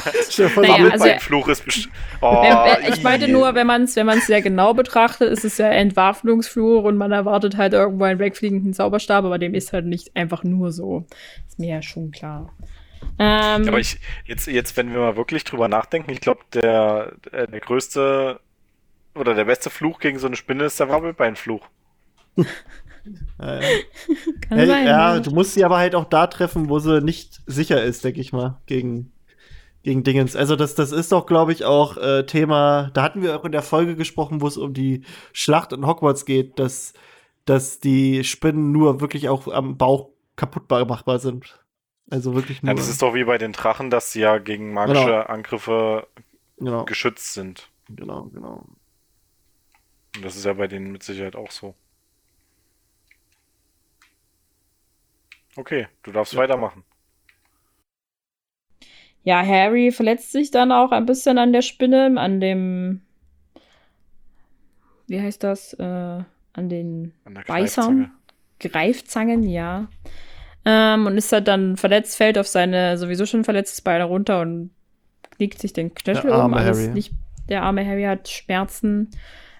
Vor, 0.00 0.62
Naja, 0.62 0.88
also- 0.90 1.06
Fluch 1.20 1.48
ist. 1.48 1.88
Oh, 2.20 2.44
ich 2.88 3.02
meinte 3.02 3.26
ii. 3.26 3.32
nur, 3.32 3.54
wenn 3.54 3.66
man 3.66 3.82
es 3.82 3.96
wenn 3.96 4.06
man's 4.06 4.26
sehr 4.26 4.42
genau 4.42 4.74
betrachtet, 4.74 5.30
ist 5.30 5.44
es 5.44 5.58
ja 5.58 5.68
Entwaffnungsfluch 5.68 6.84
und 6.84 6.96
man 6.96 7.12
erwartet 7.12 7.56
halt 7.56 7.72
irgendwo 7.72 8.04
einen 8.04 8.18
wegfliegenden 8.18 8.72
Zauberstab, 8.74 9.24
aber 9.24 9.38
dem 9.38 9.54
ist 9.54 9.72
halt 9.72 9.86
nicht 9.86 10.14
einfach 10.16 10.44
nur 10.44 10.72
so. 10.72 11.04
Ist 11.48 11.58
mir 11.58 11.70
ja 11.76 11.82
schon 11.82 12.10
klar. 12.10 12.52
Ähm, 13.18 13.68
Aber 13.68 13.78
ich, 13.80 13.98
jetzt, 14.26 14.46
jetzt, 14.46 14.76
wenn 14.76 14.92
wir 14.92 15.00
mal 15.00 15.16
wirklich 15.16 15.44
drüber 15.44 15.68
nachdenken, 15.68 16.10
ich 16.12 16.20
glaube, 16.20 16.40
der, 16.54 17.12
der, 17.30 17.46
der 17.48 17.60
größte 17.60 18.40
oder 19.14 19.34
der 19.34 19.44
beste 19.44 19.68
Fluch 19.70 19.98
gegen 19.98 20.18
so 20.18 20.26
eine 20.26 20.36
Spinne 20.36 20.64
ist 20.64 20.80
der 20.80 20.88
Wabbelbeinfluch. 20.88 21.66
äh, 22.36 22.44
kann 24.48 24.58
Hey, 24.58 24.66
sein. 24.66 24.86
ja, 24.86 25.14
ne? 25.14 25.20
du 25.20 25.32
musst 25.32 25.54
sie 25.54 25.64
aber 25.64 25.78
halt 25.78 25.94
auch 25.94 26.04
da 26.06 26.26
treffen, 26.28 26.68
wo 26.68 26.78
sie 26.78 27.00
nicht 27.02 27.40
sicher 27.46 27.82
ist, 27.82 28.04
denke 28.04 28.20
ich 28.20 28.32
mal, 28.32 28.60
gegen, 28.66 29.12
gegen 29.82 30.04
Dingens. 30.04 30.36
Also 30.36 30.56
das, 30.56 30.74
das 30.74 30.92
ist 30.92 31.12
doch, 31.12 31.26
glaube 31.26 31.52
ich, 31.52 31.64
auch 31.64 31.96
äh, 31.96 32.24
Thema, 32.24 32.90
da 32.94 33.02
hatten 33.02 33.22
wir 33.22 33.36
auch 33.38 33.44
in 33.44 33.52
der 33.52 33.62
Folge 33.62 33.96
gesprochen, 33.96 34.40
wo 34.40 34.46
es 34.46 34.56
um 34.56 34.74
die 34.74 35.04
Schlacht 35.32 35.72
in 35.72 35.86
Hogwarts 35.86 36.24
geht, 36.24 36.58
dass, 36.58 36.92
dass 37.44 37.80
die 37.80 38.24
Spinnen 38.24 38.72
nur 38.72 39.00
wirklich 39.00 39.28
auch 39.28 39.48
am 39.48 39.76
Bauch 39.76 40.10
kaputt 40.36 40.70
machbar 40.88 41.18
sind. 41.18 41.60
Also 42.10 42.34
wirklich 42.34 42.62
nur. 42.62 42.70
Ja, 42.70 42.74
das 42.74 42.88
ist 42.88 43.02
doch 43.02 43.14
wie 43.14 43.24
bei 43.24 43.38
den 43.38 43.52
Drachen, 43.52 43.90
dass 43.90 44.12
sie 44.12 44.20
ja 44.20 44.38
gegen 44.38 44.72
magische 44.72 45.04
Genau. 45.04 45.20
Angriffe 45.22 46.06
genau, 46.58 46.84
geschützt 46.84 47.32
sind. 47.32 47.70
genau, 47.88 48.24
genau. 48.24 48.66
Und 50.14 50.24
das 50.24 50.36
ist 50.36 50.44
ja 50.44 50.52
bei 50.52 50.66
denen 50.66 50.92
mit 50.92 51.02
Sicherheit 51.02 51.36
auch 51.36 51.50
so. 51.50 51.74
Okay, 55.56 55.88
du 56.02 56.12
darfst 56.12 56.36
weitermachen. 56.36 56.84
Ja, 59.24 59.44
Harry 59.46 59.92
verletzt 59.92 60.32
sich 60.32 60.50
dann 60.50 60.72
auch 60.72 60.90
ein 60.90 61.06
bisschen 61.06 61.38
an 61.38 61.52
der 61.52 61.62
Spinne, 61.62 62.12
an 62.16 62.40
dem. 62.40 63.02
Wie 65.06 65.20
heißt 65.20 65.42
das? 65.44 65.74
Äh, 65.74 65.82
an 65.84 66.68
den 66.68 67.12
An 67.24 67.34
der 67.34 67.42
Beißern? 67.42 67.84
Greifzange. 67.98 68.10
Greifzangen, 68.60 69.42
ja. 69.44 69.88
Ähm, 70.64 71.06
und 71.06 71.16
ist 71.16 71.32
halt 71.32 71.48
dann 71.48 71.76
verletzt, 71.76 72.16
fällt 72.16 72.38
auf 72.38 72.46
seine 72.46 72.96
sowieso 72.96 73.26
schon 73.26 73.42
verletztes 73.44 73.80
Bein 73.80 74.00
runter 74.02 74.40
und 74.40 74.70
knickt 75.36 75.58
sich 75.60 75.72
den 75.72 75.92
Knöchel 75.94 76.22
Der 76.30 76.34
um. 76.34 76.40
arme 76.40 76.56
Alles 76.58 76.78
Harry. 76.78 76.88
nicht, 76.88 77.12
der 77.48 77.62
arme 77.64 77.84
Harry 77.84 78.04
hat 78.04 78.28
Schmerzen. 78.28 79.10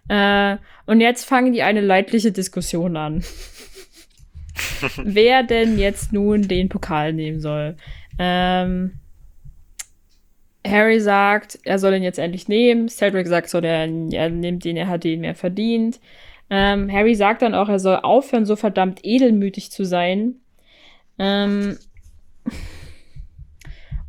Äh, 0.09 0.57
und 0.87 1.01
jetzt 1.01 1.25
fangen 1.25 1.53
die 1.53 1.63
eine 1.63 1.81
leidliche 1.81 2.31
Diskussion 2.31 2.97
an. 2.97 3.25
Wer 5.03 5.43
denn 5.43 5.79
jetzt 5.79 6.13
nun 6.13 6.43
den 6.43 6.69
Pokal 6.69 7.13
nehmen 7.13 7.41
soll? 7.41 7.77
Ähm, 8.19 9.01
Harry 10.67 11.01
sagt, 11.01 11.59
er 11.65 11.79
soll 11.79 11.95
ihn 11.95 12.03
jetzt 12.03 12.19
endlich 12.19 12.49
nehmen. 12.49 12.89
Cedric 12.89 13.27
sagt 13.27 13.49
so, 13.49 13.59
er, 13.59 13.89
er 14.13 14.31
nimmt 14.31 14.65
ihn, 14.65 14.77
er 14.77 14.89
hat 14.89 15.05
ihn 15.05 15.21
mehr 15.21 15.35
verdient. 15.35 16.01
Ähm, 16.51 16.93
Harry 16.93 17.15
sagt 17.15 17.43
dann 17.43 17.55
auch, 17.55 17.69
er 17.69 17.79
soll 17.79 17.97
aufhören, 17.97 18.47
so 18.47 18.57
verdammt 18.57 19.01
edelmütig 19.03 19.71
zu 19.73 19.85
sein. 19.85 20.37
Ähm, 21.19 21.79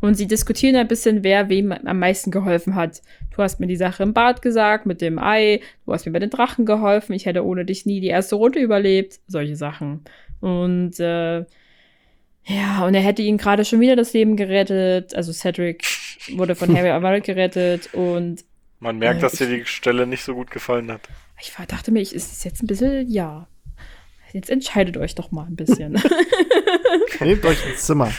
und 0.01 0.15
sie 0.15 0.27
diskutieren 0.27 0.75
ein 0.75 0.87
bisschen, 0.87 1.23
wer 1.23 1.47
wem 1.49 1.71
am 1.71 1.99
meisten 1.99 2.29
geholfen 2.29 2.75
hat. 2.75 3.01
Du 3.33 3.41
hast 3.41 3.59
mir 3.59 3.67
die 3.67 3.77
Sache 3.77 4.03
im 4.03 4.13
Bad 4.13 4.41
gesagt, 4.41 4.85
mit 4.85 4.99
dem 4.99 5.17
Ei. 5.17 5.61
Du 5.85 5.93
hast 5.93 6.05
mir 6.05 6.11
bei 6.11 6.19
den 6.19 6.29
Drachen 6.29 6.65
geholfen. 6.65 7.13
Ich 7.13 7.25
hätte 7.25 7.45
ohne 7.45 7.63
dich 7.63 7.85
nie 7.85 8.01
die 8.01 8.07
erste 8.07 8.35
Runde 8.35 8.59
überlebt. 8.59 9.21
Solche 9.27 9.55
Sachen. 9.55 10.03
Und 10.41 10.99
äh, 10.99 11.45
ja, 12.45 12.85
und 12.85 12.93
er 12.93 13.01
hätte 13.01 13.21
ihn 13.21 13.37
gerade 13.37 13.63
schon 13.65 13.79
wieder 13.79 13.95
das 13.95 14.13
Leben 14.13 14.35
gerettet. 14.35 15.15
Also 15.15 15.31
Cedric 15.31 15.85
wurde 16.35 16.55
von 16.55 16.73
Harry 16.77 16.89
erneut 16.89 17.23
gerettet. 17.23 17.93
Und 17.93 18.43
Man 18.79 18.97
merkt, 18.99 19.19
Äh, 19.19 19.21
dass 19.21 19.33
dir 19.33 19.47
die 19.47 19.65
Stelle 19.65 20.05
nicht 20.07 20.23
so 20.23 20.33
gut 20.35 20.51
gefallen 20.51 20.91
hat. 20.91 21.01
ich 21.41 21.57
war- 21.57 21.65
dachte 21.65 21.91
mir, 21.91 22.01
ich 22.01 22.13
ist 22.13 22.31
es 22.31 22.43
jetzt 22.43 22.61
ein 22.63 22.67
bisschen, 22.67 23.09
ja. 23.09 23.47
Jetzt 24.33 24.49
entscheidet 24.49 24.97
euch 24.97 25.13
doch 25.15 25.31
mal 25.31 25.45
ein 25.45 25.55
bisschen. 25.55 25.93
Nehmt 27.19 27.45
euch 27.45 27.63
ein 27.67 27.77
Zimmer. 27.77 28.11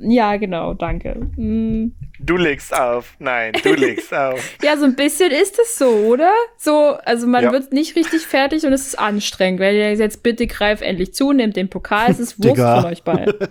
ja, 0.00 0.36
genau, 0.36 0.74
danke. 0.74 1.14
Mm. 1.36 1.92
Du 2.20 2.36
legst 2.36 2.72
auf. 2.72 3.14
Nein, 3.18 3.52
du 3.62 3.74
legst 3.74 4.14
auf. 4.14 4.40
Ja, 4.62 4.76
so 4.76 4.84
ein 4.84 4.94
bisschen 4.94 5.30
ist 5.32 5.58
es 5.58 5.76
so, 5.76 5.88
oder? 5.90 6.30
So, 6.56 6.96
also 7.04 7.26
man 7.26 7.44
Ja. 7.44 7.52
wird 7.52 7.72
nicht 7.72 7.96
richtig 7.96 8.22
fertig 8.22 8.64
und 8.64 8.72
es 8.72 8.86
ist 8.86 8.98
anstrengend, 8.98 9.60
weil 9.60 9.74
ihr 9.74 9.92
jetzt 9.94 10.22
bitte 10.22 10.46
greif 10.46 10.80
endlich 10.80 11.12
zu, 11.12 11.32
nehmt 11.32 11.56
den 11.56 11.68
Pokal, 11.68 12.10
es 12.10 12.20
ist 12.20 12.42
Wurst 12.42 12.56
von 12.60 12.84
euch 12.86 13.02
beiden. 13.02 13.34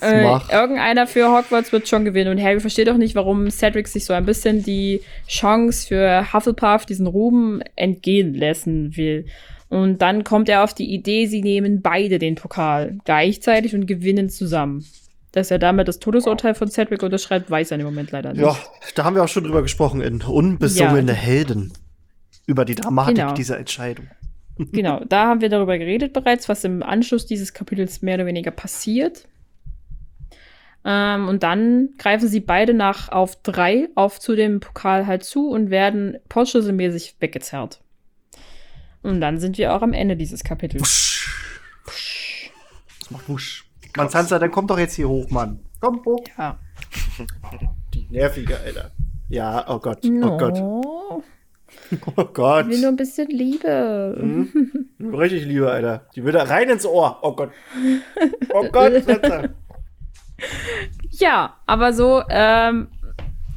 Äh, 0.00 0.24
irgendeiner 0.52 1.06
für 1.06 1.30
Hogwarts 1.34 1.72
wird 1.72 1.88
schon 1.88 2.04
gewinnen 2.04 2.30
und 2.36 2.42
Harry 2.42 2.60
versteht 2.60 2.90
auch 2.90 2.96
nicht, 2.98 3.14
warum 3.14 3.50
Cedric 3.50 3.88
sich 3.88 4.04
so 4.04 4.12
ein 4.12 4.26
bisschen 4.26 4.62
die 4.62 5.00
Chance 5.26 5.86
für 5.86 6.30
Hufflepuff, 6.30 6.84
diesen 6.84 7.06
Ruhm, 7.06 7.62
entgehen 7.74 8.34
lassen 8.34 8.96
will. 8.98 9.24
Und 9.70 10.02
dann 10.02 10.22
kommt 10.24 10.50
er 10.50 10.62
auf 10.62 10.74
die 10.74 10.92
Idee, 10.92 11.24
sie 11.26 11.40
nehmen 11.40 11.80
beide 11.80 12.18
den 12.18 12.34
Pokal 12.34 12.98
gleichzeitig 13.06 13.74
und 13.74 13.86
gewinnen 13.86 14.28
zusammen. 14.28 14.84
Dass 15.34 15.50
er 15.50 15.58
damit 15.58 15.88
das 15.88 15.98
Todesurteil 15.98 16.54
von 16.54 16.68
Cedric 16.68 17.02
unterschreibt, 17.02 17.50
weiß 17.50 17.72
er 17.72 17.78
im 17.80 17.84
Moment 17.86 18.12
leider 18.12 18.32
nicht. 18.32 18.40
Ja, 18.42 18.56
da 18.94 19.02
haben 19.04 19.16
wir 19.16 19.24
auch 19.24 19.28
schon 19.28 19.42
drüber 19.42 19.62
gesprochen 19.62 20.00
in 20.00 20.22
Unbesungene 20.22 21.10
Ja. 21.10 21.18
Helden. 21.18 21.72
Über 22.46 22.64
die 22.64 22.76
Dramatik 22.76 23.16
Genau. 23.16 23.32
dieser 23.34 23.58
Entscheidung. 23.58 24.06
Genau, 24.70 25.02
da 25.08 25.26
haben 25.26 25.40
wir 25.40 25.48
darüber 25.48 25.76
geredet 25.78 26.12
bereits, 26.12 26.48
was 26.48 26.62
im 26.62 26.84
Anschluss 26.84 27.26
dieses 27.26 27.52
Kapitels 27.52 28.02
mehr 28.02 28.14
oder 28.14 28.26
weniger 28.26 28.52
passiert. 28.52 29.26
Ähm, 30.84 31.26
und 31.26 31.42
dann 31.42 31.88
greifen 31.98 32.28
sie 32.28 32.38
beide 32.38 32.72
nach 32.72 33.08
auf 33.08 33.34
drei 33.42 33.88
auf 33.96 34.20
zu 34.20 34.36
dem 34.36 34.60
Pokal 34.60 35.08
halt 35.08 35.24
zu 35.24 35.48
und 35.50 35.70
werden 35.70 36.18
portschlüsselmäßig 36.28 37.16
weggezerrt. 37.18 37.80
Und 39.02 39.20
dann 39.20 39.40
sind 39.40 39.58
wir 39.58 39.74
auch 39.74 39.82
am 39.82 39.92
Ende 39.92 40.16
dieses 40.16 40.44
Kapitels. 40.44 40.82
Wusch. 40.82 42.52
Das 43.00 43.10
macht 43.10 43.28
wusch. 43.28 43.63
Mann, 43.96 44.08
Sansa, 44.08 44.38
dann 44.38 44.50
komm 44.50 44.66
doch 44.66 44.78
jetzt 44.78 44.94
hier 44.94 45.08
hoch, 45.08 45.30
Mann. 45.30 45.60
Komm 45.80 46.04
hoch. 46.04 46.24
Ja. 46.36 46.58
Die 47.92 48.06
nervige, 48.10 48.58
Alter. 48.58 48.90
Ja, 49.28 49.64
oh 49.68 49.78
Gott, 49.78 49.98
oh 50.04 50.36
Gott, 50.36 50.58
oh 52.16 52.24
Gott. 52.32 52.66
Ich 52.66 52.72
will 52.72 52.80
nur 52.80 52.90
ein 52.90 52.96
bisschen 52.96 53.28
Liebe. 53.28 54.16
Hm? 54.98 55.14
Richtig 55.14 55.44
liebe, 55.44 55.70
Alter. 55.70 56.06
Die 56.14 56.24
will 56.24 56.32
da 56.32 56.44
rein 56.44 56.70
ins 56.70 56.86
Ohr. 56.86 57.18
Oh 57.22 57.32
Gott. 57.34 57.50
Oh 58.52 58.64
Gott, 58.72 58.92
Sansa. 59.04 59.50
Ja, 61.10 61.56
aber 61.66 61.92
so 61.92 62.22
ähm, 62.30 62.88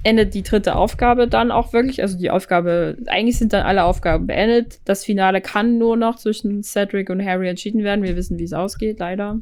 endet 0.04 0.34
die 0.34 0.44
dritte 0.44 0.76
Aufgabe 0.76 1.28
dann 1.28 1.52
auch 1.52 1.74
wirklich. 1.74 2.02
Also 2.02 2.18
die 2.18 2.30
Aufgabe, 2.30 2.98
eigentlich 3.08 3.38
sind 3.38 3.54
dann 3.54 3.66
alle 3.66 3.84
Aufgaben 3.84 4.28
beendet. 4.28 4.80
Das 4.86 5.04
Finale 5.04 5.42
kann 5.42 5.78
nur 5.78 5.98
noch 5.98 6.18
zwischen 6.18 6.64
Cedric 6.64 7.10
und 7.10 7.24
Harry 7.26 7.50
entschieden 7.50 7.84
werden. 7.84 8.04
Wir 8.04 8.16
wissen, 8.16 8.38
wie 8.40 8.44
es 8.44 8.54
ausgeht, 8.54 9.00
leider. 9.00 9.40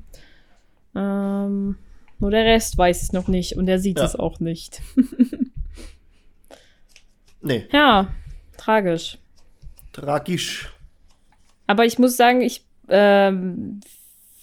Ähm, 0.95 1.77
nur 2.19 2.31
der 2.31 2.45
Rest 2.45 2.77
weiß 2.77 3.01
es 3.03 3.11
noch 3.13 3.27
nicht 3.27 3.57
und 3.57 3.67
er 3.67 3.79
sieht 3.79 3.97
Ja. 3.99 4.05
es 4.05 4.15
auch 4.15 4.39
nicht. 4.39 4.81
Nee, 7.41 7.65
Ja, 7.71 8.07
tragisch. 8.57 9.17
tragisch. 9.93 10.71
Aber 11.67 11.85
ich 11.85 11.99
muss 11.99 12.17
sagen, 12.17 12.41
ich, 12.41 12.63
ähm, 12.89 13.81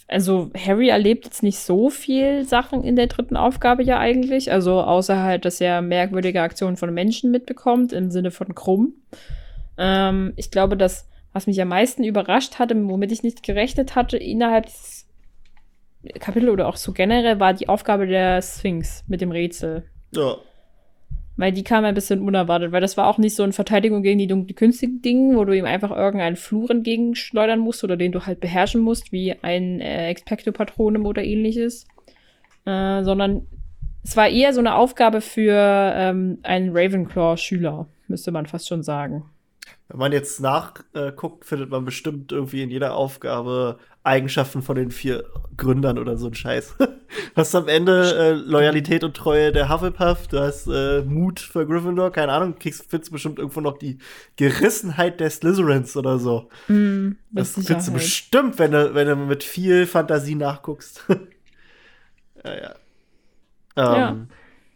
also 0.09 0.51
Harry 0.57 0.89
erlebt 0.89 1.25
jetzt 1.25 1.43
nicht 1.43 1.59
so 1.59 1.91
viel 1.91 2.45
Sachen 2.45 2.85
in 2.85 2.97
der 2.97 3.07
dritten 3.09 3.37
Aufgabe 3.37 3.83
ja 3.83 3.99
eigentlich. 3.99 4.53
Also 4.53 4.81
außer 4.81 5.21
halt, 5.23 5.45
dass 5.45 5.61
er 5.61 5.83
merkwürdige 5.83 6.43
Aktionen 6.43 6.77
von 6.77 6.93
Menschen 6.95 7.31
mitbekommt, 7.31 7.93
im 7.93 8.11
Sinne 8.11 8.31
von 8.31 8.55
Krumm. 8.55 8.95
Ähm, 9.79 10.33
ich 10.37 10.51
glaube, 10.51 10.77
das, 10.77 11.09
was 11.33 11.47
mich 11.47 11.61
am 11.61 11.69
meisten 11.69 12.05
überrascht 12.05 12.59
hatte, 12.59 12.77
womit 12.89 13.11
ich 13.11 13.23
nicht 13.23 13.43
gerechnet 13.43 13.95
hatte, 13.97 14.17
innerhalb 14.17 14.67
des 14.67 15.02
Kapitel 16.19 16.49
oder 16.49 16.69
auch 16.69 16.77
so 16.77 16.93
generell, 16.93 17.41
war 17.41 17.55
die 17.55 17.69
Aufgabe 17.69 18.07
der 18.07 18.43
Sphinx 18.43 19.05
mit 19.09 19.21
dem 19.21 19.31
Rätsel. 19.31 19.85
Ja. 20.15 20.37
Weil 21.37 21.53
die 21.53 21.65
kam 21.65 21.85
ein 21.85 21.95
bisschen 21.95 22.21
unerwartet, 22.21 22.73
weil 22.73 22.81
das 22.81 22.97
war 22.97 23.07
auch 23.07 23.19
nicht 23.19 23.35
so 23.35 23.43
eine 23.43 23.53
Verteidigung 23.53 24.03
gegen 24.03 24.19
die 24.19 24.27
dunkle 24.27 24.55
künstlichen 24.55 25.01
Dinge, 25.01 25.37
wo 25.37 25.45
du 25.45 25.57
ihm 25.57 25.65
einfach 25.65 25.91
irgendeinen 25.91 26.37
Fluch 26.37 26.71
entgegenschleudern 26.71 27.59
musst 27.59 27.83
oder 27.85 27.97
den 27.97 28.13
du 28.13 28.27
halt 28.27 28.41
beherrschen 28.41 28.83
musst, 28.83 29.13
wie 29.13 29.35
ein 29.43 29.81
äh, 29.81 30.09
Expecto-Patronum 30.09 31.07
oder 31.07 31.25
ähnliches. 31.25 31.87
Äh, 32.67 33.03
sondern 33.03 33.47
es 34.05 34.17
war 34.17 34.29
eher 34.29 34.53
so 34.53 34.61
eine 34.61 34.75
Aufgabe 34.75 35.21
für 35.21 35.55
ähm, 35.95 36.39
einen 36.43 36.77
Ravenclaw-Schüler, 36.77 37.87
müsste 38.09 38.33
man 38.33 38.47
fast 38.47 38.69
schon 38.69 38.83
sagen. 38.83 39.25
Wenn 39.89 39.99
man 39.99 40.13
jetzt 40.13 40.41
nachguckt, 40.41 41.45
findet 41.45 41.71
man 41.71 41.85
bestimmt 41.85 42.33
irgendwie 42.33 42.63
in 42.63 42.71
jeder 42.71 42.95
Aufgabe 42.95 43.79
Eigenschaften 44.05 44.63
von 44.63 44.75
den 44.77 44.91
vier 44.91 45.25
Gründern 45.57 45.99
oder 45.99 46.17
so 46.17 46.27
ein 46.27 46.35
Scheiß. 46.35 46.75
hast 47.37 47.55
am 47.55 47.69
Ende 47.69 48.15
äh, 48.17 48.33
Loyalität 48.33 49.05
und 49.05 49.17
Treue 49.17 49.53
der 49.53 49.69
Hufflepuff, 49.69 50.27
du 50.29 50.41
hast 50.41 50.67
äh, 50.67 51.03
Mut 51.03 51.39
für 51.41 51.67
Gryffindor, 51.67 52.11
keine 52.11 52.33
Ahnung, 52.33 52.59
kriegst, 52.59 52.87
findest 52.89 53.13
bestimmt 53.13 53.39
irgendwo 53.39 53.61
noch 53.61 53.79
die 53.79 53.99
Gerissenheit 54.37 55.21
der 55.21 55.31
Slytherins 55.31 55.97
oder 55.97 56.19
so. 56.19 56.49
Mm, 56.69 57.13
Das 57.31 57.55
findest 57.55 57.89
du 57.89 57.93
bestimmt, 57.93 58.59
wenn 58.59 58.73
du, 58.73 58.95
wenn 58.95 59.07
du 59.07 59.17
mit 59.17 59.45
viel 59.45 59.87
Fantasie 59.87 60.35
nachguckst. 60.35 61.05
ja, 62.45 62.75
ja. 63.77 64.09
Ähm, 64.09 64.29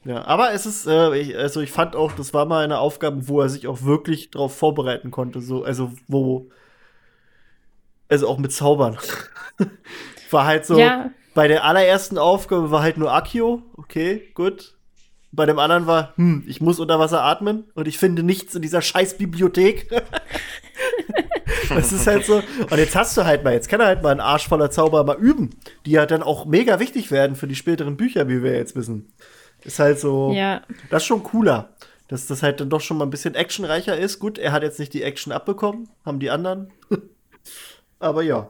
ja. 0.05 0.25
aber 0.25 0.53
es 0.53 0.67
ist, 0.67 0.87
äh, 0.87 1.17
ich, 1.19 1.37
also 1.37 1.61
ich 1.61 1.73
fand 1.73 1.97
auch, 1.97 2.13
das 2.13 2.33
war 2.33 2.47
mal 2.47 2.65
eine 2.65 2.79
Aufgabe, 2.79 3.29
wo 3.29 3.41
er 3.41 3.49
sich 3.49 3.67
auch 3.67 3.83
wirklich 3.83 4.31
drauf 4.31 4.57
vorbereiten 4.57 5.11
konnte. 5.11 5.41
So, 5.41 5.65
also 5.65 5.93
wo, 6.07 6.49
also 8.09 8.29
auch 8.29 8.39
mit 8.39 8.53
Zaubern. 8.53 8.99
war 10.31 10.45
halt 10.47 10.67
so, 10.67 10.79
Ja. 10.79 11.11
bei 11.35 11.49
der 11.49 11.65
allerersten 11.65 12.19
Aufgabe 12.19 12.71
war 12.71 12.83
halt 12.83 12.97
nur 12.99 13.13
Akio, 13.13 13.63
okay, 13.77 14.29
gut. 14.35 14.75
Bei 15.33 15.45
dem 15.45 15.59
anderen 15.59 15.87
war, 15.87 16.15
hm, 16.17 16.45
ich 16.47 16.61
muss 16.61 16.81
unter 16.81 16.99
Wasser 16.99 17.23
atmen 17.23 17.65
und 17.75 17.87
ich 17.89 17.99
finde 17.99 18.23
nichts 18.23 18.55
in 18.55 18.63
dieser 18.63 18.81
scheiß 18.81 19.19
Bibliothek. 19.19 19.89
das 21.69 21.93
ist 21.93 22.07
halt 22.07 22.25
so. 22.25 22.37
Und 22.71 22.79
jetzt 22.79 22.97
hast 22.97 23.17
du 23.17 23.25
halt 23.25 23.45
mal, 23.45 23.53
jetzt 23.53 23.69
kann 23.69 23.81
er 23.81 23.87
halt 23.87 24.03
mal 24.03 24.11
einen 24.13 24.21
Arsch 24.21 24.49
voller 24.49 24.71
Zauber 24.71 25.05
mal 25.05 25.17
üben, 25.17 25.51
die 25.85 25.91
ja 25.91 26.07
dann 26.07 26.23
auch 26.23 26.47
mega 26.47 26.79
wichtig 26.81 27.11
werden 27.11 27.37
für 27.37 27.47
die 27.47 27.55
späteren 27.55 27.97
Bücher, 27.97 28.29
wie 28.29 28.43
wir 28.43 28.55
jetzt 28.55 28.77
wissen. 28.77 29.13
Ist 29.63 29.79
halt 29.79 29.99
so, 30.01 30.33
Ja. 30.33 30.63
das 30.91 31.03
ist 31.03 31.07
schon 31.07 31.23
cooler, 31.23 31.75
dass 32.09 32.27
das 32.27 32.43
halt 32.43 32.61
dann 32.61 32.71
doch 32.71 32.81
schon 32.81 32.97
mal 32.99 33.05
ein 33.05 33.11
bisschen 33.11 33.35
actionreicher 33.35 33.97
ist. 33.97 34.19
Gut, 34.21 34.39
er 34.39 34.53
hat 34.53 34.63
jetzt 34.63 34.79
nicht 34.79 34.95
die 34.95 35.03
Action 35.03 35.33
abbekommen, 35.33 35.89
haben 36.05 36.21
die 36.21 36.31
anderen. 36.31 36.73
Aber 37.99 38.23
ja. 38.23 38.49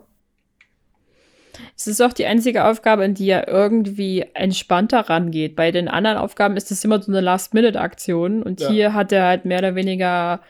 Es 1.77 1.87
ist 1.87 2.01
auch 2.03 2.13
die 2.13 2.27
einzige 2.27 2.65
Aufgabe, 2.65 3.05
in 3.05 3.15
die 3.15 3.29
er 3.31 3.49
irgendwie 3.49 4.25
entspannter 4.35 5.01
rangeht. 5.09 5.57
Bei 5.57 5.71
den 5.71 5.89
anderen 5.89 6.19
Aufgaben 6.19 6.57
ist 6.57 6.71
es 6.71 6.85
immer 6.85 7.01
so 7.01 7.11
eine 7.11 7.21
Last-Minute-Aktion 7.21 8.43
und 8.43 8.61
Ja. 8.61 8.69
hier 8.69 8.93
hat 8.95 9.13
er 9.13 9.27
halt 9.27 9.45
mehr 9.45 9.59
oder 9.61 9.75
weniger 9.75 10.41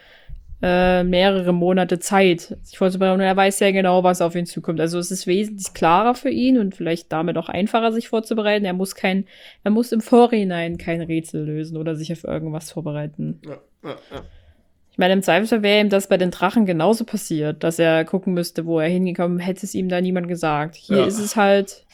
äh, 0.62 1.04
mehrere 1.04 1.52
Monate 1.52 1.98
Zeit, 1.98 2.56
sich 2.62 2.78
vorzubereiten 2.78 3.20
und 3.20 3.26
er 3.26 3.36
weiß 3.36 3.58
sehr 3.58 3.72
genau, 3.74 4.02
was 4.04 4.22
auf 4.22 4.34
ihn 4.34 4.46
zukommt. 4.46 4.80
Also 4.80 4.98
es 4.98 5.10
ist 5.10 5.26
wesentlich 5.26 5.74
klarer 5.74 6.14
für 6.14 6.30
ihn 6.30 6.58
und 6.58 6.74
vielleicht 6.74 7.12
damit 7.12 7.36
auch 7.36 7.50
einfacher, 7.50 7.92
sich 7.92 8.08
vorzubereiten. 8.08 8.64
Er 8.64 8.72
muss 8.72 8.94
kein, 8.94 9.26
er 9.64 9.70
muss 9.70 9.92
im 9.92 10.00
Vorhinein 10.00 10.78
kein 10.78 11.02
Rätsel 11.02 11.44
lösen 11.44 11.76
oder 11.76 11.94
sich 11.94 12.10
auf 12.10 12.24
irgendwas 12.24 12.72
vorbereiten. 12.72 13.40
ja, 13.44 13.58
ja, 13.84 13.96
ja. 14.12 14.22
Ich 14.96 14.98
meine, 14.98 15.12
im 15.12 15.22
Zweifelsfall 15.22 15.62
wäre 15.62 15.82
ihm 15.82 15.90
das 15.90 16.06
bei 16.08 16.16
den 16.16 16.30
Drachen 16.30 16.64
genauso 16.64 17.04
passiert, 17.04 17.62
dass 17.62 17.78
er 17.78 18.06
gucken 18.06 18.32
müsste, 18.32 18.64
wo 18.64 18.80
er 18.80 18.88
hingekommen, 18.88 19.38
hätte 19.40 19.66
es 19.66 19.74
ihm 19.74 19.90
da 19.90 20.00
niemand 20.00 20.26
gesagt. 20.26 20.74
Hier 20.74 21.00
Ja. 21.00 21.04
ist 21.04 21.18
es 21.18 21.36
halt, 21.36 21.84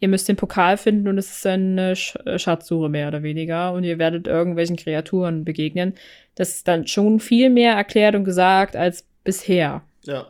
ihr 0.00 0.08
müsst 0.08 0.26
den 0.26 0.36
Pokal 0.36 0.78
finden 0.78 1.06
und 1.08 1.18
es 1.18 1.30
ist 1.30 1.46
eine 1.46 1.94
Sch 1.96 2.16
äh, 2.24 2.38
Schatzsuche 2.38 2.88
mehr 2.88 3.08
oder 3.08 3.22
weniger 3.22 3.74
und 3.74 3.84
ihr 3.84 3.98
werdet 3.98 4.26
irgendwelchen 4.26 4.76
Kreaturen 4.76 5.44
begegnen. 5.44 5.96
Das 6.34 6.48
ist 6.48 6.66
dann 6.66 6.86
schon 6.86 7.20
viel 7.20 7.50
mehr 7.50 7.74
erklärt 7.74 8.14
und 8.14 8.24
gesagt 8.24 8.74
als 8.74 9.04
bisher. 9.22 9.82
ja. 10.06 10.26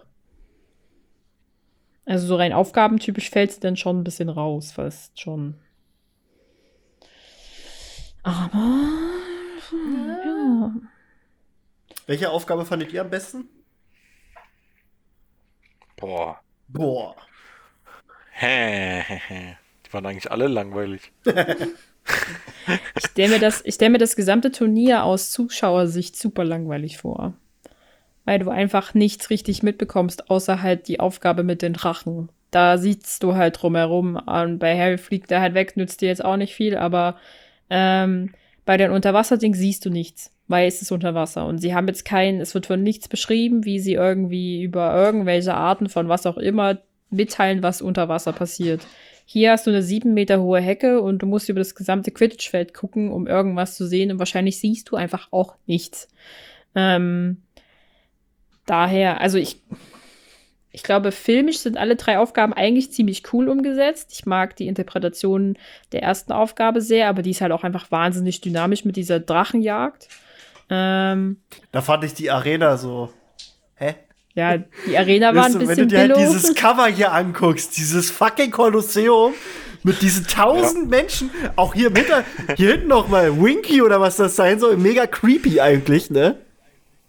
Also 2.08 2.26
so 2.26 2.34
rein 2.36 2.52
aufgabentypisch 2.52 3.30
fällt 3.30 3.50
es 3.50 3.60
dann 3.60 3.76
schon 3.76 4.00
ein 4.00 4.04
bisschen 4.04 4.28
raus, 4.28 4.72
fast 4.72 5.20
schon. 5.20 5.54
Aber 8.24 8.58
ja. 10.24 10.35
Welche 12.06 12.30
Aufgabe 12.30 12.64
fandet 12.64 12.92
ihr 12.92 13.00
am 13.00 13.10
besten? 13.10 13.48
Boah. 15.96 16.40
Boah. 16.68 17.16
Hä, 18.32 19.00
hä, 19.06 19.20
hä. 19.28 19.56
Die 19.86 19.92
waren 19.92 20.06
eigentlich 20.06 20.30
alle 20.30 20.46
langweilig. 20.48 21.12
Ich 22.96 23.06
stelle 23.10 23.34
mir, 23.34 23.38
das- 23.40 23.62
ich 23.64 23.74
stell 23.76 23.90
mir 23.90 23.98
das 23.98 24.16
gesamte 24.16 24.50
Turnier 24.52 25.04
aus 25.04 25.30
Zuschauersicht 25.30 26.16
super 26.16 26.44
langweilig 26.44 26.98
vor. 26.98 27.34
Weil 28.24 28.40
du 28.40 28.50
einfach 28.50 28.92
nichts 28.94 29.30
richtig 29.30 29.62
mitbekommst, 29.62 30.30
außer 30.30 30.62
halt 30.62 30.88
die 30.88 30.98
Aufgabe 31.00 31.42
mit 31.44 31.62
den 31.62 31.72
Drachen. 31.74 32.28
Da 32.50 32.76
siehst 32.78 33.22
du 33.22 33.34
halt 33.36 33.60
drumherum. 33.62 34.16
Und 34.16 34.58
bei 34.58 34.76
Harry 34.78 34.98
fliegt 34.98 35.30
er 35.30 35.40
halt 35.40 35.54
weg, 35.54 35.76
nützt 35.76 36.00
dir 36.00 36.08
jetzt 36.08 36.24
auch 36.24 36.36
nicht 36.36 36.54
viel, 36.54 36.76
aber 36.76 37.18
ähm, 37.70 38.32
bei 38.66 38.76
den 38.76 38.90
Unterwasserdings 38.90 39.58
siehst 39.58 39.86
du 39.86 39.90
nichts, 39.90 40.32
weil 40.48 40.66
es 40.66 40.82
ist 40.82 40.90
unter 40.92 41.14
Wasser. 41.14 41.46
Und 41.46 41.58
sie 41.58 41.74
haben 41.74 41.86
jetzt 41.86 42.04
kein, 42.04 42.40
es 42.40 42.52
wird 42.52 42.66
von 42.66 42.82
nichts 42.82 43.08
beschrieben, 43.08 43.64
wie 43.64 43.78
sie 43.78 43.94
irgendwie 43.94 44.62
über 44.62 44.94
irgendwelche 44.94 45.54
Arten 45.54 45.88
von 45.88 46.08
was 46.08 46.26
auch 46.26 46.36
immer 46.36 46.78
mitteilen, 47.08 47.62
was 47.62 47.80
unter 47.80 48.08
Wasser 48.08 48.32
passiert. 48.32 48.84
Hier 49.24 49.52
hast 49.52 49.66
du 49.66 49.70
eine 49.70 49.82
sieben 49.82 50.14
Meter 50.14 50.42
hohe 50.42 50.60
Hecke 50.60 51.00
und 51.00 51.22
du 51.22 51.26
musst 51.26 51.48
über 51.48 51.60
das 51.60 51.76
gesamte 51.76 52.10
Quidditch-Feld 52.10 52.74
gucken, 52.74 53.10
um 53.10 53.28
irgendwas 53.28 53.76
zu 53.76 53.86
sehen. 53.86 54.10
Und 54.10 54.18
wahrscheinlich 54.18 54.58
siehst 54.58 54.90
du 54.90 54.96
einfach 54.96 55.28
auch 55.30 55.54
nichts. 55.66 56.08
Ähm, 56.74 57.42
daher, 58.66 59.20
also 59.20 59.38
ich, 59.38 59.62
ich 60.76 60.82
glaube, 60.82 61.10
filmisch 61.10 61.60
sind 61.60 61.78
alle 61.78 61.96
drei 61.96 62.18
Aufgaben 62.18 62.52
eigentlich 62.52 62.92
ziemlich 62.92 63.32
cool 63.32 63.48
umgesetzt. 63.48 64.10
Ich 64.12 64.26
mag 64.26 64.56
die 64.56 64.66
Interpretation 64.66 65.56
der 65.92 66.02
ersten 66.02 66.32
Aufgabe 66.32 66.82
sehr, 66.82 67.08
aber 67.08 67.22
die 67.22 67.30
ist 67.30 67.40
halt 67.40 67.52
auch 67.52 67.64
einfach 67.64 67.90
wahnsinnig 67.90 68.42
dynamisch 68.42 68.84
mit 68.84 68.96
dieser 68.96 69.18
Drachenjagd. 69.18 70.06
Ähm, 70.68 71.38
Da 71.72 71.80
fand 71.80 72.04
ich 72.04 72.12
die 72.12 72.30
Arena 72.30 72.76
so. 72.76 73.08
Hä? 73.76 73.94
ja, 74.34 74.58
die 74.86 74.98
Arena 74.98 75.34
war 75.34 75.46
ein 75.46 75.52
du, 75.52 75.60
wenn 75.60 75.68
bisschen 75.68 75.88
du 75.88 75.94
dir 75.94 76.00
halt 76.00 76.16
dieses 76.18 76.54
Cover 76.54 76.88
hier 76.88 77.10
anguckst, 77.10 77.74
dieses 77.78 78.10
fucking 78.10 78.50
Kolosseum 78.50 79.32
mit 79.82 80.02
diesen 80.02 80.26
tausend 80.26 80.90
Menschen, 80.90 81.30
auch 81.56 81.72
hier 81.72 81.88
mit, 81.88 82.04
hier 82.56 82.72
hinten 82.72 82.88
noch 82.88 83.08
mal 83.08 83.40
Winky 83.40 83.80
oder 83.80 83.98
was 83.98 84.16
das 84.16 84.36
sein 84.36 84.60
soll, 84.60 84.76
mega 84.76 85.06
creepy 85.06 85.58
eigentlich, 85.58 86.10
ne? 86.10 86.36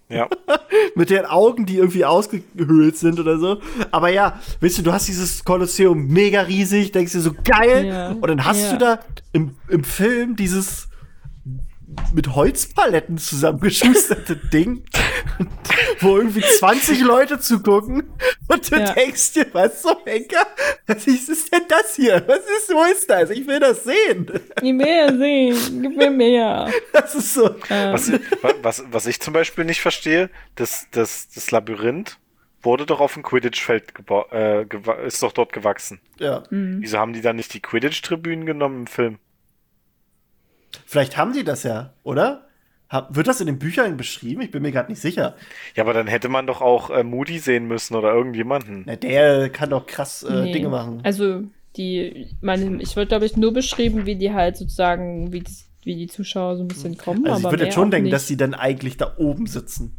Ja. 0.10 0.28
Mit 0.96 1.10
den 1.10 1.26
Augen, 1.26 1.66
die 1.66 1.78
irgendwie 1.78 2.06
ausgehöhlt 2.06 2.98
sind 2.98 3.20
oder 3.20 3.38
so. 3.40 3.62
Aber 3.92 4.10
ja, 4.10 4.40
weißt 4.62 4.80
du, 4.80 4.82
du 4.84 4.94
hast 4.94 5.08
dieses 5.08 5.44
Kolosseum 5.44 6.08
mega 6.08 6.42
riesig, 6.42 6.92
denkst 6.92 7.12
dir 7.12 7.22
so 7.22 7.32
geil. 7.44 7.86
Ja, 7.86 8.10
Und 8.12 8.28
dann 8.28 8.46
hast 8.46 8.62
ja. 8.62 8.72
du 8.74 8.78
da 8.78 9.00
im, 9.34 9.56
im 9.68 9.84
Film 9.84 10.36
dieses 10.36 10.88
mit 12.14 12.36
Holzpaletten 12.36 13.18
zusammengeschusterte 13.18 14.36
Ding, 14.54 14.84
wo 16.02 16.18
irgendwie 16.18 16.42
20 16.42 17.02
Leute 17.02 17.40
zugucken 17.40 18.04
und 18.50 18.72
du 18.72 18.78
Ja. 18.80 18.92
denkst 18.94 19.34
dir, 19.34 19.48
was 19.54 19.82
zum 19.82 19.96
Henker? 20.06 20.46
Was 20.88 21.08
ist 21.08 21.54
denn 21.54 21.64
das 21.70 21.96
hier? 21.96 22.24
Was 22.28 22.40
ist, 22.40 22.70
wo 22.74 22.84
ist 22.92 23.10
das? 23.10 23.30
Ich 23.30 23.48
will 23.48 23.60
das 23.60 23.84
sehen. 23.86 24.30
Nie 24.62 24.74
mehr 24.74 25.16
sehen, 25.18 25.82
gib 25.82 25.96
mir 25.96 26.12
mehr. 26.12 26.70
Das 26.92 27.16
ist 27.16 27.34
so. 27.34 27.56
Ähm, 27.70 27.94
Was, 27.94 28.12
wa- 28.12 28.54
was, 28.62 28.84
was 28.92 29.08
ich 29.08 29.20
zum 29.22 29.34
Beispiel 29.34 29.64
nicht 29.64 29.82
verstehe, 29.82 30.30
das, 30.56 30.88
das, 30.92 31.30
das 31.34 31.52
Labyrinth 31.52 32.18
wurde 32.64 32.86
doch 32.86 33.00
auf 33.00 33.14
dem 33.14 33.24
Quidditch-Feld 33.24 33.94
äh, 34.34 34.66
ist 35.06 35.24
doch 35.24 35.32
dort 35.32 35.54
gewachsen. 35.54 36.02
Ja. 36.20 36.44
Mhm. 36.50 36.78
Wieso 36.82 36.98
haben 36.98 37.14
die 37.14 37.22
dann 37.22 37.38
nicht 37.38 37.54
die 37.54 37.62
Quidditch-Tribünen 37.62 38.46
genommen 38.46 38.82
im 38.82 38.88
Film? 38.88 39.20
Vielleicht 40.86 41.18
haben 41.18 41.34
die 41.34 41.44
das 41.44 41.64
ja, 41.64 41.94
oder? 42.04 42.48
Hab, 42.90 43.16
wird 43.16 43.28
das 43.28 43.42
in 43.42 43.48
den 43.48 43.60
Büchern 43.60 43.98
beschrieben? 43.98 44.42
Ich 44.42 44.52
bin 44.52 44.62
mir 44.62 44.72
gerade 44.72 44.90
nicht 44.90 45.02
sicher. 45.02 45.36
Ja, 45.76 45.84
aber 45.84 45.94
dann 45.94 46.08
hätte 46.08 46.30
man 46.30 46.48
doch 46.48 46.62
auch 46.62 46.90
äh, 46.90 47.04
Moody 47.04 47.40
sehen 47.40 47.68
müssen 47.68 47.96
oder 47.96 48.14
irgendjemanden. 48.14 48.84
Na, 48.86 48.96
der 48.96 49.50
kann 49.50 49.70
doch 49.70 49.86
krass 49.86 50.24
äh, 50.24 50.44
nee. 50.44 50.54
Dinge 50.54 50.70
machen. 50.70 51.02
Also, 51.04 51.44
die, 51.76 52.30
meine, 52.42 52.82
ich 52.82 52.96
wird, 52.96 53.10
glaube 53.10 53.26
ich, 53.26 53.36
nur 53.36 53.54
beschrieben, 53.54 54.06
wie 54.06 54.16
die 54.16 54.32
halt 54.32 54.56
sozusagen, 54.56 55.34
wie 55.34 55.42
die, 55.42 55.54
wie 55.84 55.96
die 55.96 56.08
Zuschauer 56.08 56.56
so 56.56 56.64
ein 56.64 56.70
bisschen 56.70 56.98
kommen. 56.98 57.28
Also 57.28 57.40
ich 57.40 57.46
aber 57.46 57.52
würde 57.52 57.64
mehr 57.64 57.68
jetzt 57.68 57.76
schon 57.76 57.92
denken, 57.92 58.06
nicht. 58.06 58.14
dass 58.14 58.28
die 58.28 58.38
dann 58.38 58.54
eigentlich 58.54 58.96
da 58.96 59.16
oben 59.18 59.48
sitzen. 59.48 59.98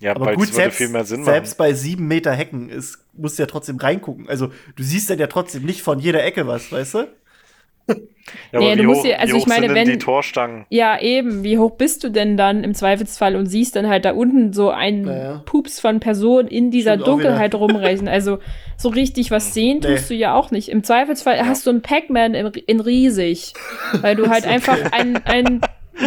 Ja, 0.00 0.14
Aber 0.14 0.26
weil 0.26 0.34
gut, 0.36 0.48
würde 0.48 0.54
selbst, 0.54 0.76
viel 0.76 0.88
mehr 0.88 1.04
Sinn 1.04 1.24
selbst 1.24 1.56
bei 1.56 1.72
sieben 1.72 2.06
Meter 2.06 2.32
Hecken 2.32 2.68
ist, 2.68 2.98
musst 3.14 3.38
du 3.38 3.42
ja 3.42 3.46
trotzdem 3.46 3.78
reingucken. 3.78 4.28
Also 4.28 4.48
du 4.76 4.82
siehst 4.82 5.08
dann 5.08 5.18
ja 5.18 5.26
trotzdem 5.26 5.64
nicht 5.64 5.82
von 5.82 5.98
jeder 5.98 6.22
Ecke 6.22 6.46
was, 6.46 6.70
weißt 6.70 6.94
du? 6.94 7.08
Ja, 8.50 8.58
Nee, 8.58 8.66
aber 8.66 8.76
du 8.76 8.82
wie 8.82 8.86
musst 8.86 9.00
hoch, 9.00 9.04
dir- 9.06 9.20
also 9.20 9.34
wie 9.34 9.38
ich 9.38 9.46
meine, 9.46 9.72
wenn- 9.72 9.86
die 9.88 9.98
Torstangen? 9.98 10.66
Ja, 10.68 11.00
eben. 11.00 11.44
Wie 11.44 11.58
hoch 11.58 11.76
bist 11.76 12.02
du 12.02 12.08
denn 12.08 12.36
dann 12.36 12.64
im 12.64 12.74
Zweifelsfall 12.74 13.36
und 13.36 13.46
siehst 13.46 13.76
dann 13.76 13.86
halt 13.88 14.04
da 14.04 14.12
unten 14.14 14.52
so 14.52 14.70
einen 14.70 15.02
Naja. 15.02 15.42
Pups 15.46 15.78
von 15.78 16.00
Personen 16.00 16.48
in 16.48 16.72
dieser 16.72 16.94
Stimmt 16.94 17.06
Dunkelheit 17.06 17.54
rumrechen? 17.54 18.08
Also 18.08 18.38
so 18.76 18.88
richtig 18.88 19.30
was 19.30 19.54
sehen 19.54 19.78
Nee. 19.80 19.94
tust 19.94 20.10
du 20.10 20.14
ja 20.14 20.34
auch 20.34 20.50
nicht. 20.50 20.68
Im 20.70 20.82
Zweifelsfall 20.82 21.38
hast 21.46 21.66
du 21.66 21.70
einen 21.70 21.82
Pac-Man 21.82 22.34
in, 22.34 22.46
in 22.66 22.80
riesig, 22.80 23.52
weil 24.00 24.16
du 24.16 24.26
halt 24.28 24.44
einfach 24.44 24.90
einen, 24.90 25.16
einen 25.24 25.60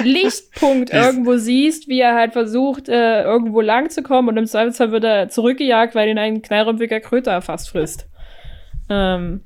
Lichtpunkt 0.03 0.91
irgendwo 0.91 1.37
siehst, 1.37 1.87
wie 1.87 2.01
er 2.01 2.15
halt 2.15 2.33
versucht, 2.33 2.89
äh, 2.89 3.23
irgendwo 3.23 3.61
lang 3.61 3.89
zu 3.89 4.03
kommen 4.03 4.27
und 4.27 4.37
im 4.37 4.45
Zweifelsfall 4.45 4.91
wird 4.91 5.03
er 5.05 5.29
zurückgejagt, 5.29 5.95
weil 5.95 6.09
ihn 6.09 6.17
ein 6.17 6.41
knallrümpfiger 6.41 6.99
Kröter 6.99 7.41
fast 7.41 7.69
frisst. 7.69 8.07
Ähm, 8.89 9.21
Hm. 9.21 9.41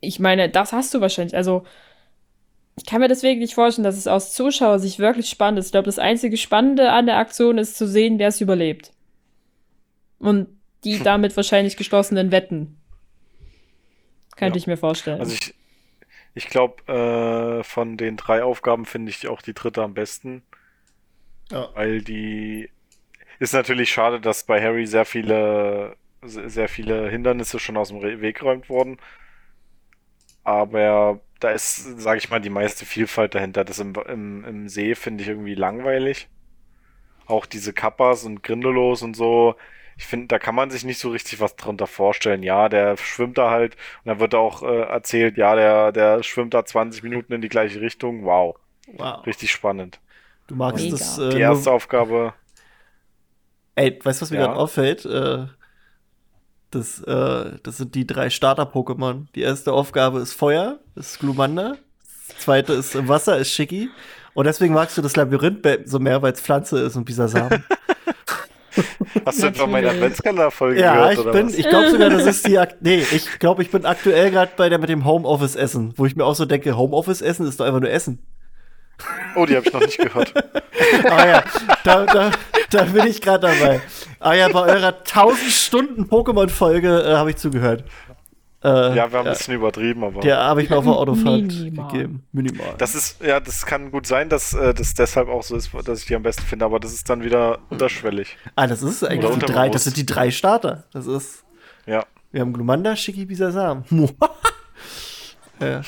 Ich 0.00 0.20
meine, 0.20 0.48
das 0.48 0.72
hast 0.72 0.94
du 0.94 1.00
wahrscheinlich. 1.00 1.34
Also, 1.36 1.64
ich 2.76 2.86
kann 2.86 3.00
mir 3.00 3.08
deswegen 3.08 3.40
nicht 3.40 3.54
vorstellen, 3.54 3.84
dass 3.84 3.96
es 3.96 4.06
aus 4.06 4.32
Zuschauersicht 4.34 4.98
wirklich 5.00 5.28
spannend 5.28 5.58
ist. 5.58 5.66
Ich 5.66 5.72
glaube, 5.72 5.86
das 5.86 5.98
einzige 5.98 6.36
Spannende 6.36 6.92
an 6.92 7.06
der 7.06 7.16
Aktion 7.18 7.58
ist 7.58 7.76
zu 7.76 7.88
sehen, 7.88 8.18
wer 8.18 8.28
es 8.28 8.40
überlebt. 8.40 8.92
Und 10.18 10.48
die 10.84 10.98
damit 11.02 11.36
wahrscheinlich 11.36 11.76
geschlossenen 11.76 12.30
Wetten. 12.30 12.76
Könnte 14.36 14.56
Ja. 14.58 14.62
ich 14.62 14.66
mir 14.68 14.76
vorstellen. 14.76 15.18
Also 15.20 15.32
ich, 15.34 15.54
ich 16.34 16.46
glaube, 16.48 16.82
äh, 17.60 17.64
von 17.64 17.96
den 17.96 18.16
drei 18.16 18.44
Aufgaben 18.44 18.86
finde 18.86 19.10
ich 19.10 19.26
auch 19.26 19.42
die 19.42 19.54
dritte 19.54 19.82
am 19.82 19.94
besten, 19.94 20.42
Ja. 21.50 21.70
weil 21.74 22.02
die 22.02 22.70
ist 23.40 23.54
natürlich 23.54 23.90
schade, 23.90 24.20
dass 24.20 24.44
bei 24.44 24.62
Harry 24.62 24.86
sehr 24.86 25.04
viele 25.04 25.96
se- 26.22 26.48
sehr 26.48 26.68
viele 26.68 27.08
Hindernisse 27.10 27.58
schon 27.58 27.76
aus 27.76 27.88
dem 27.88 28.00
Weg 28.02 28.38
geräumt 28.38 28.68
wurden. 28.68 28.98
Aber 30.48 31.20
da 31.40 31.50
ist, 31.50 32.00
sage 32.00 32.18
ich 32.18 32.30
mal, 32.30 32.40
die 32.40 32.50
meiste 32.50 32.86
Vielfalt 32.86 33.34
dahinter. 33.34 33.64
Das 33.64 33.78
im, 33.80 33.94
im, 34.08 34.44
im 34.44 34.68
See 34.68 34.94
finde 34.94 35.22
ich 35.22 35.28
irgendwie 35.30 35.54
langweilig. 35.54 36.28
Auch 37.26 37.46
diese 37.46 37.72
Kappas 37.72 38.24
und 38.24 38.42
Grindelos 38.42 39.02
und 39.02 39.14
so. 39.16 39.56
Ich 39.98 40.06
finde, 40.06 40.28
da 40.28 40.38
kann 40.38 40.54
man 40.54 40.70
sich 40.70 40.84
nicht 40.84 40.98
so 40.98 41.10
richtig 41.10 41.40
was 41.40 41.56
drunter 41.56 41.86
vorstellen. 41.86 42.42
Ja, 42.42 42.68
der 42.68 42.96
schwimmt 42.96 43.38
da 43.38 43.50
halt 43.50 43.74
und 44.04 44.08
dann 44.08 44.20
wird 44.20 44.34
auch 44.34 44.62
äh, 44.62 44.82
erzählt, 44.82 45.36
ja, 45.36 45.54
der, 45.56 45.92
der 45.92 46.22
schwimmt 46.22 46.54
da 46.54 46.64
20 46.64 47.02
Minuten 47.02 47.32
in 47.34 47.42
die 47.42 47.48
gleiche 47.48 47.80
Richtung. 47.80 48.24
Wow, 48.24 48.56
Wow. 48.98 49.26
richtig 49.26 49.52
spannend. 49.52 50.00
Du 50.48 50.54
magst 50.56 50.84
Mega. 50.84 50.92
das. 50.92 51.18
Äh, 51.18 51.30
Die 51.30 51.38
erste 51.40 51.70
Aufgabe, 51.72 52.34
ey, 53.74 53.98
weißt 54.02 54.20
du, 54.20 54.22
was 54.22 54.30
mir 54.30 54.36
Ja. 54.36 54.46
gerade 54.46 54.56
auffällt? 54.56 55.04
Äh, 55.04 55.46
das, 56.70 57.02
äh, 57.02 57.52
das 57.62 57.76
sind 57.76 57.94
die 57.94 58.06
drei 58.06 58.30
Starter-Pokémon. 58.30 59.26
Die 59.34 59.42
erste 59.42 59.72
Aufgabe 59.72 60.20
ist 60.20 60.32
Feuer, 60.32 60.78
das 60.94 61.12
ist 61.12 61.20
Glumanda. 61.20 61.76
Das 62.28 62.38
zweite 62.44 62.72
ist 62.74 62.94
im 62.94 63.08
Wasser, 63.08 63.38
ist 63.38 63.50
Schicki. 63.50 63.90
Und 64.34 64.46
deswegen 64.46 64.74
magst 64.74 64.96
du 64.96 65.02
das 65.02 65.16
Labyrinth 65.16 65.66
so 65.86 65.98
mehr, 65.98 66.22
weil 66.22 66.32
es 66.32 66.40
Pflanze 66.40 66.80
ist 66.80 66.96
und 66.96 67.04
Bisasam. 67.04 67.48
hast 69.24 69.42
du 69.42 69.46
etwa 69.46 69.66
meine 69.66 69.86
Natürlich. 69.86 70.04
Adventskalender-Folge 70.04 70.80
ja, 70.80 70.94
gehört 70.94 71.12
ich 71.12 71.18
oder 71.18 71.32
bin, 71.32 71.46
was? 71.48 71.54
ich 71.54 71.68
glaube 71.68 71.90
sogar, 71.90 72.10
das 72.10 72.26
ist 72.26 72.46
die, 72.46 72.58
Ak 72.58 72.76
nee, 72.80 73.04
ich 73.10 73.38
glaube, 73.38 73.62
ich 73.62 73.70
bin 73.70 73.84
aktuell 73.84 74.30
gerade 74.30 74.52
bei 74.56 74.68
der 74.68 74.78
mit 74.78 74.88
dem 74.88 75.04
Homeoffice-Essen, 75.04 75.94
wo 75.96 76.06
ich 76.06 76.16
mir 76.16 76.24
auch 76.24 76.34
so 76.34 76.44
denke, 76.44 76.76
Homeoffice-Essen 76.76 77.46
ist 77.46 77.60
doch 77.60 77.66
einfach 77.66 77.80
nur 77.80 77.90
Essen. 77.90 78.18
Oh, 79.36 79.46
die 79.46 79.56
habe 79.56 79.66
ich 79.66 79.72
noch 79.72 79.80
nicht 79.80 79.98
gehört. 79.98 80.32
Ah 81.04 81.26
ja, 81.26 81.44
da, 81.84 82.06
da, 82.06 82.30
da 82.70 82.82
bin 82.84 83.06
ich 83.08 83.20
gerade 83.20 83.48
dabei. 83.48 83.80
Ah 84.20 84.32
ja, 84.34 84.48
bei 84.48 84.60
eurer 84.60 84.88
1000 84.98 85.50
Stunden 85.50 86.04
Pokémon-Folge 86.04 87.02
äh, 87.02 87.14
habe 87.16 87.30
ich 87.30 87.36
zugehört. 87.36 87.84
Äh, 88.64 88.68
Ja, 88.68 89.10
wir 89.10 89.18
haben 89.18 89.26
ein 89.26 89.32
bisschen 89.34 89.54
übertrieben, 89.54 90.02
aber. 90.04 90.20
Der 90.20 90.38
habe 90.38 90.62
ich 90.62 90.70
mir 90.70 90.76
auf 90.78 90.84
der 90.84 90.94
Autofahrt 90.94 91.42
Minimal. 91.42 91.90
gegeben. 91.92 92.22
Minimal. 92.32 92.74
Das 92.78 92.94
ist, 92.94 93.22
ja, 93.22 93.38
das 93.40 93.66
kann 93.66 93.90
gut 93.90 94.06
sein, 94.06 94.28
dass 94.28 94.54
äh, 94.54 94.72
das 94.72 94.94
deshalb 94.94 95.28
auch 95.28 95.42
so 95.42 95.56
ist, 95.56 95.70
dass 95.84 96.00
ich 96.00 96.06
die 96.06 96.14
am 96.14 96.22
besten 96.22 96.42
finde, 96.42 96.64
aber 96.64 96.78
das 96.80 96.92
ist 96.94 97.10
dann 97.10 97.22
wieder 97.22 97.58
unterschwellig. 97.70 98.36
ah, 98.56 98.66
das 98.66 98.82
ist 98.82 99.02
eigentlich 99.04 99.32
die 99.38 99.46
drei, 99.46 99.68
das 99.68 99.84
sind 99.84 99.96
die 99.96 100.06
drei 100.06 100.30
Starter. 100.30 100.84
Das 100.92 101.06
ist, 101.06 101.44
Ja. 101.86 102.04
wir 102.32 102.40
haben 102.40 102.52
Glumanda, 102.52 102.94
Shiki, 102.96 103.24
Bisasam. 103.26 103.84
ja. 105.60 105.80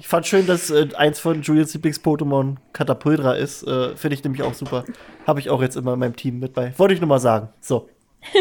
Ich 0.00 0.08
fand 0.08 0.26
schön, 0.26 0.46
dass 0.46 0.70
äh, 0.70 0.88
eins 0.96 1.20
von 1.20 1.42
Julians 1.42 1.74
Lieblings-Pokémon 1.74 2.56
Catapultra 2.72 3.34
ist. 3.34 3.62
Äh, 3.62 3.96
Finde 3.96 4.14
ich 4.14 4.24
nämlich 4.24 4.42
auch 4.42 4.54
super. 4.54 4.84
Habe 5.26 5.40
ich 5.40 5.50
auch 5.50 5.62
jetzt 5.62 5.76
immer 5.76 5.94
in 5.94 5.98
meinem 5.98 6.16
Team 6.16 6.38
mit 6.38 6.54
bei. 6.54 6.76
Wollte 6.78 6.94
ich 6.94 7.00
nur 7.00 7.08
mal 7.08 7.18
sagen. 7.18 7.48
So. 7.60 7.88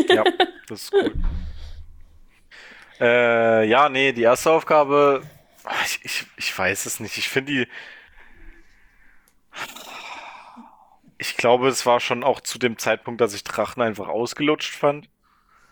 Ja, 0.10 0.23
das 0.68 0.84
ist 0.84 0.93
cool. 0.93 1.14
Äh, 2.99 3.68
ja, 3.68 3.89
nee, 3.89 4.11
die 4.11 4.22
erste 4.22 4.52
Aufgabe, 4.52 5.23
ich, 5.85 5.99
ich, 6.03 6.26
ich 6.38 6.57
weiß 6.57 6.85
es 6.85 6.99
nicht. 6.99 7.18
Ich 7.18 7.30
finde 7.30 7.52
die. 7.52 7.68
Ich 11.18 11.35
glaube, 11.35 11.68
es 11.68 11.85
war 11.85 11.99
schon 11.99 12.23
auch 12.23 12.41
zu 12.41 12.60
dem 12.60 12.77
Zeitpunkt, 12.77 13.22
dass 13.22 13.34
ich 13.34 13.43
Drachen 13.43 13.81
einfach 13.81 14.07
ausgelutscht 14.07 14.76
fand. 14.76 15.10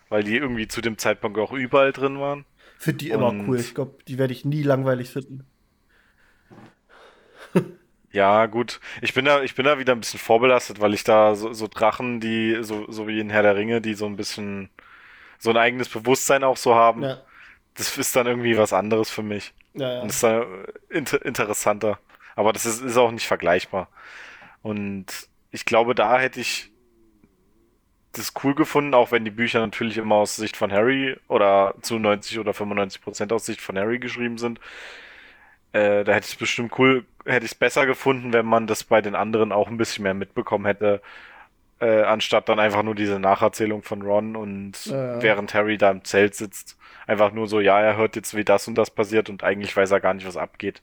Weil 0.08 0.24
die 0.24 0.36
irgendwie 0.36 0.66
zu 0.66 0.80
dem 0.80 0.98
Zeitpunkt 0.98 1.38
auch 1.38 1.52
überall 1.52 1.92
drin 1.92 2.18
waren. 2.18 2.44
Finde 2.82 2.96
die 2.98 3.10
immer 3.10 3.28
Und- 3.28 3.46
cool. 3.46 3.60
Ich 3.60 3.74
glaube, 3.74 3.98
die 4.08 4.16
werde 4.16 4.32
ich 4.32 4.46
nie 4.46 4.62
langweilig 4.62 5.10
finden. 5.10 5.44
Ja, 8.12 8.46
gut. 8.46 8.80
Ich 9.02 9.14
bin 9.14 9.24
da, 9.24 9.40
ich 9.42 9.54
bin 9.54 9.64
da 9.66 9.78
wieder 9.78 9.92
ein 9.92 10.00
bisschen 10.00 10.18
vorbelastet, 10.18 10.80
weil 10.80 10.94
ich 10.94 11.04
da 11.04 11.36
so, 11.36 11.52
so 11.52 11.68
Drachen, 11.68 12.18
die, 12.18 12.58
so, 12.62 12.90
so 12.90 13.06
wie 13.06 13.20
in 13.20 13.30
Herr 13.30 13.42
der 13.44 13.54
Ringe, 13.54 13.80
die 13.80 13.94
so 13.94 14.06
ein 14.06 14.16
bisschen 14.16 14.68
so 15.38 15.50
ein 15.50 15.56
eigenes 15.56 15.88
Bewusstsein 15.88 16.42
auch 16.42 16.56
so 16.56 16.74
haben. 16.74 17.04
Ja. 17.04 17.22
Das 17.74 17.96
ist 17.96 18.16
dann 18.16 18.26
irgendwie 18.26 18.58
was 18.58 18.72
anderes 18.72 19.10
für 19.10 19.22
mich. 19.22 19.54
Ja, 19.74 19.92
ja. 19.94 20.00
Und 20.00 20.08
ist 20.08 20.24
dann 20.24 20.44
inter 20.88 21.24
interessanter. 21.24 22.00
Aber 22.34 22.52
das 22.52 22.66
ist, 22.66 22.82
ist 22.82 22.96
auch 22.96 23.12
nicht 23.12 23.28
vergleichbar. 23.28 23.86
Und 24.62 25.06
ich 25.52 25.64
glaube, 25.64 25.94
da 25.94 26.18
hätte 26.18 26.40
ich 26.40 26.72
das 28.12 28.32
cool 28.42 28.54
gefunden, 28.54 28.94
auch 28.94 29.12
wenn 29.12 29.24
die 29.24 29.30
Bücher 29.30 29.60
natürlich 29.60 29.98
immer 29.98 30.16
aus 30.16 30.36
Sicht 30.36 30.56
von 30.56 30.72
Harry 30.72 31.16
oder 31.28 31.74
zu 31.82 31.98
90 31.98 32.38
oder 32.38 32.52
95 32.54 33.00
Prozent 33.02 33.32
aus 33.32 33.46
Sicht 33.46 33.60
von 33.60 33.78
Harry 33.78 33.98
geschrieben 33.98 34.38
sind. 34.38 34.60
Äh, 35.72 36.04
da 36.04 36.12
hätte 36.12 36.26
ich 36.26 36.32
es 36.32 36.38
bestimmt 36.38 36.76
cool, 36.78 37.04
hätte 37.24 37.46
ich 37.46 37.52
es 37.52 37.58
besser 37.58 37.86
gefunden, 37.86 38.32
wenn 38.32 38.46
man 38.46 38.66
das 38.66 38.82
bei 38.82 39.00
den 39.00 39.14
anderen 39.14 39.52
auch 39.52 39.68
ein 39.68 39.76
bisschen 39.76 40.02
mehr 40.02 40.14
mitbekommen 40.14 40.66
hätte, 40.66 41.00
äh, 41.80 42.02
anstatt 42.02 42.48
dann 42.48 42.58
einfach 42.58 42.82
nur 42.82 42.94
diese 42.94 43.20
Nacherzählung 43.20 43.82
von 43.82 44.02
Ron 44.02 44.36
und 44.36 44.86
ja. 44.86 45.22
während 45.22 45.54
Harry 45.54 45.78
da 45.78 45.90
im 45.90 46.04
Zelt 46.04 46.34
sitzt, 46.34 46.76
einfach 47.06 47.32
nur 47.32 47.46
so, 47.46 47.60
ja, 47.60 47.80
er 47.80 47.96
hört 47.96 48.16
jetzt, 48.16 48.36
wie 48.36 48.44
das 48.44 48.66
und 48.66 48.74
das 48.76 48.90
passiert 48.90 49.30
und 49.30 49.44
eigentlich 49.44 49.76
weiß 49.76 49.90
er 49.92 50.00
gar 50.00 50.14
nicht, 50.14 50.26
was 50.26 50.36
abgeht. 50.36 50.82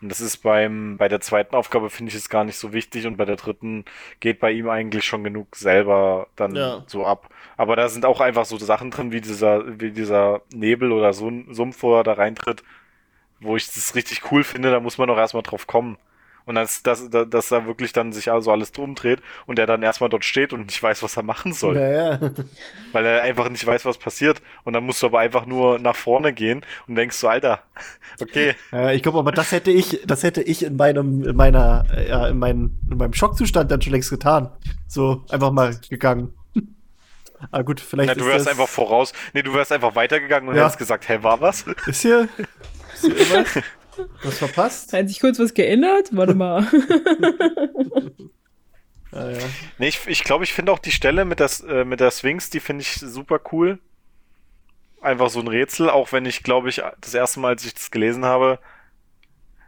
Und 0.00 0.10
das 0.10 0.20
ist 0.20 0.38
beim, 0.38 0.96
bei 0.98 1.08
der 1.08 1.20
zweiten 1.20 1.54
Aufgabe 1.56 1.88
finde 1.90 2.10
ich 2.10 2.16
es 2.16 2.28
gar 2.28 2.44
nicht 2.44 2.56
so 2.58 2.72
wichtig 2.72 3.06
und 3.06 3.16
bei 3.16 3.24
der 3.24 3.36
dritten 3.36 3.84
geht 4.20 4.40
bei 4.40 4.50
ihm 4.52 4.68
eigentlich 4.68 5.04
schon 5.04 5.24
genug 5.24 5.56
selber 5.56 6.26
dann 6.36 6.54
Ja. 6.54 6.84
so 6.86 7.06
ab. 7.06 7.30
Aber 7.56 7.76
da 7.76 7.88
sind 7.88 8.04
auch 8.04 8.20
einfach 8.20 8.44
so 8.44 8.58
Sachen 8.58 8.90
drin, 8.90 9.12
wie 9.12 9.20
dieser, 9.20 9.80
wie 9.80 9.92
dieser 9.92 10.42
Nebel 10.52 10.92
oder 10.92 11.12
so 11.14 11.28
ein 11.28 11.54
Sumpf, 11.54 11.82
wo 11.82 11.96
er 11.96 12.04
da 12.04 12.14
reintritt, 12.14 12.62
wo 13.40 13.56
ich 13.56 13.66
das 13.66 13.94
richtig 13.94 14.30
cool 14.32 14.44
finde, 14.44 14.70
da 14.70 14.80
muss 14.80 14.98
man 14.98 15.08
doch 15.08 15.16
erstmal 15.18 15.42
drauf 15.42 15.66
kommen. 15.66 15.98
Und 16.46 16.56
dass, 16.56 16.82
dass, 16.82 17.08
dass 17.08 17.48
da 17.48 17.66
wirklich 17.66 17.92
dann 17.94 18.12
sich 18.12 18.30
also 18.30 18.52
alles 18.52 18.70
drum 18.70 18.94
dreht 18.94 19.20
und 19.46 19.58
er 19.58 19.66
dann 19.66 19.82
erstmal 19.82 20.10
dort 20.10 20.26
steht 20.26 20.52
und 20.52 20.66
nicht 20.66 20.82
weiß, 20.82 21.02
was 21.02 21.16
er 21.16 21.22
machen 21.22 21.54
soll 21.54 21.76
Ja, 21.76 21.90
ja. 22.16 22.30
weil 22.92 23.06
er 23.06 23.22
einfach 23.22 23.48
nicht 23.48 23.66
weiß, 23.66 23.86
was 23.86 23.96
passiert. 23.96 24.42
Und 24.64 24.74
dann 24.74 24.84
musst 24.84 25.02
du 25.02 25.06
aber 25.06 25.20
einfach 25.20 25.46
nur 25.46 25.78
nach 25.78 25.96
vorne 25.96 26.34
gehen 26.34 26.64
und 26.86 26.96
denkst 26.96 27.16
so, 27.16 27.28
Alter, 27.28 27.62
okay, 28.20 28.54
Ja, 28.72 28.90
ich 28.92 29.02
glaube, 29.02 29.18
aber 29.18 29.32
das 29.32 29.52
hätte 29.52 29.70
ich, 29.70 30.00
das 30.06 30.22
hätte 30.22 30.42
ich 30.42 30.62
in 30.64 30.76
meinem, 30.76 31.24
in 31.24 31.34
meiner, 31.34 31.86
ja, 32.06 32.26
in 32.28 32.38
meinem, 32.38 32.78
in 32.90 32.98
meinem 32.98 33.14
Schockzustand 33.14 33.70
dann 33.70 33.80
schon 33.80 33.92
längst 33.92 34.10
getan. 34.10 34.50
So, 34.86 35.24
einfach 35.30 35.50
mal 35.50 35.74
gegangen. 35.88 36.34
Ah 37.50 37.60
gut, 37.62 37.78
vielleicht 37.80 38.08
Na, 38.08 38.14
du 38.14 38.26
wärst 38.26 38.48
einfach 38.48 38.68
voraus. 38.68 39.12
Nee, 39.34 39.42
du 39.42 39.52
wärst 39.52 39.70
einfach 39.70 39.94
weitergegangen 39.94 40.48
und 40.48 40.56
Ja. 40.56 40.62
hättest 40.62 40.78
gesagt, 40.78 41.08
hä, 41.10 41.18
war 41.22 41.40
was? 41.42 41.64
Ist 41.86 42.00
hier, 42.00 42.28
ist 42.94 43.00
hier 43.02 43.16
irgendwas? 43.16 43.62
Was 44.22 44.38
verpasst? 44.38 44.92
Hat 44.92 45.08
sich 45.08 45.20
kurz 45.20 45.38
was 45.38 45.54
geändert? 45.54 46.08
Warte 46.12 46.34
mal. 46.34 46.66
Ah, 49.12 49.30
ja. 49.30 49.38
Nee, 49.78 49.86
ich 49.86 50.00
ich, 50.08 50.24
glaube, 50.24 50.42
ich 50.42 50.52
finde 50.52 50.72
auch 50.72 50.80
die 50.80 50.90
Stelle 50.90 51.24
mit, 51.24 51.38
das, 51.38 51.60
äh, 51.60 51.84
mit 51.84 52.00
der 52.00 52.10
Sphinx, 52.10 52.50
die 52.50 52.58
finde 52.58 52.82
ich 52.82 52.94
super 52.94 53.40
cool. 53.52 53.78
Einfach 55.00 55.30
so 55.30 55.38
ein 55.38 55.46
Rätsel, 55.46 55.88
auch 55.88 56.10
wenn 56.10 56.26
ich, 56.26 56.42
glaube 56.42 56.68
ich, 56.68 56.82
das 57.00 57.14
erste 57.14 57.38
Mal, 57.38 57.50
als 57.50 57.64
ich 57.64 57.74
das 57.74 57.92
gelesen 57.92 58.24
habe, 58.24 58.58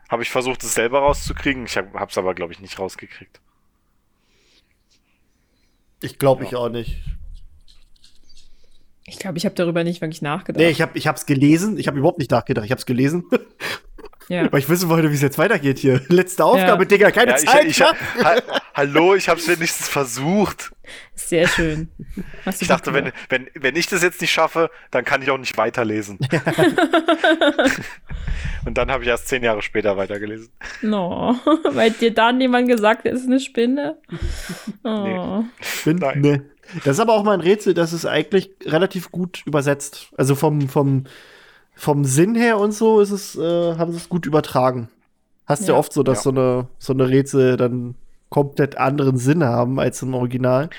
habe 0.08 0.24
ich 0.24 0.30
versucht, 0.30 0.64
es 0.64 0.74
selber 0.74 0.98
rauszukriegen. 0.98 1.64
Ich 1.66 1.76
habe 1.76 1.90
es 2.10 2.18
aber, 2.18 2.34
glaube 2.34 2.54
ich, 2.54 2.60
nicht 2.60 2.76
rausgekriegt. 2.80 3.40
Ich 6.02 6.18
glaube 6.18 6.42
Ja. 6.42 6.48
ich 6.48 6.56
auch 6.56 6.68
nicht. 6.68 6.96
Ich 9.08 9.20
glaube, 9.20 9.38
ich 9.38 9.44
habe 9.44 9.54
darüber 9.54 9.84
nicht 9.84 10.00
wirklich 10.00 10.22
nachgedacht. 10.22 10.60
Nee, 10.60 10.70
ich 10.70 10.82
habe 10.82 10.98
ich 10.98 11.06
hab's 11.06 11.26
gelesen. 11.26 11.78
Ich 11.78 11.86
habe 11.86 11.96
überhaupt 11.98 12.18
nicht 12.18 12.32
nachgedacht. 12.32 12.64
Ich 12.64 12.72
habe 12.72 12.80
es 12.80 12.86
gelesen, 12.86 13.24
ja. 14.28 14.50
weil 14.52 14.60
ich 14.60 14.68
wissen 14.68 14.88
wollte, 14.88 15.10
wie 15.10 15.14
es 15.14 15.22
jetzt 15.22 15.38
weitergeht 15.38 15.78
hier. 15.78 16.00
Letzte 16.08 16.44
Aufgabe, 16.44 16.84
Ja. 16.84 16.88
Digga, 16.88 17.10
keine 17.10 17.32
Ja, 17.32 17.36
ich, 17.38 17.46
Zeit. 17.48 17.64
ich, 17.66 17.78
mehr. 17.78 17.94
ha, 18.22 18.34
hallo, 18.74 19.14
ich 19.14 19.28
habe 19.28 19.40
es 19.40 19.48
wenigstens 19.48 19.88
versucht. 19.88 20.72
Sehr 21.14 21.48
schön. 21.48 21.88
Ich 22.60 22.68
dachte, 22.68 22.92
wenn, 22.94 23.10
wenn, 23.28 23.48
wenn 23.54 23.74
ich 23.74 23.86
das 23.88 24.02
jetzt 24.02 24.20
nicht 24.20 24.30
schaffe, 24.30 24.70
dann 24.90 25.04
kann 25.04 25.22
ich 25.22 25.30
auch 25.30 25.38
nicht 25.38 25.56
weiterlesen. 25.56 26.18
Und 28.64 28.78
dann 28.78 28.90
habe 28.90 29.02
ich 29.02 29.08
erst 29.08 29.28
zehn 29.28 29.42
Jahre 29.42 29.62
später 29.62 29.96
weitergelesen. 29.96 30.50
No, 30.82 31.36
weil 31.70 31.90
dir 31.92 32.12
dann 32.12 32.40
jemand 32.40 32.68
gesagt 32.68 33.04
hat, 33.04 33.12
es 33.12 33.20
ist 33.22 33.26
eine 33.26 33.40
Spinne. 33.40 33.98
Oh. 34.84 35.44
Nein. 35.84 36.20
nee. 36.20 36.40
Das 36.84 36.96
ist 36.96 37.00
aber 37.00 37.12
auch 37.12 37.22
mal 37.22 37.34
ein 37.34 37.40
Rätsel, 37.40 37.74
das 37.74 37.92
ist 37.92 38.06
eigentlich 38.06 38.50
relativ 38.64 39.12
gut 39.12 39.42
übersetzt. 39.46 40.08
Also 40.16 40.34
vom, 40.34 40.68
vom, 40.68 41.04
vom 41.76 42.04
Sinn 42.04 42.34
her 42.34 42.58
und 42.58 42.72
so 42.72 43.00
ist 43.00 43.10
es, 43.10 43.36
äh, 43.36 43.76
haben 43.76 43.92
sie 43.92 43.98
es 43.98 44.08
gut 44.08 44.26
übertragen. 44.26 44.88
Hast 45.46 45.62
ja, 45.68 45.74
Ja. 45.74 45.78
oft 45.78 45.92
so, 45.92 46.02
dass 46.02 46.18
Ja. 46.18 46.22
so 46.22 46.30
eine 46.30 46.66
so 46.78 46.92
eine 46.92 47.08
Rätsel 47.08 47.56
dann 47.56 47.94
komplett 48.30 48.76
anderen 48.78 49.18
Sinn 49.18 49.44
haben 49.44 49.78
als 49.78 50.02
im 50.02 50.14
Original. 50.14 50.70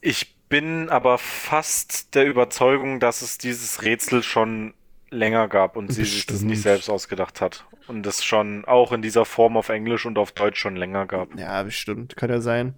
Ich 0.00 0.34
bin 0.48 0.88
aber 0.88 1.18
fast 1.18 2.14
der 2.14 2.26
Überzeugung, 2.26 2.98
dass 3.00 3.22
es 3.22 3.38
dieses 3.38 3.82
Rätsel 3.82 4.22
schon 4.22 4.74
länger 5.10 5.46
gab 5.48 5.76
und 5.76 5.92
sie 5.92 6.04
sich 6.04 6.26
das 6.26 6.34
Bestimmt. 6.36 6.50
nicht 6.50 6.62
selbst 6.62 6.88
ausgedacht 6.88 7.40
hat. 7.40 7.64
Und 7.86 8.06
es 8.06 8.24
schon 8.24 8.64
auch 8.64 8.92
in 8.92 9.02
dieser 9.02 9.24
Form 9.24 9.56
auf 9.56 9.68
Englisch 9.68 10.06
und 10.06 10.18
auf 10.18 10.32
Deutsch 10.32 10.58
schon 10.60 10.76
länger 10.76 11.06
gab. 11.06 11.36
Ja, 11.38 11.62
bestimmt, 11.62 12.16
kann 12.16 12.30
ja 12.30 12.40
sein. 12.40 12.74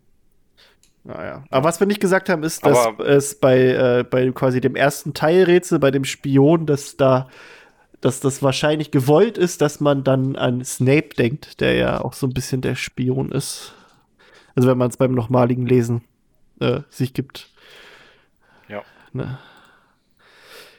Naja. 1.05 1.45
Aber 1.51 1.65
was 1.69 1.81
wir 1.81 1.87
nicht 1.87 2.01
gesagt 2.01 2.29
haben, 2.29 2.43
ist, 2.45 2.65
dass 2.65 2.79
Aber- 2.79 3.07
es 3.09 3.35
bei, 3.39 3.59
äh, 3.59 4.05
bei 4.09 4.31
quasi 4.31 4.61
dem 4.61 4.77
ersten 4.77 5.15
Teilrätsel, 5.15 5.79
bei 5.81 5.91
dem 5.91 6.05
Spion, 6.05 6.65
dass 6.67 6.97
da, 6.97 7.29
dass 8.01 8.21
das 8.21 8.43
wahrscheinlich 8.43 8.91
gewollt 8.93 9.37
ist, 9.37 9.61
dass 9.63 9.81
man 9.81 10.05
dann 10.05 10.37
an 10.37 10.65
Snape 10.65 11.11
denkt, 11.19 11.61
der 11.61 11.75
ja 11.75 12.01
auch 12.01 12.13
so 12.13 12.27
ein 12.27 12.35
bisschen 12.35 12.61
der 12.61 12.77
Spion 12.77 13.33
ist. 13.33 13.75
Also 14.55 14.69
wenn 14.69 14.79
man 14.79 14.91
es 14.91 14.97
beim 14.97 15.13
nochmaligen 15.13 15.67
Lesen 15.67 16.03
äh, 16.61 16.81
sich 16.89 17.15
gibt. 17.15 17.49
Ja. 18.69 18.83
Ne? 19.13 19.39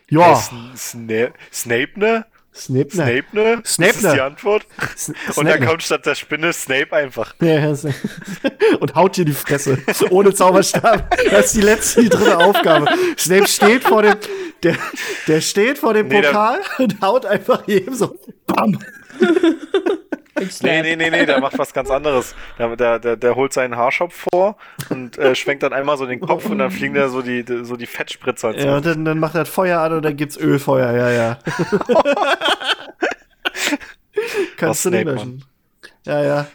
Hey, 0.07 0.19
Ja, 0.19 0.33
Sn- 0.35 0.75
Sna 0.77 1.33
Snape, 1.51 1.99
ne? 1.99 2.25
Snape, 2.55 2.95
ne? 2.95 3.03
Snape, 3.03 3.23
ne? 3.33 3.61
Snape, 3.65 3.93
Das 3.93 4.03
ist 4.03 4.13
die? 4.13 4.21
Antwort. 4.21 4.65
S- 4.95 5.09
Und 5.09 5.33
Snape, 5.33 5.59
dann 5.59 5.67
kommt 5.67 5.83
statt 5.83 6.05
der 6.05 6.15
Spinne 6.15 6.53
Snape 6.53 6.93
einfach. 6.93 7.33
Ja, 7.41 7.59
ja, 7.59 7.75
Snape. 7.75 7.95
und 8.79 8.93
haut 8.95 9.17
dir 9.17 9.25
die 9.25 9.31
Fresse. 9.33 9.77
Ohne 10.11 10.33
Zauberstab. 10.33 11.09
Das 11.31 11.47
ist 11.47 11.55
die 11.55 11.61
letzte, 11.61 12.01
die 12.03 12.09
dritte 12.09 12.37
Aufgabe. 12.37 12.87
Snape 13.17 13.47
steht 13.47 13.83
vor 13.83 14.03
dem, 14.03 14.15
der, 14.61 14.75
der 15.27 15.41
steht 15.41 15.79
vor 15.79 15.93
dem 15.93 16.07
Nee, 16.07 16.21
Pokal 16.21 16.59
und 16.77 17.01
haut 17.01 17.25
einfach 17.25 17.67
jedem 17.67 17.95
so, 17.95 18.15
bam. 18.45 18.77
Nee, 20.35 20.81
nee, 20.81 20.95
nee, 20.95 21.09
nee, 21.09 21.25
der 21.25 21.39
macht 21.39 21.57
was 21.59 21.73
ganz 21.73 21.91
anderes. 21.91 22.35
Der, 22.57 22.75
der, 22.75 22.99
der, 22.99 23.15
der 23.17 23.35
holt 23.35 23.53
seinen 23.53 23.77
Haarschopf 23.77 24.27
vor 24.31 24.57
und 24.89 25.17
äh, 25.17 25.35
schwenkt 25.35 25.61
dann 25.63 25.73
einmal 25.73 25.97
so 25.97 26.07
den 26.07 26.19
Kopf 26.19 26.49
und 26.49 26.57
dann 26.57 26.71
fliegen 26.71 26.95
da 26.95 27.07
so 27.09 27.21
die, 27.21 27.45
so 27.63 27.75
die 27.75 27.85
Fettspritzer 27.85 28.57
Ja, 28.57 28.77
und 28.77 28.85
dann, 28.85 29.05
dann 29.05 29.19
macht 29.19 29.35
er 29.35 29.41
das 29.41 29.49
Feuer 29.49 29.79
an 29.79 29.93
und 29.93 30.03
dann 30.03 30.17
gibt's 30.17 30.37
Ölfeuer, 30.37 30.91
ja, 30.91 31.09
ja. 31.11 31.39
Kannst 34.57 34.85
du 34.85 34.89
nicht 34.89 35.05
löschen. 35.05 35.45
Ja, 36.05 36.23
ja. 36.23 36.47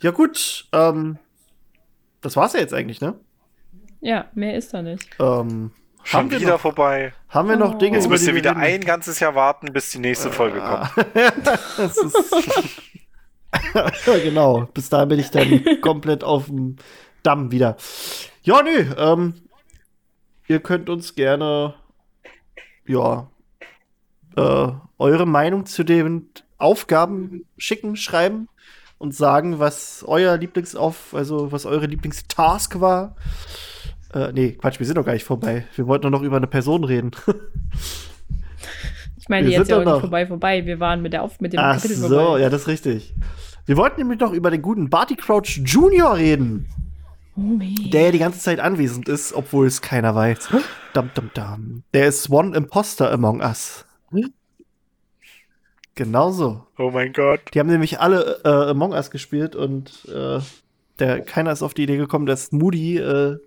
Ja, 0.00 0.10
gut. 0.10 0.66
Ähm, 0.72 1.18
das 2.20 2.36
war's 2.36 2.54
ja 2.54 2.60
jetzt 2.60 2.74
eigentlich, 2.74 3.00
ne? 3.00 3.14
Ja, 4.00 4.26
mehr 4.34 4.56
ist 4.56 4.72
da 4.74 4.82
nicht. 4.82 5.08
Ähm, 5.18 5.70
Schon 6.04 6.20
haben 6.20 6.30
wir 6.30 6.40
wieder 6.40 6.50
noch, 6.52 6.60
vorbei. 6.60 7.12
haben 7.28 7.48
wir 7.48 7.56
noch 7.56 7.74
Oh. 7.74 7.78
Dinge, 7.78 7.96
Jetzt 7.96 8.08
müsst 8.08 8.26
ihr 8.26 8.34
wieder 8.34 8.50
reden? 8.50 8.60
ein 8.60 8.80
ganzes 8.82 9.20
Jahr 9.20 9.34
warten, 9.34 9.72
bis 9.72 9.90
die 9.90 9.98
nächste 9.98 10.30
Folge 10.30 10.60
kommt. 10.60 10.90
Das 11.76 11.96
ist 11.96 12.82
ja, 14.06 14.18
genau. 14.22 14.62
Bis 14.74 14.88
dahin 14.88 15.08
bin 15.08 15.18
ich 15.18 15.30
dann 15.30 15.64
komplett 15.80 16.24
auf 16.24 16.46
dem 16.46 16.76
Damm 17.22 17.50
wieder. 17.50 17.76
Ja, 18.42 18.62
nö. 18.62 18.84
Ähm, 18.98 19.34
ihr 20.48 20.60
könnt 20.60 20.90
uns 20.90 21.14
gerne 21.14 21.74
ja 22.86 23.28
äh, 24.36 24.68
eure 24.98 25.26
Meinung 25.26 25.66
zu 25.66 25.84
den 25.84 26.28
Aufgaben 26.58 27.46
schicken, 27.56 27.96
schreiben 27.96 28.48
und 28.98 29.14
sagen, 29.14 29.58
was 29.58 30.04
euer 30.06 30.36
Lieblingsauf, 30.36 31.14
also 31.14 31.52
was 31.52 31.64
eure 31.66 31.86
Lieblingstask 31.86 32.80
war. 32.80 33.16
Äh, 34.14 34.32
nee, 34.32 34.52
Quatsch, 34.52 34.78
wir 34.78 34.86
sind 34.86 34.96
noch 34.96 35.04
gar 35.04 35.12
nicht 35.14 35.24
vorbei. 35.24 35.64
Wir 35.74 35.86
wollten 35.86 36.02
nur 36.04 36.12
noch 36.12 36.22
über 36.22 36.36
eine 36.36 36.46
Person 36.46 36.84
reden. 36.84 37.10
Ich 39.18 39.28
meine, 39.28 39.46
Wir 39.48 39.54
jetzt 39.58 39.66
sind 39.66 39.70
ja 39.70 39.76
auch 39.76 39.84
doch 39.84 39.84
nicht 39.86 39.94
noch- 39.94 40.00
vorbei, 40.02 40.26
vorbei. 40.26 40.66
Wir 40.66 40.80
waren 40.80 41.02
mit, 41.02 41.12
der 41.12 41.22
Auf 41.22 41.40
mit 41.40 41.52
dem 41.52 41.60
Ach 41.60 41.76
Kapitel 41.76 41.96
so, 41.96 42.08
vorbei. 42.08 42.40
ja, 42.40 42.50
das 42.50 42.62
ist 42.62 42.68
richtig. 42.68 43.14
Wir 43.66 43.76
wollten 43.76 44.00
nämlich 44.00 44.20
noch 44.20 44.32
über 44.32 44.50
den 44.50 44.60
guten 44.62 44.90
Barty 44.90 45.16
Crouch 45.16 45.60
Jr. 45.64 46.16
reden, 46.16 46.66
Oh, 47.36 47.58
der 47.92 48.02
ja 48.02 48.10
die 48.12 48.18
ganze 48.20 48.38
Zeit 48.38 48.60
anwesend 48.60 49.08
ist, 49.08 49.32
obwohl 49.32 49.66
es 49.66 49.80
keiner 49.82 50.14
weiß. 50.14 50.50
Dum, 50.92 51.10
dum, 51.14 51.30
dum. 51.34 51.82
Der 51.92 52.06
ist 52.06 52.30
One 52.30 52.56
Imposter 52.56 53.10
Among 53.10 53.40
Us. 53.40 53.84
Genau 55.96 56.30
so. 56.30 56.66
Oh 56.78 56.90
mein 56.90 57.12
Gott. 57.12 57.40
Die 57.54 57.58
haben 57.60 57.68
nämlich 57.68 57.98
alle 58.00 58.40
äh, 58.44 58.70
Among 58.70 58.92
Us 58.92 59.10
gespielt 59.10 59.56
und 59.56 60.06
äh, 60.14 60.38
der, 60.98 61.22
keiner 61.22 61.50
ist 61.50 61.62
auf 61.62 61.74
die 61.74 61.82
Idee 61.84 61.96
gekommen, 61.96 62.26
dass 62.26 62.52
Moody 62.52 62.98
äh, 62.98 63.38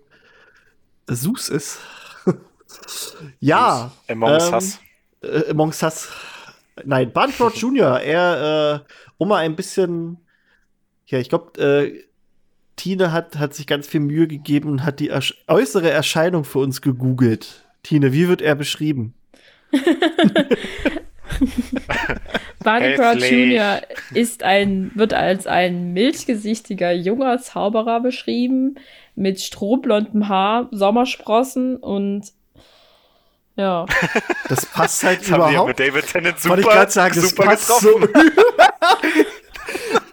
Sus 1.08 1.48
ist. 1.48 1.78
ja. 3.40 3.90
Among 4.08 4.30
ähm, 4.30 4.54
Us. 4.54 4.78
äh, 5.22 5.50
Among 5.50 5.68
Us. 5.70 6.08
Nein, 6.84 7.12
Crouch 7.12 7.56
Jr., 7.56 8.00
er, 8.00 8.84
äh, 8.86 8.92
um 9.16 9.28
mal 9.28 9.38
ein 9.38 9.56
bisschen, 9.56 10.18
ja, 11.06 11.18
ich 11.18 11.28
glaube, 11.28 11.60
äh, 11.60 12.04
Tine 12.76 13.12
hat, 13.12 13.38
hat 13.38 13.54
sich 13.54 13.66
ganz 13.66 13.86
viel 13.86 14.00
Mühe 14.00 14.28
gegeben 14.28 14.70
und 14.70 14.84
hat 14.84 15.00
die 15.00 15.08
ersch 15.08 15.42
äußere 15.48 15.90
Erscheinung 15.90 16.44
für 16.44 16.60
uns 16.60 16.80
gegoogelt. 16.80 17.64
Tine, 17.82 18.12
wie 18.12 18.28
wird 18.28 18.40
er 18.40 18.54
beschrieben? 18.54 19.14
Barney 22.68 22.94
Crouch. 22.94 23.30
Jr. 23.30 23.80
ist 24.14 24.42
ein, 24.42 24.90
wird 24.94 25.14
als 25.14 25.46
ein 25.46 25.92
milchgesichtiger 25.92 26.92
junger 26.92 27.38
Zauberer 27.38 28.00
beschrieben, 28.00 28.76
mit 29.14 29.40
strohblondem 29.40 30.28
Haar, 30.28 30.68
Sommersprossen 30.70 31.76
und 31.76 32.32
ja. 33.56 33.86
Das 34.48 34.66
passt 34.66 35.02
halt 35.02 35.20
Das 35.22 35.32
haben 35.32 35.50
überhaupt 35.50 35.68
mit 35.68 35.80
David 35.80 36.06
Tennant 36.06 36.44
Wollte 36.44 36.62
super, 36.62 36.70
ich 36.72 36.76
gerade 36.78 36.92
sagen, 36.92 37.14
das 37.16 37.30
super 37.30 37.44
passt 37.44 37.66
getroffen. 37.66 38.08
so. 38.14 39.22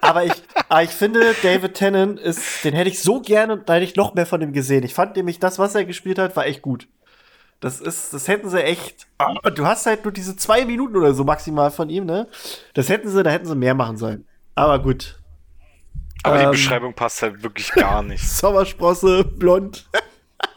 aber, 0.00 0.24
ich, 0.24 0.32
aber 0.68 0.82
ich 0.82 0.90
finde, 0.90 1.34
David 1.42 1.74
Tennant 1.74 2.18
ist, 2.18 2.64
den 2.64 2.74
hätte 2.74 2.90
ich 2.90 3.00
so 3.00 3.20
gerne 3.20 3.52
und 3.52 3.68
da 3.68 3.74
hätte 3.74 3.84
ich 3.84 3.94
noch 3.94 4.14
mehr 4.14 4.26
von 4.26 4.40
ihm 4.40 4.52
gesehen. 4.52 4.82
Ich 4.82 4.94
fand 4.94 5.14
nämlich, 5.14 5.38
das, 5.38 5.58
was 5.58 5.74
er 5.74 5.84
gespielt 5.84 6.18
hat, 6.18 6.34
war 6.34 6.46
echt 6.46 6.62
gut. 6.62 6.88
Das 7.60 7.80
ist, 7.80 8.12
das 8.12 8.28
hätten 8.28 8.50
sie 8.50 8.62
echt. 8.62 9.06
Du 9.54 9.66
hast 9.66 9.86
halt 9.86 10.04
nur 10.04 10.12
diese 10.12 10.36
zwei 10.36 10.64
Minuten 10.64 10.96
oder 10.96 11.14
so 11.14 11.24
maximal 11.24 11.70
von 11.70 11.88
ihm, 11.88 12.04
ne? 12.04 12.28
Das 12.74 12.88
hätten 12.88 13.08
sie, 13.08 13.22
da 13.22 13.30
hätten 13.30 13.46
sie 13.46 13.54
mehr 13.56 13.74
machen 13.74 13.96
sollen. 13.96 14.26
Aber 14.54 14.78
gut. 14.78 15.18
Aber 16.22 16.38
die 16.38 16.44
Ähm. 16.44 16.50
Beschreibung 16.50 16.94
passt 16.94 17.22
halt 17.22 17.42
wirklich 17.42 17.72
gar 17.72 18.02
nicht. 18.02 18.28
Sommersprosse, 18.28 19.24
blond. 19.24 19.88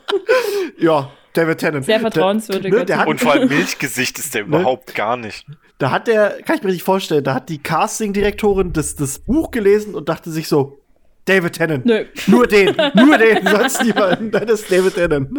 ja, 0.77 1.09
David 1.33 1.59
Tennant. 1.59 1.85
Sehr 1.85 1.99
vertrauenswürdiger 1.99 2.69
Der, 2.69 2.79
ne, 2.79 2.85
der 2.85 2.97
hat, 2.99 3.07
Und 3.07 3.21
vor 3.21 3.33
allem 3.33 3.47
Milchgesicht 3.47 4.19
ist 4.19 4.33
der 4.33 4.41
überhaupt 4.47 4.93
gar 4.95 5.15
nicht. 5.15 5.45
Da 5.77 5.91
hat 5.91 6.07
der, 6.07 6.41
kann 6.43 6.57
ich 6.57 6.63
mir 6.63 6.71
nicht 6.71 6.83
vorstellen, 6.83 7.23
da 7.23 7.33
hat 7.33 7.47
die 7.47 7.59
Casting-Direktorin 7.59 8.73
das, 8.73 8.95
das 8.95 9.19
Buch 9.19 9.51
gelesen 9.51 9.95
und 9.95 10.09
dachte 10.09 10.31
sich 10.31 10.47
so, 10.49 10.81
David 11.25 11.53
Tennant. 11.53 11.85
Nö. 11.85 12.05
Nur 12.27 12.47
den, 12.47 12.75
nur 12.95 13.17
den, 13.17 13.45
sonst 13.45 13.83
niemanden. 13.83 14.31
Das 14.31 14.43
ist 14.49 14.71
David 14.71 14.95
Tennant. 14.95 15.29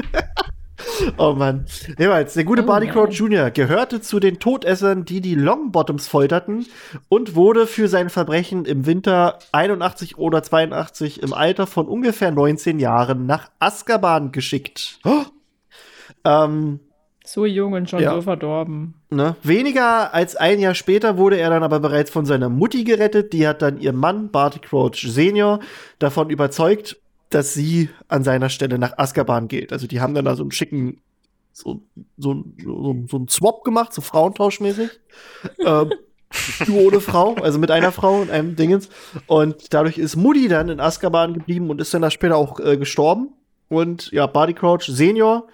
Oh 1.19 1.33
Mann. 1.33 1.67
Jedenfalls, 1.87 2.35
der 2.35 2.45
gute 2.45 2.63
Oh 2.63 2.67
Barty 2.67 2.87
Mann. 2.87 2.95
Crouch 2.95 3.13
Jr. 3.15 3.51
gehörte 3.51 4.01
zu 4.01 4.21
den 4.21 4.39
Todessern, 4.39 5.05
die 5.05 5.21
die 5.21 5.35
Longbottoms 5.35 6.07
folterten 6.09 6.67
und 7.09 7.35
wurde 7.35 7.67
für 7.67 7.89
sein 7.89 8.11
Verbrechen 8.11 8.65
im 8.65 8.87
Winter 8.87 9.39
81 9.53 10.19
oder 10.19 10.43
82 10.43 11.23
im 11.23 11.33
Alter 11.33 11.67
von 11.67 11.87
ungefähr 11.87 12.31
19 12.31 12.79
Jahren 12.79 13.27
nach 13.27 13.51
Azkaban 13.59 14.33
geschickt. 14.33 14.99
Oh. 15.05 15.23
Ähm, 16.25 16.81
So 17.25 17.47
jung 17.47 17.75
und 17.75 17.89
schon 17.89 18.01
Ja. 18.01 18.15
so 18.15 18.23
verdorben. 18.23 18.95
Ne? 19.11 19.37
Weniger 19.43 20.13
als 20.15 20.35
ein 20.37 20.59
Jahr 20.59 20.75
später 20.75 21.17
wurde 21.17 21.39
er 21.39 21.51
dann 21.51 21.63
aber 21.63 21.79
bereits 21.81 22.11
von 22.11 22.27
seiner 22.27 22.49
Mutti 22.49 22.83
gerettet. 22.85 23.33
Die 23.33 23.47
hat 23.47 23.63
dann 23.63 23.79
ihr 23.79 23.93
Mann, 23.93 24.31
Barty 24.31 24.59
Crouch 24.59 24.97
Senior, 25.07 25.61
davon 25.99 26.31
überzeugt, 26.31 26.97
dass 27.31 27.55
sie 27.55 27.89
an 28.09 28.25
seiner 28.25 28.49
Stelle 28.49 28.79
nach 28.79 28.99
Azkaban 28.99 29.49
geht. 29.49 29.73
Also 29.73 29.87
die 29.87 30.01
haben 30.01 30.15
dann 30.15 30.25
da 30.25 30.35
so 30.35 30.43
einen 30.43 30.53
schicken, 30.53 31.01
so, 31.53 31.81
so, 32.17 32.45
so, 32.63 32.97
so 33.09 33.17
einen 33.17 33.29
Swap 33.29 33.65
gemacht, 33.65 33.93
so 33.93 34.03
Frauentauschmäßig. 34.03 34.91
ähm, 35.65 35.93
nur 36.67 36.87
ohne 36.87 37.01
Frau, 37.01 37.35
also 37.35 37.59
mit 37.59 37.71
einer 37.71 37.93
Frau 37.93 38.21
und 38.21 38.31
einem 38.31 38.57
Dingens. 38.57 38.89
Und 39.27 39.73
dadurch 39.73 39.99
ist 39.99 40.17
Mutti 40.17 40.49
dann 40.49 40.69
in 40.69 40.81
Azkaban 40.81 41.35
geblieben 41.35 41.71
und 41.71 41.81
ist 41.81 41.93
dann 41.95 42.03
da 42.03 42.11
später 42.11 42.37
auch 42.37 42.61
äh, 42.61 42.77
gestorben. 42.77 43.33
Und 43.69 44.11
ja, 44.11 44.27
Barty 44.27 44.55
Crouch 44.55 44.83
Senior, 44.83 45.47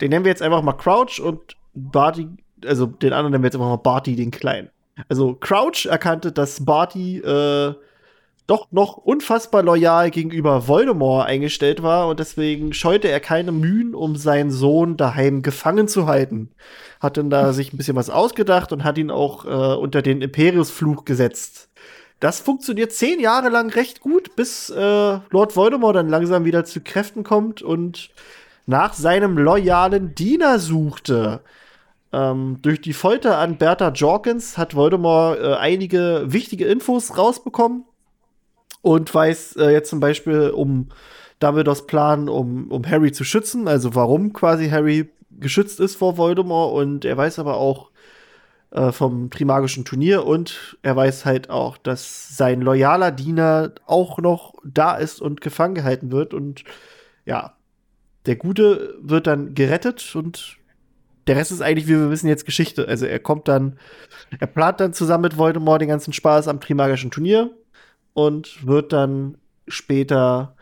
den 0.00 0.10
nennen 0.10 0.24
wir 0.24 0.30
jetzt 0.30 0.42
einfach 0.42 0.62
mal 0.62 0.72
Crouch 0.72 1.20
und 1.20 1.56
Barty, 1.74 2.28
also 2.64 2.86
den 2.86 3.12
anderen 3.12 3.32
nennen 3.32 3.44
wir 3.44 3.48
jetzt 3.48 3.56
einfach 3.56 3.68
mal 3.68 3.76
Barty, 3.76 4.16
den 4.16 4.30
Kleinen. 4.30 4.70
Also 5.08 5.34
Crouch 5.34 5.86
erkannte, 5.86 6.32
dass 6.32 6.64
Barty 6.64 7.18
äh, 7.18 7.74
doch 8.46 8.70
noch 8.70 8.96
unfassbar 8.96 9.62
loyal 9.62 10.10
gegenüber 10.10 10.68
Voldemort 10.68 11.26
eingestellt 11.26 11.82
war 11.82 12.08
und 12.08 12.20
deswegen 12.20 12.72
scheute 12.72 13.08
er 13.08 13.18
keine 13.18 13.50
Mühen, 13.50 13.94
um 13.94 14.14
seinen 14.14 14.50
Sohn 14.50 14.96
daheim 14.96 15.42
gefangen 15.42 15.88
zu 15.88 16.06
halten. 16.06 16.50
Hat 17.00 17.16
dann 17.16 17.28
da 17.28 17.52
sich 17.52 17.72
ein 17.72 17.76
bisschen 17.76 17.96
was 17.96 18.08
ausgedacht 18.08 18.72
und 18.72 18.84
hat 18.84 18.98
ihn 18.98 19.10
auch 19.10 19.44
äh, 19.44 19.76
unter 19.76 20.00
den 20.00 20.22
Imperiusfluch 20.22 21.04
gesetzt. 21.04 21.70
Das 22.20 22.40
funktioniert 22.40 22.92
zehn 22.92 23.20
Jahre 23.20 23.48
lang 23.48 23.68
recht 23.70 24.00
gut, 24.00 24.36
bis 24.36 24.70
äh, 24.70 25.18
Lord 25.30 25.56
Voldemort 25.56 25.96
dann 25.96 26.08
langsam 26.08 26.44
wieder 26.44 26.64
zu 26.64 26.80
Kräften 26.80 27.24
kommt 27.24 27.62
und 27.62 28.10
nach 28.64 28.94
seinem 28.94 29.36
loyalen 29.36 30.14
Diener 30.14 30.60
suchte. 30.60 31.40
Ähm, 32.12 32.58
durch 32.62 32.80
die 32.80 32.92
Folter 32.92 33.38
an 33.38 33.58
Bertha 33.58 33.90
Jorkins 33.90 34.56
hat 34.56 34.76
Voldemort 34.76 35.40
äh, 35.40 35.54
einige 35.54 36.24
wichtige 36.26 36.66
Infos 36.66 37.18
rausbekommen 37.18 37.84
und 38.86 39.12
weiß 39.12 39.56
äh, 39.56 39.70
jetzt 39.70 39.90
zum 39.90 39.98
Beispiel 39.98 40.50
um 40.50 40.90
Dumbledores 41.40 41.88
Plan, 41.88 42.28
um, 42.28 42.70
um 42.70 42.86
Harry 42.86 43.10
zu 43.10 43.24
schützen, 43.24 43.66
also 43.66 43.96
warum 43.96 44.32
quasi 44.32 44.68
Harry 44.68 45.10
geschützt 45.40 45.80
ist 45.80 45.96
vor 45.96 46.16
Voldemort. 46.16 46.72
Und 46.72 47.04
er 47.04 47.16
weiß 47.16 47.40
aber 47.40 47.56
auch 47.56 47.90
äh, 48.70 48.92
vom 48.92 49.28
Trimagischen 49.30 49.84
Turnier. 49.84 50.24
Und 50.24 50.78
er 50.82 50.94
weiß 50.94 51.24
halt 51.24 51.50
auch, 51.50 51.78
dass 51.78 52.36
sein 52.36 52.60
loyaler 52.60 53.10
Diener 53.10 53.72
auch 53.86 54.18
noch 54.18 54.54
da 54.64 54.94
ist 54.94 55.20
und 55.20 55.40
gefangen 55.40 55.74
gehalten 55.74 56.12
wird. 56.12 56.32
Und 56.32 56.62
ja, 57.24 57.54
der 58.26 58.36
Gute 58.36 58.94
wird 59.00 59.26
dann 59.26 59.56
gerettet. 59.56 60.14
Und 60.14 60.58
der 61.26 61.34
Rest 61.34 61.50
ist 61.50 61.60
eigentlich, 61.60 61.88
wie 61.88 61.98
wir 61.98 62.10
wissen, 62.12 62.28
jetzt 62.28 62.46
Geschichte. 62.46 62.86
Also 62.86 63.04
er 63.04 63.18
kommt 63.18 63.48
dann, 63.48 63.80
er 64.38 64.46
plant 64.46 64.78
dann 64.78 64.92
zusammen 64.92 65.22
mit 65.22 65.38
Voldemort 65.38 65.80
den 65.80 65.88
ganzen 65.88 66.12
Spaß 66.12 66.46
am 66.46 66.60
Trimagischen 66.60 67.10
Turnier 67.10 67.50
und 68.16 68.66
wird 68.66 68.94
dann 68.94 69.36
später 69.68 70.56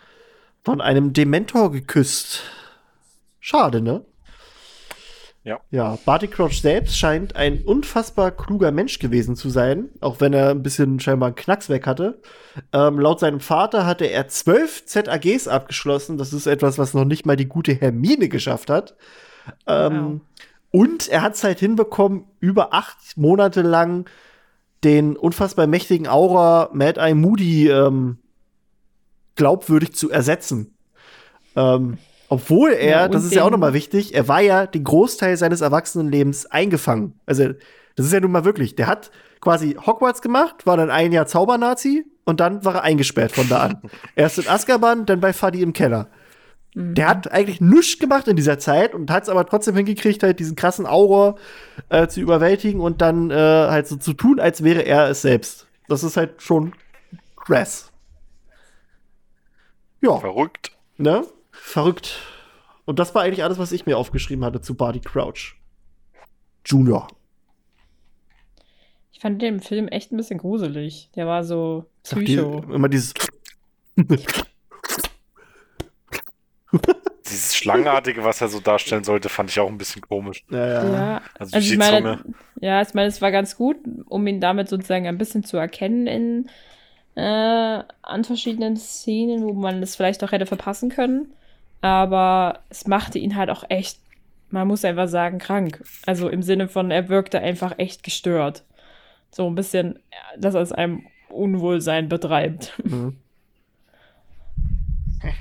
von 0.64 0.80
einem 0.80 1.12
Dementor 1.12 1.70
geküsst. 1.70 2.42
Schade, 3.38 3.80
ne? 3.80 4.04
Ja. 5.44 5.60
Ja, 5.70 5.96
Barty 6.04 6.26
Crouch 6.26 6.60
selbst 6.60 6.98
scheint 6.98 7.36
ein 7.36 7.62
unfassbar 7.62 8.32
kluger 8.32 8.72
Mensch 8.72 8.98
gewesen 8.98 9.36
zu 9.36 9.50
sein, 9.50 9.90
auch 10.00 10.18
wenn 10.18 10.32
er 10.32 10.50
ein 10.50 10.64
bisschen 10.64 10.98
scheinbar 10.98 11.28
einen 11.28 11.36
Knacks 11.36 11.68
weg 11.68 11.86
hatte. 11.86 12.20
Ähm, 12.72 12.98
laut 12.98 13.20
seinem 13.20 13.38
Vater 13.40 13.86
hatte 13.86 14.06
er 14.06 14.26
zwölf 14.26 14.84
ZAGs 14.86 15.46
abgeschlossen. 15.46 16.18
Das 16.18 16.32
ist 16.32 16.46
etwas, 16.46 16.76
was 16.76 16.92
noch 16.92 17.04
nicht 17.04 17.24
mal 17.24 17.36
die 17.36 17.46
gute 17.48 17.72
Hermine 17.72 18.28
geschafft 18.28 18.68
hat. 18.68 18.96
Ähm, 19.68 20.22
Und 20.72 21.06
er 21.06 21.22
hat 21.22 21.34
es 21.34 21.44
halt 21.44 21.60
hinbekommen, 21.60 22.24
über 22.40 22.74
acht 22.74 23.16
Monate 23.16 23.62
lang 23.62 24.10
den 24.84 25.16
unfassbar 25.16 25.66
mächtigen 25.66 26.06
Aura 26.06 26.68
Mad 26.72 27.00
Eye 27.00 27.14
Moody 27.14 27.68
ähm, 27.70 28.18
glaubwürdig 29.36 29.94
zu 29.94 30.10
ersetzen. 30.10 30.74
Ähm, 31.56 31.98
obwohl 32.28 32.70
er, 32.72 32.90
Ja, 32.90 33.08
das 33.08 33.24
ist 33.24 33.34
ja 33.34 33.42
auch 33.42 33.46
den- 33.48 33.52
noch 33.52 33.58
mal 33.58 33.74
wichtig, 33.74 34.14
er 34.14 34.28
war 34.28 34.40
ja 34.40 34.66
den 34.66 34.84
Großteil 34.84 35.36
seines 35.36 35.60
Erwachsenenlebens 35.60 36.46
eingefangen. 36.46 37.18
Also, 37.26 37.48
das 37.96 38.06
ist 38.06 38.12
ja 38.12 38.20
nun 38.20 38.32
mal 38.32 38.44
wirklich. 38.44 38.74
Der 38.76 38.86
hat 38.86 39.10
quasi 39.40 39.76
Hogwarts 39.86 40.22
gemacht, 40.22 40.66
war 40.66 40.76
dann 40.76 40.90
ein 40.90 41.12
Jahr 41.12 41.26
Zaubernazi 41.26 42.04
und 42.24 42.40
dann 42.40 42.64
war 42.64 42.76
er 42.76 42.82
eingesperrt 42.82 43.32
von 43.32 43.48
da 43.48 43.58
an. 43.60 43.82
Erst 44.16 44.38
in 44.38 44.48
Azkaban, 44.48 45.06
dann 45.06 45.20
bei 45.20 45.32
Fadi 45.32 45.62
im 45.62 45.72
Keller. 45.72 46.08
Der 46.76 47.08
hat 47.08 47.30
eigentlich 47.30 47.60
nichts 47.60 48.00
gemacht 48.00 48.26
in 48.26 48.34
dieser 48.34 48.58
Zeit 48.58 48.94
und 48.94 49.08
hat 49.10 49.22
es 49.22 49.28
aber 49.28 49.46
trotzdem 49.46 49.76
hingekriegt, 49.76 50.24
halt 50.24 50.40
diesen 50.40 50.56
krassen 50.56 50.86
Aura 50.86 51.36
äh, 51.88 52.08
zu 52.08 52.20
überwältigen 52.20 52.80
und 52.80 53.00
dann 53.00 53.30
äh, 53.30 53.34
halt 53.34 53.86
so 53.86 53.96
zu 53.96 54.12
tun, 54.12 54.40
als 54.40 54.64
wäre 54.64 54.82
er 54.82 55.08
es 55.08 55.22
selbst. 55.22 55.68
Das 55.86 56.02
ist 56.02 56.16
halt 56.16 56.42
schon 56.42 56.72
krass. 57.36 57.92
Ja, 60.00 60.18
Verrückt. 60.18 60.72
ne? 60.96 61.24
Verrückt. 61.52 62.18
Und 62.84 62.98
das 62.98 63.14
war 63.14 63.22
eigentlich 63.22 63.44
alles, 63.44 63.58
was 63.58 63.70
ich 63.72 63.86
mir 63.86 63.96
aufgeschrieben 63.96 64.44
hatte 64.44 64.60
zu 64.60 64.74
Barty 64.74 65.00
Crouch. 65.00 65.54
Junior. 66.66 67.08
Ich 69.12 69.20
fand 69.20 69.40
den 69.40 69.60
Film 69.60 69.88
echt 69.88 70.12
ein 70.12 70.16
bisschen 70.16 70.38
gruselig. 70.38 71.08
Der 71.14 71.26
war 71.26 71.44
so 71.44 71.86
die, 72.10 72.24
Psycho. 72.24 72.64
immer 72.70 72.88
dieses. 72.88 73.14
Dieses 77.26 77.56
Schlangenartige, 77.56 78.22
was 78.22 78.40
er 78.42 78.48
so 78.48 78.60
darstellen 78.60 79.04
sollte, 79.04 79.28
fand 79.30 79.50
ich 79.50 79.58
auch 79.58 79.68
ein 79.68 79.78
bisschen 79.78 80.02
komisch. 80.02 80.44
Ja, 80.50 80.66
ja. 80.66 80.92
Ja, 80.92 81.22
Also, 81.38 81.56
also 81.56 81.68
die 81.68 81.72
ich 81.72 81.78
meine, 81.78 82.18
Zunge. 82.18 82.34
ja, 82.60 82.82
ich 82.82 82.92
meine, 82.94 83.08
es 83.08 83.22
war 83.22 83.32
ganz 83.32 83.56
gut, 83.56 83.76
um 84.06 84.26
ihn 84.26 84.40
damit 84.40 84.68
sozusagen 84.68 85.06
ein 85.06 85.16
bisschen 85.18 85.42
zu 85.44 85.56
erkennen 85.56 86.06
in 86.06 86.50
äh, 87.16 87.82
an 88.02 88.24
verschiedenen 88.24 88.76
Szenen, 88.76 89.44
wo 89.44 89.52
man 89.54 89.82
es 89.82 89.96
vielleicht 89.96 90.22
auch 90.24 90.32
hätte 90.32 90.46
verpassen 90.46 90.90
können. 90.90 91.32
Aber 91.80 92.60
es 92.70 92.86
machte 92.86 93.18
ihn 93.18 93.36
halt 93.36 93.50
auch 93.50 93.64
echt, 93.68 94.00
man 94.50 94.66
muss 94.68 94.84
einfach 94.84 95.08
sagen, 95.08 95.38
krank. 95.38 95.82
Also 96.06 96.28
im 96.28 96.42
Sinne 96.42 96.68
von, 96.68 96.90
er 96.90 97.08
wirkte 97.08 97.40
einfach 97.40 97.78
echt 97.78 98.02
gestört. 98.02 98.64
So 99.30 99.46
ein 99.46 99.54
bisschen, 99.54 99.98
dass 100.38 100.54
er 100.54 100.62
es 100.62 100.72
einem 100.72 101.06
Unwohlsein 101.28 102.08
betreibt. 102.08 102.72
Mhm. 102.84 103.16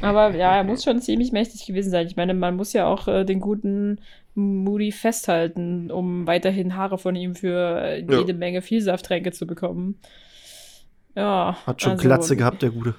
Aber 0.01 0.35
ja, 0.35 0.55
er 0.57 0.63
muss 0.63 0.83
schon 0.83 1.01
ziemlich 1.01 1.31
mächtig 1.31 1.65
gewesen 1.65 1.91
sein. 1.91 2.07
Ich 2.07 2.15
meine, 2.15 2.33
man 2.33 2.55
muss 2.55 2.73
ja 2.73 2.85
auch 2.87 3.07
äh, 3.07 3.23
den 3.25 3.39
guten 3.39 3.99
Moody 4.35 4.91
festhalten, 4.91 5.91
um 5.91 6.25
weiterhin 6.27 6.75
Haare 6.75 6.97
von 6.97 7.15
ihm 7.15 7.35
für 7.35 7.81
äh, 7.81 8.01
Ja. 8.01 8.19
jede 8.19 8.33
Menge 8.33 8.61
Vielsafttränke 8.61 9.31
zu 9.31 9.45
bekommen. 9.45 9.99
Ja. 11.15 11.57
Hat 11.65 11.81
schon 11.81 11.91
also- 11.93 12.03
Glatze 12.03 12.35
gehabt, 12.35 12.61
der 12.61 12.71
Gute. 12.71 12.95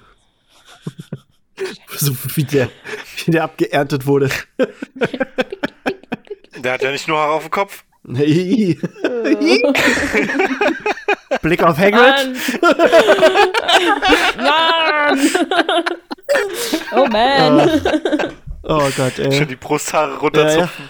so 1.97 2.13
wie 2.35 2.43
der, 2.43 2.69
wie 3.25 3.31
der 3.31 3.43
abgeerntet 3.43 4.05
wurde. 4.05 4.29
Der 6.63 6.73
hat 6.73 6.81
ja 6.83 6.91
nicht 6.91 7.07
nur 7.07 7.17
Haare 7.17 7.33
auf 7.33 7.43
dem 7.43 7.51
Kopf. 7.51 7.83
Blick 11.41 11.61
auf 11.63 11.77
Hagrid. 11.77 12.35
Mann! 14.37 15.19
Mann! 15.67 15.83
Oh 16.93 17.05
man! 17.07 17.69
Oh 18.63 18.89
Gott, 18.97 19.13
Schön 19.15 19.31
ey. 19.31 19.45
die 19.47 19.55
Brusthaare 19.55 20.07
Ja, 20.09 20.13
ja. 20.15 20.19
runterzupfen. 20.21 20.89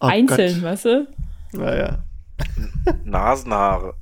Oh 0.00 0.06
Einzeln, 0.06 0.62
weißt 0.62 0.84
du? 0.84 1.06
Gott. 1.52 1.60
Naja. 1.60 2.04
Nasenhaare. 3.04 3.94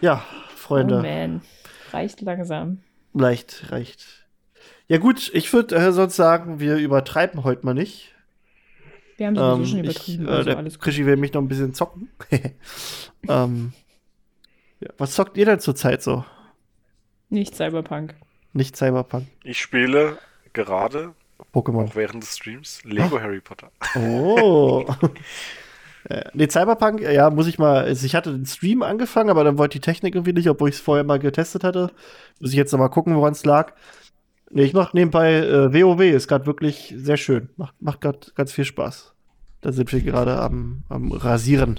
Ja, 0.00 0.24
Freunde. 0.56 0.98
Oh 0.98 1.02
man. 1.02 1.42
Reicht 1.92 2.20
langsam. 2.22 2.78
Leicht, 3.14 3.70
reicht. 3.70 4.26
Ja, 4.88 4.98
gut, 4.98 5.30
ich 5.34 5.52
würde 5.52 5.76
äh, 5.76 5.92
sonst 5.92 6.16
sagen, 6.16 6.58
wir 6.58 6.76
übertreiben 6.76 7.44
heute 7.44 7.64
mal 7.64 7.74
nicht. 7.74 8.14
Wir 9.18 9.26
haben 9.28 9.36
sowieso 9.36 9.54
Ähm, 9.56 9.66
schon 9.66 9.78
ich, 9.78 9.84
übertrieben. 9.84 10.26
äh, 10.28 10.30
also 10.30 10.44
der 10.44 10.56
alles 10.58 10.74
gut. 10.74 10.82
Krischi 10.84 11.06
will 11.06 11.16
mich 11.16 11.32
noch 11.32 11.42
ein 11.42 11.48
bisschen 11.48 11.74
zocken. 11.74 12.10
ähm, 13.28 13.72
ja, 14.82 14.90
was 14.98 15.12
zockt 15.12 15.36
ihr 15.36 15.46
denn 15.46 15.60
zurzeit 15.60 16.02
so? 16.02 16.24
Nicht 17.28 17.54
Cyberpunk. 17.56 18.14
Nicht 18.52 18.76
Cyberpunk, 18.76 19.26
Ich 19.44 19.60
spiele 19.60 20.18
gerade, 20.52 21.14
Pokémon. 21.54 21.88
auch 21.88 21.96
während 21.96 22.22
des 22.22 22.36
Streams, 22.36 22.84
Lego 22.84 23.18
Harry 23.20 23.40
Potter. 23.40 23.70
Oh. 23.96 24.84
Äh, 26.08 26.24
nee, 26.34 26.48
Cyberpunk, 26.48 27.00
äh, 27.00 27.14
ja, 27.14 27.30
muss 27.30 27.46
ich 27.46 27.60
mal. 27.60 27.84
Also 27.84 28.04
ich 28.06 28.16
hatte 28.16 28.32
den 28.32 28.44
Stream 28.44 28.82
angefangen, 28.82 29.30
aber 29.30 29.44
dann 29.44 29.56
wollte 29.56 29.78
die 29.78 29.80
Technik 29.80 30.16
irgendwie 30.16 30.32
nicht, 30.32 30.48
obwohl 30.48 30.68
ich 30.68 30.74
es 30.74 30.80
vorher 30.80 31.04
mal 31.04 31.20
getestet 31.20 31.62
hatte. 31.62 31.92
Muss 32.40 32.50
ich 32.50 32.56
jetzt 32.56 32.72
noch 32.72 32.80
mal 32.80 32.88
gucken, 32.88 33.14
woran 33.14 33.32
es 33.34 33.44
lag. 33.44 33.72
Nee, 34.50 34.64
ich 34.64 34.72
mache 34.74 34.96
nebenbei 34.96 35.32
äh, 35.34 35.72
WoW, 35.72 36.00
ist 36.00 36.26
gerade 36.26 36.44
wirklich 36.46 36.92
sehr 36.96 37.16
schön. 37.16 37.50
Macht, 37.56 37.80
macht 37.80 38.00
gerade 38.00 38.18
ganz 38.34 38.52
viel 38.52 38.64
Spaß. 38.64 39.14
Da 39.60 39.70
sind 39.70 39.92
wir 39.92 40.00
gerade 40.00 40.40
am, 40.40 40.82
am 40.88 41.12
Rasieren 41.12 41.78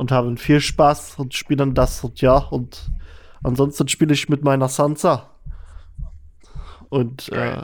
und 0.00 0.12
haben 0.12 0.38
viel 0.38 0.62
Spaß 0.62 1.18
und 1.18 1.34
spielen 1.34 1.74
das 1.74 2.02
und 2.02 2.22
ja. 2.22 2.38
Und 2.38 2.90
ansonsten 3.44 3.86
spiele 3.86 4.14
ich 4.14 4.30
mit 4.30 4.42
meiner 4.42 4.68
Sansa. 4.68 5.28
Und 6.88 7.30
äh, 7.32 7.60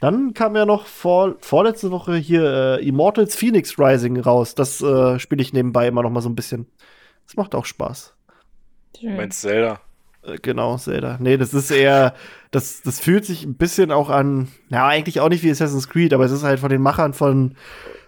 dann 0.00 0.34
kam 0.34 0.56
ja 0.56 0.66
noch 0.66 0.86
vor, 0.86 1.36
vorletzte 1.38 1.92
Woche 1.92 2.16
hier 2.16 2.78
äh, 2.80 2.84
Immortals 2.84 3.36
Phoenix 3.36 3.78
Rising 3.78 4.18
raus. 4.18 4.56
Das 4.56 4.82
äh, 4.82 5.20
spiele 5.20 5.40
ich 5.40 5.52
nebenbei 5.52 5.86
immer 5.86 6.02
noch 6.02 6.10
mal 6.10 6.20
so 6.20 6.28
ein 6.28 6.34
bisschen. 6.34 6.66
Das 7.26 7.36
macht 7.36 7.54
auch 7.54 7.64
Spaß. 7.64 8.12
Du 9.00 9.10
meinst 9.10 9.40
Zelda? 9.40 9.80
Äh, 10.24 10.38
Genau, 10.42 10.76
Zelda. 10.78 11.18
Nee, 11.20 11.36
das 11.36 11.54
ist 11.54 11.70
eher, 11.70 12.12
das, 12.50 12.82
das 12.82 12.98
fühlt 12.98 13.24
sich 13.24 13.44
ein 13.44 13.54
bisschen 13.54 13.92
auch 13.92 14.10
an, 14.10 14.48
ja, 14.68 14.88
eigentlich 14.88 15.20
auch 15.20 15.28
nicht 15.28 15.44
wie 15.44 15.50
Assassin's 15.52 15.88
Creed, 15.88 16.12
aber 16.12 16.24
es 16.24 16.32
ist 16.32 16.42
halt 16.42 16.58
von 16.58 16.70
den 16.70 16.82
Machern 16.82 17.14
von 17.14 17.54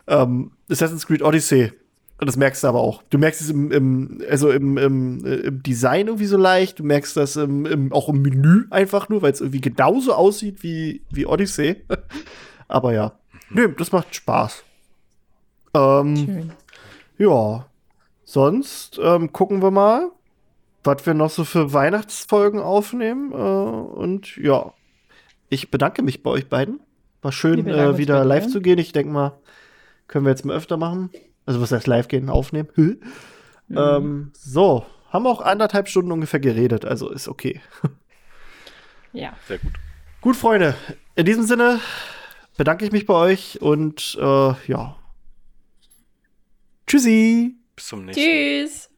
ähm, 0.09 0.51
Assassin's 0.69 1.07
Creed 1.07 1.23
Odyssey. 1.23 1.73
Und 2.21 2.27
das 2.27 2.37
merkst 2.37 2.63
du 2.63 2.69
aber 2.69 2.81
auch. 2.81 3.03
Du 3.09 3.17
merkst 3.17 3.41
es 3.41 3.49
im, 3.49 3.73
im 3.73 4.23
also 4.29 4.51
im, 4.51 4.77
im, 4.77 5.25
äh, 5.25 5.37
im 5.37 5.63
Design 5.63 6.09
irgendwie 6.09 6.27
so 6.27 6.37
leicht. 6.37 6.79
Du 6.79 6.85
merkst 6.85 7.17
das 7.17 7.39
auch 7.39 8.09
im 8.09 8.23
Menü 8.23 8.67
einfach 8.71 9.09
nur, 9.09 9.23
weil 9.23 9.33
es 9.33 9.41
irgendwie 9.41 9.63
genauso 9.63 10.13
aussieht 10.13 10.63
wie, 10.63 11.03
wie 11.11 11.25
Odyssey. 11.25 11.77
aber 12.69 12.93
ja. 12.93 13.13
Nö, 13.49 13.73
das 13.77 13.91
macht 13.91 14.15
Spaß. 14.15 14.65
Ähm, 15.75 16.17
Schön. 16.17 16.53
ja. 17.17 17.67
Sonst 18.25 19.01
ähm, 19.03 19.33
gucken 19.33 19.63
wir 19.63 19.71
mal, 19.71 20.11
was 20.85 21.05
wir 21.07 21.15
noch 21.15 21.31
so 21.31 21.45
für 21.45 21.73
Weihnachtsfolgen 21.73 22.61
aufnehmen. 22.61 23.33
Äh, 23.33 23.37
und 23.37 24.37
ja, 24.37 24.75
ich 25.49 25.71
bedanke 25.71 26.03
mich 26.03 26.23
bei 26.23 26.31
euch 26.31 26.49
beiden. 26.49 26.81
War 27.23 27.33
schön, 27.33 27.67
äh, 27.67 27.99
wieder 27.99 28.25
live 28.25 28.47
zu 28.47 28.61
gehen. 28.61 28.79
Ich 28.79 28.93
denke 28.93 29.13
mal, 29.13 29.33
können 30.07 30.27
wir 30.27 30.31
jetzt 30.31 30.45
mal 30.45 30.57
öfter 30.57 30.77
machen. 30.77 31.11
Also 31.51 31.61
was 31.61 31.73
heißt 31.73 31.89
live 31.89 32.07
gehen, 32.07 32.31
aufnehmen. 32.31 32.69
Mhm. 32.77 33.01
Ähm, 33.75 34.31
so, 34.35 34.87
haben 35.09 35.27
auch 35.27 35.41
anderthalb 35.41 35.89
Stunden 35.89 36.13
ungefähr 36.13 36.39
geredet, 36.39 36.85
also 36.85 37.11
ist 37.11 37.27
okay. 37.27 37.61
Ja. 39.13 39.33
Sehr 39.49 39.59
gut. 39.59 39.73
Gut, 40.21 40.37
Freunde, 40.37 40.77
in 41.17 41.27
diesem 41.27 41.43
Sinne 41.43 41.81
bedanke 42.57 42.85
ich 42.85 42.93
mich 42.93 43.07
bei 43.07 43.15
euch 43.15 43.61
und 43.61 44.17
äh, 44.21 44.55
ja. 44.69 44.97
Tschüssi. 46.87 47.57
Bis 47.75 47.89
zum 47.89 48.05
nächsten 48.05 48.23
Mal. 48.23 48.29
Tschüss. 48.29 48.91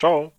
Ciao. 0.00 0.32